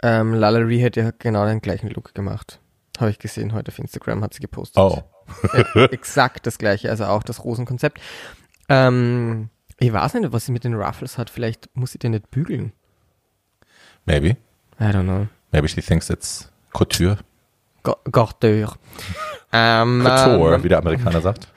Ähm, 0.04 0.34
Lallery 0.34 0.82
hat 0.82 0.96
ja 0.96 1.12
genau 1.18 1.46
den 1.46 1.62
gleichen 1.62 1.90
Look 1.90 2.14
gemacht. 2.14 2.60
Habe 3.00 3.10
ich 3.10 3.20
gesehen 3.20 3.54
heute 3.54 3.72
auf 3.72 3.80
Instagram, 3.80 4.24
hat 4.24 4.34
sie 4.34 4.42
gepostet. 4.42 4.78
Oh. 4.78 5.04
Ja, 5.74 5.86
exakt 5.86 6.46
das 6.46 6.58
gleiche, 6.58 6.90
also 6.90 7.06
auch 7.06 7.24
das 7.24 7.44
Rosenkonzept. 7.44 8.00
Ähm, 8.70 9.50
ich 9.80 9.92
weiß 9.92 10.16
nicht, 10.16 10.32
was 10.32 10.46
sie 10.46 10.52
mit 10.52 10.64
den 10.64 10.74
Ruffles 10.74 11.18
hat. 11.18 11.30
Vielleicht 11.30 11.70
muss 11.76 11.92
sie 11.92 12.00
den 12.00 12.12
nicht 12.12 12.32
bügeln. 12.32 12.72
Maybe. 14.06 14.38
I 14.80 14.84
don't 14.92 15.04
know. 15.04 15.28
Maybe 15.52 15.68
she 15.68 15.82
thinks 15.82 16.10
it's 16.10 16.50
couture. 16.74 17.18
Garteur. 18.12 18.76
ähm, 19.54 20.04
Couture, 20.04 20.56
ähm, 20.56 20.64
wie 20.64 20.70
der 20.70 20.80
Amerikaner 20.80 21.22
sagt. 21.22 21.48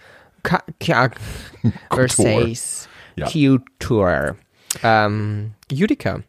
Ka 0.42 0.62
Ka 0.80 1.10
Versace. 1.90 2.88
Ja. 3.16 3.26
Couture. 3.26 4.36
Ähm, 4.82 5.54
Judica. 5.70 6.20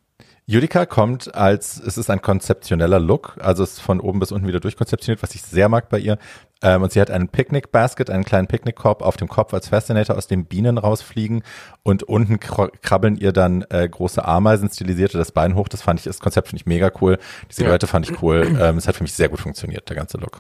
Judica 0.49 0.87
kommt 0.87 1.35
als, 1.35 1.79
es 1.79 1.99
ist 1.99 2.09
ein 2.09 2.23
konzeptioneller 2.23 2.99
Look, 2.99 3.37
also 3.39 3.61
es 3.61 3.73
ist 3.73 3.81
von 3.81 3.99
oben 3.99 4.19
bis 4.19 4.31
unten 4.31 4.47
wieder 4.47 4.59
durchkonzeptioniert, 4.59 5.21
was 5.21 5.35
ich 5.35 5.43
sehr 5.43 5.69
mag 5.69 5.89
bei 5.89 5.99
ihr. 5.99 6.17
Ähm, 6.63 6.81
und 6.81 6.91
sie 6.91 6.99
hat 6.99 7.11
einen 7.11 7.29
Picknick-Basket, 7.29 8.09
einen 8.09 8.23
kleinen 8.23 8.47
Picknickkorb 8.47 9.03
auf 9.03 9.15
dem 9.15 9.27
Kopf 9.27 9.53
als 9.53 9.67
Fascinator, 9.67 10.17
aus 10.17 10.25
dem 10.25 10.45
Bienen 10.45 10.79
rausfliegen 10.79 11.43
und 11.83 12.01
unten 12.01 12.39
krabbeln 12.39 13.15
ihr 13.15 13.31
dann 13.31 13.63
äh, 13.69 13.87
große 13.87 14.25
Ameisen, 14.25 14.71
stilisierte 14.71 15.19
das 15.19 15.31
Bein 15.31 15.53
hoch. 15.53 15.67
Das 15.67 15.83
fand 15.83 15.99
ich, 15.99 16.05
das 16.05 16.19
Konzept 16.19 16.47
finde 16.47 16.61
ich 16.61 16.65
mega 16.65 16.91
cool. 16.99 17.19
Die 17.51 17.53
Silhouette 17.53 17.85
fand 17.85 18.09
ich 18.09 18.19
cool. 18.23 18.57
Ähm, 18.59 18.77
es 18.77 18.87
hat 18.87 18.95
für 18.95 19.03
mich 19.03 19.13
sehr 19.13 19.29
gut 19.29 19.41
funktioniert, 19.41 19.87
der 19.87 19.97
ganze 19.97 20.17
Look. 20.17 20.39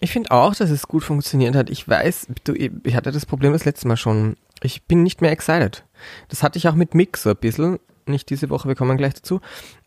Ich 0.00 0.10
finde 0.10 0.30
auch, 0.30 0.54
dass 0.54 0.70
es 0.70 0.88
gut 0.88 1.04
funktioniert 1.04 1.54
hat. 1.54 1.68
Ich 1.68 1.86
weiß, 1.86 2.28
du, 2.44 2.54
ich 2.54 2.96
hatte 2.96 3.12
das 3.12 3.26
Problem 3.26 3.52
das 3.52 3.66
letzte 3.66 3.88
Mal 3.88 3.98
schon. 3.98 4.36
Ich 4.62 4.84
bin 4.84 5.02
nicht 5.02 5.20
mehr 5.20 5.32
excited. 5.32 5.84
Das 6.30 6.42
hatte 6.42 6.56
ich 6.56 6.66
auch 6.66 6.74
mit 6.74 6.94
Mick 6.94 7.18
so 7.18 7.28
ein 7.28 7.36
bisschen. 7.36 7.78
Nicht 8.08 8.30
diese 8.30 8.50
Woche, 8.50 8.68
wir 8.68 8.74
kommen 8.74 8.96
gleich 8.96 9.14
dazu. 9.14 9.40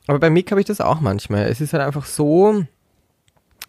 Aber 0.08 0.20
bei 0.20 0.30
Mick 0.30 0.52
habe 0.52 0.62
ich 0.62 0.68
das 0.68 0.82
auch 0.82 1.00
manchmal. 1.02 1.44
Es 1.48 1.62
ist 1.62 1.74
halt 1.74 1.84
einfach 1.84 2.06
so, 2.06 2.64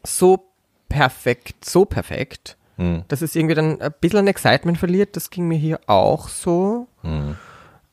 so 0.05 0.49
perfekt, 0.89 1.65
so 1.65 1.85
perfekt, 1.85 2.57
Hm. 2.77 3.05
dass 3.09 3.21
es 3.23 3.35
irgendwie 3.37 3.55
dann 3.55 3.81
ein 3.81 3.95
bisschen 4.01 4.21
an 4.21 4.27
Excitement 4.27 4.79
verliert. 4.79 5.17
Das 5.17 5.31
ging 5.31 5.47
mir 5.47 5.59
hier 5.59 5.81
auch 5.87 6.29
so. 6.29 6.87
Hm. 7.03 7.37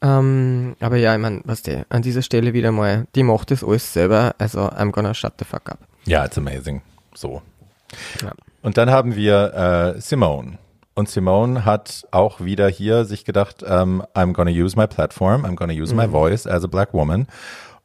Ähm, 0.02 0.76
aber 0.80 0.96
ja, 0.96 1.14
ich 1.14 1.22
meine, 1.22 1.42
was 1.44 1.62
der, 1.62 1.86
an 1.90 2.02
dieser 2.02 2.22
Stelle 2.22 2.54
wieder 2.54 2.72
mal, 2.72 3.06
die 3.16 3.24
macht 3.24 3.52
das 3.52 3.64
alles 3.64 3.92
selber. 3.92 4.34
Also, 4.38 4.62
I'm 4.62 4.92
gonna 4.92 5.14
shut 5.14 5.34
the 5.40 5.46
fuck 5.46 5.70
up. 5.70 5.80
Ja, 6.06 6.24
it's 6.26 6.38
amazing. 6.38 6.82
So. 7.14 7.42
Ja. 8.22 8.32
Und 8.62 8.78
dann 8.78 8.90
haben 8.90 9.16
wir 9.16 9.96
äh, 9.98 10.02
Simone. 10.02 10.58
Und 11.00 11.08
Simone 11.08 11.64
hat 11.64 12.06
auch 12.12 12.42
wieder 12.42 12.68
hier 12.68 13.06
sich 13.06 13.24
gedacht, 13.24 13.64
ähm, 13.66 14.04
I'm 14.14 14.34
gonna 14.34 14.52
use 14.52 14.78
my 14.78 14.86
platform, 14.86 15.46
I'm 15.46 15.56
gonna 15.56 15.72
use 15.72 15.96
my 15.96 16.10
voice 16.10 16.46
as 16.46 16.66
a 16.66 16.68
black 16.68 16.94
woman. 16.94 17.26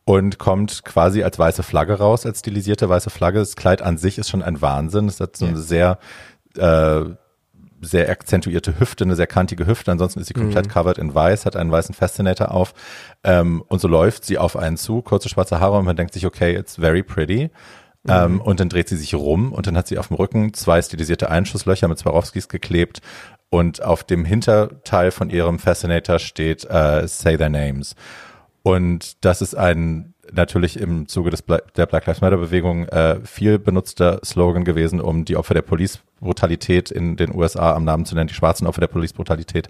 Und 0.05 0.41
kommt 0.41 0.85
quasi 0.85 1.23
als 1.23 1.39
weiße 1.39 1.63
Flagge 1.63 1.95
raus, 1.95 2.27
als 2.27 2.41
stilisierte 2.41 2.89
weiße 2.89 3.11
Flagge. 3.11 3.39
Das 3.39 3.55
Kleid 3.55 3.83
an 3.83 3.99
sich 3.99 4.19
ist 4.19 4.29
schon 4.29 4.43
ein 4.43 4.61
Wahnsinn. 4.61 5.07
Es 5.07 5.21
hat 5.21 5.37
so 5.37 5.47
eine 5.47 5.59
sehr, 5.59 5.99
äh, 6.59 7.03
sehr 7.83 8.11
akzentuierte 8.11 8.81
Hüfte, 8.81 9.05
eine 9.05 9.15
sehr 9.15 9.29
kantige 9.29 9.65
Hüfte. 9.65 9.93
Ansonsten 9.93 10.19
ist 10.19 10.27
sie 10.27 10.35
komplett 10.35 10.69
covered 10.69 10.99
in 10.99 11.15
weiß, 11.15 11.47
hat 11.47 11.55
einen 11.55 11.71
weißen 11.71 11.95
Fascinator 11.95 12.51
auf. 12.51 12.75
Ähm, 13.23 13.63
und 13.69 13.81
so 13.81 13.87
läuft 13.87 14.25
sie 14.25 14.39
auf 14.39 14.57
einen 14.57 14.77
zu, 14.77 15.03
kurze 15.03 15.29
schwarze 15.29 15.61
Haare 15.61 15.79
und 15.79 15.85
man 15.85 15.95
denkt 15.95 16.15
sich, 16.15 16.27
okay, 16.27 16.57
it's 16.57 16.75
very 16.75 17.05
pretty. 17.05 17.51
Ähm, 18.07 18.41
und 18.41 18.61
dann 18.61 18.69
dreht 18.69 18.89
sie 18.89 18.97
sich 18.97 19.15
rum 19.15 19.53
und 19.53 19.67
dann 19.67 19.77
hat 19.77 19.87
sie 19.89 19.99
auf 19.99 20.09
dem 20.09 20.17
Rücken 20.17 20.53
zwei 20.53 20.83
stilisierte 20.83 21.31
Einschusslöcher 21.31 21.89
mit 21.89 21.99
Swarovskis 21.99 22.49
geklebt 22.49 23.01
und 23.51 23.83
auf 23.83 24.05
dem 24.05 24.25
Hinterteil 24.25 25.11
von 25.11 25.31
ihrem 25.31 25.59
Fascinator 25.59 26.19
steht 26.19 26.65
äh, 26.69 27.07
Say 27.07 27.37
Their 27.37 27.51
Names. 27.51 27.95
Und 28.63 29.25
das 29.25 29.43
ist 29.43 29.55
ein 29.55 30.15
natürlich 30.33 30.79
im 30.81 31.07
Zuge 31.07 31.31
des 31.31 31.43
Bla 31.43 31.59
der 31.77 31.87
Black 31.87 32.07
Lives 32.07 32.21
Matter 32.21 32.37
Bewegung 32.37 32.89
äh, 32.89 33.21
viel 33.25 33.59
benutzter 33.59 34.21
Slogan 34.25 34.65
gewesen, 34.65 35.01
um 35.01 35.25
die 35.25 35.37
Opfer 35.37 35.55
der 35.55 35.63
Police-Brutalität 35.63 36.91
in 36.91 37.17
den 37.17 37.35
USA 37.35 37.75
am 37.75 37.85
Namen 37.85 38.07
zu 38.07 38.15
nennen, 38.15 38.29
die 38.29 38.35
schwarzen 38.35 38.67
Opfer 38.67 38.81
der 38.81 38.89
Police-Brutalität. 38.89 39.69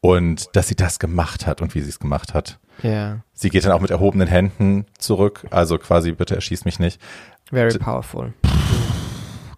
Und 0.00 0.54
dass 0.54 0.68
sie 0.68 0.76
das 0.76 0.98
gemacht 0.98 1.46
hat 1.46 1.62
und 1.62 1.74
wie 1.74 1.80
sie 1.80 1.88
es 1.88 1.98
gemacht 1.98 2.34
hat. 2.34 2.58
Ja, 2.82 3.20
Sie 3.32 3.48
geht 3.48 3.64
dann 3.64 3.72
auch 3.72 3.80
mit 3.80 3.90
erhobenen 3.90 4.28
Händen 4.28 4.86
zurück, 4.98 5.46
also 5.50 5.78
quasi 5.78 6.12
bitte 6.12 6.34
erschieß 6.34 6.64
mich 6.64 6.78
nicht. 6.78 7.00
Very 7.50 7.78
powerful. 7.78 8.32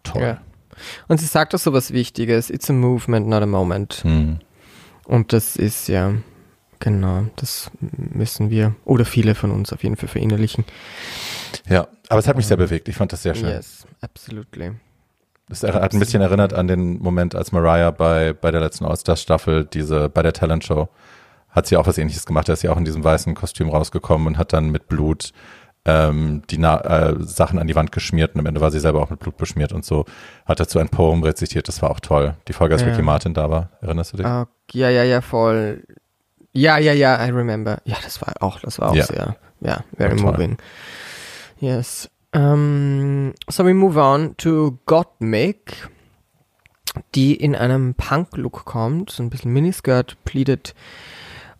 Toll. 0.02 0.22
Ja. 0.22 0.38
Und 1.08 1.18
sie 1.18 1.26
sagt 1.26 1.54
auch 1.54 1.58
so 1.58 1.72
was 1.72 1.92
Wichtiges. 1.92 2.50
It's 2.50 2.70
a 2.70 2.72
movement, 2.72 3.28
not 3.28 3.42
a 3.42 3.46
moment. 3.46 3.94
Hm. 4.02 4.38
Und 5.04 5.32
das 5.32 5.56
ist 5.56 5.88
ja, 5.88 6.12
genau, 6.78 7.24
das 7.36 7.70
müssen 7.80 8.50
wir, 8.50 8.74
oder 8.84 9.04
viele 9.04 9.34
von 9.34 9.50
uns 9.50 9.72
auf 9.72 9.82
jeden 9.82 9.96
Fall 9.96 10.08
verinnerlichen. 10.08 10.64
Ja, 11.68 11.88
aber 12.08 12.20
es 12.20 12.28
hat 12.28 12.36
mich 12.36 12.46
sehr 12.46 12.56
bewegt. 12.56 12.88
Ich 12.88 12.96
fand 12.96 13.12
das 13.12 13.22
sehr 13.22 13.34
schön. 13.34 13.48
Yes, 13.48 13.86
absolutely. 14.00 14.72
Es 15.50 15.62
hat 15.62 15.94
ein 15.94 15.98
bisschen 15.98 16.20
erinnert 16.20 16.52
an 16.52 16.68
den 16.68 16.98
Moment, 16.98 17.34
als 17.34 17.52
Mariah 17.52 17.90
bei, 17.90 18.34
bei 18.34 18.50
der 18.50 18.60
letzten 18.60 18.84
All-Stars-Staffel, 18.84 19.64
diese, 19.64 20.10
bei 20.10 20.22
der 20.22 20.34
Talent-Show, 20.34 20.88
hat 21.48 21.66
sie 21.66 21.78
auch 21.78 21.86
was 21.86 21.96
ähnliches 21.96 22.26
gemacht. 22.26 22.48
Da 22.48 22.52
ist 22.52 22.60
sie 22.60 22.68
auch 22.68 22.76
in 22.76 22.84
diesem 22.84 23.02
weißen 23.02 23.34
Kostüm 23.34 23.70
rausgekommen 23.70 24.26
und 24.26 24.38
hat 24.38 24.52
dann 24.52 24.68
mit 24.68 24.88
Blut 24.88 25.32
ähm, 25.88 26.42
die 26.50 26.58
Na 26.58 26.80
äh, 26.80 27.16
Sachen 27.20 27.58
an 27.58 27.66
die 27.66 27.74
Wand 27.74 27.92
geschmiert 27.92 28.34
und 28.34 28.40
am 28.40 28.46
Ende 28.46 28.60
war 28.60 28.70
sie 28.70 28.78
selber 28.80 29.00
auch 29.02 29.08
mit 29.10 29.20
Blut 29.20 29.36
beschmiert 29.38 29.72
und 29.72 29.84
so. 29.86 30.04
Hat 30.44 30.60
dazu 30.60 30.78
ein 30.78 30.90
Poem 30.90 31.22
rezitiert, 31.22 31.66
das 31.68 31.80
war 31.80 31.90
auch 31.90 32.00
toll. 32.00 32.34
Die 32.46 32.52
Folge, 32.52 32.74
als 32.74 32.82
Ja. 32.82 32.88
Ricky 32.88 33.02
Martin 33.02 33.32
da 33.32 33.48
war, 33.48 33.70
erinnerst 33.80 34.12
du 34.12 34.18
dich? 34.18 34.26
Ah, 34.26 34.46
ja, 34.72 34.90
ja, 34.90 35.02
ja, 35.04 35.20
voll. 35.22 35.84
Ja, 36.52 36.76
ja, 36.78 36.92
ja, 36.92 37.24
I 37.26 37.30
remember. 37.30 37.78
Ja, 37.84 37.96
das 38.02 38.20
war 38.20 38.34
auch, 38.40 38.60
das 38.60 38.78
war 38.80 38.90
auch 38.90 38.94
Ja. 38.96 39.04
sehr, 39.06 39.36
ja, 39.60 39.84
very 39.96 40.16
toll. 40.16 40.32
moving. 40.32 40.58
Yes. 41.60 42.10
Um, 42.34 43.32
so 43.48 43.64
we 43.64 43.72
move 43.72 43.98
on 43.98 44.36
to 44.36 44.78
Gottmik, 44.84 45.88
die 47.14 47.34
in 47.34 47.54
einem 47.56 47.94
Punk-Look 47.94 48.64
kommt, 48.66 49.10
so 49.10 49.22
ein 49.22 49.30
bisschen 49.30 49.52
Miniskirt, 49.52 50.16
pleated 50.24 50.74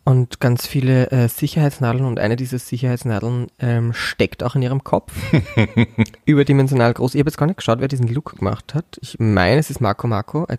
und 0.09 0.41
ganz 0.41 0.67
viele 0.67 1.11
äh, 1.11 1.29
Sicherheitsnadeln 1.29 2.07
und 2.07 2.19
eine 2.19 2.37
dieser 2.37 2.59
Sicherheitsnadeln 2.59 3.49
ähm, 3.59 3.93
steckt 3.93 4.43
auch 4.43 4.55
in 4.55 4.63
ihrem 4.63 4.83
Kopf. 4.83 5.13
Überdimensional 6.25 6.95
groß. 6.95 7.15
Ich 7.15 7.21
habe 7.21 7.29
jetzt 7.29 7.37
gar 7.37 7.45
nicht 7.45 7.59
geschaut, 7.59 7.81
wer 7.81 7.89
diesen 7.89 8.09
Look 8.09 8.39
gemacht 8.39 8.75
hat. 8.75 8.99
Ich 9.03 9.17
meine, 9.19 9.61
es 9.61 9.69
ist 9.69 9.83
Marco 9.83 10.07
Marco, 10.07 10.47
I 10.51 10.57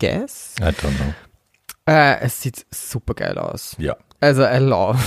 guess. 0.00 0.54
I 0.58 0.68
don't 0.68 0.96
know. 0.96 1.12
Äh, 1.84 2.20
es 2.20 2.40
sieht 2.40 2.64
super 2.70 3.12
geil 3.12 3.36
aus. 3.36 3.76
Ja. 3.78 3.94
Also, 4.20 4.44
I 4.44 4.56
love, 4.56 4.98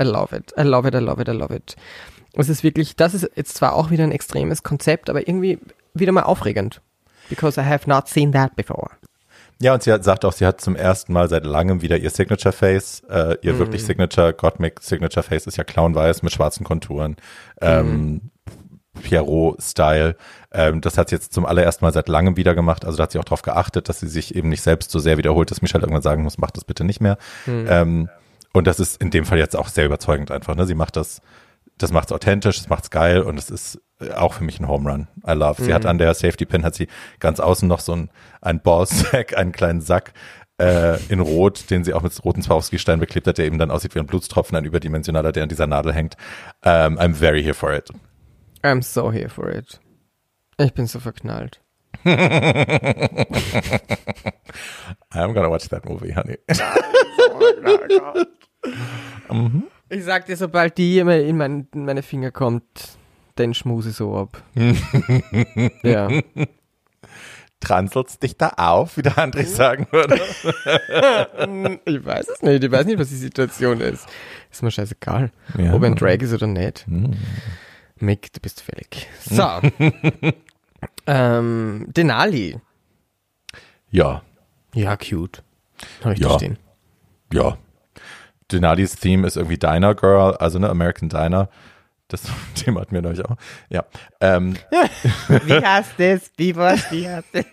I 0.00 0.04
love 0.04 0.34
it, 0.34 0.54
I 0.56 0.62
love 0.62 0.88
it, 0.88 0.94
I 0.94 0.98
love 0.98 1.20
it, 1.20 1.28
I 1.28 1.32
love 1.32 1.54
it. 1.54 1.76
Es 2.32 2.48
ist 2.48 2.62
wirklich, 2.62 2.96
das 2.96 3.12
ist 3.12 3.30
jetzt 3.34 3.54
zwar 3.54 3.74
auch 3.74 3.90
wieder 3.90 4.04
ein 4.04 4.12
extremes 4.12 4.62
Konzept, 4.62 5.10
aber 5.10 5.28
irgendwie 5.28 5.58
wieder 5.92 6.12
mal 6.12 6.22
aufregend. 6.22 6.80
Because 7.28 7.60
I 7.60 7.64
have 7.64 7.86
not 7.86 8.08
seen 8.08 8.32
that 8.32 8.56
before. 8.56 8.92
Ja, 9.62 9.74
und 9.74 9.82
sie 9.82 9.92
hat, 9.92 10.04
sagt 10.04 10.24
auch, 10.24 10.32
sie 10.32 10.46
hat 10.46 10.60
zum 10.60 10.74
ersten 10.74 11.12
Mal 11.12 11.28
seit 11.28 11.44
langem 11.44 11.82
wieder 11.82 11.98
ihr 11.98 12.10
Signature 12.10 12.52
Face. 12.52 13.02
Äh, 13.10 13.36
ihr 13.42 13.58
wirklich 13.58 13.84
Signature, 13.84 14.32
Gottmik 14.32 14.80
Signature 14.80 15.22
Face 15.22 15.46
ist 15.46 15.58
ja 15.58 15.64
clownweiß 15.64 16.22
mit 16.22 16.32
schwarzen 16.32 16.64
Konturen. 16.64 17.16
Ähm, 17.60 18.30
Pierrot-Style. 19.02 20.16
Ähm, 20.50 20.80
das 20.80 20.96
hat 20.96 21.10
sie 21.10 21.16
jetzt 21.16 21.34
zum 21.34 21.44
allerersten 21.44 21.84
Mal 21.84 21.92
seit 21.92 22.08
langem 22.08 22.36
wieder 22.36 22.54
gemacht. 22.54 22.84
Also 22.86 22.96
da 22.96 23.02
hat 23.02 23.12
sie 23.12 23.18
auch 23.18 23.24
darauf 23.24 23.42
geachtet, 23.42 23.88
dass 23.88 24.00
sie 24.00 24.08
sich 24.08 24.34
eben 24.34 24.48
nicht 24.48 24.62
selbst 24.62 24.90
so 24.90 24.98
sehr 24.98 25.18
wiederholt, 25.18 25.50
dass 25.50 25.62
Michelle 25.62 25.82
irgendwann 25.82 26.02
sagen 26.02 26.22
muss, 26.22 26.38
mach 26.38 26.50
das 26.50 26.64
bitte 26.64 26.84
nicht 26.84 27.00
mehr. 27.00 27.18
Ähm, 27.46 28.08
und 28.52 28.66
das 28.66 28.80
ist 28.80 29.00
in 29.00 29.10
dem 29.10 29.26
Fall 29.26 29.38
jetzt 29.38 29.56
auch 29.56 29.68
sehr 29.68 29.86
überzeugend 29.86 30.30
einfach. 30.30 30.56
Ne? 30.56 30.66
Sie 30.66 30.74
macht 30.74 30.96
das, 30.96 31.20
das 31.78 31.92
macht's 31.92 32.12
authentisch, 32.12 32.58
das 32.58 32.68
macht's 32.68 32.90
geil 32.90 33.20
und 33.20 33.38
es 33.38 33.50
ist 33.50 33.80
auch 34.16 34.34
für 34.34 34.44
mich 34.44 34.60
ein 34.60 34.68
Home 34.68 34.90
Run. 34.90 35.08
I 35.26 35.32
love. 35.32 35.62
Sie 35.62 35.74
hat 35.74 35.86
an 35.86 35.98
der 35.98 36.14
Safety 36.14 36.46
Pin 36.46 36.64
hat 36.64 36.74
sie 36.74 36.88
ganz 37.18 37.40
außen 37.40 37.68
noch 37.68 37.80
so 37.80 37.94
ein, 37.94 38.10
ein 38.40 38.60
Ballsack, 38.60 39.34
einen 39.36 39.52
kleinen 39.52 39.80
Sack 39.80 40.12
äh, 40.58 40.98
in 41.08 41.20
Rot, 41.20 41.70
den 41.70 41.84
sie 41.84 41.94
auch 41.94 42.02
mit 42.02 42.24
roten 42.24 42.42
Swarovski-Stein 42.42 43.00
beklebt 43.00 43.26
hat, 43.26 43.38
der 43.38 43.46
eben 43.46 43.58
dann 43.58 43.70
aussieht 43.70 43.94
wie 43.94 43.98
ein 43.98 44.06
Blutstropfen, 44.06 44.56
ein 44.56 44.64
überdimensionaler, 44.64 45.32
der 45.32 45.44
an 45.44 45.48
dieser 45.48 45.66
Nadel 45.66 45.92
hängt. 45.92 46.16
Um, 46.64 46.98
I'm 46.98 47.14
very 47.14 47.42
here 47.42 47.54
for 47.54 47.72
it. 47.72 47.90
I'm 48.62 48.82
so 48.82 49.10
here 49.10 49.28
for 49.28 49.50
it. 49.50 49.80
Ich 50.58 50.74
bin 50.74 50.86
so 50.86 51.00
verknallt. 51.00 51.60
I'm 52.04 52.16
gonna 55.34 55.50
watch 55.50 55.68
that 55.68 55.88
movie, 55.88 56.14
honey. 56.14 56.38
Ich 59.92 60.04
sag 60.04 60.26
dir, 60.26 60.36
sobald 60.36 60.78
die 60.78 60.98
in, 60.98 61.36
mein, 61.36 61.66
in 61.74 61.84
meine 61.84 62.02
Finger 62.02 62.30
kommt, 62.30 62.96
den 63.40 63.54
schmuse 63.54 63.90
ich 63.90 63.96
so 63.96 64.16
ab. 64.16 64.42
ja. 65.82 66.08
Transelst 67.60 68.22
dich 68.22 68.38
da 68.38 68.48
auf, 68.56 68.96
wie 68.96 69.02
der 69.02 69.16
André 69.18 69.44
sagen 69.44 69.86
würde. 69.90 70.18
Ich 71.84 72.04
weiß 72.04 72.28
es 72.28 72.42
nicht. 72.42 72.64
Ich 72.64 72.70
weiß 72.70 72.86
nicht, 72.86 72.98
was 72.98 73.08
die 73.08 73.16
Situation 73.16 73.80
ist. 73.80 74.06
Ist 74.50 74.62
mir 74.62 74.70
scheißegal. 74.70 75.30
Ja. 75.58 75.74
Ob 75.74 75.82
er 75.82 75.88
ein 75.88 75.94
Drag 75.96 76.16
ist 76.20 76.32
oder 76.32 76.46
nicht. 76.46 76.86
Mick, 77.96 78.32
du 78.32 78.40
bist 78.40 78.62
fällig. 78.62 79.08
So. 79.20 79.42
ähm, 81.06 81.86
Denali. 81.88 82.58
Ja, 83.90 84.22
Ja, 84.74 84.96
cute. 84.96 85.42
Habe 86.04 86.14
ich 86.14 86.20
Ja. 86.20 86.28
da 86.28 86.34
stehen. 86.36 86.58
ja. 87.32 87.56
Denalis 88.52 88.96
Theme 88.96 89.26
ist 89.28 89.36
irgendwie 89.36 89.58
Diner 89.58 89.94
Girl, 89.94 90.34
also 90.36 90.58
ne, 90.58 90.68
American 90.68 91.08
Diner. 91.08 91.48
Das 92.10 92.22
Thema 92.54 92.80
hatten 92.82 92.92
wir 92.94 93.02
neulich 93.02 93.24
auch. 93.24 93.36
Ja. 93.70 93.84
Ähm, 94.20 94.54
Wie 95.44 95.54
heißt 95.64 95.92
das? 95.98 96.30
Wie 96.36 96.54
was? 96.56 96.90
Wie 96.92 97.08
heißt 97.08 97.28
das? 97.32 97.44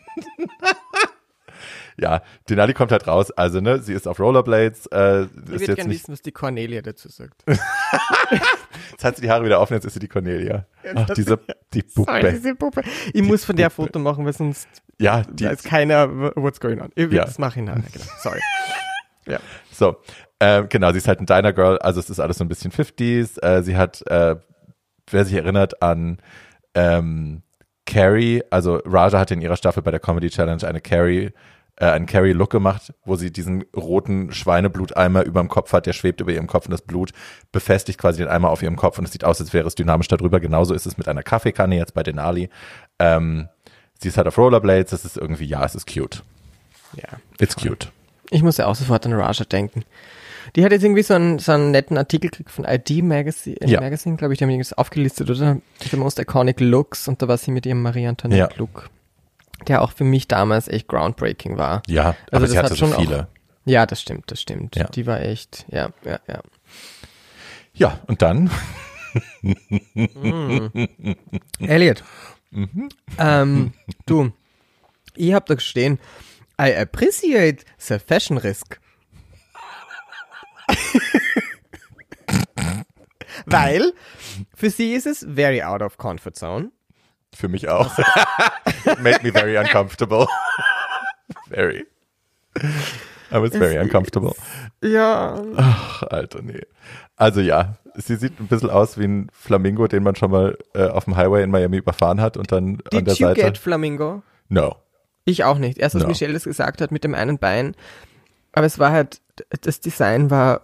ja, 1.99 2.21
Denali 2.49 2.73
kommt 2.73 2.91
halt 2.91 3.07
raus. 3.07 3.31
Also, 3.31 3.59
ne, 3.61 3.79
sie 3.81 3.93
ist 3.93 4.07
auf 4.07 4.19
Rollerblades. 4.19 4.87
Äh, 4.87 5.23
Ich 5.23 5.29
würde 5.35 5.65
jetzt 5.65 5.75
gerne 5.75 5.89
nicht, 5.89 6.01
wissen, 6.03 6.11
was 6.13 6.21
die 6.21 6.31
Cornelia 6.31 6.81
dazu 6.81 7.09
sagt. 7.09 7.43
jetzt 8.91 9.03
hat 9.03 9.15
sie 9.15 9.21
die 9.23 9.29
Haare 9.31 9.45
wieder 9.45 9.59
auf 9.59 9.69
und 9.71 9.75
jetzt 9.77 9.85
ist 9.85 9.93
sie 9.93 9.99
die 9.99 10.07
Cornelia. 10.07 10.65
Ach, 10.95 11.09
diese, 11.15 11.39
die 11.73 11.83
Sorry, 11.87 12.21
Puppe. 12.21 12.33
diese 12.33 12.55
Puppe. 12.55 12.81
Ich 13.13 13.21
muss 13.23 13.45
von 13.45 13.55
der 13.55 13.69
Foto 13.69 13.99
machen, 13.99 14.25
weil 14.25 14.33
sonst 14.33 14.67
Ja, 14.99 15.23
die, 15.23 15.45
weiß 15.45 15.63
keiner, 15.63 16.07
what's 16.35 16.59
going 16.59 16.81
on. 16.81 16.89
Ich, 16.95 17.11
Ja. 17.11 17.25
Das 17.25 17.39
mache 17.39 17.59
ich 17.59 17.65
nachher, 17.65 17.83
genau. 17.91 18.05
Sorry. 18.21 18.39
Ja. 19.27 19.39
So, 19.71 19.97
ähm, 20.39 20.67
genau, 20.69 20.91
sie 20.91 20.99
ist 20.99 21.07
halt 21.07 21.19
ein 21.19 21.25
Diner 21.25 21.53
Girl, 21.53 21.79
also 21.79 21.99
es 21.99 22.09
ist 22.09 22.19
alles 22.19 22.37
so 22.37 22.43
ein 22.43 22.47
bisschen 22.47 22.71
50s. 22.71 23.41
Äh, 23.41 23.63
sie 23.63 23.75
hat, 23.75 24.05
äh, 24.07 24.35
wer 25.09 25.25
sich 25.25 25.35
erinnert 25.35 25.81
an 25.81 26.19
ähm, 26.75 27.41
Carrie, 27.85 28.43
also 28.51 28.81
Raja 28.85 29.17
hat 29.19 29.31
in 29.31 29.41
ihrer 29.41 29.55
Staffel 29.55 29.81
bei 29.81 29.91
der 29.91 29.99
Comedy 29.99 30.29
Challenge 30.29 30.67
eine 30.67 30.81
Carrie, 30.81 31.31
äh, 31.77 31.85
einen 31.85 32.05
Carrie-Look 32.05 32.51
gemacht, 32.51 32.93
wo 33.05 33.15
sie 33.15 33.31
diesen 33.31 33.63
roten 33.75 34.31
Schweinebluteimer 34.31 35.23
über 35.23 35.39
dem 35.39 35.47
Kopf 35.47 35.73
hat, 35.73 35.85
der 35.85 35.93
schwebt 35.93 36.21
über 36.21 36.31
ihrem 36.31 36.47
Kopf 36.47 36.65
und 36.65 36.71
das 36.71 36.81
Blut 36.81 37.13
befestigt 37.51 37.97
quasi 37.97 38.19
den 38.19 38.27
Eimer 38.27 38.49
auf 38.49 38.61
ihrem 38.61 38.75
Kopf 38.75 38.99
und 38.99 39.05
es 39.05 39.13
sieht 39.13 39.23
aus, 39.23 39.39
als 39.39 39.53
wäre 39.53 39.65
es 39.67 39.75
dynamisch 39.75 40.09
darüber. 40.09 40.39
Genauso 40.39 40.73
ist 40.73 40.85
es 40.85 40.97
mit 40.97 41.07
einer 41.07 41.23
Kaffeekanne 41.23 41.77
jetzt 41.77 41.93
bei 41.93 42.03
Denali. 42.03 42.49
Ähm, 42.99 43.47
sie 43.99 44.09
ist 44.09 44.17
halt 44.17 44.27
auf 44.27 44.37
Rollerblades, 44.37 44.91
das 44.91 45.05
ist 45.05 45.17
irgendwie, 45.17 45.45
ja, 45.45 45.63
es 45.65 45.73
ist 45.73 45.91
cute. 45.91 46.23
ja. 46.93 47.17
It's 47.39 47.55
cute. 47.55 47.91
Ich 48.29 48.43
muss 48.43 48.57
ja 48.57 48.65
auch 48.65 48.75
sofort 48.75 49.05
an 49.05 49.13
Raja 49.13 49.45
denken. 49.45 49.83
Die 50.55 50.63
hat 50.63 50.71
jetzt 50.71 50.83
irgendwie 50.83 51.03
so 51.03 51.13
einen, 51.13 51.39
so 51.39 51.51
einen 51.51 51.71
netten 51.71 51.97
Artikel 51.97 52.29
gekriegt 52.29 52.51
von 52.51 52.65
ID 52.65 53.03
Magazine, 53.03 53.57
Ja. 53.65 53.81
Magazine 53.81 54.15
glaube 54.15 54.33
ich, 54.33 54.39
die 54.39 54.45
haben 54.45 54.49
irgendwas 54.51 54.73
aufgelistet, 54.73 55.29
oder? 55.29 55.57
The 55.79 55.97
Most 55.97 56.19
Iconic 56.19 56.59
Looks 56.59 57.07
und 57.07 57.21
da 57.21 57.27
war 57.27 57.37
sie 57.37 57.51
mit 57.51 57.65
ihrem 57.65 57.81
Marie 57.81 58.07
Antoinette 58.07 58.39
Ja. 58.53 58.57
Look, 58.57 58.89
der 59.67 59.81
auch 59.81 59.91
für 59.91 60.03
mich 60.03 60.27
damals 60.27 60.67
echt 60.67 60.87
groundbreaking 60.87 61.57
war. 61.57 61.83
Ja, 61.87 62.09
Also 62.09 62.17
aber 62.31 62.39
das 62.41 62.51
sie 62.51 62.57
hatte 62.57 62.69
hat 62.71 62.77
so 62.77 62.85
schon 62.85 62.93
auch- 62.93 62.99
viele. 63.01 63.27
Ja, 63.65 63.85
das 63.85 63.99
stimmt, 64.01 64.31
das 64.31 64.39
stimmt. 64.41 64.75
Ja. 64.77 64.85
Die 64.85 65.05
war 65.05 65.21
echt, 65.21 65.65
ja, 65.69 65.89
ja, 66.05 66.19
ja. 66.27 66.41
Ja, 67.73 67.99
und 68.07 68.21
dann 68.21 68.49
Elliot, 71.59 72.03
Mhm. 72.51 72.89
ähm, 73.19 73.73
du, 74.05 74.31
ich 75.15 75.33
hab 75.33 75.45
da 75.47 75.59
stehen, 75.59 75.99
I 76.59 76.73
appreciate 76.75 77.65
the 77.77 77.99
fashion 77.99 78.37
risk. 78.37 78.79
Weil 83.45 83.93
für 84.55 84.69
sie 84.69 84.93
ist 84.93 85.05
es 85.07 85.25
very 85.33 85.61
out 85.63 85.81
of 85.81 85.97
comfort 85.97 86.33
zone. 86.35 86.71
Für 87.35 87.47
mich 87.47 87.67
auch. 87.69 87.97
It 88.85 88.99
made 89.01 89.19
me 89.23 89.31
very 89.31 89.57
uncomfortable. 89.57 90.27
very. 91.49 91.85
I 93.31 93.41
was 93.41 93.51
very 93.51 93.77
uncomfortable. 93.77 94.33
Ja. 94.81 95.41
Ach, 95.57 96.03
Alter, 96.03 96.41
nee. 96.41 96.61
Also 97.17 97.41
ja, 97.41 97.77
sie 97.95 98.15
sieht 98.15 98.39
ein 98.39 98.47
bisschen 98.47 98.69
aus 98.69 98.97
wie 98.97 99.03
ein 99.05 99.27
Flamingo, 99.33 99.87
den 99.87 100.03
man 100.03 100.15
schon 100.15 100.31
mal 100.31 100.57
äh, 100.73 100.87
auf 100.87 101.03
dem 101.05 101.15
Highway 101.17 101.43
in 101.43 101.51
Miami 101.51 101.77
überfahren 101.77 102.21
hat 102.21 102.37
und 102.37 102.51
dann 102.51 102.81
an 102.91 103.03
der 103.05 103.13
Did 103.13 103.19
you 103.19 103.27
Seite. 103.27 103.41
get 103.41 103.57
Flamingo? 103.57 104.23
no. 104.49 104.75
Ich 105.25 105.43
auch 105.43 105.57
nicht. 105.57 105.77
Erst 105.77 105.95
was 105.95 106.03
No. 106.03 106.07
Michelle 106.07 106.31
das 106.31 106.45
gesagt 106.45 106.79
hat 106.79 106.89
mit 106.89 107.03
dem 107.03 107.13
einen 107.13 107.37
Bein. 107.37 107.75
Aber 108.53 108.65
es 108.65 108.79
war 108.79 108.93
halt, 108.93 109.19
das 109.59 109.81
Design 109.81 110.31
war 110.31 110.61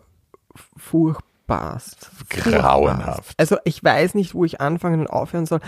furchtbarst. 1.47 2.09
Grauenhaft. 2.29 3.33
Also 3.37 3.57
ich 3.63 3.83
weiß 3.83 4.15
nicht, 4.15 4.33
wo 4.33 4.45
ich 4.45 4.61
anfangen 4.61 5.01
und 5.01 5.07
aufhören 5.07 5.45
soll. 5.45 5.59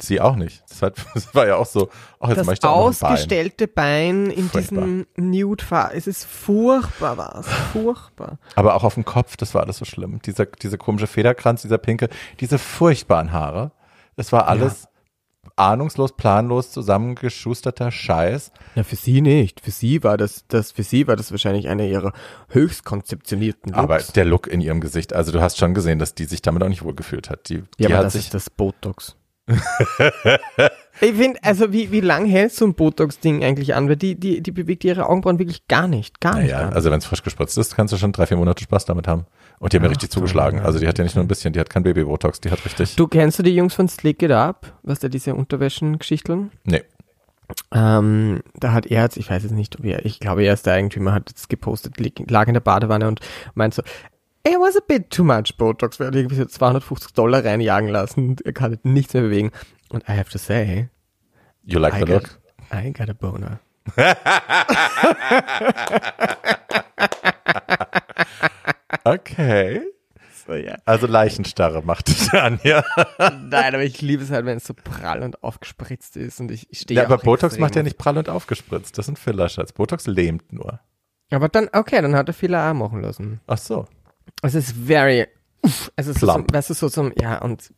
Sie 0.00 0.20
auch 0.20 0.34
nicht. 0.34 0.64
Das, 0.68 0.82
hat, 0.82 0.96
das 1.14 1.34
war 1.34 1.46
ja 1.46 1.56
auch 1.56 1.66
so, 1.66 1.88
ach, 2.18 2.28
jetzt 2.28 2.38
Das 2.38 2.48
ich 2.48 2.58
da 2.58 2.68
ein 2.68 2.74
Bein. 2.74 2.82
ausgestellte 2.88 3.68
Bein 3.68 4.26
in 4.30 4.48
Furchtbar. 4.48 4.84
diesem 4.84 5.06
nude 5.16 5.64
-Fa 5.64 5.90
Es 5.92 6.06
ist 6.06 6.24
furchtbar 6.24 7.16
was. 7.16 7.46
Furchtbar. 7.72 8.38
Aber 8.56 8.74
auch 8.74 8.82
auf 8.84 8.94
dem 8.94 9.04
Kopf, 9.04 9.36
das 9.36 9.54
war 9.54 9.62
alles 9.62 9.78
so 9.78 9.84
schlimm. 9.84 10.20
Dieser, 10.22 10.46
dieser 10.46 10.78
komische 10.78 11.06
Federkranz, 11.06 11.62
dieser 11.62 11.78
pinke, 11.78 12.08
diese 12.40 12.58
furchtbaren 12.58 13.32
Haare. 13.32 13.70
Das 14.16 14.32
war 14.32 14.48
alles 14.48 14.88
ahnungslos, 15.56 16.16
planlos 16.16 16.70
zusammengeschusterter 16.72 17.90
Scheiß. 17.90 18.52
Na, 18.74 18.82
für 18.82 18.96
sie 18.96 19.20
nicht. 19.20 19.60
Für 19.60 19.70
sie 19.70 20.02
war 20.02 20.16
das, 20.16 20.44
das, 20.48 20.72
für 20.72 20.82
sie 20.82 21.06
war 21.06 21.16
das 21.16 21.30
wahrscheinlich 21.30 21.68
einer 21.68 21.84
ihrer 21.84 22.12
höchst 22.48 22.84
konzeptionierten 22.84 23.72
Looks. 23.72 23.78
Aber 23.82 23.98
der 23.98 24.24
Look 24.24 24.46
in 24.46 24.60
ihrem 24.60 24.80
Gesicht, 24.80 25.12
also 25.12 25.32
du 25.32 25.40
hast 25.40 25.58
schon 25.58 25.74
gesehen, 25.74 25.98
dass 25.98 26.14
die 26.14 26.24
sich 26.24 26.42
damit 26.42 26.62
auch 26.62 26.68
nicht 26.68 26.82
wohl 26.82 26.94
gefühlt 26.94 27.30
hat. 27.30 27.48
Die, 27.48 27.56
Ja, 27.56 27.62
die 27.78 27.86
aber 27.86 27.96
hat 27.98 28.04
das 28.06 28.12
sich, 28.14 28.24
ist 28.26 28.34
das 28.34 28.50
Botox. 28.50 29.16
ich 31.00 31.12
finde, 31.14 31.38
also 31.42 31.70
wie, 31.72 31.92
wie 31.92 32.00
lang 32.00 32.24
hält 32.26 32.52
so 32.52 32.64
ein 32.64 32.74
Botox-Ding 32.74 33.44
eigentlich 33.44 33.74
an? 33.74 33.88
Weil 33.88 33.96
die, 33.96 34.18
die, 34.18 34.42
die 34.42 34.52
bewegt 34.52 34.84
ihre 34.84 35.06
Augenbrauen 35.06 35.38
wirklich 35.38 35.68
gar 35.68 35.86
nicht. 35.86 36.20
Gar 36.20 36.36
nicht. 36.36 36.46
naja, 36.46 36.58
gar 36.60 36.66
nicht. 36.68 36.76
also 36.76 36.90
wenn 36.90 36.98
es 36.98 37.04
frisch 37.06 37.22
gespritzt 37.22 37.58
ist, 37.58 37.76
kannst 37.76 37.92
du 37.92 37.98
schon 37.98 38.12
drei, 38.12 38.26
vier 38.26 38.36
Monate 38.38 38.62
Spaß 38.62 38.86
damit 38.86 39.06
haben. 39.06 39.26
Und 39.58 39.72
die 39.72 39.76
haben 39.76 39.84
ja 39.84 39.90
richtig 39.90 40.10
zugeschlagen. 40.10 40.60
Also 40.60 40.78
die 40.78 40.86
hat 40.86 40.98
ja 40.98 41.04
nicht 41.04 41.14
nur 41.14 41.24
ein 41.24 41.28
bisschen, 41.28 41.52
die 41.52 41.60
hat 41.60 41.70
kein 41.70 41.82
Baby-Botox, 41.82 42.40
die 42.40 42.50
hat 42.50 42.64
richtig. 42.64 42.96
du 42.96 43.06
kennst 43.06 43.38
du 43.38 43.42
die 43.42 43.54
Jungs 43.54 43.74
von 43.74 43.88
Slick 43.88 44.22
It 44.22 44.30
Up? 44.30 44.78
Was 44.82 44.98
da 44.98 45.08
diese 45.08 45.34
Unterwäschen-Geschichteln? 45.34 46.50
Nee. 46.64 46.82
Ähm, 47.72 48.42
da 48.54 48.72
hat 48.72 48.86
er 48.86 49.02
jetzt, 49.02 49.16
ich 49.16 49.30
weiß 49.30 49.42
jetzt 49.42 49.52
nicht, 49.52 49.78
ob 49.78 49.84
er, 49.84 50.04
ich 50.04 50.18
glaube, 50.18 50.44
er 50.44 50.54
ist 50.54 50.66
der 50.66 50.74
Eigentümer, 50.74 51.12
hat 51.12 51.30
jetzt 51.30 51.48
gepostet, 51.48 51.94
lag 52.30 52.48
in 52.48 52.54
der 52.54 52.60
Badewanne 52.60 53.06
und 53.06 53.20
meint 53.54 53.74
so, 53.74 53.82
it 54.46 54.56
was 54.58 54.76
a 54.76 54.80
bit 54.86 55.10
too 55.10 55.24
much 55.24 55.56
Botox, 55.56 55.98
wir 55.98 56.06
haben 56.06 56.14
irgendwie 56.14 56.36
so 56.36 56.46
250 56.46 57.12
Dollar 57.12 57.44
reinjagen 57.44 57.90
lassen 57.90 58.30
und 58.30 58.46
er 58.46 58.52
kann 58.52 58.70
halt 58.70 58.84
nichts 58.84 59.14
mehr 59.14 59.22
bewegen. 59.22 59.50
Und 59.90 60.08
I 60.08 60.12
have 60.12 60.30
to 60.30 60.38
say, 60.38 60.88
You 61.64 61.78
like 61.78 61.94
I 61.94 62.00
the 62.00 62.06
got, 62.06 62.22
look? 62.22 62.40
I 62.72 62.92
got 62.92 63.08
a 63.08 63.14
boner. 63.14 63.60
Okay. 69.04 69.82
So, 70.46 70.54
ja. 70.54 70.76
Also 70.84 71.06
Leichenstarre 71.06 71.82
macht 71.82 72.08
dich 72.08 72.32
an, 72.34 72.60
ja. 72.62 72.84
Nein, 73.18 73.74
aber 73.74 73.82
ich 73.82 74.00
liebe 74.02 74.22
es 74.22 74.30
halt, 74.30 74.44
wenn 74.44 74.58
es 74.58 74.66
so 74.66 74.74
prall 74.74 75.22
und 75.22 75.42
aufgespritzt 75.42 76.16
ist 76.16 76.40
und 76.40 76.50
ich, 76.50 76.70
ich 76.70 76.80
stehe 76.80 77.00
Ja, 77.00 77.06
aber 77.06 77.18
Botox 77.18 77.58
macht 77.58 77.76
ja 77.76 77.82
nicht 77.82 77.96
prall 77.98 78.18
und 78.18 78.28
aufgespritzt. 78.28 78.98
Das 78.98 79.06
sind 79.06 79.18
Filler-Schatz. 79.18 79.72
Botox 79.72 80.06
lähmt 80.06 80.52
nur. 80.52 80.80
Aber 81.30 81.48
dann, 81.48 81.68
okay, 81.72 82.00
dann 82.02 82.14
hat 82.14 82.28
er 82.28 82.34
viele 82.34 82.60
auch 82.62 82.74
machen 82.74 83.00
lassen. 83.00 83.40
Ach 83.46 83.58
so. 83.58 83.86
Es 84.42 84.54
ist 84.54 84.72
very, 84.72 85.26
uff, 85.62 85.90
es 85.96 86.06
ist 86.06 86.20
so, 86.20 86.26
Plump. 86.26 86.50
zum, 86.50 86.56
weißt 86.56 86.70
du, 86.70 86.74
so 86.74 86.88
zum, 86.90 87.12
ja, 87.18 87.38
und 87.38 87.72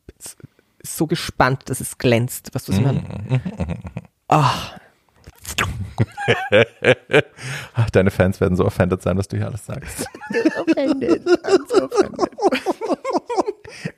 so 0.82 1.06
gespannt, 1.06 1.68
dass 1.70 1.80
es 1.80 1.98
glänzt. 1.98 2.50
Was 2.52 2.64
du 2.64 2.72
ich 2.72 2.80
meine? 2.80 3.02
Ah, 4.28 4.52
Ach, 7.74 7.90
deine 7.90 8.10
Fans 8.10 8.40
werden 8.40 8.56
so 8.56 8.64
offended 8.64 9.02
sein, 9.02 9.16
was 9.18 9.28
du 9.28 9.36
hier 9.36 9.46
alles 9.46 9.66
sagst. 9.66 10.06
offended. 10.60 11.24
I'm 11.26 11.68
so 11.68 11.84
offended. 11.84 12.30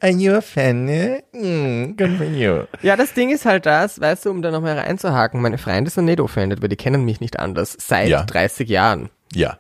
Are 0.01 0.11
you 0.13 0.33
offended? 0.35 1.25
Mm, 1.33 1.95
you. 2.35 2.65
Ja, 2.83 2.97
das 2.97 3.15
Ding 3.15 3.31
ist 3.31 3.45
halt 3.45 3.67
das, 3.67 4.01
weißt 4.01 4.27
du, 4.27 4.31
um 4.31 4.43
da 4.43 4.51
nochmal 4.51 4.79
reinzuhaken, 4.79 5.41
meine 5.41 5.59
Freunde 5.59 5.91
sind 5.91 6.07
nicht 6.07 6.21
offended, 6.21 6.63
weil 6.63 6.69
die 6.69 6.77
kennen 6.77 7.05
mich 7.05 7.21
nicht 7.21 7.39
anders. 7.39 7.77
Seit 7.79 8.09
Ja. 8.09 8.25
30 8.25 8.69
Jahren. 8.69 9.11
Ja. 9.33 9.59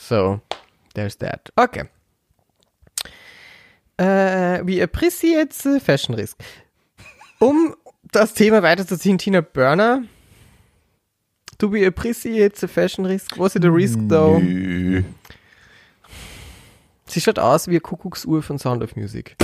So, 0.00 0.40
there's 0.94 1.18
that. 1.18 1.52
Okay. 1.56 1.84
Äh, 3.96 4.60
we 4.66 4.82
appreciate 4.82 5.52
the 5.54 5.78
fashion 5.80 6.14
risk. 6.14 6.36
Um 7.38 7.74
das 8.12 8.34
Thema 8.34 8.62
weiterzuziehen, 8.62 9.18
Tina 9.18 9.40
Burner. 9.40 10.02
Do 11.58 11.72
we 11.72 11.86
appreciate 11.86 12.56
the 12.56 12.68
fashion 12.68 13.06
risk? 13.06 13.38
Was 13.38 13.54
it 13.54 13.64
a 13.64 13.70
risk 13.70 13.98
though? 14.08 14.38
Nö. 14.38 15.02
Sie 17.06 17.20
schaut 17.20 17.38
aus 17.38 17.68
wie 17.68 17.72
eine 17.72 17.80
Kuckucksuhr 17.80 18.42
von 18.42 18.58
Sound 18.58 18.82
of 18.82 18.96
Music. 18.96 19.36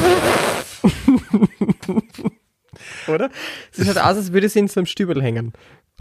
Oder? 3.07 3.31
Sie 3.71 3.85
schaut 3.85 3.99
aus, 3.99 4.17
als 4.17 4.33
würde 4.33 4.49
sie 4.49 4.61
in 4.61 4.69
so 4.69 4.81
einem 4.81 4.87
Stübel 4.87 5.23
hängen. 5.23 5.53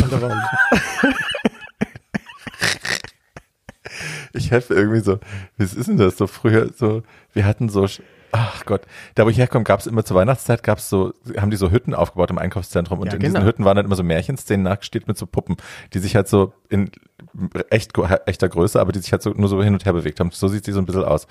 An 0.01 0.09
der 0.09 0.21
Wand. 0.21 0.41
Ich 4.33 4.51
helfe 4.51 4.73
irgendwie 4.75 5.01
so, 5.01 5.19
wie 5.57 5.63
ist 5.63 5.87
denn 5.87 5.97
das 5.97 6.17
so 6.17 6.27
früher 6.27 6.71
so, 6.75 7.03
wir 7.33 7.45
hatten 7.45 7.67
so, 7.67 7.87
ach 8.31 8.65
Gott, 8.65 8.81
da 9.15 9.25
wo 9.25 9.29
ich 9.29 9.37
herkomme, 9.37 9.63
gab 9.63 9.79
es 9.79 9.87
immer 9.87 10.03
zur 10.05 10.17
Weihnachtszeit, 10.17 10.63
gab 10.63 10.77
es 10.79 10.89
so, 10.89 11.13
haben 11.37 11.51
die 11.51 11.57
so 11.57 11.71
Hütten 11.71 11.93
aufgebaut 11.93 12.29
im 12.29 12.37
Einkaufszentrum 12.37 12.99
und 12.99 13.07
Ja, 13.07 13.13
in 13.13 13.19
genau. 13.19 13.33
diesen 13.33 13.47
Hütten 13.47 13.65
waren 13.65 13.75
dann 13.75 13.85
immer 13.85 13.95
so 13.95 14.03
Märchenszenen 14.03 14.63
nachgestellt 14.63 15.07
mit 15.07 15.17
so 15.17 15.25
Puppen, 15.25 15.57
die 15.93 15.99
sich 15.99 16.15
halt 16.15 16.27
so 16.27 16.53
in 16.69 16.91
echt 17.69 17.93
echter 18.25 18.49
Größe, 18.49 18.79
aber 18.79 18.91
die 18.91 18.99
sich 18.99 19.11
halt 19.11 19.21
so 19.21 19.31
nur 19.31 19.49
so 19.49 19.61
hin 19.63 19.73
und 19.73 19.85
her 19.85 19.93
bewegt 19.93 20.19
haben. 20.19 20.31
So 20.31 20.47
sieht 20.47 20.65
sie 20.65 20.71
so 20.71 20.79
ein 20.79 20.85
bisschen 20.85 21.03
aus. 21.03 21.27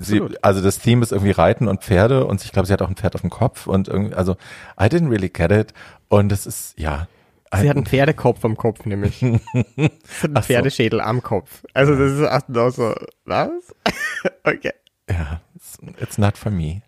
Sie, 0.00 0.22
also 0.42 0.60
das 0.62 0.78
Theme 0.78 1.02
ist 1.02 1.12
irgendwie 1.12 1.32
Reiten 1.32 1.68
und 1.68 1.82
Pferde 1.82 2.26
und 2.26 2.44
ich 2.44 2.52
glaube, 2.52 2.66
sie 2.66 2.72
hat 2.72 2.82
auch 2.82 2.88
ein 2.88 2.96
Pferd 2.96 3.14
auf 3.14 3.20
dem 3.20 3.30
Kopf 3.30 3.66
und 3.66 3.88
irgendwie, 3.88 4.14
also 4.14 4.36
I 4.80 4.84
didn't 4.84 5.10
really 5.10 5.28
get 5.28 5.50
it 5.50 5.72
und 6.08 6.30
das 6.30 6.46
ist, 6.46 6.78
ja. 6.78 7.08
Sie 7.54 7.70
hat 7.70 7.76
einen 7.76 7.86
Pferdekopf 7.86 8.44
am 8.44 8.56
Kopf, 8.56 8.84
nämlich. 8.84 9.18
Sie 9.20 9.34
hat 9.34 9.40
einen 9.78 9.90
Ach 10.34 10.42
so. 10.42 10.46
Pferdeschädel 10.48 11.00
am 11.00 11.22
Kopf. 11.22 11.64
Also, 11.74 11.94
das 11.94 12.12
ist 12.12 12.56
auch 12.56 12.70
so, 12.70 12.94
was? 13.24 13.50
Okay. 14.44 14.72
Ja, 15.08 15.40
it's, 15.82 16.00
it's 16.02 16.18
not 16.18 16.36
for 16.36 16.50
me. 16.50 16.82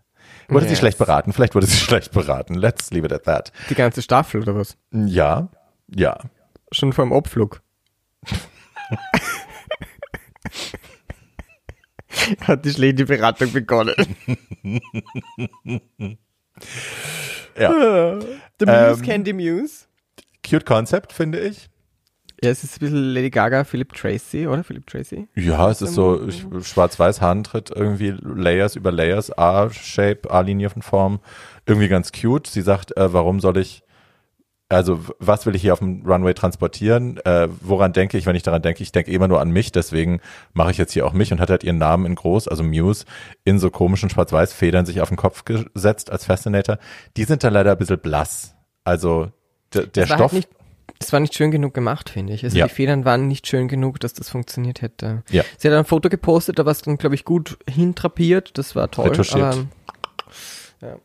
Wurde 0.48 0.64
sie 0.66 0.70
Yes. 0.72 0.78
schlecht 0.80 0.98
beraten? 0.98 1.32
Vielleicht 1.32 1.54
wurde 1.54 1.66
sie 1.66 1.76
schlecht 1.84 2.12
beraten. 2.12 2.54
Let's 2.54 2.90
leave 2.90 3.06
it 3.06 3.12
at 3.12 3.24
that. 3.24 3.52
Die 3.70 3.74
ganze 3.74 4.02
Staffel 4.02 4.42
oder 4.42 4.54
was? 4.54 4.76
Ja, 4.92 5.48
ja. 5.88 6.18
Schon 6.72 6.92
vor 6.92 7.04
dem 7.04 7.12
Abflug. 7.12 7.62
Hat 12.40 12.64
die 12.64 12.70
schlechte 12.70 13.04
Beratung 13.04 13.52
begonnen. 13.52 13.94
Ja. 17.56 18.20
The 18.58 18.66
Muse 18.66 19.00
Ähm, 19.00 19.02
can 19.02 19.24
the 19.24 19.32
Muse. 19.32 19.86
Cute 20.48 20.64
Concept, 20.64 21.12
finde 21.12 21.40
ich. 21.40 21.68
Ja, 22.42 22.50
es 22.50 22.62
ist 22.62 22.76
ein 22.76 22.80
bisschen 22.80 23.14
Lady 23.14 23.30
Gaga, 23.30 23.64
Philip 23.64 23.92
Tracy, 23.92 24.46
oder? 24.46 24.62
Philip 24.62 24.86
Tracy? 24.86 25.26
Ja, 25.34 25.70
es 25.70 25.82
ist 25.82 25.94
so 25.94 26.20
schwarz-weiß 26.30 27.20
Hahntritt, 27.20 27.70
irgendwie 27.74 28.14
Layers 28.22 28.76
über 28.76 28.92
Layers, 28.92 29.36
A-Shape, 29.36 30.30
A-Linie 30.30 30.70
von 30.70 30.82
Form. 30.82 31.20
Irgendwie 31.66 31.88
ganz 31.88 32.12
cute. 32.12 32.46
Sie 32.46 32.62
sagt, 32.62 32.96
äh, 32.96 33.12
warum 33.12 33.40
soll 33.40 33.56
ich, 33.56 33.82
also 34.68 35.00
was 35.18 35.46
will 35.46 35.56
ich 35.56 35.62
hier 35.62 35.72
auf 35.72 35.80
dem 35.80 36.06
Runway 36.06 36.32
transportieren? 36.32 37.18
Äh, 37.24 37.48
woran 37.60 37.92
denke 37.92 38.16
ich, 38.16 38.26
wenn 38.26 38.36
ich 38.36 38.44
daran 38.44 38.62
denke? 38.62 38.84
Ich 38.84 38.92
denke 38.92 39.10
immer 39.10 39.26
nur 39.26 39.40
an 39.40 39.50
mich, 39.50 39.72
deswegen 39.72 40.20
mache 40.52 40.70
ich 40.70 40.78
jetzt 40.78 40.92
hier 40.92 41.06
auch 41.06 41.12
mich 41.12 41.32
und 41.32 41.40
hat 41.40 41.50
halt 41.50 41.64
ihren 41.64 41.78
Namen 41.78 42.06
in 42.06 42.14
groß, 42.14 42.46
also 42.46 42.62
Muse, 42.62 43.04
in 43.44 43.58
so 43.58 43.70
komischen 43.70 44.10
Schwarz-Weiß-Federn 44.10 44.86
sich 44.86 45.00
auf 45.00 45.08
den 45.08 45.16
Kopf 45.16 45.44
gesetzt 45.44 46.12
als 46.12 46.26
Fascinator. 46.26 46.78
Die 47.16 47.24
sind 47.24 47.42
dann 47.42 47.52
leider 47.52 47.72
ein 47.72 47.78
bisschen 47.78 47.98
blass. 47.98 48.54
Also 48.84 49.32
der 49.74 49.88
Es 49.96 50.10
war 50.10 50.16
Stoff. 50.18 50.32
Halt 50.32 50.48
es 51.00 51.12
war 51.12 51.20
nicht 51.20 51.34
schön 51.34 51.50
genug 51.50 51.74
gemacht, 51.74 52.10
finde 52.10 52.32
ich. 52.32 52.44
Also 52.44 52.56
Ja. 52.58 52.66
die 52.66 52.74
Federn 52.74 53.04
waren 53.04 53.28
nicht 53.28 53.46
schön 53.46 53.68
genug, 53.68 54.00
dass 54.00 54.12
das 54.14 54.28
funktioniert 54.28 54.82
hätte. 54.82 55.22
Ja. 55.30 55.44
Sie 55.56 55.68
hat 55.68 55.74
ein 55.76 55.84
Foto 55.84 56.08
gepostet, 56.08 56.58
da 56.58 56.64
war 56.64 56.72
es 56.72 56.82
dann, 56.82 56.96
glaube 56.98 57.14
ich, 57.14 57.24
gut 57.24 57.58
hintrapiert. 57.68 58.58
Das 58.58 58.74
war 58.76 58.90
toll. 58.90 59.08
Retuschiert. 59.08 59.66
Aber 60.80 60.98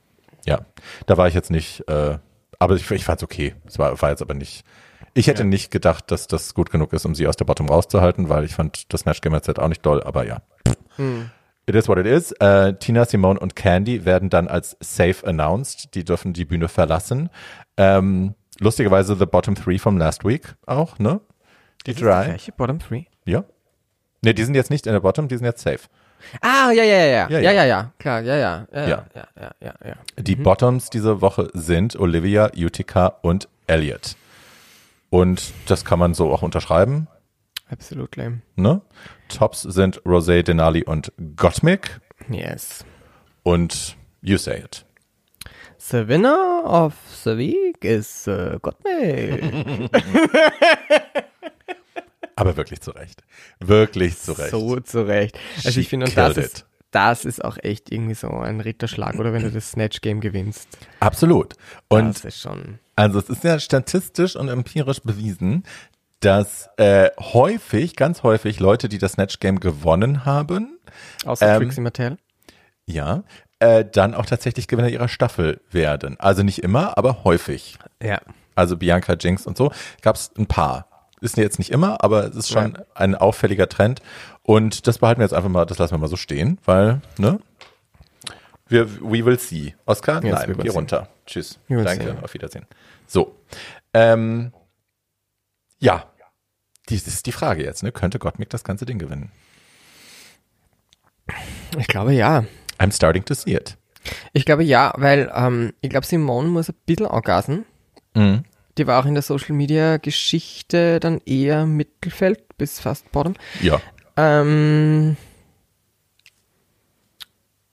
Ja, 0.45 0.65
da 1.05 1.17
war 1.17 1.27
ich 1.27 1.33
jetzt 1.33 1.51
nicht, 1.51 1.87
äh, 1.87 2.17
aber 2.59 2.75
ich, 2.75 2.89
ich 2.91 3.05
fand 3.05 3.19
es 3.19 3.23
okay. 3.23 3.55
Es 3.65 3.79
war, 3.79 3.99
war 4.01 4.09
jetzt 4.09 4.21
aber 4.21 4.33
nicht. 4.33 4.65
Ich 5.13 5.27
hätte 5.27 5.43
Ja. 5.43 5.47
nicht 5.47 5.71
gedacht, 5.71 6.11
dass 6.11 6.27
das 6.27 6.53
gut 6.53 6.69
genug 6.71 6.91
ist, 6.91 7.05
um 7.05 7.15
sie 7.15 7.27
aus 7.27 7.35
der 7.37 7.45
Bottom 7.45 7.69
rauszuhalten, 7.69 8.29
weil 8.29 8.43
ich 8.43 8.55
fand 8.55 8.91
das 8.93 9.01
Snatch 9.01 9.21
Game 9.21 9.33
auch 9.33 9.67
nicht 9.69 9.85
doll, 9.85 10.03
aber 10.03 10.25
ja. 10.25 10.41
hm. 10.97 11.29
It 11.65 11.75
is 11.75 11.87
what 11.87 11.97
it 11.97 12.05
is. 12.05 12.33
Äh, 12.33 12.73
Tina, 12.73 13.05
Simone 13.05 13.39
und 13.39 13.55
Candy 13.55 14.03
werden 14.03 14.29
dann 14.29 14.49
als 14.49 14.75
safe 14.81 15.25
announced. 15.25 15.95
Die 15.95 16.03
dürfen 16.03 16.33
die 16.33 16.43
Bühne 16.43 16.67
verlassen. 16.67 17.29
Ähm, 17.77 18.33
lustigerweise 18.59 19.15
the 19.15 19.25
bottom 19.25 19.55
three 19.55 19.77
from 19.79 19.97
last 19.97 20.23
week 20.23 20.55
auch, 20.65 20.99
ne? 20.99 21.19
Die 21.85 21.93
drei. 21.93 22.25
gleiche 22.25 22.51
Bottom 22.53 22.79
Three? 22.79 23.05
Ja. 23.25 23.43
Ne, 24.21 24.33
die 24.33 24.43
sind 24.43 24.55
jetzt 24.55 24.69
nicht 24.69 24.87
in 24.87 24.93
der 24.93 25.01
Bottom, 25.01 25.27
die 25.27 25.35
sind 25.35 25.45
jetzt 25.45 25.61
safe. 25.61 25.79
Ah, 26.39 26.71
ja, 26.71 26.83
ja, 26.83 26.95
ja, 26.95 27.05
Ja, 27.05 27.27
ja, 27.27 27.27
ja. 27.29 27.39
ja, 27.39 27.51
ja, 27.51 27.65
ja, 27.65 27.93
klar, 27.99 28.21
ja, 28.21 28.37
ja, 28.37 28.67
ja, 28.71 28.81
Ja. 28.81 28.87
ja, 28.87 29.05
ja, 29.15 29.27
ja, 29.35 29.51
ja, 29.59 29.73
ja. 29.85 29.95
Die 30.17 30.35
Bottoms 30.37 30.89
diese 30.89 31.19
Woche 31.19 31.49
sind 31.53 31.97
Olivia, 31.97 32.49
Utica 32.55 33.07
und 33.21 33.49
Elliot. 33.67 34.15
Und 35.09 35.53
das 35.67 35.83
kann 35.83 35.99
man 35.99 36.13
so 36.13 36.31
auch 36.31 36.41
unterschreiben. 36.41 37.07
Absolutely. 37.69 38.39
Ne? 38.55 38.81
Tops 39.27 39.61
sind 39.63 40.01
Rosé, 40.03 40.43
Denali 40.43 40.83
und 40.85 41.11
Gottmik. 41.35 41.99
Yes. 42.29 42.85
Und 43.43 43.97
You 44.21 44.37
Say 44.37 44.59
It. 44.59 44.85
The 45.77 46.07
winner 46.07 46.63
of 46.65 46.93
the 47.23 47.37
week 47.37 47.83
is 47.83 48.27
uh, 48.27 48.57
Gottmik. 48.61 49.43
Aber 52.35 52.57
wirklich 52.57 52.81
zu 52.81 52.91
Recht. 52.91 53.21
Wirklich 53.59 54.17
zu 54.17 54.31
Recht. 54.33 54.51
So 54.51 54.79
zurecht. 54.79 55.37
Also 55.57 55.71
She 55.71 55.81
ich 55.81 55.89
finde, 55.89 56.07
und 56.07 56.17
das 56.17 56.37
ist, 56.37 56.65
das 56.91 57.25
ist 57.25 57.43
auch 57.43 57.57
echt 57.61 57.91
irgendwie 57.91 58.15
so 58.15 58.29
ein 58.29 58.59
Ritterschlag, 58.59 59.15
oder 59.19 59.33
wenn 59.33 59.43
du 59.43 59.51
das 59.51 59.71
Snatch 59.71 60.01
Game 60.01 60.19
gewinnst. 60.19 60.67
Absolut. 60.99 61.53
Und 61.89 62.09
das 62.15 62.25
ist 62.25 62.39
schon. 62.41 62.79
also 62.95 63.19
es 63.19 63.29
ist 63.29 63.43
ja 63.43 63.59
statistisch 63.59 64.35
und 64.35 64.49
empirisch 64.49 65.01
bewiesen, 65.01 65.63
dass 66.21 66.69
äh, 66.77 67.09
häufig, 67.19 67.95
ganz 67.95 68.23
häufig 68.23 68.59
Leute, 68.59 68.89
die 68.89 68.97
das 68.97 69.13
Snatch 69.13 69.39
Game 69.39 69.59
gewonnen 69.59 70.25
haben, 70.25 70.79
Außer 71.25 71.55
Ähm, 71.55 71.61
Trixie 71.63 71.81
Mattel. 71.81 72.17
ja, 72.85 73.23
äh, 73.63 73.85
dann 73.89 74.13
auch 74.13 74.25
tatsächlich 74.25 74.67
Gewinner 74.67 74.89
ihrer 74.89 75.07
Staffel 75.07 75.61
werden. 75.71 76.19
Also 76.19 76.43
nicht 76.43 76.63
immer, 76.63 76.97
aber 76.97 77.23
häufig. 77.23 77.77
Ja. 78.01 78.19
also 78.55 78.75
Bianca 78.75 79.13
Jinx 79.13 79.47
und 79.47 79.55
so, 79.55 79.71
gab 80.01 80.17
es 80.17 80.31
ein 80.37 80.47
paar. 80.47 80.87
Ist 81.21 81.37
jetzt 81.37 81.59
nicht 81.59 81.71
immer, 81.71 82.03
aber 82.03 82.25
es 82.25 82.35
ist 82.35 82.49
schon 82.49 82.77
ein 82.93 83.15
auffälliger 83.15 83.69
Trend. 83.69 84.01
Und 84.41 84.87
das 84.87 84.97
behalten 84.97 85.21
wir 85.21 85.25
jetzt 85.25 85.33
einfach 85.33 85.49
mal, 85.49 85.63
das 85.65 85.77
lassen 85.77 85.93
wir 85.93 85.99
mal 85.99 86.09
so 86.09 86.17
stehen, 86.17 86.59
weil, 86.65 86.99
ne? 87.17 87.39
Wir, 88.67 89.01
we 89.01 89.23
will 89.25 89.39
see. 89.39 89.75
Oscar? 89.85 90.21
Yes, 90.21 90.45
Nein, 90.45 90.57
geh 90.61 90.69
runter. 90.69 91.07
Tschüss. 91.25 91.59
Danke, 91.69 92.03
see. 92.03 92.23
auf 92.23 92.33
Wiedersehen. 92.33 92.65
So. 93.07 93.33
Ähm, 93.93 94.51
ja. 95.79 96.11
Dies 96.89 97.07
ist 97.07 97.25
die 97.25 97.31
Frage 97.31 97.63
jetzt, 97.63 97.83
ne? 97.83 97.93
Könnte 97.93 98.19
Gottmik 98.19 98.49
das 98.49 98.65
ganze 98.65 98.85
Ding 98.85 98.99
gewinnen? 98.99 99.31
Ich 101.77 101.87
glaube 101.87 102.13
ja. 102.13 102.43
I'm 102.83 102.91
starting 102.91 103.23
to 103.25 103.33
see 103.33 103.53
it. 103.55 103.77
Ich 104.33 104.43
glaube 104.45 104.63
ja, 104.63 104.93
weil 104.97 105.31
ähm, 105.33 105.73
ich 105.81 105.89
glaube, 105.89 106.05
Simone 106.05 106.49
muss 106.49 106.69
ein 106.69 106.75
bisschen 106.85 107.05
angasen. 107.07 107.65
Mhm. 108.13 108.43
Die 108.77 108.87
war 108.87 108.99
auch 109.01 109.05
in 109.05 109.13
der 109.13 109.23
Social 109.23 109.55
Media 109.55 109.97
Geschichte 109.97 110.99
dann 110.99 111.21
eher 111.25 111.65
Mittelfeld 111.65 112.57
bis 112.57 112.79
fast 112.79 113.09
Bottom. 113.11 113.35
Ja. 113.61 113.79
Ähm, 114.17 115.15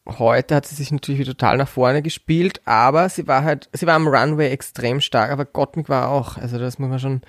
heute 0.06 0.54
hat 0.54 0.66
sie 0.66 0.74
sich 0.74 0.90
natürlich 0.92 1.20
wieder 1.20 1.32
total 1.32 1.56
nach 1.56 1.68
vorne 1.68 2.02
gespielt, 2.02 2.60
aber 2.64 3.08
sie 3.08 3.26
war 3.26 3.42
halt, 3.44 3.68
sie 3.72 3.86
war 3.86 3.94
am 3.94 4.08
Runway 4.08 4.50
extrem 4.50 5.00
stark, 5.00 5.30
aber 5.30 5.44
Gottmik 5.44 5.88
war 5.88 6.08
auch, 6.08 6.36
also 6.36 6.58
das 6.58 6.78
muss 6.78 6.88
man 6.90 6.98
schon, 6.98 7.20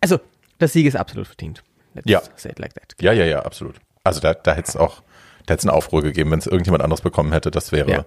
also 0.00 0.18
der 0.60 0.68
Sieg 0.68 0.86
ist 0.86 0.96
absolut 0.96 1.26
verdient. 1.26 1.62
Let's 1.94 2.10
Ja. 2.10 2.22
say 2.36 2.50
it 2.50 2.58
like 2.58 2.74
that. 2.74 2.94
Ja, 3.00 3.12
ja, 3.12 3.24
ja, 3.24 3.40
absolut. 3.42 3.76
Also 4.04 4.20
da, 4.20 4.34
da 4.34 4.54
hätte 4.54 4.68
es 4.68 4.76
auch, 4.76 5.02
da 5.46 5.54
hätte 5.54 5.60
es 5.60 5.66
einen 5.66 5.76
Aufruhr 5.76 6.02
gegeben, 6.02 6.30
wenn 6.30 6.38
es 6.38 6.46
irgendjemand 6.46 6.82
anderes 6.82 7.00
bekommen 7.00 7.32
hätte. 7.32 7.50
Das 7.50 7.72
wäre, 7.72 7.90
Ja. 7.90 8.04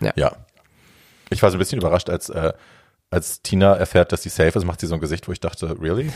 Ja. 0.00 0.12
ja. 0.16 0.36
Ich 1.30 1.42
war 1.42 1.50
so 1.50 1.56
ein 1.56 1.58
bisschen 1.58 1.78
überrascht, 1.78 2.08
als, 2.08 2.30
äh, 2.30 2.52
als 3.10 3.42
Tina 3.42 3.74
erfährt, 3.74 4.12
dass 4.12 4.22
sie 4.22 4.28
safe 4.28 4.58
ist, 4.58 4.64
macht 4.64 4.80
sie 4.80 4.86
so 4.86 4.94
ein 4.94 5.00
Gesicht, 5.00 5.28
wo 5.28 5.32
ich 5.32 5.40
dachte, 5.40 5.78
really? 5.80 6.10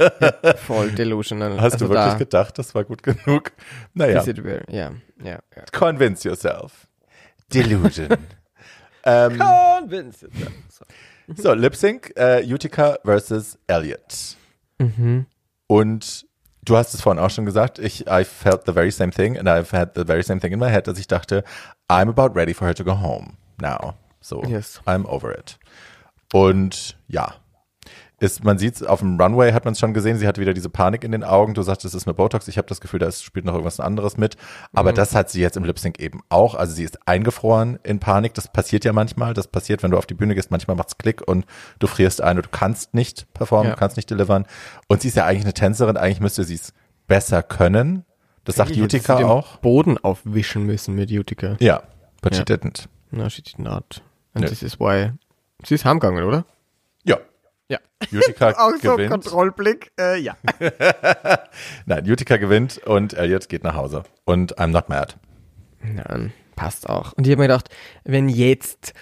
Voll 0.66 0.92
delusional. 0.92 1.60
Hast 1.60 1.74
also 1.74 1.86
du 1.86 1.92
wirklich 1.92 2.12
da, 2.12 2.18
gedacht, 2.18 2.58
das 2.58 2.74
war 2.74 2.84
gut 2.84 3.02
genug? 3.02 3.52
Naja, 3.94 4.20
is 4.20 4.26
it 4.26 4.42
real? 4.42 4.64
Ja, 4.70 4.92
ja, 5.22 5.40
ja. 5.56 5.64
convince 5.72 6.26
yourself. 6.26 6.86
Delusion. 7.52 8.08
ähm, 9.04 9.38
Convince 9.38 10.22
yourself. 10.26 10.52
So. 10.68 10.84
so, 11.36 11.54
Lip 11.54 11.76
Sync, 11.76 12.12
äh, 12.16 12.44
Utica 12.46 12.98
versus 13.04 13.58
Elliot. 13.66 14.36
Mhm. 14.78 15.26
Und 15.66 16.26
du 16.64 16.76
hast 16.76 16.94
es 16.94 17.00
vorhin 17.02 17.22
auch 17.22 17.30
schon 17.30 17.44
gesagt, 17.44 17.78
ich, 17.78 18.06
I 18.06 18.24
felt 18.24 18.66
the 18.66 18.72
very 18.72 18.90
same 18.90 19.10
thing 19.12 19.38
and 19.38 19.48
I've 19.48 19.76
had 19.76 19.90
the 19.94 20.04
very 20.06 20.22
same 20.22 20.40
thing 20.40 20.52
in 20.52 20.58
my 20.58 20.70
head, 20.70 20.86
dass 20.86 20.98
ich 20.98 21.06
dachte, 21.06 21.44
I'm 21.88 22.08
about 22.08 22.34
ready 22.34 22.54
for 22.54 22.66
her 22.66 22.74
to 22.74 22.84
go 22.84 22.92
home 23.00 23.36
now. 23.60 23.94
So, 24.20 24.42
Yes. 24.44 24.80
I'm 24.86 25.04
over 25.06 25.36
it. 25.36 25.58
Und 26.32 26.96
ja, 27.08 27.34
ist, 28.24 28.42
man 28.44 28.58
sieht 28.58 28.86
auf 28.86 29.00
dem 29.00 29.20
Runway, 29.20 29.52
hat 29.52 29.64
man 29.64 29.72
es 29.72 29.78
schon 29.78 29.94
gesehen, 29.94 30.18
sie 30.18 30.26
hat 30.26 30.38
wieder 30.38 30.52
diese 30.54 30.68
Panik 30.68 31.04
in 31.04 31.12
den 31.12 31.22
Augen. 31.22 31.54
Du 31.54 31.62
sagst, 31.62 31.84
das 31.84 31.94
ist 31.94 32.06
eine 32.06 32.14
Botox. 32.14 32.48
Ich 32.48 32.58
habe 32.58 32.66
das 32.68 32.80
Gefühl, 32.80 32.98
da 33.00 33.06
ist, 33.06 33.22
spielt 33.22 33.44
noch 33.46 33.52
irgendwas 33.54 33.78
anderes 33.80 34.16
mit. 34.16 34.36
Aber 34.72 34.90
Mhm. 34.90 34.96
das 34.96 35.14
hat 35.14 35.30
sie 35.30 35.40
jetzt 35.40 35.56
im 35.56 35.64
Lip 35.64 35.78
Sync 35.78 36.00
eben 36.00 36.20
auch. 36.28 36.54
Also 36.54 36.74
sie 36.74 36.84
ist 36.84 37.06
eingefroren 37.06 37.78
in 37.84 38.00
Panik. 38.00 38.34
Das 38.34 38.48
passiert 38.52 38.84
ja 38.84 38.92
manchmal. 38.92 39.34
Das 39.34 39.46
passiert, 39.48 39.82
wenn 39.82 39.90
du 39.92 39.98
auf 39.98 40.06
die 40.06 40.14
Bühne 40.14 40.34
gehst. 40.34 40.50
Manchmal 40.50 40.76
macht's 40.76 40.98
Klick 40.98 41.22
und 41.26 41.44
du 41.78 41.86
frierst 41.86 42.20
ein 42.22 42.36
und 42.36 42.46
du 42.46 42.50
kannst 42.50 42.94
nicht 42.94 43.32
performen, 43.34 43.68
Ja. 43.68 43.74
du 43.74 43.78
kannst 43.78 43.96
nicht 43.96 44.10
delivern. 44.10 44.46
Und 44.88 45.02
sie 45.02 45.08
ist 45.08 45.16
ja 45.16 45.24
eigentlich 45.26 45.44
eine 45.44 45.54
Tänzerin. 45.54 45.96
Eigentlich 45.96 46.20
müsste 46.20 46.44
sie 46.44 46.54
es 46.54 46.72
besser 47.06 47.42
können. 47.42 48.04
Das 48.44 48.56
sagt 48.56 48.76
Utica 48.76 49.16
sie 49.16 49.22
den 49.22 49.30
auch. 49.30 49.56
Boden 49.58 49.96
aufwischen 49.98 50.64
müssen 50.66 50.94
mit 50.94 51.10
Utica. 51.10 51.56
Ja, 51.60 51.82
but 52.22 52.34
she 52.34 52.40
Ja. 52.40 52.44
didn't. 52.56 52.86
No, 53.10 53.28
she 53.28 53.42
did 53.42 53.58
not. 53.58 54.02
And 54.34 54.44
Nö. 54.44 54.48
this 54.48 54.62
is 54.62 54.78
why. 54.80 55.12
Sie 55.64 55.74
ist 55.76 55.84
heimgegangen, 55.84 56.24
oder? 56.24 56.44
Ja. 57.68 57.78
Utica 58.12 58.50
Auch 58.50 58.72
so 58.80 58.92
gewinnt. 58.96 59.10
Kontrollblick. 59.10 59.92
Äh, 59.98 60.20
ja. 60.20 60.36
Nein, 61.86 62.10
Utica 62.10 62.36
gewinnt 62.36 62.78
und 62.78 63.14
Elliot 63.14 63.48
geht 63.48 63.64
nach 63.64 63.74
Hause. 63.74 64.04
Und 64.24 64.58
I'm 64.58 64.68
not 64.68 64.88
mad. 64.88 65.14
Nein, 65.82 66.32
passt 66.56 66.88
auch. 66.88 67.12
Und 67.14 67.26
ich 67.26 67.32
habe 67.32 67.42
mir 67.42 67.48
gedacht, 67.48 67.68
wenn 68.04 68.28
jetzt, 68.28 68.92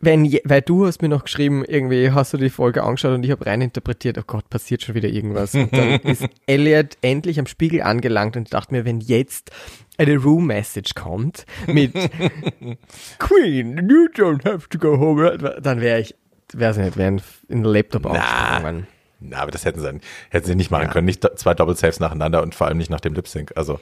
wenn 0.00 0.26
je, 0.26 0.42
weil 0.44 0.60
du 0.60 0.86
hast 0.86 1.00
mir 1.00 1.08
noch 1.08 1.24
geschrieben, 1.24 1.64
irgendwie 1.64 2.10
hast 2.10 2.34
du 2.34 2.36
die 2.36 2.50
Folge 2.50 2.82
angeschaut 2.82 3.14
und 3.14 3.24
ich 3.24 3.30
habe 3.30 3.46
rein 3.46 3.62
interpretiert, 3.62 4.18
oh 4.18 4.24
Gott, 4.26 4.48
passiert 4.50 4.82
schon 4.82 4.94
wieder 4.94 5.08
irgendwas. 5.08 5.54
Und 5.54 5.72
dann 5.72 5.88
ist 6.02 6.26
Elliot 6.46 6.98
endlich 7.00 7.38
am 7.38 7.46
Spiegel 7.46 7.82
angelangt 7.82 8.36
und 8.36 8.52
dachte 8.52 8.74
mir, 8.74 8.84
wenn 8.84 9.00
jetzt 9.00 9.50
eine 9.96 10.18
Room-Message 10.18 10.94
kommt 10.94 11.46
mit 11.66 11.92
Queen, 13.18 13.88
you 13.88 14.06
don't 14.14 14.44
have 14.44 14.68
to 14.68 14.78
go 14.78 14.98
home, 14.98 15.38
dann 15.62 15.80
wäre 15.80 16.00
ich, 16.00 16.14
weiß 16.52 16.76
ich 16.78 16.84
nicht, 16.84 16.96
wäre 16.96 17.08
in 17.08 17.22
den 17.48 17.64
Laptop 17.64 18.02
Na. 18.04 18.10
aufgesprungen. 18.10 18.86
Na, 19.20 19.38
aber 19.38 19.50
das 19.50 19.64
hätten 19.64 19.80
sie, 19.80 20.00
hätten 20.30 20.46
sie 20.46 20.54
nicht 20.54 20.70
machen 20.70 20.90
können. 20.90 21.06
Nicht 21.06 21.26
zwei 21.38 21.54
Double 21.54 21.76
Saves 21.76 22.00
nacheinander 22.00 22.42
und 22.42 22.54
vor 22.54 22.66
allem 22.66 22.78
nicht 22.78 22.90
nach 22.90 23.00
dem 23.00 23.14
Lip 23.14 23.28
Sync. 23.28 23.52
Also, 23.56 23.80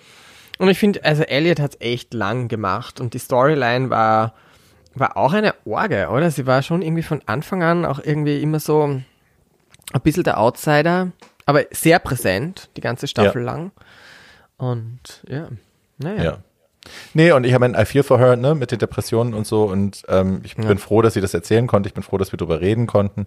Und 0.59 0.69
ich 0.69 0.79
finde, 0.79 1.05
also 1.05 1.23
Elliot 1.25 1.59
hat 1.61 1.75
es 1.75 1.81
echt 1.81 2.15
lang 2.15 2.49
gemacht 2.49 3.01
und 3.01 3.15
die 3.15 3.19
Storyline 3.19 3.91
war, 3.91 4.35
war 4.95 5.17
auch 5.17 5.33
eine 5.33 5.55
Orge, 5.65 6.09
oder? 6.09 6.31
Sie 6.31 6.47
war 6.47 6.63
schon 6.63 6.83
irgendwie 6.83 7.03
von 7.03 7.21
Anfang 7.27 7.63
an 7.63 7.85
auch 7.85 7.99
irgendwie 7.99 8.41
immer 8.41 8.61
so 8.61 8.85
ein 8.85 10.01
bisschen 10.03 10.23
der 10.23 10.39
Outsider, 10.39 11.11
aber 11.47 11.65
sehr 11.73 11.99
präsent, 11.99 12.71
die 12.77 12.81
ganze 12.81 13.09
Staffel 13.09 13.43
lang. 13.43 13.73
Und 14.57 15.25
ja, 15.29 15.49
naja. 15.99 16.23
ja. 16.23 16.39
Nee, 17.15 17.33
und 17.33 17.45
ich 17.45 17.55
habe 17.55 17.65
ein 17.65 17.75
I 17.75 17.85
feel 17.85 18.03
for 18.03 18.19
her, 18.19 18.37
ne, 18.37 18.55
mit 18.55 18.71
den 18.71 18.79
Depressionen 18.79 19.35
und 19.35 19.47
so. 19.47 19.65
Und 19.65 20.03
ähm, 20.09 20.41
ich 20.45 20.57
bin 20.57 20.79
froh, 20.79 21.03
dass 21.03 21.15
sie 21.15 21.21
das 21.21 21.35
erzählen 21.35 21.67
konnte. 21.67 21.89
Ich 21.89 21.95
bin 21.95 22.03
froh, 22.03 22.19
dass 22.19 22.33
wir 22.33 22.37
darüber 22.37 22.61
reden 22.61 22.87
konnten, 22.87 23.27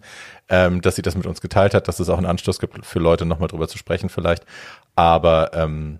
ähm, 0.49 0.81
dass 0.81 0.95
sie 0.95 1.01
das 1.01 1.15
mit 1.15 1.25
uns 1.25 1.41
geteilt 1.41 1.73
hat, 1.73 1.87
dass 1.87 1.99
es 1.99 2.09
auch 2.09 2.17
einen 2.17 2.25
Anstoß 2.25 2.59
gibt 2.59 2.85
für 2.85 2.99
Leute, 2.99 3.25
nochmal 3.25 3.47
drüber 3.47 3.67
zu 3.67 3.77
sprechen 3.77 4.09
vielleicht. 4.09 4.45
Aber 4.95 5.51
ähm, 5.53 5.99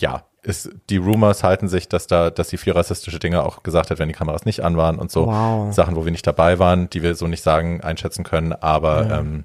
ja, 0.00 0.24
ist, 0.42 0.70
die 0.90 0.96
Rumors 0.96 1.44
halten 1.44 1.68
sich, 1.68 1.88
dass 1.88 2.08
da, 2.08 2.30
dass 2.30 2.48
sie 2.48 2.56
viel 2.56 2.72
rassistische 2.72 3.20
Dinge 3.20 3.44
auch 3.44 3.62
gesagt 3.62 3.90
hat, 3.90 3.98
wenn 3.98 4.08
die 4.08 4.14
Kameras 4.14 4.44
nicht 4.44 4.60
an 4.60 4.76
waren 4.76 4.98
und 4.98 5.10
so. 5.10 5.26
Wow. 5.26 5.72
Sachen, 5.72 5.94
wo 5.94 6.04
wir 6.04 6.10
nicht 6.10 6.26
dabei 6.26 6.58
waren, 6.58 6.90
die 6.90 7.02
wir 7.02 7.14
so 7.14 7.28
nicht 7.28 7.42
sagen, 7.42 7.80
einschätzen 7.80 8.24
können. 8.24 8.52
Aber 8.52 9.06
ja, 9.06 9.18
ähm, 9.20 9.44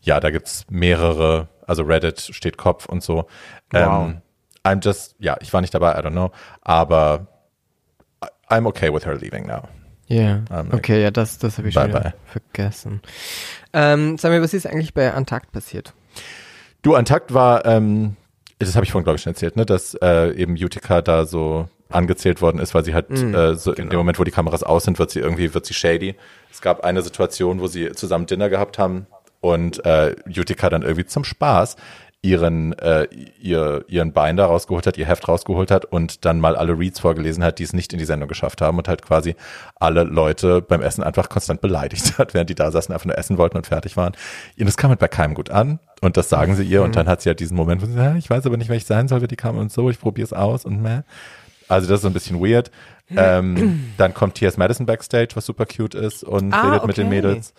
ja 0.00 0.20
da 0.20 0.30
gibt's 0.30 0.64
mehrere, 0.70 1.48
also 1.66 1.82
Reddit 1.82 2.20
steht 2.20 2.56
Kopf 2.56 2.86
und 2.86 3.02
so. 3.02 3.26
Wow. 3.72 4.08
Ähm, 4.08 4.22
I'm 4.64 4.80
just, 4.84 5.14
ja, 5.18 5.36
ich 5.40 5.52
war 5.52 5.60
nicht 5.60 5.74
dabei, 5.74 5.92
I 5.98 6.02
don't 6.02 6.10
know. 6.12 6.30
Aber 6.62 7.26
I'm 8.48 8.66
okay 8.66 8.92
with 8.92 9.04
her 9.06 9.14
leaving 9.16 9.46
now. 9.46 9.68
Ja, 10.06 10.42
Ähm, 10.50 10.68
okay, 10.72 11.02
ja, 11.02 11.10
das, 11.10 11.38
das 11.38 11.58
habe 11.58 11.68
ich 11.68 11.74
schon 11.74 11.82
bye 11.90 12.00
wieder 12.00 12.00
bye. 12.00 12.14
vergessen. 12.26 13.02
Ähm, 13.74 14.16
sag 14.16 14.30
mir, 14.30 14.40
was 14.42 14.54
ist 14.54 14.66
eigentlich 14.66 14.94
bei 14.94 15.12
Antakt 15.12 15.52
passiert? 15.52 15.92
Du, 16.82 16.94
Antakt 16.94 17.34
war, 17.34 17.66
ähm, 17.66 18.16
das 18.58 18.74
habe 18.74 18.84
ich 18.86 18.92
vorhin, 18.92 19.04
glaube 19.04 19.16
ich, 19.16 19.22
schon 19.22 19.32
erzählt, 19.34 19.56
ne, 19.56 19.66
dass 19.66 19.94
äh, 19.94 20.32
eben 20.32 20.54
Utica 20.54 21.02
da 21.02 21.26
so 21.26 21.68
angezählt 21.90 22.40
worden 22.40 22.58
ist, 22.58 22.74
weil 22.74 22.84
sie 22.84 22.94
halt 22.94 23.10
Mhm, 23.10 23.34
äh, 23.34 23.54
so 23.54 23.70
in 23.72 23.76
genau. 23.76 23.90
dem 23.90 23.96
Moment, 23.98 24.18
wo 24.18 24.24
die 24.24 24.30
Kameras 24.30 24.62
aus 24.62 24.84
sind, 24.84 24.98
wird 24.98 25.10
sie 25.10 25.20
irgendwie, 25.20 25.52
wird 25.54 25.66
sie 25.66 25.74
shady. 25.74 26.16
Es 26.50 26.60
gab 26.62 26.84
eine 26.84 27.02
Situation, 27.02 27.60
wo 27.60 27.66
sie 27.66 27.92
zusammen 27.92 28.26
Dinner 28.26 28.48
gehabt 28.48 28.78
haben 28.78 29.06
und 29.40 29.84
äh, 29.84 30.16
Utica 30.26 30.70
dann 30.70 30.82
irgendwie 30.82 31.06
zum 31.06 31.24
Spaß 31.24 31.76
ihren, 32.20 32.72
äh, 32.78 33.06
ihr, 33.40 33.84
ihren 33.86 34.12
Binder 34.12 34.46
rausgeholt 34.46 34.86
hat, 34.88 34.98
ihr 34.98 35.06
Heft 35.06 35.28
rausgeholt 35.28 35.70
hat 35.70 35.84
und 35.84 36.24
dann 36.24 36.40
mal 36.40 36.56
alle 36.56 36.76
Reads 36.76 36.98
vorgelesen 36.98 37.44
hat, 37.44 37.60
die 37.60 37.62
es 37.62 37.72
nicht 37.72 37.92
in 37.92 38.00
die 38.00 38.04
Sendung 38.04 38.28
geschafft 38.28 38.60
haben 38.60 38.76
und 38.76 38.88
halt 38.88 39.02
quasi 39.02 39.36
alle 39.76 40.02
Leute 40.02 40.60
beim 40.60 40.82
Essen 40.82 41.04
einfach 41.04 41.28
konstant 41.28 41.60
beleidigt 41.60 42.18
hat, 42.18 42.34
während 42.34 42.50
die 42.50 42.56
da 42.56 42.72
saßen, 42.72 42.92
einfach 42.92 43.06
nur 43.06 43.16
essen 43.16 43.38
wollten 43.38 43.56
und 43.56 43.66
fertig 43.68 43.96
waren. 43.96 44.14
Und 44.58 44.66
das 44.66 44.76
kam 44.76 44.90
halt 44.90 44.98
bei 44.98 45.06
keinem 45.08 45.34
gut 45.34 45.50
an 45.50 45.78
und 46.00 46.16
das 46.16 46.28
sagen 46.28 46.56
sie 46.56 46.64
ihr 46.64 46.82
und 46.82 46.96
dann 46.96 47.06
hat 47.08 47.22
sie 47.22 47.28
halt 47.28 47.38
diesen 47.38 47.56
Moment, 47.56 47.82
wo 47.82 47.86
sie 47.86 47.92
sagt, 47.92 48.04
"Ja, 48.04 48.16
ich 48.16 48.28
weiß 48.28 48.46
aber 48.46 48.56
nicht, 48.56 48.68
wer 48.68 48.76
ich 48.76 48.84
sein 48.86 49.06
soll, 49.06 49.20
wer 49.20 49.28
die 49.28 49.36
kam 49.36 49.56
und 49.56 49.70
so, 49.70 49.88
ich 49.88 50.00
probiere 50.00 50.24
es 50.24 50.32
aus 50.32 50.64
und 50.64 50.82
meh. 50.82 51.02
Also 51.68 51.86
das 51.86 51.96
ist 51.98 52.02
so 52.02 52.08
ein 52.08 52.14
bisschen 52.14 52.40
weird. 52.40 52.70
Ähm, 53.14 53.90
dann 53.96 54.12
kommt 54.12 54.34
T.S. 54.34 54.56
Madison 54.56 54.86
backstage, 54.86 55.28
was 55.34 55.46
super 55.46 55.66
cute 55.66 55.94
ist 55.94 56.24
und 56.24 56.52
Ah, 56.52 56.68
redet 56.68 56.86
mit 56.86 56.96
den 56.96 57.06
okay. 57.06 57.16
Mädels 57.16 57.54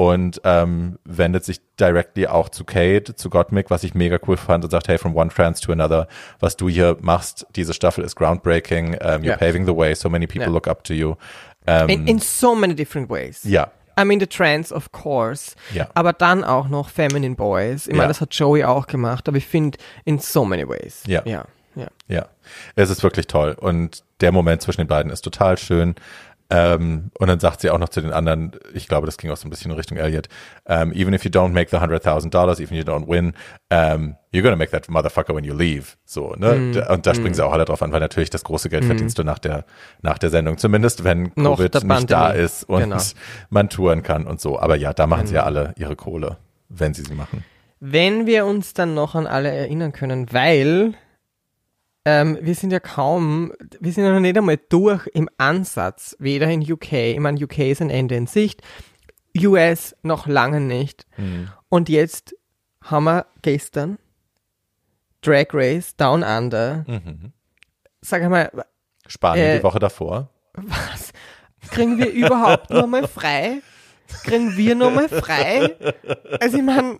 und 0.00 0.40
ähm, 0.44 0.98
wendet 1.04 1.44
sich 1.44 1.60
directly 1.78 2.26
auch 2.26 2.48
zu 2.48 2.64
Kate, 2.64 3.14
zu 3.14 3.28
Gottmik, 3.28 3.68
was 3.68 3.84
ich 3.84 3.92
mega 3.94 4.18
cool 4.26 4.38
fand 4.38 4.64
und 4.64 4.70
sagt, 4.70 4.88
hey, 4.88 4.96
from 4.96 5.14
one 5.14 5.28
trans 5.28 5.60
to 5.60 5.72
another, 5.72 6.08
was 6.38 6.56
du 6.56 6.70
hier 6.70 6.96
machst, 7.02 7.46
diese 7.54 7.74
Staffel 7.74 8.02
ist 8.02 8.16
groundbreaking, 8.16 8.94
um, 8.94 8.96
you're 8.98 9.24
Ja. 9.26 9.36
paving 9.36 9.66
the 9.66 9.76
way, 9.76 9.94
so 9.94 10.08
many 10.08 10.26
people 10.26 10.46
Ja. 10.46 10.52
look 10.52 10.66
up 10.68 10.84
to 10.84 10.94
you. 10.94 11.16
Ähm, 11.66 11.88
In, 11.90 12.06
in 12.06 12.18
so 12.18 12.54
many 12.54 12.74
different 12.74 13.10
ways. 13.10 13.44
ja, 13.44 13.70
I 14.00 14.04
mean, 14.06 14.18
the 14.20 14.26
trans, 14.26 14.72
of 14.72 14.90
course. 14.92 15.54
Ja. 15.74 15.88
Aber 15.92 16.14
dann 16.14 16.44
auch 16.44 16.68
noch 16.68 16.88
Feminine 16.88 17.34
Boys. 17.34 17.86
Ich 17.86 17.92
meine, 17.92 18.04
Ja. 18.04 18.08
das 18.08 18.22
hat 18.22 18.32
Joey 18.32 18.64
auch 18.64 18.86
gemacht, 18.86 19.28
aber 19.28 19.36
ich 19.36 19.46
finde, 19.46 19.76
in 20.06 20.18
so 20.18 20.46
many 20.46 20.66
ways. 20.66 21.02
Ja. 21.06 21.20
Ja. 21.26 21.44
ja. 21.74 21.88
Ja, 22.08 22.26
es 22.74 22.88
ist 22.88 23.02
wirklich 23.02 23.26
toll. 23.26 23.54
Und 23.60 24.02
der 24.22 24.32
Moment 24.32 24.62
zwischen 24.62 24.80
den 24.80 24.86
beiden 24.88 25.12
ist 25.12 25.20
total 25.20 25.58
schön. 25.58 25.94
Ähm, 26.50 27.10
und 27.18 27.28
dann 27.28 27.38
sagt 27.38 27.60
sie 27.60 27.70
auch 27.70 27.78
noch 27.78 27.90
zu 27.90 28.00
den 28.00 28.12
anderen, 28.12 28.52
ich 28.74 28.88
glaube, 28.88 29.06
das 29.06 29.16
ging 29.18 29.30
auch 29.30 29.36
so 29.36 29.46
ein 29.46 29.50
bisschen 29.50 29.70
in 29.70 29.76
Richtung 29.76 29.98
Elliot, 29.98 30.28
um, 30.64 30.92
even 30.92 31.14
if 31.14 31.24
you 31.24 31.30
don't 31.30 31.50
make 31.50 31.70
the 31.70 31.76
$100,000, 31.76 32.60
even 32.60 32.76
if 32.76 32.86
you 32.86 32.92
don't 32.92 33.06
win, 33.08 33.34
um, 33.70 34.16
you're 34.32 34.42
gonna 34.42 34.56
make 34.56 34.72
that 34.72 34.88
motherfucker 34.88 35.32
when 35.34 35.44
you 35.44 35.54
leave. 35.54 35.96
So, 36.04 36.34
ne? 36.36 36.54
Mm. 36.54 36.92
Und 36.92 37.06
da 37.06 37.14
springen 37.14 37.34
sie 37.34 37.44
auch 37.44 37.52
alle 37.52 37.64
drauf 37.64 37.82
an, 37.82 37.92
weil 37.92 38.00
natürlich 38.00 38.30
das 38.30 38.42
große 38.42 38.68
Geld 38.68 38.84
verdienst 38.84 39.16
du 39.18 39.22
nach 39.22 39.38
der, 39.38 39.64
nach 40.02 40.18
der 40.18 40.30
Sendung. 40.30 40.58
Zumindest 40.58 41.04
wenn 41.04 41.30
Noch 41.36 41.56
Covid 41.56 41.84
nicht 41.84 42.10
da 42.10 42.30
ist 42.30 42.64
und 42.64 42.80
Genau. 42.82 42.98
man 43.50 43.68
touren 43.68 44.02
kann 44.02 44.26
und 44.26 44.40
so. 44.40 44.58
Aber 44.58 44.74
ja, 44.76 44.92
da 44.92 45.06
machen 45.06 45.26
sie 45.26 45.34
ja 45.34 45.44
alle 45.44 45.72
ihre 45.78 45.94
Kohle, 45.94 46.36
wenn 46.68 46.94
sie 46.94 47.02
sie 47.02 47.14
machen. 47.14 47.44
Wenn 47.78 48.26
wir 48.26 48.44
uns 48.44 48.74
dann 48.74 48.94
noch 48.94 49.14
an 49.14 49.26
alle 49.26 49.50
erinnern 49.50 49.92
können, 49.92 50.26
weil 50.32 50.94
ähm, 52.04 52.38
wir 52.40 52.54
sind 52.54 52.72
ja 52.72 52.80
kaum, 52.80 53.52
wir 53.80 53.92
sind 53.92 54.04
ja 54.04 54.12
noch 54.12 54.20
nicht 54.20 54.36
einmal 54.36 54.58
durch 54.68 55.06
im 55.08 55.28
Ansatz, 55.38 56.16
weder 56.18 56.48
in 56.48 56.60
UK, 56.62 56.92
ich 56.92 57.18
meine, 57.20 57.42
UK 57.42 57.58
ist 57.58 57.82
ein 57.82 57.90
Ende 57.90 58.14
in 58.16 58.26
Sicht, 58.26 58.62
US 59.38 59.94
noch 60.02 60.26
lange 60.26 60.60
nicht. 60.60 61.06
Und 61.68 61.88
jetzt 61.88 62.34
haben 62.82 63.04
wir 63.04 63.26
gestern 63.42 63.98
Drag 65.22 65.46
Race 65.52 65.94
Down 65.96 66.22
Under. 66.22 66.84
Sag 68.00 68.22
einmal, 68.22 68.50
Spanien 69.06 69.46
Äh, 69.46 69.56
die 69.58 69.62
Woche 69.62 69.78
davor. 69.78 70.30
was? 70.54 71.12
Kriegen 71.70 71.98
wir 71.98 72.10
überhaupt 72.10 72.70
noch 72.70 72.86
mal 72.86 73.06
frei? 73.06 73.60
Kriegen 74.24 74.56
wir 74.56 74.74
noch 74.74 74.90
mal 74.92 75.08
frei? 75.08 75.76
Also 76.40 76.56
ich 76.56 76.62
meine, 76.62 76.98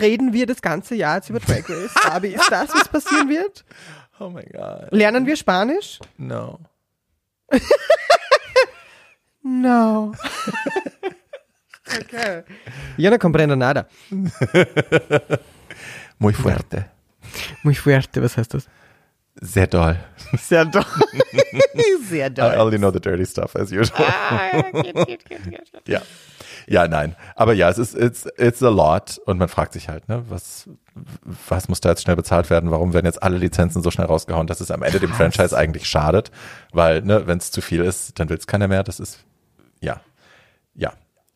reden 0.00 0.32
wir 0.32 0.46
das 0.46 0.62
ganze 0.62 0.94
Jahr 0.94 1.16
jetzt 1.16 1.30
über 1.30 1.40
Drag 1.40 1.68
Race? 1.68 1.92
Fabi, 1.92 2.28
ist 2.28 2.50
das, 2.50 2.72
was 2.74 2.88
passieren 2.88 3.28
wird? 3.28 3.64
Oh 4.18 4.28
my 4.28 4.42
God. 4.42 4.92
Lernen 4.92 5.26
wir 5.26 5.36
Spanisch? 5.36 5.98
No. 6.18 6.58
No. 9.42 10.12
okay. 12.00 12.42
Yo 12.96 13.10
no 13.10 13.18
comprendo 13.18 13.56
nada. 13.56 13.86
Muy 16.18 16.32
fuerte. 16.34 16.90
Muy 17.62 17.74
fuerte, 17.74 18.22
was 18.22 18.36
heißt 18.36 18.54
das? 18.54 18.68
Sehr 19.40 19.66
doll. 19.66 19.96
Sehr 20.38 20.64
doll. 20.66 20.84
Sehr 22.08 22.26
I 22.26 22.34
doll. 22.34 22.58
only 22.58 22.78
know 22.78 22.90
the 22.90 23.00
dirty 23.00 23.24
stuff 23.24 23.56
as 23.56 23.72
usual. 23.72 24.04
Ah, 24.06 24.62
geht, 24.82 24.94
geht, 25.06 25.24
geht, 25.24 25.44
geht. 25.44 25.88
ja. 25.88 26.02
Ja, 26.66 26.88
nein. 26.88 27.16
Aber 27.36 27.52
ja, 27.52 27.68
es 27.68 27.78
ist, 27.78 27.94
it's, 27.94 28.26
it's 28.36 28.62
a 28.62 28.68
lot. 28.68 29.18
Und 29.26 29.38
man 29.38 29.48
fragt 29.48 29.72
sich 29.72 29.88
halt, 29.88 30.08
ne, 30.08 30.24
was, 30.28 30.68
was 31.48 31.68
muss 31.68 31.80
da 31.80 31.90
jetzt 31.90 32.02
schnell 32.02 32.16
bezahlt 32.16 32.50
werden? 32.50 32.70
Warum 32.70 32.92
werden 32.92 33.06
jetzt 33.06 33.22
alle 33.22 33.38
Lizenzen 33.38 33.82
so 33.82 33.90
schnell 33.90 34.06
rausgehauen, 34.06 34.46
dass 34.46 34.60
es 34.60 34.70
am 34.70 34.82
Ende 34.82 35.00
dem 35.00 35.12
Franchise 35.12 35.56
eigentlich 35.56 35.88
schadet? 35.88 36.30
Weil, 36.72 37.02
ne, 37.02 37.26
wenn 37.26 37.38
es 37.38 37.50
zu 37.50 37.60
viel 37.60 37.82
ist, 37.82 38.18
dann 38.18 38.28
will 38.28 38.36
es 38.36 38.46
keiner 38.46 38.68
mehr. 38.68 38.82
Das 38.82 39.00
ist, 39.00 39.24
ja. 39.80 40.00
Ja. 40.74 40.92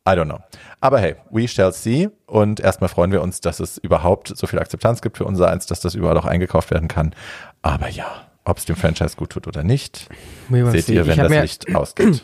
I 0.07 0.13
don't 0.13 0.27
know. 0.27 0.41
Aber 0.81 1.01
hey, 1.01 1.17
we 1.31 1.49
shall 1.49 1.73
see. 1.73 2.11
Und 2.27 2.61
erstmal 2.61 2.89
freuen 2.89 3.11
wir 3.11 3.23
uns, 3.23 3.41
dass 3.41 3.59
es 3.59 3.79
überhaupt 3.79 4.37
so 4.37 4.47
viel 4.47 4.59
Akzeptanz 4.59 5.01
gibt 5.01 5.17
für 5.17 5.25
unser 5.25 5.51
Eins, 5.51 5.67
dass 5.67 5.81
das 5.81 5.95
überall 5.95 6.17
auch 6.19 6.27
eingekauft 6.27 6.71
werden 6.71 6.89
kann. 6.89 7.15
Aber 7.63 7.89
ja, 7.89 8.07
ob 8.45 8.59
es 8.59 8.67
dem 8.67 8.77
Franchise 8.77 9.17
gut 9.17 9.31
tut 9.31 9.47
oder 9.47 9.63
nicht, 9.63 10.09
seht 10.51 10.85
see. 10.85 10.95
ihr, 10.95 11.07
wenn 11.07 11.17
das 11.17 11.31
mir, 11.31 11.41
Licht 11.41 11.75
ausgeht. 11.75 12.23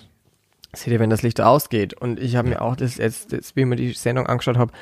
Seht 0.72 0.92
ihr, 0.92 1.00
wenn 1.00 1.10
das 1.10 1.22
Licht 1.22 1.40
ausgeht. 1.40 1.94
Und 1.94 2.20
ich 2.20 2.36
habe 2.36 2.48
mir 2.48 2.62
auch 2.62 2.76
das 2.76 2.96
jetzt, 2.96 3.32
das, 3.32 3.56
wie 3.56 3.60
ich 3.60 3.66
mir 3.66 3.76
die 3.76 3.92
Sendung 3.92 4.26
angeschaut 4.26 4.58
habe, 4.58 4.72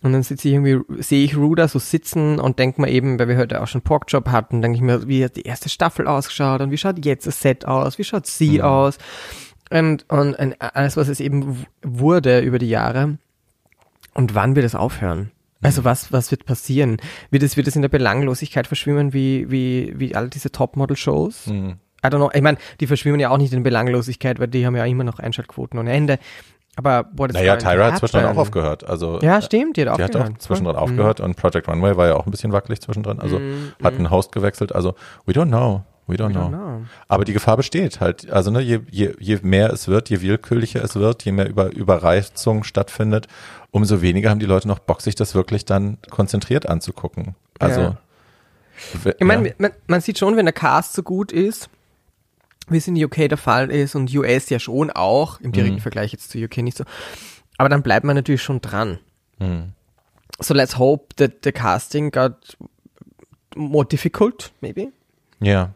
und 0.00 0.12
dann 0.12 0.22
sitze 0.22 0.46
ich 0.46 0.54
irgendwie, 0.54 1.02
sehe 1.02 1.24
ich 1.24 1.36
Ruda 1.36 1.66
so 1.66 1.80
sitzen 1.80 2.38
und 2.38 2.60
denke 2.60 2.80
mir 2.80 2.88
eben, 2.88 3.18
weil 3.18 3.26
wir 3.26 3.36
heute 3.36 3.60
auch 3.60 3.66
schon 3.66 3.82
Porkjob 3.82 4.28
hatten, 4.28 4.62
denke 4.62 4.76
ich 4.76 4.82
mir, 4.82 5.08
wie 5.08 5.24
hat 5.24 5.34
die 5.34 5.42
erste 5.42 5.68
Staffel 5.68 6.06
ausgeschaut 6.06 6.60
und 6.60 6.70
wie 6.70 6.76
schaut 6.78 7.04
jetzt 7.04 7.26
das 7.26 7.40
Set 7.40 7.64
aus, 7.64 7.98
wie 7.98 8.04
schaut 8.04 8.26
sie 8.26 8.58
Mhm. 8.58 8.60
aus 8.60 8.98
und, 9.70 10.08
und, 10.08 10.34
und 10.34 10.54
alles, 10.60 10.96
was 10.96 11.08
es 11.08 11.18
eben 11.18 11.66
wurde 11.82 12.38
über 12.40 12.60
die 12.60 12.68
Jahre 12.68 13.18
und 14.14 14.36
wann 14.36 14.54
wird 14.54 14.66
es 14.66 14.76
aufhören? 14.76 15.32
Also 15.62 15.82
was, 15.82 16.12
was 16.12 16.30
wird 16.30 16.46
passieren? 16.46 16.98
Wird 17.32 17.42
es, 17.42 17.56
wird 17.56 17.66
es 17.66 17.74
in 17.74 17.82
der 17.82 17.88
Belanglosigkeit 17.88 18.68
verschwimmen 18.68 19.12
wie, 19.12 19.50
wie, 19.50 19.94
wie 19.96 20.14
all 20.14 20.30
diese 20.30 20.52
Topmodel-Shows? 20.52 21.48
Mhm. 21.48 21.78
I 22.04 22.08
don't 22.08 22.16
know. 22.18 22.30
Ich 22.32 22.42
meine, 22.42 22.58
die 22.80 22.86
verschwimmen 22.86 23.18
ja 23.20 23.30
auch 23.30 23.38
nicht 23.38 23.52
in 23.52 23.62
Belanglosigkeit, 23.62 24.38
weil 24.38 24.48
die 24.48 24.64
haben 24.66 24.76
ja 24.76 24.84
immer 24.84 25.04
noch 25.04 25.18
Einschaltquoten 25.18 25.78
ohne 25.78 25.92
Ende. 25.92 26.18
Aber 26.76 27.08
what 27.16 27.30
is 27.30 27.34
Naja, 27.34 27.56
Tyra 27.56 27.90
hat 27.92 27.98
zwischendrin 27.98 28.30
auch 28.30 28.36
aufgehört. 28.36 28.84
Also 28.84 29.18
Ja, 29.20 29.42
stimmt, 29.42 29.76
die 29.76 29.88
hat 29.88 29.98
Die 29.98 30.02
hat 30.04 30.14
auch 30.14 30.28
zwischendrin 30.38 30.76
Mhm. 30.76 30.82
aufgehört 30.82 31.18
und 31.20 31.34
Project 31.36 31.66
Runway 31.68 31.96
war 31.96 32.06
ja 32.06 32.14
auch 32.14 32.24
ein 32.26 32.30
bisschen 32.30 32.52
wackelig 32.52 32.80
zwischendrin. 32.80 33.18
Also 33.18 33.40
hat 33.82 33.94
einen 33.94 34.10
Host 34.10 34.30
gewechselt. 34.30 34.72
Also 34.74 34.94
we 35.26 35.32
don't 35.32 35.48
know. 35.48 35.82
We 36.06 36.14
don't, 36.14 36.30
know. 36.30 36.42
don't 36.46 36.48
know. 36.50 36.82
Aber 37.08 37.24
die 37.26 37.32
Gefahr 37.34 37.56
besteht 37.58 38.00
halt. 38.00 38.30
Also 38.30 38.50
ne, 38.50 38.60
je, 38.60 38.80
je, 38.90 39.12
je 39.18 39.38
mehr 39.42 39.70
es 39.72 39.88
wird, 39.88 40.08
je 40.08 40.22
willkürlicher 40.22 40.82
es 40.82 40.94
wird, 40.94 41.24
je 41.24 41.32
mehr 41.32 41.48
Über, 41.48 41.70
Überreizung 41.74 42.64
stattfindet, 42.64 43.26
umso 43.72 44.00
weniger 44.00 44.30
haben 44.30 44.38
die 44.38 44.46
Leute 44.46 44.68
noch 44.68 44.78
Bock, 44.78 45.02
sich 45.02 45.16
das 45.16 45.34
wirklich 45.34 45.64
dann 45.66 45.98
konzentriert 46.10 46.66
anzugucken. 46.68 47.34
Also 47.58 47.80
Ja. 47.80 47.96
we- 49.02 49.16
Ich 49.18 49.26
meine, 49.26 49.48
ja. 49.48 49.54
man, 49.58 49.72
man 49.86 50.00
sieht 50.00 50.18
schon, 50.18 50.36
wenn 50.36 50.46
der 50.46 50.54
Cast 50.54 50.94
so 50.94 51.02
gut 51.02 51.30
ist, 51.32 51.68
wie 52.70 52.76
es 52.76 52.88
in 52.88 53.02
UK 53.02 53.28
der 53.28 53.36
Fall 53.38 53.70
ist 53.70 53.94
und 53.94 54.14
US 54.14 54.48
ja 54.50 54.58
schon 54.58 54.90
auch, 54.90 55.40
im 55.40 55.52
direkten 55.52 55.76
Mhm. 55.76 55.80
Vergleich 55.80 56.12
jetzt 56.12 56.30
zu 56.30 56.38
UK 56.38 56.58
nicht 56.58 56.76
so. 56.76 56.84
Aber 57.56 57.68
dann 57.68 57.82
bleibt 57.82 58.04
man 58.04 58.16
natürlich 58.16 58.42
schon 58.42 58.60
dran. 58.60 58.98
Mhm. 59.38 59.72
So 60.40 60.54
let's 60.54 60.78
hope 60.78 61.14
that 61.16 61.32
the 61.44 61.52
casting 61.52 62.10
got 62.10 62.56
more 63.56 63.84
difficult, 63.86 64.52
maybe. 64.60 64.88
ja. 65.40 65.70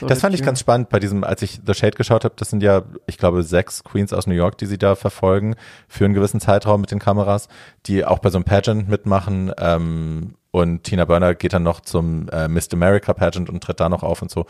So 0.00 0.06
Das 0.06 0.20
fand 0.20 0.34
ich 0.34 0.42
ganz 0.42 0.58
spannend 0.58 0.88
bei 0.88 0.98
diesem, 0.98 1.22
als 1.22 1.42
ich 1.42 1.60
The 1.64 1.74
Shade 1.74 1.96
geschaut 1.98 2.24
habe, 2.24 2.34
das 2.38 2.48
sind 2.48 2.62
ja, 2.62 2.82
ich 3.06 3.18
glaube, 3.18 3.42
sechs 3.42 3.84
Queens 3.84 4.14
aus 4.14 4.26
New 4.26 4.34
York, 4.34 4.56
die 4.56 4.64
sie 4.64 4.78
da 4.78 4.94
verfolgen 4.96 5.54
für 5.86 6.06
einen 6.06 6.14
gewissen 6.14 6.40
Zeitraum 6.40 6.80
mit 6.80 6.90
den 6.90 6.98
Kameras, 6.98 7.48
die 7.84 8.02
auch 8.04 8.18
bei 8.18 8.30
so 8.30 8.38
einem 8.38 8.44
Pageant 8.44 8.88
mitmachen. 8.88 9.52
Ähm, 9.58 10.34
und 10.50 10.84
Tina 10.84 11.04
Burner 11.04 11.34
geht 11.34 11.52
dann 11.52 11.62
noch 11.62 11.80
zum 11.80 12.26
äh, 12.30 12.48
Miss 12.48 12.68
America 12.72 13.12
Pageant 13.12 13.50
und 13.50 13.62
tritt 13.62 13.78
da 13.78 13.90
noch 13.90 14.02
auf 14.02 14.22
und 14.22 14.30
so. 14.30 14.46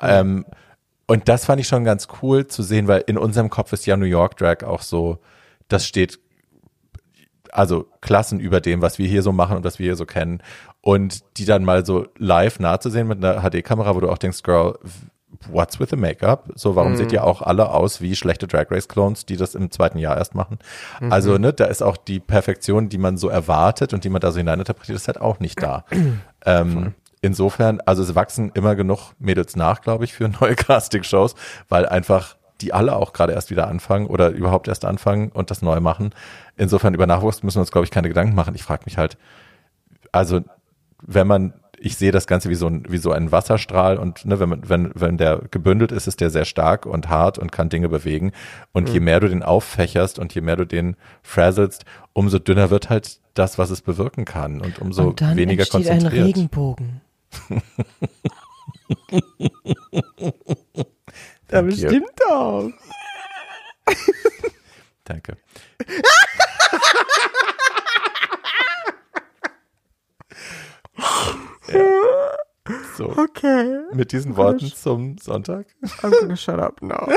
Ähm, 0.00 0.46
und 1.08 1.28
das 1.28 1.46
fand 1.46 1.60
ich 1.60 1.66
schon 1.66 1.84
ganz 1.84 2.06
cool 2.22 2.46
zu 2.46 2.62
sehen, 2.62 2.86
weil 2.86 3.02
in 3.06 3.16
unserem 3.18 3.48
Kopf 3.50 3.72
ist 3.72 3.86
ja 3.86 3.96
New 3.96 4.04
York 4.04 4.36
Drag 4.36 4.62
auch 4.62 4.82
so, 4.82 5.18
das 5.68 5.86
steht 5.86 6.20
also 7.50 7.86
Klassen 8.02 8.40
über 8.40 8.60
dem, 8.60 8.82
was 8.82 8.98
wir 8.98 9.08
hier 9.08 9.22
so 9.22 9.32
machen 9.32 9.56
und 9.56 9.64
was 9.64 9.78
wir 9.78 9.84
hier 9.84 9.96
so 9.96 10.04
kennen. 10.04 10.42
Und 10.82 11.22
die 11.38 11.46
dann 11.46 11.64
mal 11.64 11.84
so 11.84 12.06
live 12.18 12.60
nah 12.60 12.78
zu 12.78 12.90
sehen 12.90 13.08
mit 13.08 13.24
einer 13.24 13.40
HD-Kamera, 13.40 13.96
wo 13.96 14.00
du 14.00 14.10
auch 14.10 14.18
denkst, 14.18 14.42
Girl, 14.42 14.78
what's 15.50 15.80
with 15.80 15.88
the 15.90 15.96
Make-up? 15.96 16.50
So, 16.56 16.76
warum 16.76 16.96
seht 16.96 17.12
ihr 17.12 17.24
auch 17.24 17.40
alle 17.40 17.70
aus 17.70 18.02
wie 18.02 18.14
schlechte 18.14 18.46
Drag 18.46 18.70
Race-Clones, 18.70 19.24
die 19.24 19.36
das 19.36 19.54
im 19.54 19.70
zweiten 19.70 19.98
Jahr 19.98 20.18
erst 20.18 20.34
machen? 20.34 20.58
Also, 21.10 21.38
ne, 21.38 21.54
da 21.54 21.64
ist 21.64 21.82
auch 21.82 21.96
die 21.96 22.20
Perfektion, 22.20 22.90
die 22.90 22.98
man 22.98 23.16
so 23.16 23.28
erwartet 23.30 23.94
und 23.94 24.04
die 24.04 24.10
man 24.10 24.20
da 24.20 24.30
so 24.30 24.38
hineininterpretiert, 24.38 24.96
ist 24.96 25.08
halt 25.08 25.20
auch 25.20 25.40
nicht 25.40 25.62
da. 25.62 25.84
ähm, 26.44 26.94
insofern, 27.20 27.80
also 27.84 28.02
es 28.02 28.14
wachsen 28.14 28.50
immer 28.54 28.76
genug 28.76 29.12
Mädels 29.18 29.56
nach, 29.56 29.80
glaube 29.80 30.04
ich, 30.04 30.12
für 30.12 30.28
neue 30.40 30.54
Casting-Shows, 30.54 31.34
weil 31.68 31.86
einfach 31.86 32.36
die 32.60 32.72
alle 32.72 32.96
auch 32.96 33.12
gerade 33.12 33.32
erst 33.32 33.50
wieder 33.50 33.68
anfangen 33.68 34.06
oder 34.06 34.30
überhaupt 34.30 34.68
erst 34.68 34.84
anfangen 34.84 35.30
und 35.30 35.50
das 35.50 35.62
neu 35.62 35.80
machen. 35.80 36.10
Insofern 36.56 36.94
über 36.94 37.06
Nachwuchs 37.06 37.42
müssen 37.42 37.56
wir 37.56 37.60
uns, 37.60 37.70
glaube 37.70 37.84
ich, 37.84 37.90
keine 37.90 38.08
Gedanken 38.08 38.34
machen. 38.34 38.54
Ich 38.54 38.62
frage 38.62 38.82
mich 38.86 38.98
halt, 38.98 39.16
also 40.12 40.40
wenn 41.00 41.26
man, 41.26 41.54
ich 41.78 41.96
sehe 41.96 42.10
das 42.10 42.26
Ganze 42.26 42.50
wie 42.50 42.56
so 42.56 42.66
ein, 42.66 42.84
wie 42.88 42.98
so 42.98 43.12
ein 43.12 43.30
Wasserstrahl 43.30 43.96
und 43.96 44.24
ne, 44.24 44.40
wenn 44.40 44.48
man, 44.48 44.68
wenn, 44.68 44.90
wenn 44.94 45.16
der 45.16 45.42
gebündelt 45.50 45.92
ist, 45.92 46.08
ist 46.08 46.20
der 46.20 46.30
sehr 46.30 46.44
stark 46.44 46.86
und 46.86 47.08
hart 47.08 47.38
und 47.38 47.52
kann 47.52 47.68
Dinge 47.68 47.88
bewegen. 47.88 48.32
Und 48.72 48.88
je 48.88 48.98
mehr 48.98 49.20
du 49.20 49.28
den 49.28 49.44
auffächerst 49.44 50.18
und 50.18 50.34
je 50.34 50.40
mehr 50.40 50.56
du 50.56 50.66
den 50.66 50.96
frasselst, 51.22 51.84
umso 52.12 52.40
dünner 52.40 52.70
wird 52.70 52.90
halt 52.90 53.20
das, 53.34 53.58
was 53.58 53.70
es 53.70 53.82
bewirken 53.82 54.24
kann 54.24 54.60
und 54.60 54.80
umso 54.80 55.10
und 55.10 55.20
dann 55.20 55.36
weniger 55.36 55.62
entsteht 55.62 55.88
ein 55.88 56.00
konzentriert. 56.00 56.26
Regenbogen. 56.26 57.00
Ja, 61.50 61.62
bestimmt 61.62 62.10
auch. 62.30 62.68
Danke. 65.04 65.38
ja. 71.68 71.80
So, 72.96 73.16
Okay, 73.16 73.80
mit 73.94 74.12
diesen 74.12 74.36
Worten 74.36 74.66
zum 74.66 75.16
Sonntag. 75.16 75.66
I'm 76.02 76.10
gonna 76.10 76.36
shut 76.36 76.58
up 76.58 76.82
now. 76.82 77.08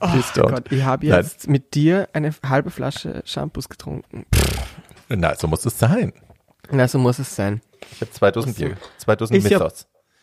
Oh. 0.00 0.08
Gott, 0.34 0.72
ich 0.72 0.82
habe 0.82 1.06
Nein. 1.06 1.22
jetzt 1.22 1.46
mit 1.48 1.74
dir 1.74 2.08
eine 2.12 2.34
halbe 2.44 2.70
Flasche 2.70 3.22
Shampoos 3.24 3.68
getrunken. 3.68 4.26
Na, 5.08 5.36
so 5.36 5.46
muss 5.46 5.64
es 5.64 5.78
sein. 5.78 6.12
Na, 6.70 6.88
so 6.88 6.98
muss 6.98 7.20
es 7.20 7.36
sein. 7.36 7.60
Ich 7.92 8.00
habe 8.00 8.10
zwei 8.10 8.30
Dosen. 8.30 8.54
Bier, 8.54 8.76
zwei 8.98 9.16
Dosen 9.16 9.36
Ist 9.36 9.48
ja-. 9.48 9.68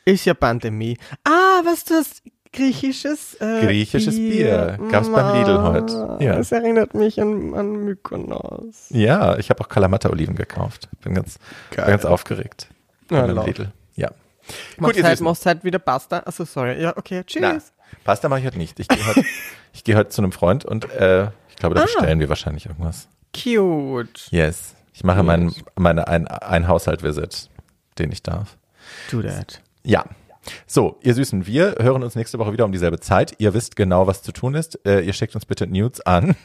Ist 0.06 0.26
ja 0.26 0.34
Pandemie. 0.34 0.98
Ah, 1.24 1.62
was 1.64 1.86
du 1.86 1.94
hast 1.96 2.22
griechisches 2.52 3.36
äh, 3.42 3.66
Griechisches 3.66 4.16
Bier. 4.16 4.78
Gab's 4.92 5.10
beim 5.10 5.40
Lidl 5.40 5.62
heute. 5.62 6.18
Ja. 6.20 6.36
Das 6.36 6.52
erinnert 6.52 6.94
mich 6.94 7.20
an, 7.22 7.54
an 7.56 7.72
Mykonos. 7.86 8.88
Ja, 8.90 9.38
ich 9.38 9.50
habe 9.50 9.62
auch 9.64 9.70
Kalamata-Oliven 9.70 10.36
gekauft. 10.36 10.90
Bin 11.02 11.14
ganz, 11.16 11.40
bin 11.76 11.86
ganz 11.86 12.06
aufgeregt. 12.06 12.68
Ja, 13.10 13.22
Bei 13.22 13.28
meinem 13.28 13.36
laut. 13.38 13.48
Lidl. 13.48 13.72
Ja. 13.96 14.12
Machst 14.78 14.98
ihr 14.98 15.04
halt, 15.04 15.22
machst 15.22 15.46
halt 15.46 15.64
wieder 15.64 15.80
Pasta. 15.80 16.20
Achso, 16.26 16.44
sorry. 16.46 16.82
Ja, 16.82 16.96
okay. 16.98 17.24
Tschüss. 17.26 17.42
Na, 17.42 17.58
Pasta 18.04 18.28
mache 18.30 18.42
ich 18.42 18.46
heute 18.46 18.58
nicht. 18.58 18.80
Ich 18.80 18.88
gehe 18.88 19.06
heute, 19.08 19.24
ich 19.74 19.84
gehe 19.84 19.96
heute 19.96 20.10
zu 20.10 20.22
einem 20.22 20.32
Freund 20.34 20.66
und 20.66 20.92
äh, 20.92 21.30
ich 21.50 21.56
glaube, 21.56 21.76
da 21.76 21.82
Ah. 21.82 21.86
bestellen 21.86 22.20
wir 22.20 22.30
wahrscheinlich 22.30 22.66
irgendwas. 22.66 23.08
Cute. 23.34 24.28
Yes. 24.32 24.76
Ich 24.94 25.04
mache 25.04 25.24
meinen, 25.24 25.56
meine, 25.76 26.08
ein, 26.08 26.28
ein 26.28 26.68
Haushalt-Visit, 26.68 27.50
den 28.00 28.12
ich 28.12 28.24
darf. 28.24 28.58
Do 29.12 29.22
that. 29.22 29.62
Ja. 29.84 30.06
So, 30.68 31.00
ihr 31.02 31.14
Süßen, 31.14 31.48
wir 31.48 31.76
hören 31.80 32.04
uns 32.04 32.16
nächste 32.16 32.38
Woche 32.38 32.52
wieder 32.52 32.66
um 32.66 32.74
dieselbe 32.74 33.00
Zeit. 33.00 33.36
Ihr 33.38 33.54
wisst 33.54 33.78
genau, 33.78 34.08
was 34.08 34.24
zu 34.24 34.34
tun 34.34 34.56
ist. 34.56 34.78
Äh, 34.86 35.00
ihr 35.02 35.14
schickt 35.14 35.36
uns 35.36 35.46
bitte 35.46 35.68
News 35.68 36.02
an 36.02 36.36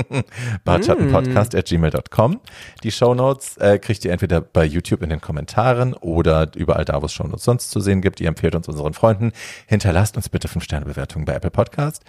bartschattenpodcast 0.64 1.54
at 1.54 1.64
gmail.com. 1.66 2.40
Die 2.82 2.90
Shownotes 2.90 3.56
äh, 3.56 3.78
kriegt 3.78 4.04
ihr 4.04 4.12
entweder 4.12 4.42
bei 4.42 4.64
YouTube 4.66 5.02
in 5.02 5.08
den 5.08 5.20
Kommentaren 5.22 5.94
oder 5.94 6.50
überall 6.56 6.84
da, 6.84 7.00
wo 7.00 7.06
es 7.06 7.12
Shownotes 7.14 7.44
sonst 7.44 7.70
zu 7.70 7.80
sehen 7.80 8.02
gibt. 8.02 8.20
Ihr 8.20 8.28
empfehlt 8.28 8.54
uns 8.54 8.68
unseren 8.68 8.92
Freunden. 8.92 9.32
Hinterlasst 9.66 10.16
uns 10.16 10.28
bitte 10.28 10.48
5-Sterne-Bewertungen 10.48 11.24
bei 11.24 11.34
Apple 11.34 11.50
Podcast 11.50 12.04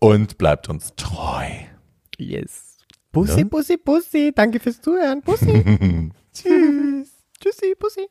und 0.00 0.38
bleibt 0.38 0.68
uns 0.68 0.92
treu. 0.96 1.44
Yes. 2.18 2.76
Bussi, 3.10 3.40
Ja? 3.40 3.46
Bussi, 3.46 3.76
Bussi. 3.78 4.32
Danke 4.34 4.60
fürs 4.60 4.80
Zuhören. 4.80 5.22
Bussi. 5.22 5.64
Tschüss. 6.32 7.08
Tschüssi. 7.40 7.74
Bussi. 7.78 8.06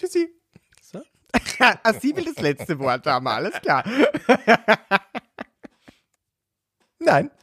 Tschüssi. 0.00 0.34
ah, 1.60 1.92
sie 1.92 2.16
will 2.16 2.24
das 2.24 2.40
letzte 2.40 2.76
Wort 2.78 3.06
haben. 3.06 3.28
Alles 3.28 3.52
klar. 3.60 3.84
Nein. 6.98 7.30